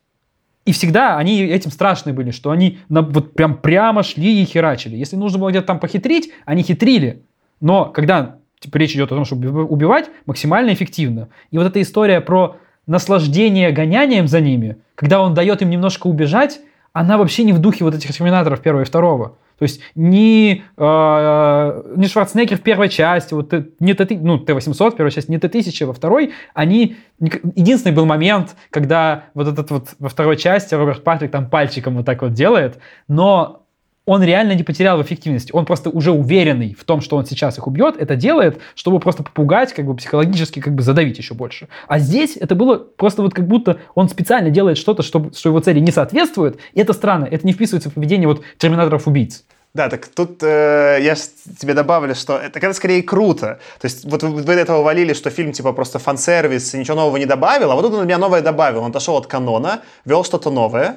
И 0.64 0.72
всегда 0.72 1.16
они 1.18 1.42
этим 1.42 1.70
страшны 1.70 2.12
были, 2.12 2.30
что 2.30 2.50
они 2.50 2.78
на- 2.88 3.02
вот 3.02 3.34
прям 3.34 3.56
прямо 3.56 4.02
шли 4.02 4.42
и 4.42 4.44
херачили. 4.44 4.96
Если 4.96 5.16
нужно 5.16 5.38
было 5.38 5.50
где-то 5.50 5.66
там 5.66 5.80
похитрить, 5.80 6.30
они 6.44 6.62
хитрили. 6.62 7.22
Но 7.60 7.86
когда 7.86 8.36
типа, 8.60 8.76
речь 8.76 8.92
идет 8.94 9.10
о 9.10 9.16
том, 9.16 9.24
чтобы 9.24 9.48
уби- 9.48 9.66
убивать, 9.68 10.08
максимально 10.24 10.72
эффективно. 10.72 11.28
И 11.50 11.58
вот 11.58 11.66
эта 11.66 11.82
история 11.82 12.20
про 12.20 12.56
наслаждение 12.86 13.72
гонянием 13.72 14.28
за 14.28 14.40
ними, 14.40 14.76
когда 14.94 15.20
он 15.20 15.34
дает 15.34 15.62
им 15.62 15.70
немножко 15.70 16.06
убежать, 16.06 16.60
она 16.92 17.18
вообще 17.18 17.44
не 17.44 17.52
в 17.52 17.58
духе 17.58 17.84
вот 17.84 17.94
этих 17.94 18.14
терминаторов 18.14 18.60
первого 18.60 18.82
и 18.82 18.86
второго. 18.86 19.36
То 19.58 19.64
есть 19.64 19.80
ни, 19.94 20.64
э, 20.76 21.82
ни 21.96 22.06
Шварценеггер 22.06 22.58
в 22.58 22.62
первой 22.62 22.88
части, 22.88 23.32
вот, 23.32 23.50
Т- 23.50 23.66
не 23.78 23.94
Т, 23.94 24.08
ну, 24.20 24.38
Т-800 24.38 24.90
в 24.90 24.96
первой 24.96 25.12
части, 25.12 25.30
не 25.30 25.38
Т-1000 25.38 25.86
во 25.86 25.92
второй, 25.92 26.32
они... 26.52 26.96
Единственный 27.20 27.92
был 27.92 28.04
момент, 28.04 28.56
когда 28.70 29.26
вот 29.34 29.46
этот 29.46 29.70
вот 29.70 29.88
во 30.00 30.08
второй 30.08 30.36
части 30.36 30.74
Роберт 30.74 31.04
Патрик 31.04 31.30
там 31.30 31.48
пальчиком 31.48 31.96
вот 31.96 32.06
так 32.06 32.22
вот 32.22 32.32
делает, 32.32 32.78
но 33.06 33.61
он 34.04 34.22
реально 34.22 34.52
не 34.52 34.62
потерял 34.62 34.98
в 34.98 35.02
эффективности. 35.02 35.52
Он 35.52 35.64
просто 35.64 35.90
уже 35.90 36.10
уверенный 36.10 36.74
в 36.78 36.84
том, 36.84 37.00
что 37.00 37.16
он 37.16 37.24
сейчас 37.26 37.58
их 37.58 37.66
убьет, 37.66 37.96
это 37.98 38.16
делает, 38.16 38.58
чтобы 38.74 38.98
просто 38.98 39.22
попугать, 39.22 39.72
как 39.72 39.86
бы 39.86 39.94
психологически 39.94 40.60
как 40.60 40.74
бы 40.74 40.82
задавить 40.82 41.18
еще 41.18 41.34
больше. 41.34 41.68
А 41.86 41.98
здесь 41.98 42.36
это 42.36 42.54
было 42.54 42.76
просто 42.76 43.22
вот 43.22 43.34
как 43.34 43.46
будто 43.46 43.78
он 43.94 44.08
специально 44.08 44.50
делает 44.50 44.78
что-то, 44.78 45.02
что, 45.02 45.30
что 45.32 45.48
его 45.50 45.60
цели 45.60 45.78
не 45.80 45.92
соответствует, 45.92 46.58
и 46.74 46.80
это 46.80 46.92
странно, 46.92 47.26
это 47.26 47.46
не 47.46 47.52
вписывается 47.52 47.90
в 47.90 47.94
поведение 47.94 48.26
вот 48.26 48.42
терминаторов-убийц. 48.58 49.44
Да, 49.74 49.88
так 49.88 50.06
тут 50.08 50.42
э, 50.42 50.98
я 51.00 51.14
тебе 51.14 51.72
добавлю, 51.72 52.14
что 52.14 52.36
это, 52.36 52.58
это 52.58 52.74
скорее 52.74 53.02
круто. 53.02 53.58
То 53.80 53.86
есть 53.86 54.04
вот 54.04 54.22
вы, 54.22 54.28
вы 54.28 54.42
до 54.42 54.52
этого 54.52 54.82
валили, 54.82 55.14
что 55.14 55.30
фильм 55.30 55.52
типа 55.52 55.72
просто 55.72 55.98
фан-сервис, 55.98 56.74
ничего 56.74 56.96
нового 56.96 57.16
не 57.16 57.24
добавил, 57.24 57.70
а 57.70 57.74
вот 57.74 57.82
тут 57.82 57.94
он 57.94 58.04
меня 58.04 58.18
новое 58.18 58.42
добавил. 58.42 58.82
Он 58.82 58.90
отошел 58.90 59.16
от 59.16 59.26
канона, 59.28 59.80
вел 60.04 60.24
что-то 60.24 60.50
новое. 60.50 60.96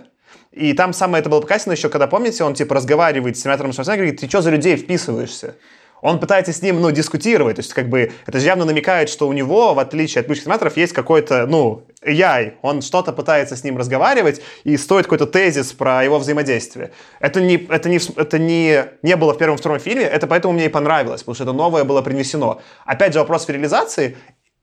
И 0.55 0.71
там 0.73 0.93
самое 0.93 1.19
это 1.19 1.29
было 1.29 1.41
показано 1.41 1.73
еще, 1.73 1.89
когда, 1.89 2.07
помните, 2.07 2.43
он 2.45 2.53
типа 2.53 2.75
разговаривает 2.75 3.37
с 3.37 3.41
сенатором 3.41 3.73
Шварценеггером 3.73 4.07
говорит, 4.07 4.21
ты 4.21 4.29
что 4.29 4.41
за 4.41 4.51
людей 4.51 4.77
вписываешься? 4.77 5.55
Он 6.01 6.19
пытается 6.19 6.53
с 6.53 6.61
ним, 6.61 6.81
ну, 6.81 6.91
дискутировать, 6.91 7.55
то 7.55 7.61
есть, 7.61 7.73
как 7.73 7.89
бы, 7.89 8.11
это 8.25 8.39
же 8.39 8.45
явно 8.45 8.63
намекает, 8.63 9.09
что 9.09 9.27
у 9.27 9.33
него, 9.33 9.73
в 9.73 9.79
отличие 9.79 10.21
от 10.21 10.27
бывших 10.27 10.45
сенаторов, 10.45 10.77
есть 10.77 10.93
какой-то, 10.93 11.45
ну, 11.47 11.83
AI, 12.05 12.53
он 12.61 12.81
что-то 12.81 13.11
пытается 13.11 13.55
с 13.55 13.63
ним 13.63 13.77
разговаривать, 13.77 14.41
и 14.63 14.77
стоит 14.77 15.05
какой-то 15.05 15.25
тезис 15.25 15.73
про 15.73 16.03
его 16.03 16.19
взаимодействие. 16.19 16.91
Это 17.19 17.41
не, 17.41 17.55
это 17.55 17.89
не, 17.89 17.99
это 18.15 18.37
не, 18.37 18.85
не 19.01 19.15
было 19.15 19.33
в 19.33 19.37
первом 19.37 19.55
и 19.55 19.59
втором 19.59 19.79
фильме, 19.79 20.03
это 20.03 20.27
поэтому 20.27 20.53
мне 20.53 20.65
и 20.65 20.69
понравилось, 20.69 21.21
потому 21.21 21.35
что 21.35 21.43
это 21.43 21.53
новое 21.53 21.83
было 21.83 22.01
принесено. 22.01 22.61
Опять 22.85 23.13
же, 23.13 23.19
вопрос 23.19 23.47
в 23.47 23.49
реализации, 23.49 24.15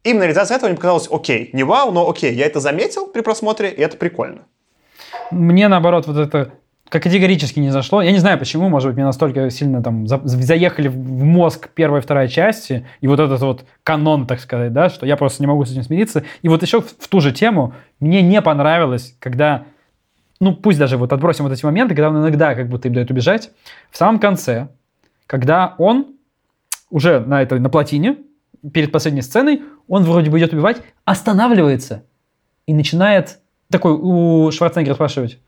именно 0.05 0.23
реализация 0.23 0.57
этого 0.57 0.69
мне 0.69 0.77
показалась 0.77 1.09
окей. 1.11 1.51
Не 1.53 1.65
вау, 1.65 1.91
но 1.91 2.09
окей, 2.09 2.33
я 2.35 2.47
это 2.47 2.61
заметил 2.61 3.09
при 3.09 3.21
просмотре, 3.21 3.71
и 3.71 3.81
это 3.81 3.97
прикольно. 3.97 4.47
Мне, 5.31 5.69
наоборот, 5.69 6.07
вот 6.07 6.17
это 6.17 6.53
категорически 6.89 7.59
не 7.59 7.71
зашло. 7.71 8.03
Я 8.03 8.13
не 8.13 8.19
знаю, 8.19 8.39
почему, 8.39 8.69
может 8.69 8.89
быть, 8.89 8.97
мне 8.97 9.07
настолько 9.07 9.49
сильно 9.49 9.83
там 9.83 10.07
за- 10.07 10.21
заехали 10.25 10.89
в 10.89 11.25
мозг 11.25 11.71
первая 11.75 12.03
и 12.03 12.05
вторая 12.05 12.29
части, 12.29 12.87
и 13.01 13.09
вот 13.09 13.19
этот 13.19 13.41
вот 13.41 13.65
канон, 13.83 14.27
так 14.27 14.41
сказать, 14.41 14.75
да, 14.75 14.91
что 14.91 15.07
я 15.07 15.17
просто 15.17 15.43
не 15.43 15.47
могу 15.47 15.65
с 15.65 15.73
этим 15.73 15.85
смириться. 15.85 16.25
И 16.43 16.49
вот 16.49 16.63
еще 16.63 16.83
в, 16.83 16.87
в 16.87 17.09
ту 17.09 17.21
же 17.21 17.33
тему 17.33 17.73
мне 17.99 18.21
не 18.21 18.43
понравилось, 18.43 19.17
когда, 19.21 19.65
ну, 20.39 20.55
пусть 20.55 20.79
даже 20.79 20.99
вот 20.99 21.15
отбросим 21.15 21.45
вот 21.45 21.53
эти 21.55 21.65
моменты, 21.65 21.95
когда 21.95 22.11
он 22.11 22.19
иногда 22.19 22.55
как 22.55 22.69
будто 22.69 22.89
им 22.89 22.95
дает 22.95 23.11
убежать, 23.11 23.51
в 23.91 23.97
самом 23.97 24.19
конце, 24.21 24.69
когда 25.27 25.75
он 25.79 26.09
уже 26.91 27.21
на 27.21 27.41
этой, 27.41 27.59
на 27.59 27.71
плотине, 27.71 28.19
перед 28.71 28.93
последней 28.93 29.23
сценой, 29.23 29.63
он 29.89 30.05
вроде 30.05 30.31
бы 30.31 30.39
идет 30.39 30.53
убивать, 30.53 30.83
останавливается 31.07 32.05
и 32.67 32.75
начинает 32.75 33.39
такой 33.73 33.93
у 33.93 34.51
Шварценеггера 34.53 34.95
спрашивать, 34.95 35.39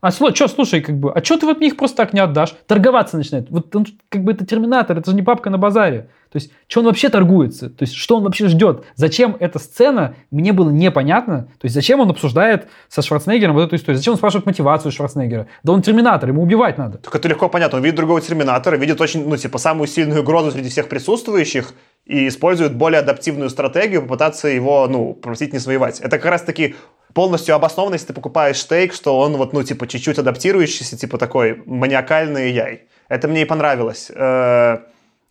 а 0.00 0.12
что, 0.12 0.46
слушай, 0.46 0.80
как 0.80 0.96
бы, 0.96 1.12
а 1.12 1.24
что 1.24 1.38
ты 1.38 1.46
вот 1.46 1.58
мне 1.58 1.68
их 1.68 1.76
просто 1.76 1.96
так 1.96 2.12
не 2.12 2.20
отдашь? 2.20 2.54
Торговаться 2.66 3.16
начинает. 3.16 3.50
Вот 3.50 3.74
он 3.74 3.84
как 4.08 4.22
бы 4.22 4.30
это 4.30 4.46
терминатор, 4.46 4.96
это 4.96 5.10
же 5.10 5.16
не 5.16 5.22
папка 5.22 5.50
на 5.50 5.58
базаре. 5.58 6.08
То 6.30 6.36
есть, 6.36 6.52
что 6.68 6.80
он 6.80 6.86
вообще 6.86 7.08
торгуется? 7.08 7.70
То 7.70 7.82
есть, 7.82 7.94
что 7.94 8.18
он 8.18 8.22
вообще 8.22 8.48
ждет? 8.48 8.84
Зачем 8.94 9.36
эта 9.40 9.58
сцена, 9.58 10.14
мне 10.30 10.52
было 10.52 10.70
непонятно. 10.70 11.48
То 11.58 11.64
есть, 11.64 11.74
зачем 11.74 12.00
он 12.00 12.10
обсуждает 12.10 12.68
со 12.88 13.02
Шварценеггером 13.02 13.54
вот 13.54 13.62
эту 13.62 13.76
историю? 13.76 13.96
Зачем 13.96 14.12
он 14.12 14.18
спрашивает 14.18 14.46
мотивацию 14.46 14.92
Шварценеггера? 14.92 15.48
Да 15.64 15.72
он 15.72 15.82
терминатор, 15.82 16.28
ему 16.28 16.42
убивать 16.42 16.78
надо. 16.78 16.98
Так 16.98 17.14
это 17.14 17.26
легко 17.28 17.48
понятно. 17.48 17.78
Он 17.78 17.84
видит 17.84 17.96
другого 17.96 18.20
терминатора, 18.20 18.76
видит 18.76 19.00
очень, 19.00 19.26
ну, 19.26 19.36
типа, 19.36 19.58
самую 19.58 19.88
сильную 19.88 20.20
угрозу 20.20 20.52
среди 20.52 20.68
всех 20.68 20.88
присутствующих 20.88 21.72
и 22.08 22.26
использует 22.26 22.74
более 22.74 23.00
адаптивную 23.00 23.50
стратегию 23.50 24.02
попытаться 24.02 24.48
его, 24.48 24.88
ну, 24.88 25.14
попросить 25.14 25.52
не 25.52 25.58
своевать. 25.60 26.00
Это 26.00 26.18
как 26.18 26.24
раз-таки 26.24 26.74
полностью 27.12 27.54
обоснованно, 27.54 27.94
если 27.94 28.08
ты 28.08 28.12
покупаешь 28.14 28.58
стейк, 28.58 28.94
что 28.94 29.18
он 29.18 29.36
вот, 29.36 29.52
ну, 29.52 29.62
типа, 29.62 29.86
чуть-чуть 29.86 30.18
адаптирующийся, 30.18 30.96
типа, 30.96 31.18
такой 31.18 31.62
маниакальный 31.66 32.50
яй. 32.50 32.88
Это 33.08 33.28
мне 33.28 33.42
и 33.42 33.44
понравилось. 33.44 34.10
Э, 34.14 34.78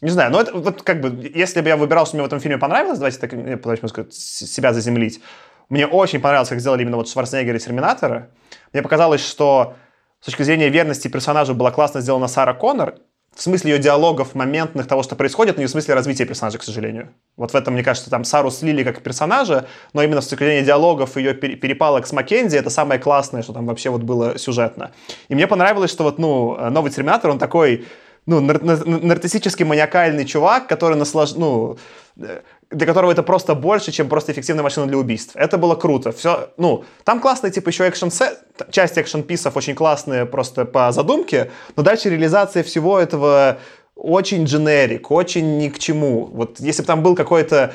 Не 0.01 0.11
знаю, 0.11 0.31
но 0.31 0.41
это 0.41 0.53
вот 0.53 0.83
как 0.83 1.01
бы, 1.01 1.31
если 1.33 1.61
бы 1.61 1.69
я 1.69 1.77
выбирал, 1.77 2.05
что 2.05 2.15
мне 2.15 2.23
в 2.23 2.27
этом 2.27 2.39
фильме 2.39 2.59
понравилось, 2.59 2.99
давайте 2.99 3.17
так, 3.17 3.33
я 3.33 3.87
сказать, 3.87 4.13
себя 4.13 4.71
заземлить. 4.71 5.21
Мне 5.69 5.87
очень 5.87 6.19
понравилось, 6.21 6.49
как 6.49 6.59
сделали 6.59 6.83
именно 6.83 6.97
вот 6.97 7.09
Шварценеггер 7.09 7.55
и 7.55 7.59
Терминатора. 7.59 8.29
Мне 8.73 8.83
показалось, 8.83 9.21
что 9.21 9.73
с 10.21 10.25
точки 10.25 10.43
зрения 10.43 10.69
верности 10.69 11.07
персонажу 11.07 11.55
была 11.55 11.71
классно 11.71 12.01
сделана 12.01 12.27
Сара 12.27 12.53
Коннор, 12.53 12.95
в 13.37 13.41
смысле 13.43 13.73
ее 13.73 13.79
диалогов 13.79 14.33
моментных, 14.33 14.87
того, 14.87 15.03
что 15.03 15.15
происходит, 15.15 15.57
но 15.57 15.61
не 15.61 15.67
в 15.67 15.69
смысле 15.69 15.93
развития 15.93 16.25
персонажа, 16.25 16.57
к 16.57 16.63
сожалению. 16.63 17.09
Вот 17.35 17.51
в 17.51 17.55
этом, 17.55 17.75
мне 17.75 17.83
кажется, 17.83 18.09
там 18.09 18.23
Сару 18.23 18.49
слили 18.49 18.83
как 18.83 19.03
персонажа, 19.03 19.67
но 19.93 20.01
именно 20.01 20.21
в 20.21 20.23
стеклении 20.23 20.65
диалогов 20.65 21.17
ее 21.17 21.35
перепалок 21.35 22.07
с 22.07 22.13
Маккензи 22.13 22.57
это 22.57 22.71
самое 22.71 22.99
классное, 22.99 23.43
что 23.43 23.53
там 23.53 23.67
вообще 23.67 23.91
вот 23.91 24.01
было 24.01 24.39
сюжетно. 24.39 24.91
И 25.29 25.35
мне 25.35 25.45
понравилось, 25.45 25.91
что 25.91 26.03
вот, 26.03 26.17
ну, 26.17 26.57
новый 26.71 26.89
Терминатор, 26.89 27.29
он 27.29 27.37
такой, 27.37 27.85
ну, 28.25 28.41
нар- 28.41 28.63
нар- 28.63 28.87
нарциссический 28.87 29.65
маниакальный 29.65 30.25
чувак, 30.25 30.67
который 30.67 30.97
наслаж... 30.97 31.35
ну, 31.35 31.77
для 32.69 32.85
которого 32.85 33.11
это 33.11 33.23
просто 33.23 33.55
больше, 33.55 33.91
чем 33.91 34.09
просто 34.09 34.31
эффективная 34.31 34.63
машина 34.63 34.87
для 34.87 34.97
убийств. 34.97 35.35
Это 35.35 35.57
было 35.57 35.75
круто. 35.75 36.11
Все, 36.11 36.49
ну, 36.57 36.83
там 37.03 37.19
классные, 37.19 37.51
типа, 37.51 37.69
еще 37.69 37.87
экшен 37.87 38.11
часть 38.71 38.97
экшен-писов 38.97 39.55
очень 39.55 39.75
классные 39.75 40.25
просто 40.25 40.65
по 40.65 40.91
задумке, 40.91 41.51
но 41.75 41.83
дальше 41.83 42.09
реализация 42.09 42.63
всего 42.63 42.99
этого 42.99 43.57
очень 43.95 44.43
дженерик, 44.43 45.09
очень 45.11 45.57
ни 45.57 45.69
к 45.69 45.79
чему. 45.79 46.25
Вот 46.25 46.59
если 46.59 46.81
бы 46.81 46.87
там 46.87 47.03
был 47.03 47.15
какой-то 47.15 47.73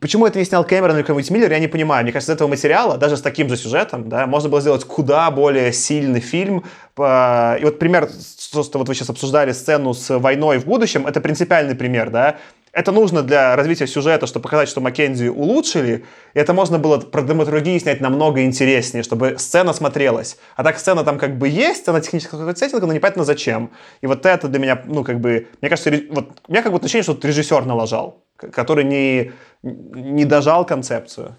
Почему 0.00 0.26
это 0.26 0.38
не 0.38 0.44
снял 0.44 0.64
Кэмерон 0.64 0.96
или 0.96 1.02
какой-нибудь 1.02 1.30
Миллер, 1.32 1.50
я 1.50 1.58
не 1.58 1.66
понимаю. 1.66 2.04
Мне 2.04 2.12
кажется, 2.12 2.32
из 2.32 2.36
этого 2.36 2.46
материала, 2.46 2.98
даже 2.98 3.16
с 3.16 3.20
таким 3.20 3.48
же 3.48 3.56
сюжетом, 3.56 4.08
да, 4.08 4.26
можно 4.28 4.48
было 4.48 4.60
сделать 4.60 4.84
куда 4.84 5.28
более 5.30 5.72
сильный 5.72 6.20
фильм. 6.20 6.58
И 6.96 7.60
вот 7.62 7.78
пример, 7.80 8.08
что 8.38 8.78
вот 8.78 8.86
вы 8.86 8.94
сейчас 8.94 9.10
обсуждали 9.10 9.50
сцену 9.50 9.92
с 9.92 10.16
войной 10.16 10.58
в 10.58 10.66
будущем, 10.66 11.06
это 11.06 11.20
принципиальный 11.20 11.74
пример, 11.74 12.10
да. 12.10 12.36
Это 12.72 12.90
нужно 12.90 13.22
для 13.22 13.54
развития 13.54 13.86
сюжета, 13.86 14.26
чтобы 14.26 14.44
показать, 14.44 14.66
что 14.66 14.80
Маккензи 14.80 15.28
улучшили. 15.28 16.06
И 16.32 16.38
это 16.38 16.54
можно 16.54 16.78
было 16.78 16.98
про 16.98 17.20
драматургии 17.20 17.78
снять 17.78 18.00
намного 18.00 18.44
интереснее, 18.44 19.02
чтобы 19.02 19.36
сцена 19.38 19.74
смотрелась. 19.74 20.38
А 20.56 20.64
так 20.64 20.78
сцена 20.78 21.04
там 21.04 21.18
как 21.18 21.36
бы 21.36 21.48
есть, 21.48 21.86
она 21.88 22.00
технически 22.00 22.30
какой-то 22.30 22.58
сеттинг, 22.58 22.82
но 22.82 22.94
непонятно 22.94 23.24
зачем. 23.24 23.72
И 24.00 24.06
вот 24.06 24.24
это 24.24 24.48
для 24.48 24.58
меня, 24.58 24.82
ну 24.86 25.04
как 25.04 25.20
бы, 25.20 25.48
мне 25.60 25.68
кажется, 25.68 25.90
вот, 26.10 26.30
у 26.48 26.52
меня 26.52 26.62
как 26.62 26.72
бы 26.72 26.78
ощущение, 26.78 27.02
что 27.02 27.18
режиссер 27.22 27.66
налажал, 27.66 28.24
который 28.38 28.84
не, 28.84 29.32
не 29.62 30.24
дожал 30.24 30.64
концепцию. 30.64 31.36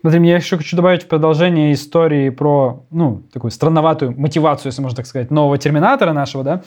Смотри, 0.00 0.28
я 0.28 0.36
еще 0.36 0.58
хочу 0.58 0.76
добавить 0.76 1.02
в 1.02 1.08
продолжение 1.08 1.72
истории 1.72 2.30
про, 2.30 2.86
ну, 2.90 3.24
такую 3.32 3.50
странноватую 3.50 4.12
мотивацию, 4.12 4.70
если 4.70 4.82
можно 4.82 4.96
так 4.96 5.06
сказать, 5.06 5.32
нового 5.32 5.58
Терминатора 5.58 6.12
нашего, 6.12 6.44
да. 6.44 6.62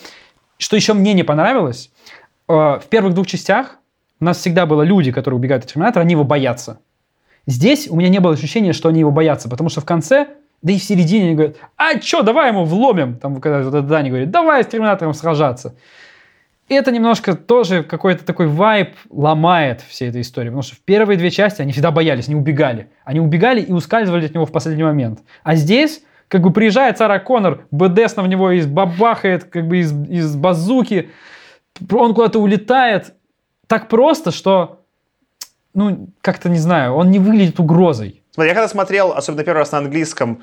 Что 0.58 0.76
еще 0.76 0.94
мне 0.94 1.14
не 1.14 1.24
понравилось, 1.24 1.90
в 2.50 2.84
первых 2.90 3.14
двух 3.14 3.28
частях 3.28 3.78
у 4.20 4.26
нас 4.26 4.38
всегда 4.38 4.66
было 4.66 4.82
люди, 4.82 5.12
которые 5.12 5.38
убегают 5.38 5.64
от 5.64 5.72
Терминатора, 5.72 6.02
они 6.04 6.14
его 6.14 6.24
боятся. 6.24 6.80
Здесь 7.46 7.88
у 7.88 7.96
меня 7.96 8.10
не 8.10 8.20
было 8.20 8.34
ощущения, 8.34 8.74
что 8.74 8.90
они 8.90 9.00
его 9.00 9.12
боятся, 9.12 9.50
потому 9.50 9.70
что 9.70 9.82
в 9.82 9.86
конце, 9.86 10.28
да 10.62 10.74
и 10.74 10.78
в 10.78 10.84
середине 10.84 11.28
они 11.28 11.36
говорят, 11.36 11.58
а 11.78 12.00
что, 12.02 12.22
давай 12.22 12.50
ему 12.50 12.66
вломим, 12.66 13.18
там, 13.18 13.40
когда 13.40 13.62
вот 13.62 13.88
Дани 13.88 14.10
говорит, 14.10 14.32
давай 14.32 14.64
с 14.64 14.68
Терминатором 14.68 15.14
сражаться. 15.14 15.76
И 16.68 16.76
это 16.76 16.92
немножко 16.92 17.36
тоже 17.36 17.84
какой-то 17.84 18.24
такой 18.26 18.48
вайб 18.48 18.96
ломает 19.10 19.82
всей 19.82 20.10
этой 20.10 20.22
истории, 20.22 20.50
потому 20.50 20.62
что 20.62 20.76
в 20.76 20.80
первые 20.80 21.18
две 21.18 21.32
части 21.32 21.62
они 21.62 21.72
всегда 21.72 21.90
боялись, 21.90 22.28
они 22.28 22.36
убегали. 22.36 22.90
Они 23.06 23.20
убегали 23.20 23.62
и 23.62 23.72
ускальзывали 23.72 24.26
от 24.26 24.36
него 24.36 24.46
в 24.46 24.52
последний 24.52 24.84
момент. 24.84 25.20
А 25.44 25.56
здесь 25.56 26.04
как 26.28 26.42
бы 26.42 26.54
приезжает 26.54 27.00
Сара 27.00 27.18
Коннор, 27.20 27.62
БДС 27.72 28.16
на 28.16 28.24
в 28.24 28.28
него 28.28 28.52
из 28.52 28.68
бабахает, 28.68 29.46
как 29.46 29.68
бы 29.68 29.80
из, 29.80 29.92
из 30.10 30.36
базуки, 30.36 31.10
он 31.92 32.14
куда-то 32.14 32.40
улетает 32.40 33.14
так 33.68 33.88
просто, 33.88 34.32
что, 34.32 34.82
ну, 35.74 36.10
как-то 36.22 36.50
не 36.50 36.58
знаю, 36.58 36.94
он 36.94 37.12
не 37.12 37.20
выглядит 37.20 37.60
угрозой. 37.60 38.24
Смотри, 38.32 38.50
я 38.50 38.56
когда 38.56 38.68
смотрел, 38.68 39.12
особенно 39.12 39.44
первый 39.44 39.60
раз 39.60 39.72
на 39.72 39.80
английском, 39.80 40.42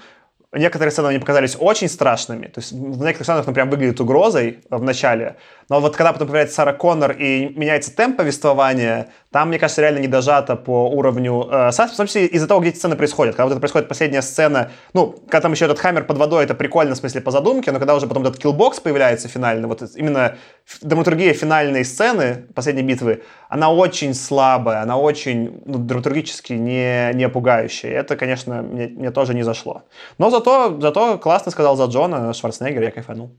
некоторые 0.52 0.90
сцены 0.92 1.08
мне 1.08 1.20
показались 1.20 1.56
очень 1.58 1.88
страшными. 1.88 2.46
То 2.46 2.60
есть 2.60 2.72
в 2.72 2.76
некоторых 2.76 3.24
сценах 3.24 3.48
он 3.48 3.54
прям 3.54 3.70
выглядит 3.70 4.00
угрозой 4.00 4.60
в 4.70 4.82
начале. 4.82 5.36
Но 5.68 5.80
вот 5.80 5.96
когда 5.96 6.12
потом 6.12 6.28
появляется 6.28 6.56
Сара 6.56 6.72
Коннор 6.72 7.12
и 7.12 7.48
меняется 7.56 7.94
темп 7.94 8.18
повествования, 8.18 9.08
там, 9.36 9.48
мне 9.48 9.58
кажется, 9.58 9.82
реально 9.82 9.98
не 9.98 10.08
дожато 10.08 10.56
по 10.56 10.88
уровню 10.88 11.46
э, 11.52 11.70
числе 11.70 12.24
из-за 12.24 12.46
того, 12.46 12.60
где 12.60 12.70
эти 12.70 12.78
сцены 12.78 12.96
происходят. 12.96 13.34
Когда 13.34 13.44
вот 13.44 13.50
это 13.50 13.60
происходит 13.60 13.86
последняя 13.86 14.22
сцена, 14.22 14.70
ну, 14.94 15.14
когда 15.28 15.42
там 15.42 15.52
еще 15.52 15.66
этот 15.66 15.78
хаммер 15.78 16.04
под 16.04 16.16
водой, 16.16 16.44
это 16.44 16.54
прикольно, 16.54 16.94
в 16.94 16.96
смысле, 16.96 17.20
по 17.20 17.30
задумке, 17.30 17.70
но 17.70 17.78
когда 17.78 17.94
уже 17.94 18.06
потом 18.06 18.22
этот 18.22 18.38
killbox 18.38 18.80
появляется 18.80 19.28
финальный, 19.28 19.68
вот 19.68 19.82
именно 19.94 20.36
драматургия 20.80 21.34
финальной 21.34 21.84
сцены 21.84 22.46
последней 22.54 22.82
битвы, 22.82 23.24
она 23.50 23.70
очень 23.70 24.14
слабая, 24.14 24.80
она 24.80 24.96
очень 24.96 25.60
ну, 25.66 25.80
драматургически 25.80 26.54
не, 26.54 27.12
не 27.12 27.28
пугающая. 27.28 27.90
Это, 27.90 28.16
конечно, 28.16 28.62
мне, 28.62 28.86
мне 28.86 29.10
тоже 29.10 29.34
не 29.34 29.42
зашло. 29.42 29.82
Но 30.16 30.30
зато, 30.30 30.80
зато 30.80 31.18
классно 31.18 31.52
сказал 31.52 31.76
за 31.76 31.84
Джона 31.84 32.32
Шварценеггер, 32.32 32.82
я 32.84 32.90
кайфанул. 32.90 33.32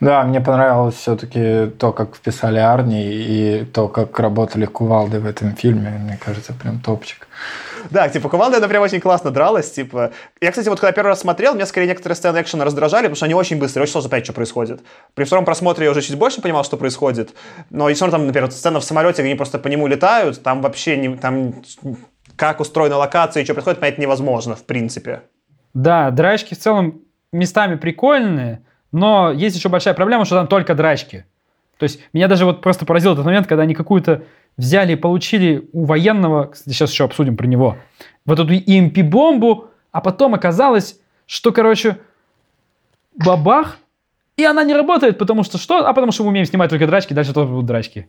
Да, 0.00 0.24
мне 0.24 0.40
понравилось 0.40 0.96
все-таки 0.96 1.70
то, 1.78 1.92
как 1.92 2.16
вписали 2.16 2.58
Арни 2.58 3.02
и 3.02 3.64
то, 3.64 3.88
как 3.88 4.18
работали 4.20 4.66
кувалды 4.66 5.20
в 5.20 5.26
этом 5.26 5.56
фильме. 5.56 5.90
Мне 6.02 6.18
кажется, 6.22 6.52
прям 6.52 6.80
топчик. 6.80 7.26
Да, 7.90 8.08
типа, 8.08 8.28
кувалда 8.28 8.58
это 8.58 8.68
прям 8.68 8.82
очень 8.82 9.00
классно 9.00 9.30
дралась, 9.30 9.70
типа. 9.70 10.12
Я, 10.40 10.50
кстати, 10.50 10.68
вот 10.68 10.80
когда 10.80 10.92
первый 10.92 11.08
раз 11.08 11.20
смотрел, 11.20 11.54
меня 11.54 11.64
скорее 11.66 11.86
некоторые 11.86 12.16
сцены 12.16 12.42
экшена 12.42 12.64
раздражали, 12.64 13.04
потому 13.04 13.16
что 13.16 13.24
они 13.24 13.34
очень 13.34 13.58
быстрые, 13.58 13.84
очень 13.84 13.92
сложно 13.92 14.10
понять, 14.10 14.24
что 14.24 14.34
происходит. 14.34 14.80
При 15.14 15.24
втором 15.24 15.44
просмотре 15.44 15.86
я 15.86 15.90
уже 15.90 16.02
чуть 16.02 16.18
больше 16.18 16.42
понимал, 16.42 16.64
что 16.64 16.76
происходит. 16.76 17.30
Но 17.70 17.88
если 17.88 18.10
там, 18.10 18.26
например, 18.26 18.50
сцена 18.50 18.80
в 18.80 18.84
самолете, 18.84 19.22
где 19.22 19.30
они 19.30 19.36
просто 19.36 19.58
по 19.58 19.68
нему 19.68 19.86
летают, 19.86 20.42
там 20.42 20.60
вообще 20.60 20.96
не, 20.96 21.16
там 21.16 21.62
как 22.36 22.60
устроена 22.60 22.96
локация 22.96 23.42
и 23.42 23.44
что 23.44 23.54
происходит, 23.54 23.80
понять 23.80 23.98
невозможно, 23.98 24.56
в 24.56 24.64
принципе. 24.64 25.22
Да, 25.72 26.10
драчки 26.10 26.54
в 26.54 26.58
целом 26.58 27.02
местами 27.32 27.76
прикольные, 27.76 28.65
но 28.96 29.30
есть 29.30 29.54
еще 29.54 29.68
большая 29.68 29.92
проблема, 29.92 30.24
что 30.24 30.36
там 30.36 30.46
только 30.46 30.74
драчки. 30.74 31.26
То 31.76 31.84
есть 31.84 32.00
меня 32.14 32.28
даже 32.28 32.46
вот 32.46 32.62
просто 32.62 32.86
поразил 32.86 33.12
этот 33.12 33.26
момент, 33.26 33.46
когда 33.46 33.64
они 33.64 33.74
какую-то 33.74 34.22
взяли 34.56 34.94
и 34.94 34.96
получили 34.96 35.68
у 35.74 35.84
военного, 35.84 36.46
кстати, 36.46 36.74
сейчас 36.74 36.92
еще 36.92 37.04
обсудим 37.04 37.36
про 37.36 37.46
него, 37.46 37.76
вот 38.24 38.40
эту 38.40 38.54
EMP-бомбу, 38.54 39.68
а 39.92 40.00
потом 40.00 40.32
оказалось, 40.34 40.98
что, 41.26 41.52
короче, 41.52 41.98
бабах, 43.14 43.76
и 44.36 44.44
она 44.44 44.64
не 44.64 44.74
работает, 44.74 45.16
потому 45.16 45.44
что 45.44 45.56
что? 45.56 45.86
А 45.86 45.94
потому 45.94 46.12
что 46.12 46.24
мы 46.24 46.28
умеем 46.28 46.44
снимать 46.44 46.68
только 46.68 46.86
драчки, 46.86 47.14
дальше 47.14 47.32
тоже 47.32 47.48
будут 47.48 47.64
драчки. 47.64 48.06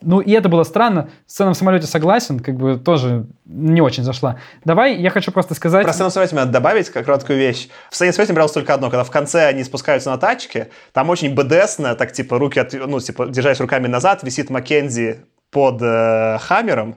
Ну, 0.00 0.18
и 0.18 0.32
это 0.32 0.48
было 0.48 0.64
странно. 0.64 1.10
Сцена 1.26 1.52
в 1.52 1.56
самолете 1.56 1.86
согласен, 1.86 2.40
как 2.40 2.56
бы 2.56 2.76
тоже 2.76 3.26
не 3.44 3.80
очень 3.80 4.02
зашла. 4.02 4.40
Давай, 4.64 4.96
я 4.96 5.10
хочу 5.10 5.30
просто 5.30 5.54
сказать... 5.54 5.84
Про 5.84 5.92
сцену 5.92 6.10
в 6.10 6.12
самолете 6.12 6.34
надо 6.34 6.50
добавить 6.50 6.90
как 6.90 7.04
короткую 7.04 7.38
вещь. 7.38 7.68
В 7.90 7.94
сцене 7.94 8.10
в 8.10 8.14
самолете 8.16 8.32
нравилось 8.32 8.52
только 8.52 8.74
одно, 8.74 8.90
когда 8.90 9.04
в 9.04 9.10
конце 9.12 9.46
они 9.46 9.62
спускаются 9.62 10.10
на 10.10 10.18
тачке, 10.18 10.70
там 10.92 11.10
очень 11.10 11.34
БДСно, 11.34 11.94
так 11.94 12.10
типа 12.10 12.38
руки, 12.40 12.58
от, 12.58 12.72
ну, 12.72 12.98
типа, 12.98 13.26
держась 13.28 13.60
руками 13.60 13.86
назад, 13.86 14.24
висит 14.24 14.50
Маккензи 14.50 15.20
под 15.52 15.80
э, 15.80 16.38
Хаммером. 16.40 16.96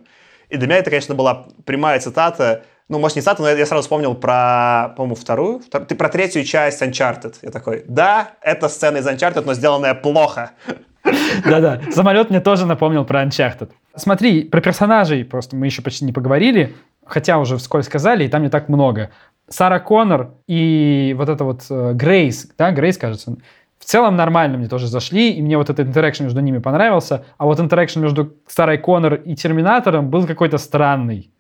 И 0.49 0.57
для 0.57 0.67
меня 0.67 0.77
это, 0.79 0.89
конечно, 0.89 1.13
была 1.13 1.45
прямая 1.65 1.99
цитата 1.99 2.63
ну, 2.89 2.99
может, 2.99 3.15
не 3.15 3.21
цитата, 3.21 3.41
но 3.41 3.49
я 3.49 3.65
сразу 3.65 3.83
вспомнил 3.83 4.15
про, 4.15 4.93
по-моему, 4.97 5.15
вторую, 5.15 5.59
втор... 5.59 5.85
ты 5.85 5.95
про 5.95 6.09
третью 6.09 6.43
часть 6.43 6.81
Uncharted. 6.81 7.35
Я 7.41 7.51
такой, 7.51 7.85
да, 7.87 8.31
это 8.41 8.69
сцена 8.69 8.97
из 8.97 9.07
Uncharted, 9.07 9.43
но 9.45 9.53
сделанная 9.53 9.93
плохо. 9.93 10.51
Да-да, 11.45 11.81
самолет 11.91 12.29
мне 12.29 12.41
тоже 12.41 12.65
напомнил 12.65 13.05
про 13.05 13.23
Uncharted. 13.23 13.69
Смотри, 13.95 14.43
про 14.43 14.61
персонажей 14.61 15.25
просто 15.25 15.55
мы 15.55 15.65
еще 15.65 15.81
почти 15.81 16.05
не 16.05 16.11
поговорили, 16.11 16.75
хотя 17.05 17.39
уже 17.39 17.57
вскользь 17.57 17.87
сказали, 17.87 18.25
и 18.25 18.27
там 18.27 18.43
не 18.43 18.49
так 18.49 18.69
много. 18.69 19.09
Сара 19.47 19.79
Коннор 19.79 20.31
и 20.47 21.13
вот 21.17 21.27
это 21.27 21.43
вот 21.43 21.65
э, 21.69 21.93
Грейс, 21.93 22.49
да, 22.57 22.71
Грейс, 22.71 22.97
кажется, 22.97 23.35
в 23.79 23.85
целом 23.85 24.15
нормально 24.15 24.57
мне 24.57 24.67
тоже 24.67 24.87
зашли, 24.87 25.31
и 25.31 25.41
мне 25.41 25.57
вот 25.57 25.69
этот 25.69 25.87
interaction 25.87 26.25
между 26.25 26.39
ними 26.39 26.59
понравился, 26.59 27.25
а 27.37 27.45
вот 27.45 27.59
interaction 27.59 27.99
между 27.99 28.33
Сарой 28.47 28.77
Коннор 28.77 29.15
и 29.15 29.35
Терминатором 29.35 30.09
был 30.09 30.27
какой-то 30.27 30.57
странный. 30.57 31.31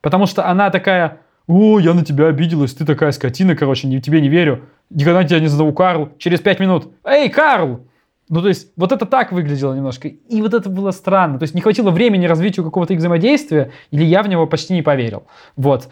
Потому 0.00 0.26
что 0.26 0.46
она 0.46 0.70
такая, 0.70 1.18
о, 1.46 1.78
я 1.78 1.94
на 1.94 2.04
тебя 2.04 2.26
обиделась, 2.26 2.74
ты 2.74 2.84
такая 2.84 3.12
скотина, 3.12 3.54
короче, 3.56 3.88
не, 3.88 4.00
тебе 4.00 4.20
не 4.20 4.28
верю. 4.28 4.64
Никогда 4.90 5.24
тебя 5.24 5.40
не 5.40 5.48
зову 5.48 5.72
Карл. 5.72 6.10
Через 6.18 6.40
пять 6.40 6.60
минут, 6.60 6.92
эй, 7.04 7.28
Карл! 7.28 7.86
Ну, 8.28 8.42
то 8.42 8.48
есть, 8.48 8.72
вот 8.76 8.90
это 8.90 9.06
так 9.06 9.30
выглядело 9.30 9.72
немножко. 9.72 10.08
И 10.08 10.42
вот 10.42 10.52
это 10.52 10.68
было 10.68 10.90
странно. 10.90 11.38
То 11.38 11.44
есть, 11.44 11.54
не 11.54 11.60
хватило 11.60 11.90
времени 11.90 12.26
развитию 12.26 12.64
какого-то 12.64 12.92
их 12.92 12.98
взаимодействия, 12.98 13.70
или 13.92 14.04
я 14.04 14.22
в 14.24 14.28
него 14.28 14.48
почти 14.48 14.74
не 14.74 14.82
поверил. 14.82 15.24
Вот. 15.54 15.88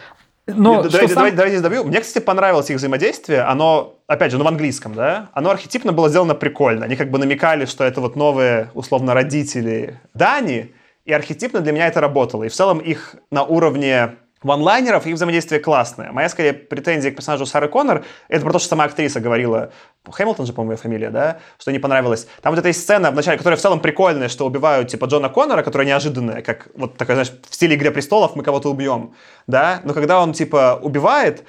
Но 0.47 0.83
Нет, 0.83 0.93
давайте, 0.93 1.09
сам... 1.09 1.15
давайте, 1.15 1.37
давайте 1.37 1.61
добью. 1.61 1.85
Мне, 1.85 2.01
кстати, 2.01 2.23
понравилось 2.23 2.69
их 2.71 2.77
взаимодействие. 2.77 3.43
Оно, 3.43 3.95
опять 4.07 4.31
же, 4.31 4.39
ну 4.39 4.45
в 4.45 4.49
английском, 4.49 4.95
да? 4.95 5.31
Оно 5.33 5.51
архетипно 5.51 5.93
было 5.93 6.09
сделано 6.09 6.35
прикольно. 6.35 6.85
Они 6.85 6.97
как 6.97 7.11
бы 7.11 7.19
намекали, 7.19 7.65
что 7.65 7.85
это 7.85 8.01
вот 8.01 8.15
новые, 8.15 8.71
условно, 8.75 9.15
родители 9.15 10.01
Дани, 10.13 10.73
и 11.05 11.13
архетипно 11.13 11.61
для 11.61 11.73
меня 11.73 11.87
это 11.87 12.01
работало. 12.01 12.45
И 12.45 12.49
в 12.49 12.55
целом 12.55 12.79
их 12.79 13.17
на 13.31 13.45
уровне 13.45 14.17
ванлайнеров, 14.43 15.07
их 15.07 15.15
взаимодействие 15.15 15.61
классное. 15.61 16.13
Моя, 16.13 16.29
скорее, 16.29 16.53
претензия 16.53 17.11
к 17.11 17.17
персонажу 17.17 17.47
Сары 17.47 17.69
Коннор, 17.69 18.05
это 18.29 18.45
про 18.45 18.53
то, 18.53 18.59
что 18.59 18.69
сама 18.69 18.85
актриса 18.85 19.19
говорила, 19.21 19.73
Хэмилтон 20.09 20.47
же, 20.47 20.53
по-моему, 20.53 20.73
ее 20.73 20.77
фамилия, 20.77 21.11
да, 21.11 21.39
что 21.59 21.73
не 21.73 21.79
понравилось. 21.79 22.29
Там 22.43 22.55
вот 22.55 22.65
эта 22.65 22.73
сцена 22.79 23.11
в 23.11 23.15
начале, 23.15 23.39
которая 23.39 23.57
в 23.57 23.63
целом 23.63 23.81
прикольная, 23.81 24.29
что 24.29 24.47
убивают, 24.47 24.89
типа, 24.89 25.07
Джона 25.07 25.31
Коннора, 25.31 25.63
которая 25.63 25.87
неожиданная, 25.87 26.43
как 26.43 26.69
вот 26.75 26.97
такая, 26.97 27.17
знаешь, 27.17 27.33
в 27.49 27.55
стиле 27.55 27.75
«Игры 27.75 27.91
престолов» 27.91 28.37
мы 28.37 28.43
кого-то 28.43 28.71
убьем, 28.71 29.15
да, 29.47 29.81
но 29.83 29.95
когда 29.95 30.21
он, 30.21 30.35
типа, 30.35 30.79
убивает, 30.83 31.45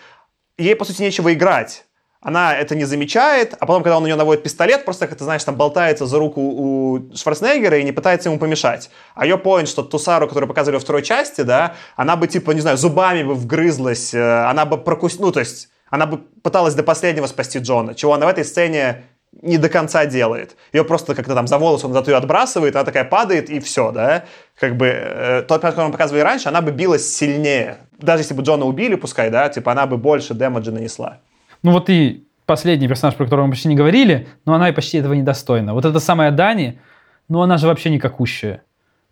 ей, 0.57 0.75
по 0.75 0.85
сути, 0.85 1.01
нечего 1.01 1.33
играть 1.33 1.84
она 2.25 2.57
это 2.57 2.73
не 2.73 2.85
замечает, 2.85 3.53
а 3.59 3.67
потом, 3.67 3.83
когда 3.83 3.97
он 3.97 4.01
на 4.01 4.07
нее 4.07 4.15
наводит 4.15 4.41
пистолет, 4.41 4.83
просто, 4.83 5.05
как 5.05 5.15
ты 5.15 5.23
знаешь, 5.23 5.43
там 5.43 5.55
болтается 5.55 6.07
за 6.07 6.17
руку 6.17 6.41
у 6.41 7.15
Шварценеггера 7.15 7.77
и 7.77 7.83
не 7.83 7.91
пытается 7.91 8.29
ему 8.29 8.39
помешать. 8.39 8.89
А 9.13 9.27
ее 9.27 9.37
поинт, 9.37 9.69
что 9.69 9.83
ту 9.83 9.99
Сару, 9.99 10.27
которую 10.27 10.49
показывали 10.49 10.77
во 10.77 10.81
второй 10.81 11.03
части, 11.03 11.41
да, 11.41 11.75
она 11.95 12.15
бы, 12.15 12.25
типа, 12.25 12.49
не 12.49 12.61
знаю, 12.61 12.77
зубами 12.77 13.21
бы 13.21 13.35
вгрызлась, 13.35 14.11
э, 14.15 14.45
она 14.47 14.65
бы 14.65 14.79
прокусила, 14.79 15.27
ну, 15.27 15.31
то 15.33 15.39
есть, 15.39 15.69
она 15.91 16.07
бы 16.07 16.17
пыталась 16.41 16.73
до 16.73 16.81
последнего 16.81 17.27
спасти 17.27 17.59
Джона, 17.59 17.93
чего 17.93 18.15
она 18.15 18.25
в 18.25 18.29
этой 18.29 18.43
сцене 18.43 19.03
не 19.43 19.59
до 19.59 19.69
конца 19.69 20.07
делает. 20.07 20.55
Ее 20.73 20.83
просто 20.83 21.13
как-то 21.13 21.35
там 21.35 21.45
за 21.45 21.59
волосы 21.59 21.85
он 21.85 21.93
зато 21.93 22.09
ее 22.09 22.17
отбрасывает, 22.17 22.75
она 22.75 22.85
такая 22.85 23.05
падает, 23.05 23.51
и 23.51 23.59
все, 23.59 23.91
да. 23.91 24.25
Как 24.59 24.77
бы 24.77 24.87
э, 24.87 25.43
тот, 25.47 25.61
который 25.61 25.85
мы 25.85 25.91
показывали 25.91 26.21
раньше, 26.21 26.49
она 26.49 26.61
бы 26.61 26.71
билась 26.71 27.07
сильнее. 27.07 27.77
Даже 27.99 28.23
если 28.23 28.33
бы 28.33 28.41
Джона 28.41 28.65
убили, 28.65 28.95
пускай, 28.95 29.29
да, 29.29 29.47
типа 29.47 29.73
она 29.73 29.85
бы 29.85 29.97
больше 29.97 30.33
дэмэджа 30.33 30.71
нанесла. 30.71 31.19
Ну 31.65 31.71
вот 31.71 31.89
и 31.89 32.27
последний 32.45 32.87
персонаж, 32.87 33.15
про 33.15 33.23
которого 33.23 33.47
мы 33.47 33.53
почти 33.53 33.67
не 33.69 33.75
говорили, 33.75 34.27
но 34.45 34.53
она 34.53 34.69
и 34.69 34.71
почти 34.71 34.99
этого 34.99 35.13
недостойна. 35.13 35.73
Вот 35.73 35.83
эта 35.83 35.99
самая 35.99 36.29
Дани, 36.29 36.79
ну 37.27 37.41
она 37.41 37.57
же 37.57 37.65
вообще 37.65 37.89
никакущая. 37.89 38.61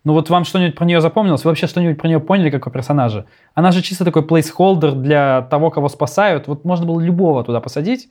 Ну 0.04 0.12
вот 0.12 0.30
вам 0.30 0.44
что-нибудь 0.44 0.76
про 0.76 0.84
нее 0.84 1.00
запомнилось? 1.00 1.42
Вы 1.42 1.50
вообще 1.50 1.66
что-нибудь 1.66 2.00
про 2.00 2.06
нее 2.06 2.20
поняли, 2.20 2.50
как 2.50 2.62
про 2.62 2.70
персонажа? 2.70 3.26
Она 3.54 3.72
же 3.72 3.82
чисто 3.82 4.04
такой 4.04 4.24
плейсхолдер 4.24 4.92
для 4.92 5.42
того, 5.50 5.70
кого 5.70 5.88
спасают. 5.88 6.46
Вот 6.46 6.64
можно 6.64 6.86
было 6.86 7.00
любого 7.00 7.42
туда 7.42 7.58
посадить. 7.58 8.08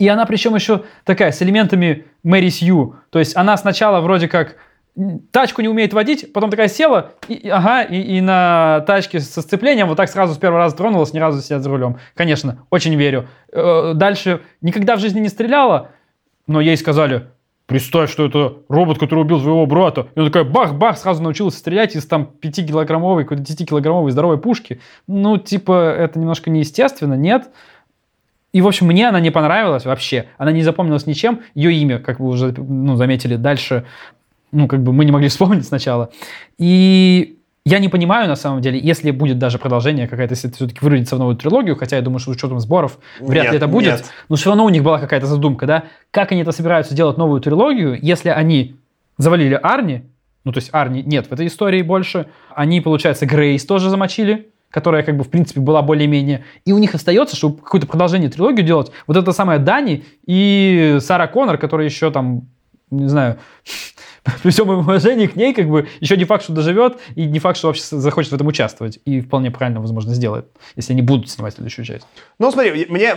И 0.00 0.08
она 0.08 0.26
причем 0.26 0.56
еще 0.56 0.82
такая, 1.04 1.30
с 1.30 1.40
элементами 1.40 2.06
Мэри 2.24 2.48
Сью. 2.48 2.96
То 3.10 3.20
есть 3.20 3.36
она 3.36 3.56
сначала 3.56 4.00
вроде 4.00 4.26
как 4.26 4.56
тачку 5.30 5.62
не 5.62 5.68
умеет 5.68 5.92
водить, 5.92 6.32
потом 6.32 6.50
такая 6.50 6.68
села, 6.68 7.12
и, 7.28 7.48
ага, 7.48 7.82
и, 7.82 8.00
и 8.00 8.20
на 8.20 8.80
тачке 8.86 9.20
со 9.20 9.42
сцеплением 9.42 9.88
вот 9.88 9.96
так 9.96 10.10
сразу 10.10 10.34
с 10.34 10.38
первого 10.38 10.60
раза 10.60 10.76
тронулась, 10.76 11.12
ни 11.12 11.18
разу 11.18 11.40
сидят 11.42 11.62
за 11.62 11.70
рулем. 11.70 11.98
Конечно, 12.14 12.66
очень 12.70 12.94
верю. 12.94 13.28
Э, 13.52 13.92
дальше 13.94 14.40
никогда 14.60 14.96
в 14.96 15.00
жизни 15.00 15.20
не 15.20 15.28
стреляла, 15.28 15.90
но 16.46 16.60
ей 16.60 16.76
сказали, 16.76 17.28
представь, 17.66 18.10
что 18.10 18.26
это 18.26 18.54
робот, 18.68 18.98
который 18.98 19.20
убил 19.20 19.40
твоего 19.40 19.64
брата. 19.66 20.08
И 20.16 20.20
он 20.20 20.30
такой 20.30 20.50
бах-бах, 20.50 20.98
сразу 20.98 21.22
научился 21.22 21.58
стрелять 21.58 21.94
из 21.94 22.04
там 22.04 22.28
5-килограммовой, 22.42 23.22
какой-то 23.22 23.42
10-килограммовой 23.44 24.10
здоровой 24.10 24.38
пушки. 24.38 24.80
Ну, 25.06 25.38
типа, 25.38 25.94
это 25.96 26.18
немножко 26.18 26.50
неестественно, 26.50 27.14
нет? 27.14 27.50
И, 28.52 28.60
в 28.60 28.66
общем, 28.66 28.86
мне 28.86 29.08
она 29.08 29.20
не 29.20 29.30
понравилась 29.30 29.84
вообще. 29.84 30.26
Она 30.36 30.50
не 30.50 30.62
запомнилась 30.62 31.06
ничем. 31.06 31.42
Ее 31.54 31.72
имя, 31.74 32.00
как 32.00 32.18
вы 32.18 32.30
уже 32.30 32.52
ну, 32.52 32.96
заметили, 32.96 33.36
дальше 33.36 33.86
ну, 34.52 34.66
как 34.68 34.82
бы 34.82 34.92
мы 34.92 35.04
не 35.04 35.12
могли 35.12 35.28
вспомнить 35.30 35.66
сначала. 35.66 36.10
И 36.58 37.36
я 37.64 37.78
не 37.78 37.88
понимаю, 37.88 38.28
на 38.28 38.36
самом 38.36 38.62
деле, 38.62 38.78
если 38.78 39.10
будет 39.10 39.38
даже 39.38 39.58
продолжение 39.58 40.08
какая-то, 40.08 40.32
если 40.32 40.48
это 40.48 40.56
все-таки 40.56 40.78
выродится 40.80 41.16
в 41.16 41.18
новую 41.18 41.36
трилогию, 41.36 41.76
хотя 41.76 41.96
я 41.96 42.02
думаю, 42.02 42.18
что 42.18 42.32
с 42.32 42.36
учетом 42.36 42.58
сборов 42.58 42.98
вряд 43.20 43.44
Нет, 43.44 43.52
ли 43.52 43.56
это 43.58 43.68
будет, 43.68 43.92
нет. 43.92 44.04
но 44.28 44.36
все 44.36 44.50
равно 44.50 44.64
у 44.64 44.70
них 44.70 44.82
была 44.82 44.98
какая-то 44.98 45.26
задумка, 45.26 45.66
да? 45.66 45.84
Как 46.10 46.32
они 46.32 46.40
это 46.40 46.52
собираются 46.52 46.94
делать 46.94 47.18
новую 47.18 47.40
трилогию, 47.40 47.98
если 48.00 48.30
они 48.30 48.76
завалили 49.18 49.54
Арни, 49.62 50.04
ну, 50.44 50.52
то 50.52 50.58
есть 50.58 50.70
Арни 50.72 51.02
нет 51.02 51.26
в 51.26 51.32
этой 51.32 51.46
истории 51.46 51.82
больше, 51.82 52.26
они, 52.54 52.80
получается, 52.80 53.26
Грейс 53.26 53.64
тоже 53.66 53.90
замочили, 53.90 54.48
которая, 54.70 55.02
как 55.02 55.16
бы, 55.16 55.24
в 55.24 55.28
принципе, 55.28 55.60
была 55.60 55.82
более-менее. 55.82 56.44
И 56.64 56.72
у 56.72 56.78
них 56.78 56.94
остается, 56.94 57.36
чтобы 57.36 57.58
какое-то 57.58 57.86
продолжение 57.86 58.30
трилогию 58.30 58.64
делать, 58.64 58.90
вот 59.06 59.16
это 59.16 59.32
самая 59.32 59.58
Дани 59.58 60.04
и 60.26 60.98
Сара 61.00 61.26
Коннор, 61.26 61.58
которая 61.58 61.86
еще 61.86 62.10
там, 62.10 62.48
не 62.90 63.08
знаю, 63.08 63.38
при 64.42 64.50
всем 64.50 64.66
моем 64.66 64.80
уважении 64.80 65.26
к 65.26 65.36
ней, 65.36 65.54
как 65.54 65.68
бы, 65.68 65.88
еще 66.00 66.16
не 66.16 66.24
факт, 66.24 66.44
что 66.44 66.52
доживет, 66.52 66.98
и 67.14 67.24
не 67.24 67.38
факт, 67.38 67.58
что 67.58 67.68
вообще 67.68 67.82
захочет 67.82 68.32
в 68.32 68.34
этом 68.34 68.46
участвовать. 68.46 68.98
И 69.04 69.20
вполне 69.20 69.50
правильно, 69.50 69.80
возможно, 69.80 70.14
сделает, 70.14 70.46
если 70.76 70.92
они 70.92 71.02
будут 71.02 71.30
снимать 71.30 71.54
следующую 71.54 71.84
часть. 71.84 72.06
Ну, 72.38 72.50
смотри, 72.50 72.86
мне, 72.88 73.14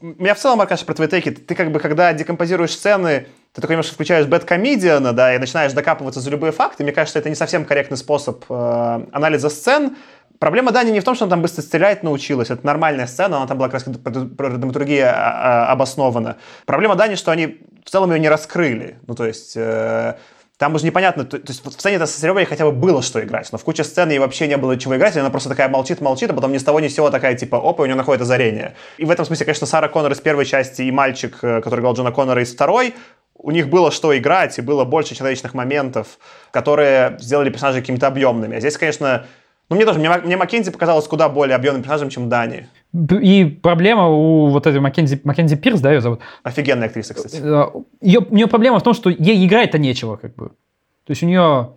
меня 0.00 0.34
в 0.34 0.38
целом, 0.38 0.60
Аркаша, 0.60 0.84
про 0.84 0.94
твои 0.94 1.08
теки, 1.08 1.30
ты 1.30 1.54
как 1.54 1.72
бы, 1.72 1.78
когда 1.80 2.12
декомпозируешь 2.12 2.72
сцены, 2.72 3.26
ты 3.52 3.60
такой 3.60 3.74
немножко 3.74 3.94
включаешь 3.94 4.26
бэткомедиана, 4.26 5.12
да, 5.12 5.34
и 5.34 5.38
начинаешь 5.38 5.72
докапываться 5.72 6.20
за 6.20 6.30
любые 6.30 6.52
факты, 6.52 6.82
мне 6.84 6.92
кажется, 6.92 7.18
это 7.18 7.28
не 7.28 7.34
совсем 7.34 7.64
корректный 7.64 7.98
способ 7.98 8.44
э, 8.48 9.06
анализа 9.12 9.50
сцен. 9.50 9.96
Проблема 10.38 10.72
Дани 10.72 10.90
не 10.90 11.00
в 11.00 11.04
том, 11.04 11.14
что 11.14 11.26
она 11.26 11.30
там 11.30 11.42
быстро 11.42 11.62
стрелять 11.62 12.02
научилась, 12.02 12.50
это 12.50 12.66
нормальная 12.66 13.06
сцена, 13.06 13.36
она 13.36 13.46
там 13.46 13.58
была 13.58 13.68
как 13.68 13.74
раз 13.74 13.84
драматургия 13.84 15.12
а, 15.12 15.66
а, 15.68 15.72
обоснована. 15.72 16.36
Проблема 16.66 16.96
Дани, 16.96 17.14
что 17.14 17.30
они 17.30 17.58
в 17.84 17.90
целом 17.90 18.12
ее 18.12 18.20
не 18.20 18.28
раскрыли, 18.28 18.98
ну, 19.06 19.14
то 19.14 19.26
есть... 19.26 19.54
Э, 19.56 20.14
там 20.58 20.76
уже 20.76 20.86
непонятно, 20.86 21.24
то, 21.24 21.40
то 21.40 21.50
есть 21.50 21.64
в 21.64 21.72
сцене 21.72 22.06
с 22.06 22.14
Серегой 22.14 22.44
хотя 22.44 22.64
бы 22.64 22.70
было 22.70 23.02
что 23.02 23.20
играть, 23.20 23.50
но 23.50 23.58
в 23.58 23.64
куче 23.64 23.82
сцен 23.82 24.10
ей 24.10 24.20
вообще 24.20 24.46
не 24.46 24.56
было 24.56 24.78
чего 24.78 24.96
играть, 24.96 25.16
и 25.16 25.18
она 25.18 25.28
просто 25.28 25.48
такая 25.48 25.68
молчит-молчит, 25.68 26.30
а 26.30 26.34
потом 26.34 26.52
ни 26.52 26.58
с 26.58 26.62
того 26.62 26.78
ни 26.78 26.86
с 26.86 26.94
сего 26.94 27.10
такая 27.10 27.34
типа, 27.34 27.56
опа, 27.56 27.82
у 27.82 27.86
нее 27.86 27.96
находит 27.96 28.22
озарение. 28.22 28.76
И 28.96 29.04
в 29.04 29.10
этом 29.10 29.24
смысле, 29.24 29.44
конечно, 29.44 29.66
Сара 29.66 29.88
Коннор 29.88 30.12
из 30.12 30.20
первой 30.20 30.44
части 30.44 30.82
и 30.82 30.92
мальчик, 30.92 31.36
э, 31.42 31.60
который 31.62 31.80
играл 31.80 31.94
Джона 31.94 32.12
Коннора 32.12 32.40
из 32.42 32.54
второй, 32.54 32.94
у 33.34 33.50
них 33.50 33.68
было 33.70 33.90
что 33.90 34.16
играть, 34.16 34.56
и 34.56 34.62
было 34.62 34.84
больше 34.84 35.16
человечных 35.16 35.52
моментов, 35.52 36.18
которые 36.52 37.16
сделали 37.18 37.50
персонажей 37.50 37.80
какими-то 37.80 38.06
объемными. 38.06 38.56
А 38.56 38.60
здесь, 38.60 38.76
конечно, 38.76 39.26
ну 39.68 39.74
мне 39.74 39.84
тоже, 39.84 39.98
мне, 39.98 40.10
мне 40.10 40.36
Маккензи 40.36 40.70
показалось 40.70 41.08
куда 41.08 41.28
более 41.28 41.56
объемным 41.56 41.82
персонажем, 41.82 42.08
чем 42.08 42.28
Дани. 42.28 42.68
И 42.94 43.44
проблема 43.44 44.08
у 44.08 44.48
вот 44.48 44.66
этой 44.66 44.80
Маккензи, 44.80 45.22
Маккензи 45.24 45.56
Пирс, 45.56 45.80
да, 45.80 45.92
ее 45.92 46.00
зовут? 46.00 46.20
Офигенная 46.42 46.88
актриса, 46.88 47.14
кстати. 47.14 47.36
Ее, 47.36 48.20
у 48.20 48.34
нее 48.34 48.46
проблема 48.46 48.78
в 48.78 48.82
том, 48.82 48.92
что 48.92 49.08
ей 49.08 49.46
играть-то 49.46 49.78
нечего, 49.78 50.16
как 50.16 50.34
бы. 50.34 50.48
То 50.48 51.10
есть 51.10 51.22
у 51.22 51.26
нее 51.26 51.70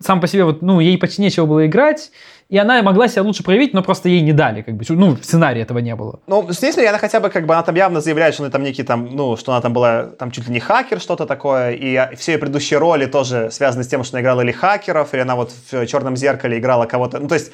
сам 0.00 0.20
по 0.20 0.26
себе, 0.26 0.44
вот, 0.44 0.62
ну, 0.62 0.80
ей 0.80 0.96
почти 0.96 1.22
нечего 1.22 1.46
было 1.46 1.66
играть, 1.66 2.12
и 2.48 2.56
она 2.56 2.82
могла 2.82 3.08
себя 3.08 3.22
лучше 3.22 3.42
проявить, 3.42 3.74
но 3.74 3.82
просто 3.82 4.08
ей 4.08 4.20
не 4.20 4.32
дали, 4.32 4.62
как 4.62 4.76
бы, 4.76 4.84
ну, 4.88 5.16
в 5.16 5.24
сценарии 5.24 5.60
этого 5.60 5.78
не 5.78 5.94
было. 5.96 6.20
Ну, 6.26 6.46
здесь 6.50 6.76
ли 6.76 6.86
она 6.86 6.98
хотя 6.98 7.20
бы, 7.20 7.30
как 7.30 7.46
бы, 7.46 7.54
она 7.54 7.62
там 7.62 7.74
явно 7.74 8.00
заявляет, 8.00 8.34
что 8.34 8.44
она 8.44 8.50
там 8.50 8.62
некий 8.62 8.84
там, 8.84 9.08
ну, 9.12 9.36
что 9.36 9.52
она 9.52 9.60
там 9.60 9.72
была, 9.72 10.04
там 10.04 10.30
чуть 10.30 10.46
ли 10.46 10.54
не 10.54 10.60
хакер, 10.60 11.00
что-то 11.00 11.26
такое, 11.26 11.72
и 11.72 12.14
все 12.16 12.32
ее 12.32 12.38
предыдущие 12.38 12.78
роли 12.78 13.06
тоже 13.06 13.50
связаны 13.50 13.82
с 13.82 13.88
тем, 13.88 14.04
что 14.04 14.16
она 14.16 14.22
играла 14.22 14.42
или 14.42 14.52
хакеров, 14.52 15.14
или 15.14 15.20
она 15.20 15.34
вот 15.34 15.52
в 15.70 15.86
«Черном 15.86 16.16
зеркале» 16.16 16.58
играла 16.58 16.86
кого-то, 16.86 17.18
ну, 17.18 17.26
то 17.26 17.34
есть 17.34 17.52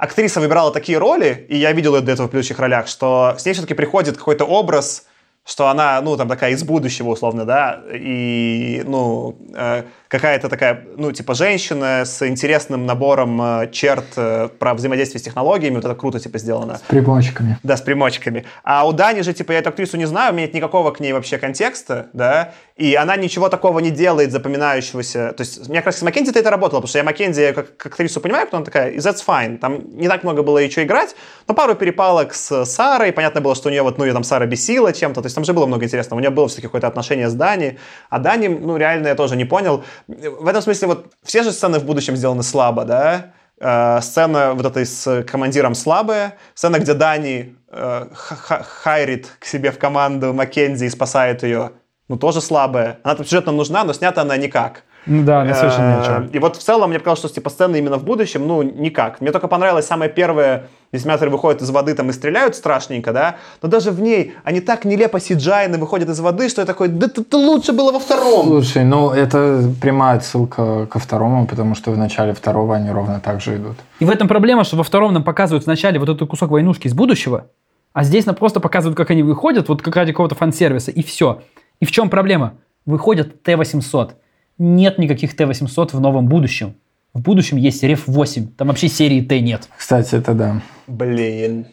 актриса 0.00 0.40
выбирала 0.40 0.72
такие 0.72 0.98
роли, 0.98 1.46
и 1.48 1.56
я 1.56 1.72
видел 1.72 1.94
ее 1.94 2.00
до 2.00 2.12
этого 2.12 2.26
в 2.26 2.30
предыдущих 2.30 2.58
ролях, 2.58 2.88
что 2.88 3.34
с 3.38 3.44
ней 3.44 3.52
все-таки 3.52 3.74
приходит 3.74 4.16
какой-то 4.16 4.46
образ, 4.46 5.06
что 5.44 5.68
она, 5.68 6.00
ну, 6.00 6.16
там 6.16 6.28
такая 6.28 6.52
из 6.52 6.64
будущего, 6.64 7.10
условно, 7.10 7.44
да, 7.44 7.82
и, 7.92 8.82
ну, 8.86 9.36
э, 9.54 9.84
какая-то 10.10 10.48
такая, 10.48 10.86
ну, 10.96 11.12
типа, 11.12 11.34
женщина 11.34 12.02
с 12.04 12.26
интересным 12.26 12.84
набором 12.84 13.40
э, 13.40 13.68
черт 13.70 14.06
э, 14.16 14.48
про 14.58 14.74
взаимодействие 14.74 15.20
с 15.20 15.22
технологиями, 15.22 15.76
вот 15.76 15.84
это 15.84 15.94
круто, 15.94 16.18
типа, 16.18 16.38
сделано. 16.38 16.78
С 16.78 16.80
примочками. 16.80 17.58
Да, 17.62 17.76
с 17.76 17.80
примочками. 17.80 18.44
А 18.64 18.88
у 18.88 18.92
Дани 18.92 19.20
же, 19.20 19.32
типа, 19.32 19.52
я 19.52 19.60
эту 19.60 19.68
актрису 19.68 19.96
не 19.96 20.06
знаю, 20.06 20.32
у 20.32 20.36
меня 20.36 20.46
нет 20.46 20.54
никакого 20.54 20.90
к 20.90 20.98
ней 20.98 21.12
вообще 21.12 21.38
контекста, 21.38 22.08
да, 22.12 22.52
и 22.74 22.96
она 22.96 23.14
ничего 23.14 23.48
такого 23.48 23.78
не 23.78 23.90
делает 23.90 24.32
запоминающегося. 24.32 25.32
То 25.32 25.42
есть, 25.42 25.68
мне 25.68 25.78
как 25.78 25.86
раз 25.86 25.98
с 25.98 26.02
Маккензи 26.02 26.32
это 26.36 26.50
работало, 26.50 26.80
потому 26.80 26.88
что 26.88 26.98
я 26.98 27.04
Маккензи 27.04 27.52
как, 27.52 27.76
как 27.76 27.92
актрису 27.92 28.20
понимаю, 28.20 28.48
кто 28.48 28.56
она 28.56 28.66
такая, 28.66 28.90
и 28.90 28.98
that's 28.98 29.24
fine. 29.24 29.58
Там 29.58 29.96
не 29.96 30.08
так 30.08 30.24
много 30.24 30.42
было 30.42 30.58
еще 30.58 30.82
играть, 30.82 31.14
но 31.46 31.54
пару 31.54 31.76
перепалок 31.76 32.34
с 32.34 32.64
Сарой, 32.64 33.12
понятно 33.12 33.40
было, 33.40 33.54
что 33.54 33.68
у 33.68 33.70
нее 33.70 33.82
вот, 33.82 33.96
ну, 33.98 34.04
ее 34.04 34.12
там 34.12 34.24
Сара 34.24 34.46
бесила 34.46 34.92
чем-то, 34.92 35.22
то 35.22 35.26
есть 35.26 35.36
там 35.36 35.44
же 35.44 35.52
было 35.52 35.66
много 35.66 35.84
интересного. 35.84 36.18
У 36.18 36.20
нее 36.20 36.30
было 36.30 36.48
все-таки 36.48 36.66
какое-то 36.66 36.88
отношение 36.88 37.28
с 37.28 37.34
Дани, 37.34 37.78
а 38.08 38.18
Дани, 38.18 38.48
ну, 38.48 38.76
реально 38.76 39.08
я 39.08 39.14
тоже 39.14 39.36
не 39.36 39.44
понял 39.44 39.84
в 40.08 40.46
этом 40.46 40.62
смысле 40.62 40.88
вот 40.88 41.12
все 41.22 41.42
же 41.42 41.52
сцены 41.52 41.78
в 41.78 41.84
будущем 41.84 42.16
сделаны 42.16 42.42
слабо, 42.42 42.84
да? 42.84 43.32
Э, 43.60 44.00
сцена 44.00 44.54
вот 44.54 44.64
этой 44.64 44.86
с 44.86 45.22
командиром 45.24 45.74
слабая, 45.74 46.36
сцена, 46.54 46.78
где 46.78 46.94
Дани 46.94 47.56
э, 47.68 48.06
хайрит 48.12 49.28
к 49.38 49.44
себе 49.44 49.70
в 49.70 49.78
команду 49.78 50.32
Маккензи 50.32 50.86
и 50.86 50.90
спасает 50.90 51.42
ее, 51.42 51.72
ну 52.08 52.16
тоже 52.16 52.40
слабая. 52.40 53.00
Она 53.02 53.16
там 53.16 53.26
сюжетно 53.26 53.52
нужна, 53.52 53.84
но 53.84 53.92
снята 53.92 54.22
она 54.22 54.36
никак. 54.36 54.84
Ну 55.06 55.24
да, 55.24 55.42
она 55.42 55.54
совершенно 55.54 55.96
ни 55.96 56.00
о 56.00 56.04
чем. 56.04 56.26
И 56.26 56.38
вот 56.38 56.56
в 56.56 56.62
целом 56.62 56.90
мне 56.90 56.98
показалось, 56.98 57.20
что 57.20 57.28
типа 57.28 57.50
сцены 57.50 57.76
именно 57.76 57.96
в 57.96 58.04
будущем, 58.04 58.46
ну 58.46 58.62
никак. 58.62 59.20
Мне 59.20 59.32
только 59.32 59.48
понравилась 59.48 59.86
самая 59.86 60.08
первая, 60.08 60.68
где 60.92 61.02
сенаторы 61.02 61.30
выходят 61.30 61.62
из 61.62 61.70
воды 61.70 61.94
там 61.94 62.10
и 62.10 62.12
стреляют 62.12 62.54
страшненько, 62.54 63.12
да, 63.12 63.36
но 63.62 63.68
даже 63.68 63.90
в 63.90 64.00
ней 64.00 64.34
они 64.44 64.60
так 64.60 64.84
нелепо 64.84 65.18
сиджайны 65.18 65.78
выходят 65.78 66.08
из 66.08 66.20
воды, 66.20 66.48
что 66.48 66.60
я 66.60 66.66
такой, 66.66 66.88
да 66.88 67.06
это 67.06 67.36
лучше 67.36 67.72
было 67.72 67.92
во 67.92 67.98
втором. 67.98 68.46
Слушай, 68.46 68.84
ну 68.84 69.10
это 69.10 69.62
прямая 69.80 70.16
отсылка 70.16 70.86
ко 70.86 70.98
второму, 70.98 71.46
потому 71.46 71.74
что 71.74 71.90
в 71.92 71.98
начале 71.98 72.34
второго 72.34 72.76
они 72.76 72.90
ровно 72.90 73.20
так 73.20 73.40
же 73.40 73.56
идут. 73.56 73.76
И 74.00 74.04
в 74.04 74.10
этом 74.10 74.28
проблема, 74.28 74.64
что 74.64 74.76
во 74.76 74.84
втором 74.84 75.14
нам 75.14 75.24
показывают 75.24 75.64
вначале 75.64 75.98
вот 75.98 76.08
этот 76.08 76.28
кусок 76.28 76.50
войнушки 76.50 76.88
из 76.88 76.94
будущего, 76.94 77.46
а 77.92 78.04
здесь 78.04 78.26
нам 78.26 78.36
просто 78.36 78.60
показывают, 78.60 78.96
как 78.96 79.10
они 79.10 79.22
выходят, 79.22 79.68
вот 79.68 79.82
как 79.82 79.96
ради 79.96 80.12
какого-то 80.12 80.34
фан-сервиса, 80.34 80.90
и 80.90 81.02
все. 81.02 81.42
И 81.80 81.84
в 81.84 81.90
чем 81.90 82.10
проблема? 82.10 82.54
Выходят 82.86 83.42
Т-800 83.42 84.12
нет 84.60 84.98
никаких 84.98 85.34
Т-800 85.34 85.96
в 85.96 86.00
новом 86.00 86.28
будущем. 86.28 86.74
В 87.14 87.20
будущем 87.20 87.56
есть 87.56 87.82
Реф-8. 87.82 88.48
Там 88.56 88.68
вообще 88.68 88.88
серии 88.88 89.20
Т 89.22 89.40
нет. 89.40 89.68
Кстати, 89.76 90.14
это 90.14 90.34
да. 90.34 90.62
Блин. 90.86 91.66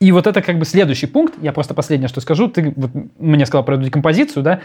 И 0.00 0.12
вот 0.12 0.26
это 0.26 0.40
как 0.40 0.58
бы 0.58 0.64
следующий 0.64 1.06
пункт. 1.06 1.34
Я 1.42 1.52
просто 1.52 1.74
последнее, 1.74 2.08
что 2.08 2.20
скажу. 2.20 2.48
Ты 2.48 2.72
вот 2.74 2.90
мне 3.18 3.44
сказал 3.44 3.64
про 3.64 3.74
эту 3.74 3.84
декомпозицию, 3.84 4.42
да? 4.42 4.60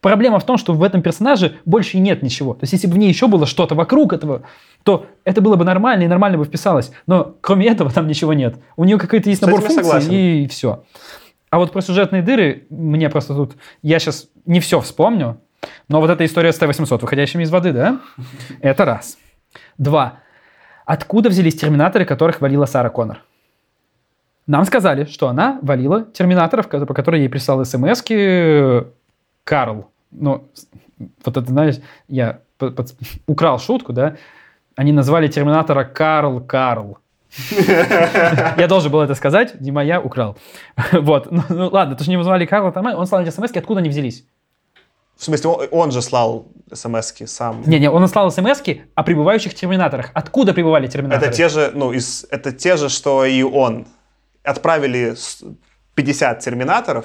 Проблема 0.00 0.38
в 0.38 0.44
том, 0.44 0.58
что 0.58 0.74
в 0.74 0.82
этом 0.82 1.00
персонаже 1.00 1.56
больше 1.64 1.98
нет 1.98 2.22
ничего. 2.22 2.54
То 2.54 2.64
есть, 2.64 2.72
если 2.72 2.86
бы 2.88 2.94
в 2.94 2.98
ней 2.98 3.08
еще 3.08 3.26
было 3.26 3.46
что-то 3.46 3.74
вокруг 3.74 4.12
этого, 4.12 4.42
то 4.82 5.06
это 5.24 5.40
было 5.40 5.56
бы 5.56 5.64
нормально 5.64 6.02
и 6.02 6.08
нормально 6.08 6.38
бы 6.38 6.44
вписалось. 6.44 6.92
Но 7.06 7.36
кроме 7.40 7.66
этого 7.68 7.90
там 7.90 8.06
ничего 8.06 8.34
нет. 8.34 8.56
У 8.76 8.84
нее 8.84 8.98
какой-то 8.98 9.30
есть 9.30 9.40
набор 9.42 9.60
я 9.62 9.70
согласен. 9.70 9.90
функций 9.90 10.44
и 10.44 10.48
все. 10.48 10.84
А 11.50 11.58
вот 11.58 11.72
про 11.72 11.80
сюжетные 11.80 12.22
дыры, 12.22 12.66
мне 12.70 13.08
просто 13.08 13.34
тут... 13.34 13.56
Я 13.82 13.98
сейчас 13.98 14.28
не 14.44 14.60
все 14.60 14.80
вспомню, 14.80 15.38
но 15.88 16.00
вот 16.00 16.10
эта 16.10 16.24
история 16.24 16.52
с 16.52 16.58
Т-800, 16.58 17.00
выходящими 17.00 17.42
из 17.42 17.50
воды, 17.50 17.72
да? 17.72 18.00
Это 18.60 18.84
раз. 18.84 19.18
Два. 19.78 20.20
Откуда 20.84 21.28
взялись 21.28 21.54
терминаторы, 21.54 22.04
которых 22.04 22.40
валила 22.40 22.66
Сара 22.66 22.90
Коннор? 22.90 23.22
Нам 24.46 24.64
сказали, 24.64 25.04
что 25.04 25.28
она 25.28 25.58
валила 25.62 26.04
терминаторов, 26.04 26.68
по 26.68 26.94
которой 26.94 27.20
ей 27.20 27.28
прислал 27.28 27.64
смс 27.64 28.02
Карл. 29.44 29.90
Ну, 30.10 30.48
вот 31.24 31.36
это, 31.36 31.46
знаешь, 31.46 31.76
я 32.08 32.40
по- 32.58 32.70
под- 32.70 32.94
украл 33.26 33.58
шутку, 33.58 33.92
да? 33.92 34.16
Они 34.76 34.92
назвали 34.92 35.28
терминатора 35.28 35.84
Карл 35.84 36.40
Карл. 36.40 36.98
Я 38.58 38.66
должен 38.68 38.92
был 38.92 39.00
это 39.00 39.14
сказать, 39.14 39.58
не 39.60 39.70
моя, 39.72 40.00
украл. 40.00 40.36
Вот, 40.92 41.30
ну, 41.30 41.42
ну 41.48 41.68
ладно, 41.70 41.94
то, 41.94 42.02
что 42.02 42.10
не 42.10 42.18
назвали 42.18 42.44
Карла, 42.44 42.72
он 42.94 43.06
слал 43.06 43.22
эти 43.22 43.30
смс 43.30 43.50
откуда 43.56 43.80
они 43.80 43.88
взялись? 43.88 44.26
В 45.16 45.24
смысле, 45.24 45.50
он, 45.50 45.68
он 45.70 45.90
же 45.92 46.02
слал 46.02 46.46
смс 46.72 47.12
сам. 47.26 47.62
Не-не, 47.66 47.90
он 47.90 48.06
слал 48.08 48.30
смс 48.30 48.60
о 48.94 49.02
прибывающих 49.02 49.54
терминаторах. 49.54 50.10
Откуда 50.14 50.52
прибывали 50.54 50.86
терминаторы? 50.86 51.26
Это 51.26 51.36
те 51.36 51.48
же, 51.48 51.70
ну, 51.74 51.92
из, 51.92 52.26
это 52.30 52.52
те 52.52 52.76
же, 52.76 52.88
что 52.88 53.24
и 53.24 53.42
он. 53.42 53.86
Отправили 54.42 55.14
с- 55.14 55.42
50 55.94 56.40
терминаторов. 56.40 57.04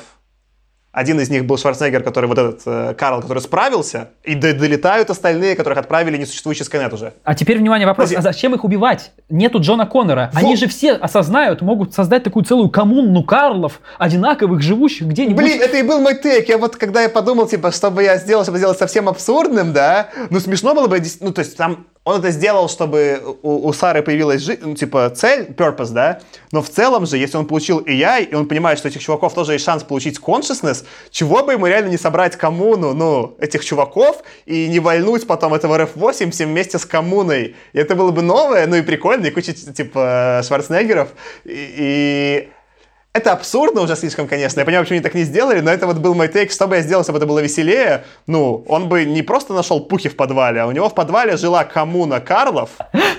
Один 0.97 1.19
из 1.19 1.29
них 1.29 1.45
был 1.45 1.59
Шварценеггер, 1.59 2.01
который 2.01 2.25
вот 2.25 2.39
этот 2.39 2.61
э, 2.65 2.95
Карл, 2.97 3.21
который 3.21 3.37
справился, 3.37 4.09
и 4.23 4.33
до- 4.33 4.55
долетают 4.55 5.11
остальные, 5.11 5.55
которых 5.55 5.77
отправили 5.77 6.17
несуществующий 6.17 6.65
Скайнет 6.65 6.91
уже. 6.91 7.13
А 7.23 7.35
теперь, 7.35 7.59
внимание, 7.59 7.85
вопрос. 7.85 8.09
Подожди. 8.09 8.27
А 8.27 8.33
зачем 8.33 8.55
их 8.55 8.63
убивать? 8.63 9.11
Нету 9.29 9.59
Джона 9.59 9.85
Коннора. 9.85 10.31
Они 10.33 10.49
Вот. 10.51 10.59
же 10.59 10.67
все 10.67 10.93
осознают, 10.93 11.61
могут 11.61 11.93
создать 11.93 12.23
такую 12.23 12.45
целую 12.45 12.69
коммуну 12.71 13.21
Карлов, 13.23 13.79
одинаковых, 13.99 14.63
живущих 14.63 15.05
где-нибудь. 15.05 15.37
Блин, 15.37 15.61
это 15.61 15.77
и 15.77 15.83
был 15.83 15.99
мой 15.99 16.15
тейк. 16.19 16.49
Я 16.49 16.57
вот, 16.57 16.77
когда 16.77 17.03
я 17.03 17.09
подумал, 17.09 17.45
типа, 17.47 17.71
чтобы 17.71 18.01
я 18.01 18.17
сделал, 18.17 18.41
чтобы 18.41 18.57
сделать 18.57 18.79
совсем 18.79 19.07
абсурдным, 19.07 19.73
да, 19.73 20.09
ну, 20.31 20.39
смешно 20.39 20.73
было 20.73 20.87
бы, 20.87 20.99
ну, 21.21 21.31
то 21.31 21.41
есть, 21.41 21.55
там, 21.57 21.85
он 22.07 22.21
это 22.21 22.31
сделал, 22.31 22.69
чтобы 22.69 23.21
у, 23.41 23.67
у 23.67 23.73
Сары 23.73 24.01
появилась, 24.01 24.41
жи- 24.41 24.57
ну, 24.61 24.75
типа, 24.75 25.09
цель, 25.09 25.47
purpose, 25.51 25.91
да, 25.91 26.21
но 26.53 26.61
в 26.61 26.69
целом 26.69 27.05
же, 27.05 27.17
если 27.17 27.35
он 27.35 27.45
получил 27.45 27.81
AI, 27.81 28.23
и 28.23 28.33
он 28.33 28.47
понимает, 28.47 28.79
что 28.79 28.87
этих 28.87 29.01
чуваков 29.01 29.33
тоже 29.33 29.53
есть 29.53 29.65
шанс 29.65 29.83
получить 29.83 30.17
consciousness, 30.17 30.85
чего 31.11 31.43
бы 31.43 31.51
ему 31.51 31.67
реально 31.67 31.89
не 31.89 31.97
собрать 31.97 32.37
коммуну, 32.37 32.93
ну, 32.93 33.35
этих 33.39 33.65
чуваков, 33.65 34.23
и 34.45 34.69
не 34.69 34.79
вальнуть 34.79 35.27
потом 35.27 35.53
этого 35.53 35.77
RF-8 35.77 36.31
всем 36.31 36.49
вместе 36.49 36.79
с 36.79 36.85
коммуной. 36.85 37.57
И 37.73 37.77
это 37.77 37.93
было 37.93 38.11
бы 38.11 38.21
новое, 38.21 38.67
ну, 38.67 38.77
и 38.77 38.81
прикольно, 38.83 39.25
и 39.25 39.31
куча, 39.31 39.51
типа, 39.53 40.41
Шварценеггеров, 40.45 41.09
и... 41.43 41.73
и 41.77 42.49
это 43.17 43.33
абсурдно 43.33 43.81
уже 43.81 43.95
слишком, 43.95 44.27
конечно. 44.27 44.59
Я 44.59 44.65
понимаю, 44.65 44.85
почему 44.85 44.97
они 44.97 45.03
так 45.03 45.13
не 45.13 45.23
сделали, 45.23 45.59
но 45.59 45.71
это 45.71 45.87
вот 45.87 45.97
был 45.97 46.13
мой 46.13 46.27
тейк. 46.27 46.51
Что 46.51 46.67
бы 46.67 46.75
я 46.75 46.81
сделал, 46.81 47.03
чтобы 47.03 47.17
это 47.17 47.27
было 47.27 47.39
веселее? 47.39 48.03
Ну, 48.27 48.63
он 48.67 48.89
бы 48.89 49.05
не 49.05 49.23
просто 49.23 49.53
нашел 49.53 49.79
пухи 49.79 50.09
в 50.09 50.15
подвале, 50.15 50.61
а 50.61 50.67
у 50.67 50.71
него 50.71 50.89
в 50.89 50.93
подвале 50.93 51.37
жила 51.37 51.63
коммуна 51.63 52.19
Карлов. 52.19 52.69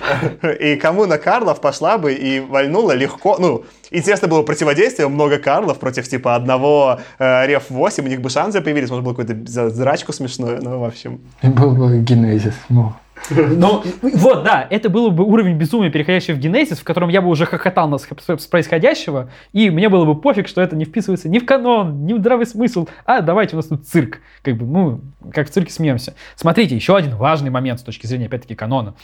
И 0.59 0.75
коммуна 0.75 1.17
Карлов 1.17 1.61
пошла 1.61 1.97
бы 1.97 2.13
и 2.13 2.39
вальнула 2.39 2.93
легко. 2.93 3.37
Ну, 3.39 3.63
интересно 3.91 4.27
было 4.27 4.43
противодействие. 4.43 5.07
Много 5.07 5.37
Карлов 5.37 5.77
против, 5.79 6.07
типа, 6.07 6.35
одного 6.35 6.99
э, 7.19 7.47
Рев-8. 7.47 8.03
У 8.03 8.07
них 8.07 8.21
бы 8.21 8.29
шансы 8.29 8.61
появились. 8.61 8.89
Можно 8.89 9.05
было 9.05 9.13
какую-то 9.13 9.69
зрачку 9.69 10.13
смешную. 10.13 10.59
Ну, 10.61 10.79
в 10.79 10.83
общем. 10.83 11.21
Был 11.43 11.71
бы 11.71 11.99
генезис. 11.99 12.55
Ну, 12.69 12.93
Ну, 13.29 13.83
вот, 14.01 14.43
да, 14.43 14.65
это 14.69 14.89
был 14.89 15.11
бы 15.11 15.23
уровень 15.23 15.57
безумия, 15.57 15.89
переходящий 15.89 16.33
в 16.33 16.39
генезис, 16.39 16.79
в 16.79 16.83
котором 16.83 17.09
я 17.09 17.21
бы 17.21 17.29
уже 17.29 17.45
хохотал 17.45 17.87
на 17.87 17.97
с 17.97 18.47
происходящего, 18.47 19.29
и 19.53 19.69
мне 19.69 19.89
было 19.89 20.05
бы 20.05 20.19
пофиг, 20.19 20.47
что 20.47 20.61
это 20.61 20.75
не 20.75 20.85
вписывается 20.85 21.29
ни 21.29 21.39
в 21.39 21.45
канон, 21.45 22.05
ни 22.05 22.13
в 22.13 22.19
здравый 22.19 22.45
смысл, 22.45 22.87
а 23.05 23.21
давайте 23.21 23.55
у 23.55 23.57
нас 23.57 23.67
тут 23.67 23.87
цирк. 23.87 24.19
Как 24.41 24.57
бы, 24.57 24.65
ну, 24.65 25.01
как 25.33 25.47
в 25.47 25.51
цирке 25.51 25.71
смеемся. 25.71 26.15
Смотрите, 26.35 26.75
еще 26.75 26.95
один 26.95 27.15
важный 27.15 27.49
момент 27.49 27.79
с 27.79 27.83
точки 27.83 28.07
зрения, 28.07 28.25
опять-таки, 28.25 28.55
канона 28.55 28.95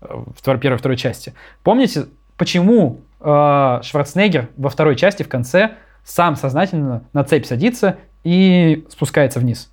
э, 0.00 0.06
в 0.08 0.58
первой 0.58 0.78
второй 0.78 0.96
части. 0.96 1.34
Помните, 1.62 2.06
почему 2.36 3.00
э, 3.20 3.80
Шварценеггер 3.82 4.48
во 4.56 4.70
второй 4.70 4.96
части 4.96 5.22
в 5.22 5.28
конце 5.28 5.72
сам 6.04 6.36
сознательно 6.36 7.04
на 7.12 7.24
цепь 7.24 7.46
садится 7.46 7.96
и 8.22 8.84
спускается 8.90 9.40
вниз? 9.40 9.70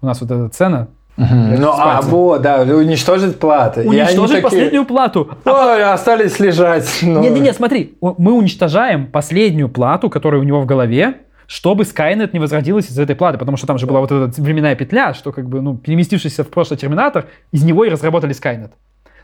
У 0.00 0.06
нас 0.06 0.20
вот 0.20 0.30
эта 0.30 0.48
сцена. 0.48 0.88
Ну 1.18 1.72
а 1.72 2.00
вот, 2.00 2.42
да, 2.42 2.62
уничтожить 2.62 3.38
платы. 3.38 3.82
Уничтожить 3.88 4.42
такие, 4.42 4.42
последнюю 4.42 4.84
плату. 4.84 5.28
Ой, 5.44 5.82
остались 5.82 6.38
лежать. 6.38 6.88
Ну, 7.02 7.20
Не-не-не, 7.20 7.52
смотри, 7.52 7.96
мы 8.00 8.32
уничтожаем 8.32 9.06
последнюю 9.06 9.68
плату, 9.68 10.10
которая 10.10 10.40
у 10.40 10.44
него 10.44 10.60
в 10.60 10.66
голове, 10.66 11.14
чтобы 11.46 11.84
Skynet 11.84 12.30
не 12.32 12.38
возродилась 12.38 12.90
из 12.90 12.98
этой 12.98 13.16
платы, 13.16 13.38
потому 13.38 13.56
что 13.56 13.66
там 13.66 13.78
же 13.78 13.86
была 13.86 14.00
вот 14.00 14.12
эта 14.12 14.40
временная 14.40 14.76
петля, 14.76 15.14
что 15.14 15.32
как 15.32 15.48
бы, 15.48 15.60
ну, 15.60 15.76
переместившийся 15.76 16.44
в 16.44 16.48
прошлый 16.48 16.78
Терминатор, 16.78 17.26
из 17.50 17.64
него 17.64 17.84
и 17.84 17.88
разработали 17.88 18.34
Skynet. 18.34 18.70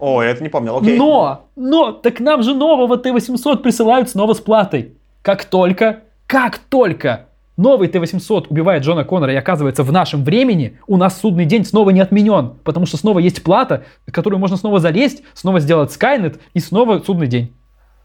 О, 0.01 0.23
я 0.23 0.31
это 0.31 0.43
не 0.43 0.49
помнил. 0.49 0.79
Окей. 0.79 0.99
Но, 0.99 1.49
но, 1.55 1.93
так 1.93 2.21
нам 2.21 2.43
же 2.43 2.55
нового 2.55 2.97
Т-800 2.97 3.59
присылают 3.59 4.09
снова 4.09 4.33
с 4.33 4.41
платой. 4.41 4.95
Как 5.23 5.45
только, 5.45 6.01
как 6.27 6.59
только 6.59 7.27
новый 7.57 7.89
Т-800 7.89 8.47
убивает 8.49 8.83
Джона 8.83 9.05
Коннора 9.05 9.33
и 9.33 9.37
оказывается 9.37 9.83
в 9.83 9.93
нашем 9.93 10.25
времени, 10.25 10.79
у 10.87 10.97
нас 10.97 11.21
судный 11.21 11.45
день 11.45 11.65
снова 11.65 11.91
не 11.91 12.01
отменен, 12.01 12.55
потому 12.65 12.87
что 12.87 12.97
снова 12.97 13.19
есть 13.19 13.43
плата, 13.43 13.85
в 14.07 14.13
которую 14.13 14.41
можно 14.41 14.57
снова 14.57 14.81
залезть, 14.81 15.23
снова 15.35 15.61
сделать 15.61 15.97
Skynet 15.97 16.39
и 16.53 16.61
снова 16.61 17.01
судный 17.01 17.27
день. 17.27 17.55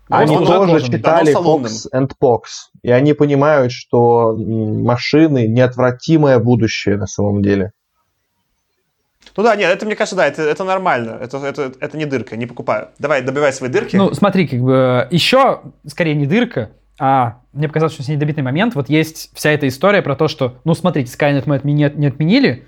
Они 0.09 0.35
Он 0.35 0.45
тоже 0.45 0.67
должен 0.67 0.91
читали. 0.91 1.35
Fox 1.35 1.85
and 1.93 2.11
Pox, 2.21 2.41
и 2.81 2.89
они 2.89 3.13
понимают, 3.13 3.71
что 3.71 4.35
машины 4.35 5.47
неотвратимое 5.47 6.39
будущее 6.39 6.97
на 6.97 7.05
самом 7.05 7.43
деле. 7.43 7.73
Ну 9.37 9.43
да, 9.43 9.55
нет, 9.55 9.69
это 9.69 9.85
мне 9.85 9.95
кажется, 9.95 10.15
да, 10.15 10.25
это, 10.25 10.41
это 10.41 10.63
нормально. 10.63 11.17
Это, 11.21 11.37
это, 11.37 11.71
это 11.79 11.97
не 11.97 12.05
дырка, 12.05 12.35
не 12.35 12.47
покупаю. 12.47 12.89
Давай, 12.97 13.21
добивай 13.21 13.53
свои 13.53 13.69
дырки. 13.69 13.95
Ну, 13.95 14.13
смотри, 14.13 14.47
как 14.47 14.59
бы 14.59 15.07
еще, 15.11 15.61
скорее, 15.85 16.15
не 16.15 16.25
дырка, 16.25 16.71
а 16.99 17.39
мне 17.53 17.67
показалось, 17.67 17.93
что 17.93 18.03
с 18.03 18.09
недобитый 18.09 18.43
момент. 18.43 18.75
Вот 18.75 18.89
есть 18.89 19.31
вся 19.33 19.51
эта 19.51 19.67
история 19.67 20.01
про 20.01 20.15
то, 20.15 20.27
что, 20.27 20.55
ну, 20.65 20.75
смотрите, 20.75 21.11
Skynet 21.11 21.43
мы 21.45 21.55
отмени- 21.55 21.95
не 21.95 22.07
отменили, 22.07 22.67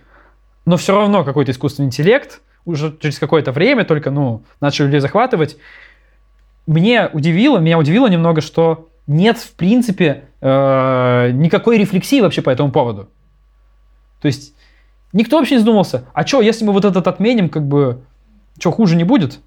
но 0.65 0.77
все 0.77 0.95
равно 0.95 1.23
какой-то 1.23 1.51
искусственный 1.51 1.87
интеллект 1.87 2.41
уже 2.65 2.95
через 2.99 3.19
какое-то 3.19 3.51
время 3.51 3.83
только, 3.83 4.09
ну, 4.09 4.43
начали 4.61 4.85
людей 4.85 4.99
захватывать. 5.01 5.57
Мне 6.65 7.09
удивило, 7.11 7.57
меня 7.57 7.77
удивило 7.77 8.07
немного, 8.07 8.41
что 8.41 8.89
нет, 9.07 9.37
в 9.37 9.53
принципе, 9.55 10.25
э, 10.39 11.31
никакой 11.33 11.77
рефлексии 11.77 12.21
вообще 12.21 12.41
по 12.41 12.49
этому 12.49 12.71
поводу. 12.71 13.09
То 14.21 14.27
есть 14.27 14.53
никто 15.11 15.37
вообще 15.37 15.55
не 15.55 15.59
задумался, 15.59 16.05
а 16.13 16.25
что, 16.25 16.41
если 16.41 16.63
мы 16.63 16.71
вот 16.71 16.85
этот 16.85 17.07
отменим, 17.07 17.49
как 17.49 17.67
бы, 17.67 18.03
что, 18.57 18.71
хуже 18.71 18.95
не 18.95 19.03
будет? 19.03 19.39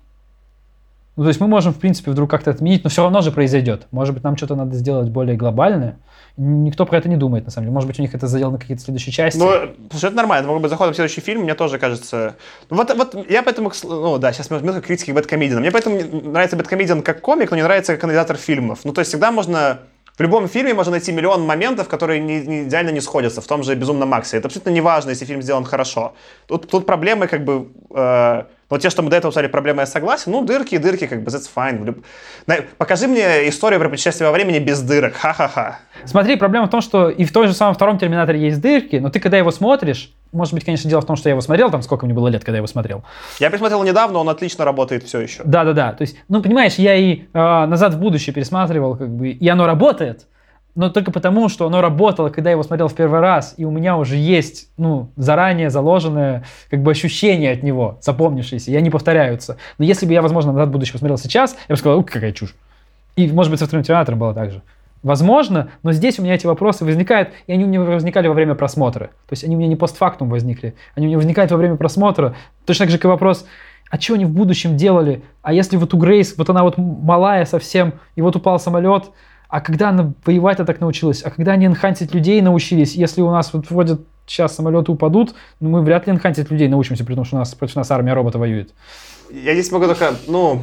Ну, 1.17 1.23
то 1.23 1.29
есть 1.29 1.41
мы 1.41 1.47
можем, 1.47 1.73
в 1.73 1.79
принципе, 1.79 2.11
вдруг 2.11 2.29
как-то 2.29 2.51
отменить, 2.51 2.83
но 2.83 2.91
все 2.91 3.03
равно 3.03 3.21
же 3.21 3.31
произойдет. 3.31 3.87
Может 3.93 4.15
быть, 4.15 4.25
нам 4.25 4.37
что-то 4.37 4.57
надо 4.57 4.75
сделать 4.75 5.09
более 5.11 5.37
глобальное. 5.37 5.97
Никто 6.37 6.85
про 6.87 6.99
это 6.99 7.09
не 7.09 7.17
думает, 7.17 7.45
на 7.45 7.53
самом 7.53 7.67
деле. 7.67 7.75
Может 7.75 7.87
быть, 7.87 8.01
у 8.01 8.03
них 8.03 8.13
это 8.13 8.27
заделано 8.27 8.57
на 8.57 8.61
какие-то 8.61 8.83
следующие 8.83 9.13
части. 9.13 9.39
Ну, 9.39 9.49
слушай, 9.93 10.07
это 10.07 10.17
нормально. 10.17 10.49
Мог 10.49 10.61
быть 10.61 10.71
заходом 10.71 10.93
в 10.93 10.97
следующий 10.97 11.21
фильм, 11.21 11.43
мне 11.43 11.55
тоже 11.55 11.79
кажется... 11.79 12.35
Ну, 12.69 12.77
вот, 12.77 12.93
вот 12.97 13.31
я 13.31 13.45
поэтому... 13.45 13.71
Ну, 13.85 14.19
да, 14.19 14.33
сейчас 14.33 14.51
минутка 14.51 14.81
критики 14.81 15.13
к 15.13 15.15
Бэткомедиану. 15.15 15.61
Мне 15.61 15.71
поэтому 15.71 16.01
нравится 16.31 16.57
Бэткомедиан 16.57 17.03
как 17.03 17.21
комик, 17.21 17.53
но 17.53 17.57
не 17.57 17.63
нравится 17.63 17.95
как 17.95 18.03
анализатор 18.03 18.37
фильмов. 18.37 18.81
Ну, 18.83 18.93
то 18.93 19.01
есть 19.01 19.11
всегда 19.11 19.31
можно... 19.31 19.79
В 20.17 20.21
любом 20.21 20.49
фильме 20.49 20.75
можно 20.75 20.93
найти 20.93 21.13
миллион 21.13 21.43
моментов, 21.45 21.89
которые 21.89 22.21
не, 22.21 22.41
не- 22.41 22.63
идеально 22.65 22.91
не 22.91 23.01
сходятся, 23.01 23.41
в 23.41 23.47
том 23.47 23.63
же 23.63 23.75
«Безумном 23.75 24.09
Максе». 24.09 24.37
Это 24.37 24.47
абсолютно 24.47 24.71
не 24.71 24.81
важно, 24.81 25.11
если 25.11 25.25
фильм 25.25 25.43
сделан 25.43 25.65
хорошо. 25.65 26.15
Тут, 26.47 26.69
тут 26.69 26.87
проблемы 26.87 27.29
как 27.29 27.45
бы... 27.45 27.69
э, 27.95 28.45
вот 28.75 28.83
те, 28.83 28.91
что 28.91 29.03
мы 29.03 29.11
до 29.11 29.17
этого 29.17 29.31
сказали, 29.31 29.49
проблемы 29.49 29.83
я 29.83 29.87
согласен. 29.87 30.33
Ну, 30.33 30.45
дырки 30.45 30.75
и 30.75 30.79
дырки, 30.79 31.07
как 31.07 31.23
бы, 31.23 31.31
that's 31.31 31.49
fine. 31.55 31.85
Люб- 31.85 32.05
Покажи 32.79 33.07
мне 33.09 33.49
историю 33.49 33.81
про 33.81 33.89
путешествие 33.89 34.29
во 34.29 34.33
времени 34.33 34.59
без 34.59 34.81
дырок. 34.83 35.15
Ха-ха-ха. 35.15 35.79
Смотри, 36.05 36.37
проблема 36.37 36.67
в 36.67 36.71
том, 36.71 36.81
что 36.81 37.09
и 37.09 37.25
в 37.25 37.33
том 37.33 37.47
же 37.47 37.55
самом 37.55 37.75
втором 37.75 37.99
Терминаторе 37.99 38.41
есть 38.41 38.61
дырки, 38.61 38.97
но 38.97 39.09
ты, 39.11 39.21
когда 39.21 39.39
его 39.39 39.51
смотришь, 39.51 40.13
может 40.33 40.53
быть, 40.53 40.65
конечно, 40.65 40.91
дело 40.91 41.01
в 41.01 41.07
том, 41.07 41.17
что 41.17 41.29
я 41.29 41.33
его 41.33 41.41
смотрел, 41.41 41.71
там 41.71 41.81
сколько 41.83 42.05
мне 42.05 42.15
было 42.15 42.29
лет, 42.29 42.43
когда 42.45 42.57
я 42.57 42.59
его 42.59 42.67
смотрел. 42.67 43.05
Я 43.41 43.49
пересмотрел 43.51 43.83
недавно, 43.85 44.19
он 44.19 44.29
отлично 44.29 44.65
работает 44.65 45.05
все 45.05 45.21
еще. 45.21 45.43
Да-да-да, 45.45 45.93
то 45.93 46.03
есть, 46.03 46.17
ну, 46.29 46.43
понимаешь, 46.43 46.75
я 46.75 46.95
и 46.97 47.21
э, 47.21 47.27
«Назад 47.33 47.95
в 47.95 47.99
будущее» 48.01 48.35
пересматривал, 48.35 48.97
как 48.97 49.09
бы, 49.09 49.29
и 49.31 49.49
оно 49.49 49.67
работает, 49.67 50.27
но 50.75 50.91
только 50.91 51.11
потому, 51.11 51.49
что 51.49 51.67
оно 51.67 51.81
работало, 51.81 52.31
когда 52.31 52.51
я 52.51 52.53
его 52.53 52.63
смотрел 52.63 52.89
в 52.89 52.95
первый 52.95 53.21
раз, 53.21 53.55
и 53.57 53.65
у 53.65 53.71
меня 53.71 53.97
уже 53.97 54.17
есть, 54.17 54.69
ну, 54.77 55.11
заранее 55.17 55.71
заложенное, 55.71 56.45
как 56.71 56.83
бы, 56.83 56.91
ощущение 56.91 57.53
от 57.53 57.63
него, 57.63 57.99
запомнившееся, 58.01 58.71
и 58.71 58.77
они 58.77 58.91
повторяются. 58.91 59.57
Но 59.79 59.85
если 59.85 60.07
бы 60.07 60.13
я, 60.13 60.23
возможно, 60.23 60.53
«Назад 60.53 60.69
в 60.69 60.73
будущее» 60.73 60.95
посмотрел 60.95 61.19
сейчас, 61.19 61.57
я 61.69 61.75
бы 61.75 61.79
сказал, 61.79 61.99
ух, 61.99 62.07
какая 62.07 62.33
чушь. 62.33 62.55
И, 63.17 63.31
может 63.31 63.51
быть, 63.51 63.61
со 63.61 63.67
вторым 63.67 63.85
Терминатором 63.85 64.19
было 64.19 64.35
так 64.35 64.51
же. 64.51 64.63
Возможно, 65.05 65.69
но 65.83 65.93
здесь 65.93 66.19
у 66.19 66.23
меня 66.23 66.35
эти 66.35 66.47
вопросы 66.47 66.85
возникают, 66.85 67.29
и 67.47 67.53
они 67.53 67.65
у 67.65 67.69
меня 67.69 67.83
возникали 67.83 68.27
во 68.27 68.35
время 68.35 68.55
просмотра. 68.55 69.09
То 69.09 69.33
есть 69.33 69.45
они 69.45 69.55
у 69.55 69.59
меня 69.59 69.69
не 69.69 69.77
постфактум 69.77 70.31
возникли, 70.31 70.75
они 70.97 71.07
у 71.07 71.09
меня 71.09 71.19
возникают 71.19 71.53
во 71.53 71.59
время 71.59 71.77
просмотра. 71.77 72.35
Точно 72.65 72.87
так 72.87 72.91
же, 72.91 72.97
как 72.97 73.05
и 73.05 73.09
вопрос, 73.09 73.47
а 73.91 74.01
что 74.01 74.15
они 74.15 74.25
в 74.25 74.31
будущем 74.31 74.79
делали? 74.79 75.23
А 75.43 75.53
если 75.53 75.77
вот 75.77 75.93
у 75.93 75.99
Грейс, 75.99 76.35
вот 76.39 76.49
она 76.49 76.63
вот 76.63 76.79
малая 76.79 77.45
совсем, 77.45 77.93
и 78.17 78.23
вот 78.23 78.35
упал 78.35 78.59
самолет, 78.59 79.11
а 79.55 79.61
когда 79.61 79.91
она 79.91 80.13
воевать 80.27 80.57
так 80.57 80.81
научилась, 80.81 81.23
а 81.23 81.31
когда 81.31 81.53
они 81.53 81.67
энхансить 81.67 82.13
людей 82.13 82.43
научились, 82.43 82.97
если 82.97 83.21
у 83.23 83.31
нас 83.31 83.53
вот 83.53 83.71
вроде 83.71 83.99
сейчас 84.27 84.57
самолеты 84.57 84.91
упадут, 84.91 85.37
ну 85.61 85.69
мы 85.71 85.83
вряд 85.83 86.09
ли 86.09 86.13
энхансить 86.13 86.51
людей 86.51 86.67
научимся, 86.67 87.05
при 87.05 87.15
том, 87.15 87.25
что 87.25 87.37
у 87.37 87.39
нас 87.39 87.55
против 87.55 87.77
нас 87.77 87.89
армия 87.93 88.15
робота 88.15 88.41
воюет. 88.41 88.71
Я 89.31 89.53
здесь 89.53 89.71
могу 89.71 89.87
только, 89.87 90.15
ну, 90.27 90.63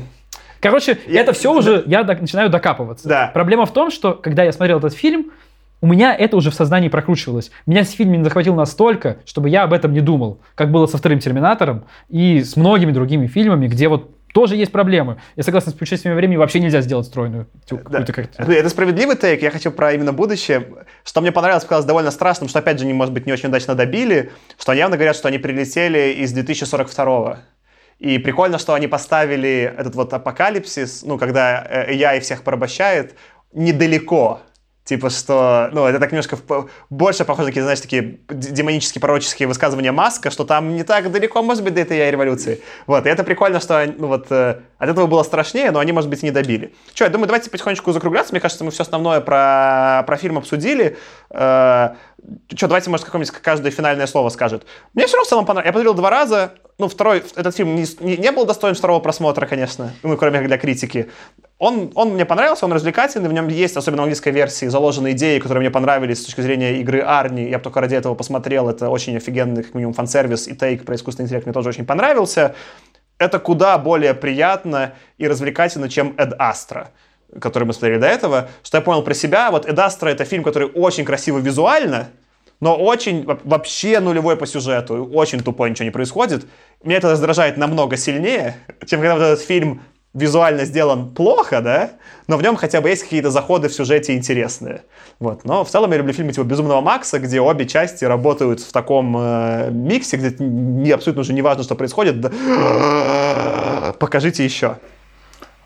Короче, 0.60 0.98
Я- 1.08 1.22
это 1.22 1.32
все 1.32 1.54
уже, 1.54 1.84
я 1.88 2.04
док- 2.04 2.20
начинаю 2.20 2.50
докапываться. 2.50 3.08
Да. 3.08 3.32
Проблема 3.34 3.66
в 3.66 3.72
том, 3.72 3.92
что 3.92 4.12
когда 4.14 4.44
я 4.44 4.52
смотрел 4.52 4.80
этот 4.80 4.94
фильм, 4.94 5.32
у 5.80 5.88
меня 5.88 6.14
это 6.14 6.36
уже 6.36 6.52
в 6.52 6.54
сознании 6.54 6.90
прокручивалось. 6.90 7.50
Меня 7.66 7.86
фильм 7.86 8.12
не 8.12 8.24
захватил 8.26 8.56
настолько, 8.56 9.20
чтобы 9.26 9.48
я 9.48 9.64
об 9.64 9.72
этом 9.72 9.94
не 9.94 10.02
думал, 10.02 10.40
как 10.56 10.70
было 10.70 10.86
со 10.86 10.98
вторым 10.98 11.20
Терминатором 11.20 11.86
и 12.10 12.44
с 12.44 12.58
многими 12.58 12.92
другими 12.92 13.28
фильмами, 13.28 13.68
где 13.68 13.88
вот 13.88 14.12
тоже 14.34 14.56
есть 14.56 14.72
проблемы. 14.72 15.18
Я 15.36 15.44
согласен, 15.44 15.72
с 15.72 15.74
путешествием 15.74 16.16
во 16.16 16.18
времени 16.18 16.38
вообще 16.38 16.60
нельзя 16.60 16.82
сделать 16.82 17.06
стройную 17.08 17.48
Да. 17.70 18.04
картину. 18.06 18.52
Это, 18.52 18.70
справедливый 18.70 19.16
тейк, 19.16 19.42
я 19.42 19.52
хочу 19.52 19.72
про 19.72 19.94
именно 19.94 20.14
будущее. 20.14 20.68
Что 21.04 21.22
мне 21.22 21.32
понравилось, 21.32 21.64
показалось 21.64 21.86
довольно 21.86 22.12
страшным, 22.12 22.50
что 22.50 22.60
опять 22.60 22.80
же, 22.80 22.86
не, 22.86 22.94
может 22.94 23.14
быть, 23.14 23.26
не 23.26 23.34
очень 23.34 23.50
удачно 23.50 23.76
добили, 23.76 24.32
что 24.60 24.74
явно 24.74 24.96
говорят, 24.98 25.16
что 25.16 25.28
они 25.28 25.38
прилетели 25.38 26.14
из 26.14 26.32
2042 26.32 27.40
И 28.00 28.18
прикольно, 28.18 28.58
что 28.58 28.74
они 28.74 28.88
поставили 28.88 29.74
этот 29.78 29.96
вот 29.96 30.14
апокалипсис, 30.14 31.04
ну, 31.04 31.18
когда 31.18 31.66
э, 31.70 31.94
AI 31.96 32.20
всех 32.20 32.44
порабощает, 32.44 33.16
недалеко. 33.54 34.42
Типа, 34.92 35.10
что, 35.10 35.70
ну, 35.72 35.86
это 35.86 36.00
так 36.00 36.12
немножко 36.12 36.38
больше 36.90 37.24
похоже 37.24 37.46
на 37.46 37.52
какие, 37.52 37.64
знаешь, 37.64 37.80
такие 37.80 38.20
демонические 38.28 39.00
пророческие 39.00 39.48
высказывания 39.48 39.94
Маска, 39.94 40.32
что 40.32 40.44
там 40.44 40.76
не 40.76 40.84
так 40.84 41.10
далеко, 41.10 41.42
может 41.42 41.64
быть, 41.64 41.74
до 41.76 41.80
этой 41.80 41.98
AI-революции. 41.98 42.62
Вот, 42.88 43.06
и 43.06 43.10
это 43.10 43.24
прикольно, 43.24 43.62
что, 43.62 43.86
ну, 43.98 44.08
вот, 44.08 44.30
э, 44.32 44.60
от 44.78 44.90
этого 44.90 45.08
было 45.08 45.24
страшнее, 45.24 45.72
но 45.72 45.80
они, 45.80 45.94
может 45.94 46.10
быть, 46.10 46.24
не 46.24 46.32
добили. 46.32 46.74
Че, 46.94 47.06
я 47.06 47.10
думаю, 47.10 47.28
давайте 47.28 47.50
потихонечку 47.50 47.94
закругляться. 47.94 48.34
Мне 48.34 48.42
кажется, 48.42 48.66
мы 48.66 48.72
все 48.72 48.84
основное 48.84 49.22
про, 49.22 50.04
про 50.06 50.18
фильм 50.18 50.38
обсудили. 50.38 50.98
Э, 51.30 51.92
Че, 52.54 52.68
давайте, 52.68 52.90
может, 52.90 53.06
какое-нибудь 53.06 53.34
каждое 53.42 53.72
финальное 53.72 54.08
слово 54.08 54.28
скажет. 54.28 54.66
Мне 54.94 55.08
все 55.08 55.16
равно 55.16 55.26
в 55.26 55.30
целом 55.30 55.46
понравилось. 55.46 55.68
Я 55.68 55.72
посмотрел 55.72 55.94
два 55.94 56.10
раза. 56.10 56.52
Ну, 56.82 56.88
второй, 56.88 57.24
этот 57.36 57.56
фильм 57.56 57.76
не, 57.76 57.86
не, 58.00 58.18
не 58.18 58.32
был 58.32 58.44
достоин 58.48 58.74
второго 58.74 59.00
просмотра, 59.00 59.46
конечно, 59.46 59.94
ну, 60.02 60.18
кроме 60.18 60.40
как 60.40 60.48
для 60.48 60.58
критики. 60.58 61.12
Он, 61.60 61.92
он 61.94 62.16
мне 62.16 62.26
понравился, 62.26 62.66
он 62.66 62.74
развлекательный, 62.74 63.30
в 63.30 63.34
нем 63.34 63.50
есть, 63.50 63.78
особенно 63.78 64.02
в 64.02 64.06
английской 64.06 64.32
версии, 64.32 64.66
заложены 64.66 65.12
идеи, 65.12 65.38
которые 65.38 65.60
мне 65.60 65.70
понравились 65.70 66.24
с 66.24 66.26
точки 66.26 66.42
зрения 66.42 66.80
игры 66.82 67.02
Арни. 67.02 67.48
Я 67.48 67.60
бы 67.60 67.64
только 67.66 67.82
ради 67.82 67.94
этого 67.94 68.16
посмотрел. 68.16 68.68
Это 68.68 68.90
очень 68.90 69.16
офигенный, 69.16 69.62
как 69.62 69.76
минимум, 69.76 69.94
фан-сервис 69.94 70.48
и 70.48 70.56
тейк 70.56 70.84
про 70.84 70.96
искусственный 70.96 71.28
интеллект 71.28 71.46
мне 71.46 71.54
тоже 71.54 71.70
очень 71.70 71.86
понравился. 71.86 72.56
Это 73.20 73.38
куда 73.38 73.78
более 73.78 74.16
приятно 74.16 74.94
и 75.20 75.28
развлекательно, 75.28 75.88
чем 75.88 76.16
Эд 76.18 76.34
Астра 76.40 76.90
который 77.40 77.64
мы 77.64 77.74
смотрели 77.74 77.98
до 77.98 78.08
этого, 78.08 78.50
что 78.62 78.78
я 78.78 78.82
понял 78.82 79.04
про 79.04 79.14
себя. 79.14 79.52
Вот 79.52 79.66
Эд 79.66 79.80
Астра 79.80 80.10
это 80.10 80.26
фильм, 80.26 80.44
который 80.44 80.68
очень 80.68 81.06
красиво 81.06 81.38
визуально, 81.38 82.10
но 82.62 82.78
очень 82.78 83.26
во- 83.26 83.40
вообще 83.44 84.00
нулевой 84.00 84.38
по 84.38 84.48
сюжету, 84.48 85.04
очень 85.14 85.42
тупой, 85.42 85.70
ничего 85.72 85.86
не 85.86 85.92
происходит. 85.92 86.46
Меня 86.84 86.98
это 86.98 87.12
раздражает 87.12 87.58
намного 87.58 87.98
сильнее, 87.98 88.56
чем 88.88 89.02
когда 89.02 89.16
вот 89.16 89.24
этот 89.24 89.42
фильм 89.42 89.82
визуально 90.14 90.66
сделан 90.66 91.14
плохо, 91.14 91.62
да, 91.62 91.92
но 92.28 92.38
в 92.38 92.44
нем 92.44 92.56
хотя 92.56 92.82
бы 92.82 92.90
есть 92.90 93.04
какие-то 93.04 93.32
заходы 93.32 93.70
в 93.70 93.74
сюжете 93.74 94.14
интересные. 94.14 94.84
Вот. 95.20 95.46
Но 95.46 95.64
в 95.64 95.70
целом 95.70 95.92
я 95.92 95.98
люблю 95.98 96.14
фильмы 96.14 96.34
типа 96.34 96.44
«Безумного 96.44 96.82
Макса», 96.82 97.20
где 97.20 97.40
обе 97.40 97.66
части 97.66 98.06
работают 98.06 98.60
в 98.60 98.72
таком 98.72 99.16
э, 99.18 99.70
миксе, 99.72 100.18
где 100.18 100.36
не, 100.44 100.92
абсолютно 100.92 101.22
уже 101.22 101.34
не 101.34 101.42
важно, 101.42 101.64
что 101.64 101.76
происходит. 101.76 102.20
да. 102.20 102.32
Покажите 104.00 104.44
еще. 104.44 104.78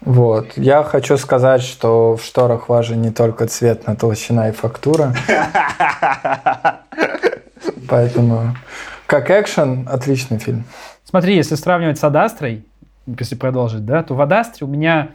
Вот. 0.05 0.53
Я 0.55 0.83
хочу 0.83 1.17
сказать, 1.17 1.63
что 1.63 2.15
в 2.15 2.23
шторах 2.23 2.69
важен 2.69 3.01
не 3.01 3.11
только 3.11 3.47
цвет, 3.47 3.87
но 3.87 3.95
толщина 3.95 4.49
и 4.49 4.51
фактура. 4.51 5.13
Поэтому, 7.89 8.55
как 9.07 9.31
экшен, 9.31 9.87
отличный 9.91 10.37
фильм. 10.37 10.65
Смотри, 11.03 11.35
если 11.35 11.55
сравнивать 11.55 11.97
с 11.97 12.03
Адастрой, 12.03 12.63
если 13.07 13.35
продолжить, 13.35 13.85
да, 13.85 14.03
то 14.03 14.13
в 14.13 14.21
Адастре 14.21 14.67
у 14.67 14.69
меня 14.69 15.09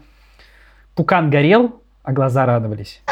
пукан 0.97 1.31
горел, 1.31 1.81
а 2.03 2.13
глаза 2.13 2.45
радовались. 2.47 3.01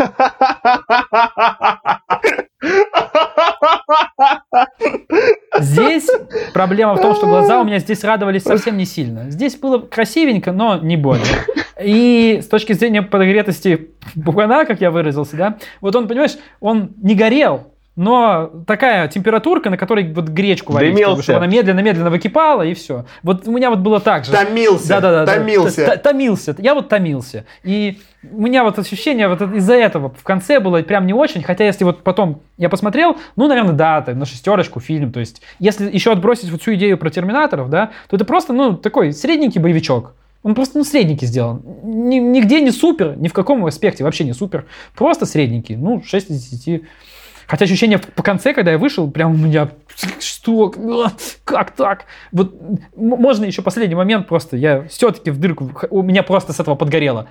Здесь 5.60 6.08
проблема 6.52 6.94
в 6.94 7.00
том, 7.00 7.14
что 7.14 7.26
глаза 7.26 7.60
у 7.60 7.64
меня 7.64 7.78
здесь 7.78 8.04
радовались 8.04 8.42
совсем 8.42 8.76
не 8.76 8.84
сильно. 8.84 9.30
Здесь 9.30 9.56
было 9.56 9.78
красивенько, 9.78 10.52
но 10.52 10.78
не 10.78 10.96
более. 10.96 11.24
И 11.82 12.40
с 12.42 12.46
точки 12.46 12.72
зрения 12.72 13.02
подогретости 13.02 13.90
пукана, 14.24 14.64
как 14.64 14.80
я 14.80 14.90
выразился, 14.90 15.36
да, 15.36 15.58
вот 15.80 15.94
он, 15.94 16.08
понимаешь, 16.08 16.36
он 16.60 16.90
не 17.00 17.14
горел, 17.14 17.72
но 17.98 18.52
такая 18.64 19.08
температурка, 19.08 19.70
на 19.70 19.76
которой 19.76 20.12
вот 20.12 20.28
гречку 20.28 20.72
варить, 20.72 20.94
Дымился. 20.94 21.22
чтобы 21.24 21.38
она 21.38 21.46
медленно-медленно 21.48 22.10
выкипала, 22.10 22.62
и 22.62 22.72
все. 22.74 23.06
Вот 23.24 23.48
у 23.48 23.50
меня 23.50 23.70
вот 23.70 23.80
было 23.80 23.98
так 23.98 24.24
же. 24.24 24.30
Томился, 24.30 24.88
Да-да-да. 24.88 25.26
томился. 25.34 25.84
Т- 25.84 25.90
т- 25.90 25.96
Томился. 25.98 26.54
Я 26.58 26.74
вот 26.76 26.88
томился. 26.88 27.44
И 27.64 27.98
у 28.32 28.40
меня 28.40 28.62
вот 28.62 28.78
ощущение 28.78 29.26
вот 29.28 29.42
из-за 29.42 29.74
этого 29.74 30.10
в 30.16 30.22
конце 30.22 30.60
было 30.60 30.80
прям 30.82 31.06
не 31.06 31.12
очень, 31.12 31.42
хотя 31.42 31.64
если 31.64 31.82
вот 31.82 32.04
потом 32.04 32.40
я 32.56 32.68
посмотрел, 32.68 33.16
ну, 33.34 33.48
наверное, 33.48 33.72
да, 33.74 34.04
на 34.14 34.24
шестерочку 34.26 34.78
фильм, 34.78 35.10
то 35.12 35.18
есть 35.18 35.42
если 35.58 35.90
еще 35.90 36.12
отбросить 36.12 36.50
вот 36.52 36.62
всю 36.62 36.74
идею 36.74 36.98
про 36.98 37.10
терминаторов, 37.10 37.68
да, 37.68 37.90
то 38.08 38.14
это 38.16 38.24
просто, 38.24 38.52
ну, 38.52 38.74
такой 38.76 39.12
средненький 39.12 39.60
боевичок. 39.60 40.14
Он 40.44 40.54
просто, 40.54 40.78
ну, 40.78 40.84
средненький 40.84 41.26
сделан. 41.26 41.62
Ни- 41.82 42.18
нигде 42.20 42.60
не 42.60 42.70
супер, 42.70 43.16
ни 43.16 43.26
в 43.26 43.32
каком 43.32 43.66
аспекте 43.66 44.04
вообще 44.04 44.22
не 44.22 44.34
супер. 44.34 44.66
Просто 44.94 45.26
средненький. 45.26 45.74
Ну, 45.74 46.00
6 46.06 46.30
из 46.30 46.46
10. 46.46 46.82
Хотя 47.48 47.64
ощущение 47.64 47.98
по 47.98 48.22
конце, 48.22 48.52
когда 48.52 48.72
я 48.72 48.78
вышел, 48.78 49.10
прям 49.10 49.32
у 49.32 49.36
меня 49.36 49.70
что, 50.20 50.70
как 51.44 51.70
так? 51.70 52.04
Вот 52.30 52.54
можно 52.94 53.46
еще 53.46 53.62
последний 53.62 53.94
момент 53.94 54.28
просто, 54.28 54.58
я 54.58 54.82
все-таки 54.82 55.30
в 55.30 55.40
дырку, 55.40 55.72
у 55.88 56.02
меня 56.02 56.22
просто 56.22 56.52
с 56.52 56.60
этого 56.60 56.74
подгорело. 56.74 57.26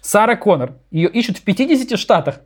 Сара 0.00 0.36
Коннор, 0.36 0.74
ее 0.92 1.08
ищут 1.08 1.38
в 1.38 1.42
50 1.42 1.98
штатах, 1.98 2.42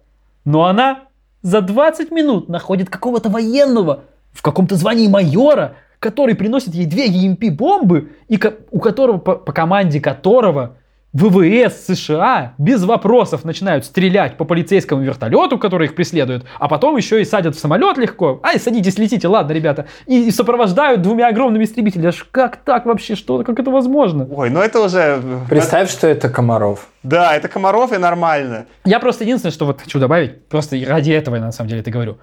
но 0.47 0.65
она 0.65 1.01
за 1.43 1.61
20 1.61 2.11
минут 2.11 2.49
находит 2.49 2.89
какого-то 2.89 3.29
военного 3.29 4.05
в 4.33 4.41
каком-то 4.41 4.77
звании 4.77 5.07
майора, 5.07 5.77
который 5.99 6.35
приносит 6.35 6.75
ей 6.75 6.87
две 6.87 7.07
EMP-бомбы, 7.07 8.13
и 8.29 8.41
у 8.71 8.81
которого, 8.81 9.19
по, 9.19 9.37
по 9.37 9.53
команде 9.53 10.01
которого 10.01 10.79
ВВС 11.13 11.87
США 11.87 12.55
без 12.57 12.85
вопросов 12.85 13.45
начинают 13.45 13.85
стрелять 13.85 14.37
по 14.37 14.45
полицейскому 14.45 15.03
вертолету, 15.03 15.59
который 15.59 15.87
их 15.87 15.97
преследует, 15.97 16.45
а 16.59 16.69
потом 16.69 16.97
еще 16.97 17.21
и 17.21 17.25
садят 17.25 17.57
в 17.57 17.59
самолет 17.59 17.99
легко. 17.99 18.41
Ай, 18.45 18.61
садитесь, 18.61 18.97
летите, 18.97 19.27
ладно, 19.27 19.53
ребята. 19.53 19.87
И, 20.07 20.29
и 20.29 20.31
сопровождают 20.31 21.03
двумя 21.03 21.29
огромными 21.29 21.65
истребителями. 21.65 22.09
Аж 22.09 22.27
как 22.31 22.59
так 22.59 22.87
вообще? 22.87 23.17
Что? 23.17 23.43
Как 23.43 23.59
это 23.59 23.73
возможно? 23.73 24.29
Ой, 24.31 24.51
ну 24.51 24.61
это 24.61 24.81
уже... 24.81 25.21
Представь, 25.49 25.91
что 25.91 26.07
это 26.07 26.29
Комаров. 26.29 26.87
Да, 27.03 27.35
это 27.35 27.49
Комаров 27.49 27.93
и 27.93 27.99
нормально. 27.99 28.67
Я 28.85 29.01
просто 29.01 29.25
единственное, 29.25 29.53
что 29.53 29.67
вот 29.67 29.81
хочу 29.81 29.99
добавить, 29.99 30.47
просто 30.47 30.77
ради 30.87 31.11
этого 31.11 31.35
я 31.35 31.41
на 31.43 31.53
самом 31.53 31.71
деле 31.71 31.81
это 31.81 31.91
говорю. 31.91 32.19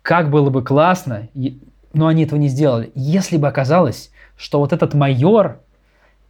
Как 0.00 0.30
было 0.30 0.48
бы 0.48 0.64
классно, 0.64 1.28
но 1.92 2.06
они 2.06 2.24
этого 2.24 2.38
не 2.38 2.48
сделали, 2.48 2.90
если 2.94 3.36
бы 3.36 3.48
оказалось, 3.48 4.10
что 4.36 4.60
вот 4.60 4.72
этот 4.72 4.94
майор 4.94 5.60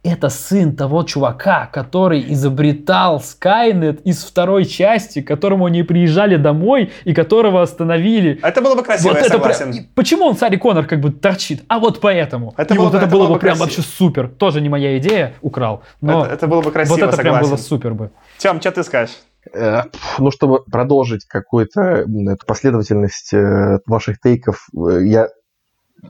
это 0.03 0.29
сын 0.29 0.75
того 0.75 1.03
чувака, 1.03 1.69
который 1.71 2.33
изобретал 2.33 3.19
Скайнет 3.21 4.01
из 4.01 4.23
второй 4.23 4.65
части, 4.65 5.21
к 5.21 5.27
которому 5.27 5.65
они 5.67 5.83
приезжали 5.83 6.37
домой 6.37 6.91
и 7.03 7.13
которого 7.13 7.61
остановили. 7.61 8.39
Это 8.41 8.61
было 8.61 8.75
бы 8.75 8.83
красиво, 8.83 9.13
я 9.13 9.19
это 9.19 9.29
согласен. 9.29 9.71
прям- 9.71 9.83
и 9.83 9.87
Почему 9.93 10.25
он 10.25 10.35
Сари 10.37 10.55
Коннор 10.57 10.85
как 10.87 10.99
бы 11.01 11.11
торчит? 11.11 11.63
А 11.67 11.77
вот 11.79 11.99
поэтому. 12.01 12.53
Это 12.57 12.73
и 12.73 12.77
было 12.77 12.85
вот 12.85 12.91
бы- 12.93 12.97
это 12.97 13.05
это 13.07 13.15
было 13.15 13.27
было 13.27 13.33
бы 13.35 13.39
прям 13.39 13.57
вообще 13.59 13.81
супер. 13.81 14.27
Тоже 14.29 14.59
не 14.61 14.69
моя 14.69 14.97
идея, 14.97 15.33
украл. 15.41 15.83
Но 16.01 16.25
Это, 16.25 16.33
это 16.33 16.47
было 16.47 16.61
бы 16.61 16.71
красиво, 16.71 16.95
вот 16.95 17.03
это 17.03 17.17
прям 17.17 17.33
согласен. 17.35 17.49
было 17.49 17.57
супер 17.57 17.93
бы. 17.93 18.11
Тем, 18.39 18.59
что 18.59 18.71
ты 18.71 18.83
скажешь? 18.83 19.15
Э, 19.53 19.83
Ну, 20.17 20.31
чтобы 20.31 20.63
продолжить 20.63 21.25
какую-то 21.25 22.05
последовательность 22.47 23.33
э, 23.33 23.79
ваших 23.85 24.19
тейков, 24.19 24.67
э, 24.75 25.03
я 25.05 25.29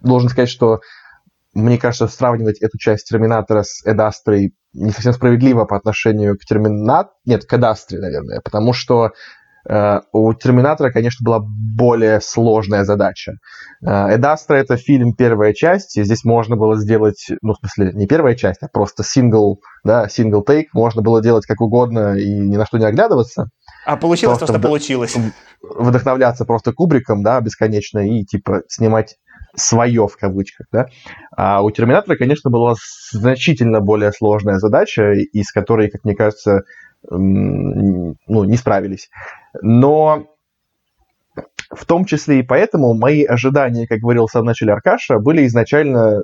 должен 0.02 0.30
сказать, 0.30 0.50
что 0.50 0.80
мне 1.54 1.78
кажется, 1.78 2.08
сравнивать 2.08 2.62
эту 2.62 2.78
часть 2.78 3.08
Терминатора 3.08 3.64
с 3.64 3.86
Эдастрой 3.86 4.54
не 4.74 4.92
совсем 4.92 5.14
справедливо 5.14 5.66
по 5.66 5.76
отношению 5.76 6.38
к 6.38 6.46
Терминат... 6.46 7.12
Нет, 7.26 7.46
к 7.46 7.54
Эдастре, 7.54 8.00
наверное, 8.00 8.40
потому 8.42 8.72
что 8.72 9.12
э, 9.70 10.00
у 10.14 10.34
Терминатора, 10.34 10.92
конечно, 10.92 11.26
была 11.26 11.40
более 11.42 12.22
сложная 12.22 12.86
задача. 12.86 13.34
Э, 13.86 14.16
Эдастра— 14.16 14.56
это 14.56 14.78
фильм 14.78 15.14
первая 15.14 15.54
часть, 15.54 15.98
и 15.98 16.04
здесь 16.04 16.24
можно 16.24 16.56
было 16.56 16.78
сделать, 16.78 17.28
ну, 17.42 17.54
в 17.54 17.58
смысле, 17.58 17.92
не 17.94 18.08
первая 18.08 18.36
часть, 18.36 18.64
а 18.64 18.70
просто 18.72 19.04
сингл, 19.04 19.60
да, 19.84 20.08
сингл 20.08 20.42
тейк, 20.42 20.74
можно 20.74 21.02
было 21.02 21.22
делать 21.22 21.46
как 21.46 21.60
угодно 21.60 22.16
и 22.16 22.30
ни 22.30 22.56
на 22.56 22.66
что 22.66 22.78
не 22.78 22.86
оглядываться 22.86 23.50
А 23.86 23.98
получилось 23.98 24.38
то, 24.40 24.46
Просто 24.46 24.54
что 24.54 24.62
да. 24.62 24.68
получилось. 24.70 25.18
вдохновляться 25.62 26.46
просто 26.46 26.72
Кубриком, 26.72 27.24
да, 27.24 27.42
бесконечно, 27.42 28.00
и, 28.00 28.24
типа, 28.24 28.62
снимать 28.70 29.18
свое 29.56 30.08
в 30.08 30.18
кавычках, 30.18 30.68
да. 30.72 30.88
А 31.36 31.62
у 31.62 31.72
Терминатора, 31.72 32.16
конечно, 32.16 32.50
была 32.50 32.76
значительно 33.12 33.80
более 33.82 34.12
сложная 34.12 34.60
задача, 34.60 35.12
из 35.14 35.52
которой, 35.52 35.90
как 35.90 36.04
мне 36.04 36.16
кажется, 36.16 36.64
ну, 37.10 38.16
не 38.28 38.58
справились. 38.58 39.10
Но 39.62 40.28
в 41.72 41.86
том 41.86 42.06
числе 42.06 42.40
и 42.40 42.44
поэтому 42.44 42.94
мои 42.94 43.24
ожидания, 43.24 43.88
как 43.88 44.00
говорил 44.00 44.28
в 44.28 44.32
самом 44.32 44.48
начале 44.48 44.74
Аркаша, 44.74 45.20
были 45.20 45.46
изначально... 45.48 46.24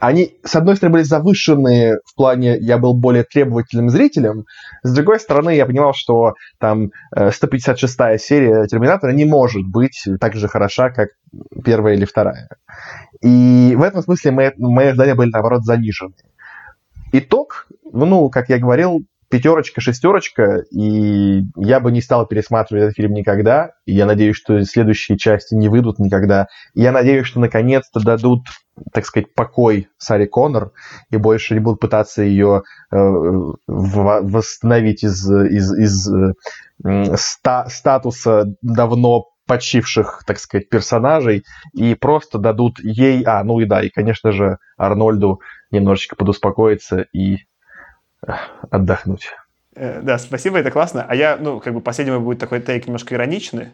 Они, 0.00 0.36
с 0.44 0.54
одной 0.54 0.76
стороны, 0.76 0.94
были 0.94 1.02
завышенные 1.02 1.98
в 2.04 2.14
плане, 2.14 2.56
я 2.58 2.78
был 2.78 2.94
более 2.94 3.24
требовательным 3.24 3.90
зрителем, 3.90 4.44
с 4.82 4.92
другой 4.92 5.18
стороны, 5.18 5.54
я 5.56 5.66
понимал, 5.66 5.92
что 5.92 6.34
там 6.58 6.90
э, 7.14 7.30
156-я 7.30 8.18
серия 8.18 8.66
Терминатора 8.66 9.12
не 9.12 9.24
может 9.24 9.62
быть 9.66 10.04
так 10.20 10.34
же 10.34 10.48
хороша, 10.48 10.90
как 10.90 11.10
первая 11.64 11.94
или 11.94 12.04
вторая. 12.04 12.48
И 13.22 13.74
в 13.76 13.82
этом 13.82 14.02
смысле 14.02 14.30
мои, 14.30 14.50
мои 14.56 14.88
ожидания 14.88 15.14
были, 15.14 15.30
наоборот, 15.30 15.64
занижены. 15.64 16.14
Итог, 17.12 17.66
ну, 17.90 18.28
как 18.30 18.48
я 18.50 18.58
говорил, 18.58 19.04
пятерочка, 19.30 19.80
шестерочка, 19.80 20.62
и 20.70 21.42
я 21.56 21.80
бы 21.80 21.92
не 21.92 22.00
стал 22.00 22.26
пересматривать 22.26 22.84
этот 22.84 22.96
фильм 22.96 23.12
никогда. 23.12 23.72
И 23.84 23.92
я 23.92 24.06
надеюсь, 24.06 24.36
что 24.36 24.62
следующие 24.64 25.18
части 25.18 25.54
не 25.54 25.68
выйдут 25.68 25.98
никогда. 25.98 26.46
И 26.74 26.82
я 26.82 26.92
надеюсь, 26.92 27.26
что 27.26 27.40
наконец-то 27.40 28.00
дадут, 28.00 28.46
так 28.92 29.04
сказать, 29.04 29.34
покой 29.34 29.88
Саре 29.98 30.26
Коннор 30.26 30.72
и 31.10 31.16
больше 31.16 31.54
не 31.54 31.60
будут 31.60 31.80
пытаться 31.80 32.22
ее 32.22 32.62
э, 32.90 32.96
восстановить 33.66 35.04
из, 35.04 35.30
из, 35.30 35.72
из 35.72 36.12
э, 36.12 37.16
ста- 37.16 37.68
статуса 37.68 38.44
давно 38.62 39.24
почивших, 39.46 40.22
так 40.26 40.38
сказать, 40.38 40.68
персонажей, 40.68 41.42
и 41.74 41.94
просто 41.94 42.38
дадут 42.38 42.78
ей, 42.80 43.22
а, 43.24 43.42
ну 43.42 43.58
и 43.60 43.64
да, 43.64 43.82
и, 43.82 43.88
конечно 43.88 44.30
же, 44.30 44.58
Арнольду 44.76 45.40
немножечко 45.70 46.16
подуспокоиться 46.16 47.06
и 47.12 47.38
отдохнуть. 48.70 49.28
Э, 49.74 50.00
Да, 50.02 50.18
спасибо, 50.18 50.58
это 50.58 50.70
классно. 50.70 51.04
А 51.08 51.14
я, 51.14 51.36
ну, 51.36 51.60
как 51.60 51.74
бы 51.74 51.80
последний 51.80 52.12
мой 52.12 52.20
будет 52.20 52.38
такой 52.38 52.60
тейк 52.60 52.86
немножко 52.86 53.14
ироничный. 53.14 53.68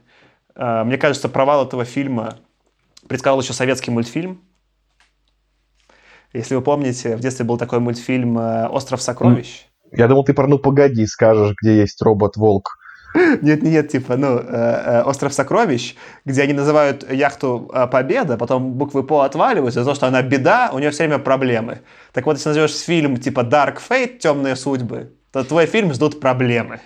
Э, 0.54 0.84
Мне 0.84 0.98
кажется, 0.98 1.28
провал 1.28 1.66
этого 1.66 1.84
фильма 1.84 2.36
предсказал 3.08 3.40
еще 3.40 3.52
советский 3.52 3.90
мультфильм. 3.90 4.40
Если 6.32 6.54
вы 6.54 6.62
помните, 6.62 7.16
в 7.16 7.20
детстве 7.20 7.44
был 7.44 7.58
такой 7.58 7.78
мультфильм 7.78 8.38
э, 8.38 8.66
«Остров 8.68 9.00
сокровищ». 9.00 9.66
Я 9.92 10.08
думал, 10.08 10.24
ты 10.24 10.34
про 10.34 10.48
«Ну, 10.48 10.58
погоди» 10.58 11.06
скажешь, 11.06 11.54
где 11.62 11.78
есть 11.78 12.02
робот-волк. 12.02 12.78
Нет, 13.43 13.62
нет, 13.62 13.89
типа, 13.91 14.16
ну, 14.16 14.39
э, 14.39 14.43
э, 14.43 15.03
«Остров 15.03 15.32
сокровищ», 15.32 15.95
где 16.24 16.43
они 16.43 16.53
называют 16.53 17.09
яхту 17.11 17.70
э, 17.73 17.86
«Победа», 17.86 18.36
потом 18.36 18.73
буквы 18.73 19.05
«По» 19.05 19.20
отваливаются 19.20 19.81
из-за 19.81 19.91
того, 19.91 19.95
что 19.95 20.07
она 20.09 20.20
беда, 20.23 20.70
у 20.73 20.81
нее 20.81 20.91
все 20.91 21.05
время 21.05 21.19
проблемы. 21.20 21.82
Так 22.12 22.27
вот, 22.27 22.36
если 22.36 22.49
назовешь 22.49 22.77
фильм 22.77 23.19
типа 23.19 23.41
«Dark 23.41 23.78
Fate», 23.89 24.19
«Темные 24.19 24.57
судьбы», 24.57 25.12
то 25.31 25.45
твой 25.45 25.66
фильм 25.66 25.93
ждут 25.93 26.19
проблемы. 26.19 26.81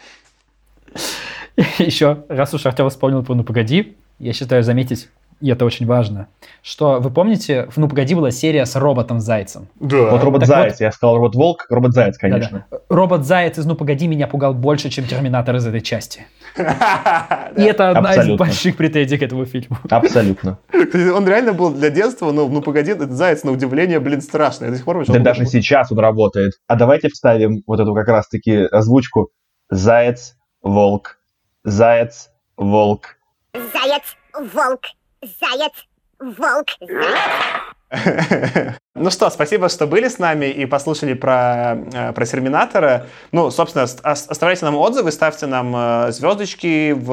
Еще, 1.78 2.24
раз 2.28 2.52
уж 2.52 2.66
Артем 2.66 2.90
вспомнил 2.90 3.24
про 3.24 3.34
«Ну, 3.34 3.42
погоди», 3.42 3.96
я 4.18 4.34
считаю 4.34 4.62
заметить, 4.62 5.08
и 5.40 5.50
это 5.50 5.64
очень 5.64 5.86
важно, 5.86 6.28
что 6.62 6.98
вы 7.00 7.10
помните, 7.10 7.68
в 7.70 7.76
«Ну, 7.76 7.88
погоди» 7.88 8.14
была 8.14 8.30
серия 8.30 8.66
с 8.66 8.74
роботом-зайцем. 8.74 9.68
Да. 9.78 10.10
Вот 10.10 10.24
робот-заяц, 10.24 10.80
я 10.80 10.90
сказал 10.90 11.16
робот-волк, 11.16 11.66
робот-заяц, 11.70 12.18
конечно. 12.18 12.66
Да-да. 12.70 12.82
Робот-заяц 12.88 13.58
из 13.58 13.66
«Ну, 13.66 13.76
погоди» 13.76 14.08
меня 14.08 14.26
пугал 14.26 14.52
больше, 14.52 14.90
чем 14.90 15.04
Терминатор 15.06 15.54
из 15.56 15.66
этой 15.66 15.80
части. 15.80 16.26
И 16.56 17.62
это 17.62 17.90
одна 17.90 18.14
из 18.14 18.36
больших 18.36 18.76
претензий 18.76 19.16
к 19.16 19.22
этому 19.22 19.44
фильму. 19.44 19.78
Абсолютно. 19.88 20.58
Он 20.72 21.26
реально 21.26 21.52
был 21.52 21.72
для 21.72 21.90
детства, 21.90 22.32
ну, 22.32 22.48
ну 22.48 22.60
погоди, 22.60 22.92
этот 22.92 23.12
заяц, 23.12 23.44
на 23.44 23.52
удивление, 23.52 24.00
блин, 24.00 24.20
страшный. 24.20 24.68
Да 25.06 25.18
даже 25.20 25.46
сейчас 25.46 25.92
он 25.92 25.98
работает. 26.00 26.54
А 26.66 26.74
давайте 26.74 27.08
вставим 27.08 27.62
вот 27.66 27.80
эту 27.80 27.94
как 27.94 28.08
раз-таки 28.08 28.66
озвучку. 28.72 29.30
Заяц, 29.70 30.34
волк, 30.62 31.18
заяц, 31.62 32.30
волк. 32.56 33.16
Заяц, 33.54 34.16
волк, 34.54 34.82
заяц, 35.22 35.86
волк, 36.18 36.68
заяц. 36.80 37.76
Ну 39.00 39.10
что, 39.10 39.30
спасибо, 39.30 39.68
что 39.68 39.86
были 39.86 40.08
с 40.08 40.18
нами 40.18 40.46
и 40.46 40.66
послушали 40.66 41.14
про, 41.14 41.78
э, 41.92 42.12
про 42.12 42.26
Терминатора. 42.26 43.06
Ну, 43.30 43.48
собственно, 43.52 43.84
ос- 43.84 43.98
ос- 44.02 44.26
оставляйте 44.28 44.64
нам 44.64 44.74
отзывы, 44.74 45.12
ставьте 45.12 45.46
нам 45.46 45.72
э, 45.76 46.10
звездочки 46.10 46.90
в, 46.92 47.06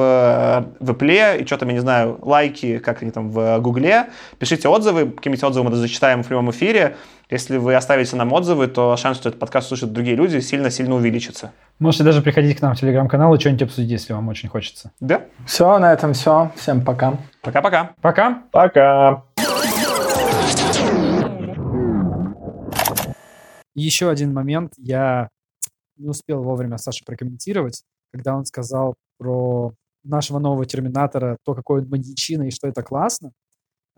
в 0.80 0.90
Apple 0.90 1.40
и 1.40 1.46
что 1.46 1.58
там, 1.58 1.68
я 1.68 1.74
не 1.74 1.80
знаю, 1.80 2.18
лайки, 2.22 2.78
как 2.78 3.02
они 3.02 3.12
там, 3.12 3.30
в 3.30 3.60
Гугле. 3.60 4.06
Пишите 4.40 4.68
отзывы, 4.68 5.12
какие-нибудь 5.12 5.44
отзывы 5.44 5.70
мы 5.70 5.76
зачитаем 5.76 6.24
в 6.24 6.26
прямом 6.26 6.50
эфире. 6.50 6.96
Если 7.30 7.56
вы 7.56 7.76
оставите 7.76 8.16
нам 8.16 8.32
отзывы, 8.32 8.66
то 8.66 8.96
шанс, 8.96 9.18
что 9.18 9.28
этот 9.28 9.38
подкаст 9.40 9.68
слушают 9.68 9.92
другие 9.92 10.16
люди, 10.16 10.40
сильно-сильно 10.40 10.96
увеличится. 10.96 11.52
Можете 11.78 12.02
даже 12.02 12.20
приходить 12.20 12.58
к 12.58 12.62
нам 12.62 12.74
в 12.74 12.80
телеграм-канал 12.80 13.32
и 13.34 13.38
что-нибудь 13.38 13.62
обсудить, 13.62 13.90
если 13.92 14.12
вам 14.12 14.26
очень 14.28 14.48
хочется. 14.48 14.90
Да? 14.98 15.20
Все, 15.46 15.78
на 15.78 15.92
этом 15.92 16.14
все. 16.14 16.50
Всем 16.56 16.84
пока. 16.84 17.14
Пока-пока. 17.42 17.90
Пока! 18.00 18.42
Пока. 18.50 19.22
Еще 23.76 24.08
один 24.08 24.32
момент. 24.32 24.72
Я 24.78 25.28
не 25.96 26.08
успел 26.08 26.42
вовремя 26.42 26.78
Саше 26.78 27.04
прокомментировать, 27.04 27.84
когда 28.10 28.34
он 28.34 28.46
сказал 28.46 28.94
про 29.18 29.74
нашего 30.02 30.38
нового 30.38 30.64
Терминатора, 30.64 31.36
то, 31.44 31.54
какой 31.54 31.82
он 31.82 31.88
маньячина 31.90 32.44
и 32.44 32.50
что 32.50 32.68
это 32.68 32.82
классно. 32.82 33.32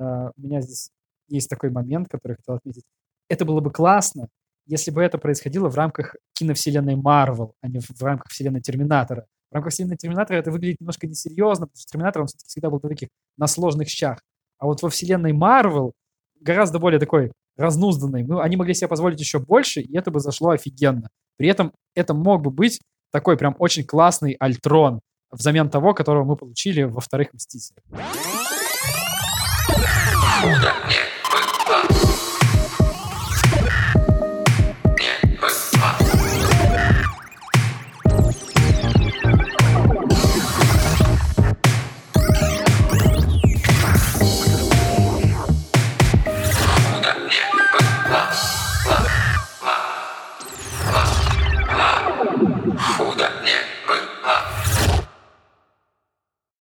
Э, 0.01 0.31
У 0.37 0.41
меня 0.43 0.61
здесь 0.63 0.91
есть 1.29 1.49
такой 1.49 1.71
момент, 1.71 2.09
который 2.09 2.33
я 2.33 2.37
хотел 2.37 2.57
отметить. 2.57 2.83
Это 3.29 3.45
было 3.45 3.61
бы 3.61 3.71
классно, 3.71 4.29
если 4.67 4.91
бы 4.91 5.01
это 5.01 5.17
происходило 5.17 5.69
в 5.69 5.77
рамках 5.77 6.17
киновселенной 6.33 6.97
Марвел, 6.97 7.55
а 7.61 7.69
не 7.69 7.79
в, 7.79 7.89
в 7.89 8.03
рамках 8.03 8.33
вселенной 8.33 8.61
Терминатора. 8.61 9.27
В 9.53 9.55
рамках 9.55 9.73
вселенной 9.73 9.97
Терминатора 9.97 10.39
это 10.39 10.51
выглядит 10.51 10.81
немножко 10.81 11.07
несерьезно, 11.07 11.67
потому 11.67 11.81
что 11.81 11.93
Терминатор, 11.93 12.23
он 12.23 12.27
все-таки 12.27 12.49
всегда 12.49 12.71
был 12.71 12.81
на 12.83 12.89
таких, 12.89 13.11
на 13.37 13.47
сложных 13.47 13.89
щах. 13.89 14.19
А 14.59 14.67
вот 14.67 14.83
во 14.83 14.91
вселенной 14.91 15.33
Марвел 15.33 15.93
гораздо 16.41 16.81
более 16.81 16.99
такой 16.99 17.31
разнузданной. 17.59 18.23
Ну, 18.25 18.41
они 18.41 18.57
могли 18.57 18.73
себе 18.73 18.89
позволить 18.89 19.21
еще 19.21 19.39
больше, 19.39 19.81
и 19.81 19.97
это 19.97 20.11
бы 20.11 20.21
зашло 20.21 20.51
офигенно. 20.51 21.09
При 21.37 21.49
этом 21.49 21.73
это 21.95 22.15
мог 22.15 22.43
бы 22.43 22.51
быть 22.51 22.81
такой 23.13 23.37
прям 23.37 23.55
очень 23.59 23.85
классный 23.85 24.33
альтрон 24.39 25.01
взамен 25.31 25.69
того, 25.69 25.93
которого 25.93 26.25
мы 26.25 26.37
получили 26.37 26.83
во 26.83 27.01
вторых 27.01 27.29
«Мстителях». 27.35 27.85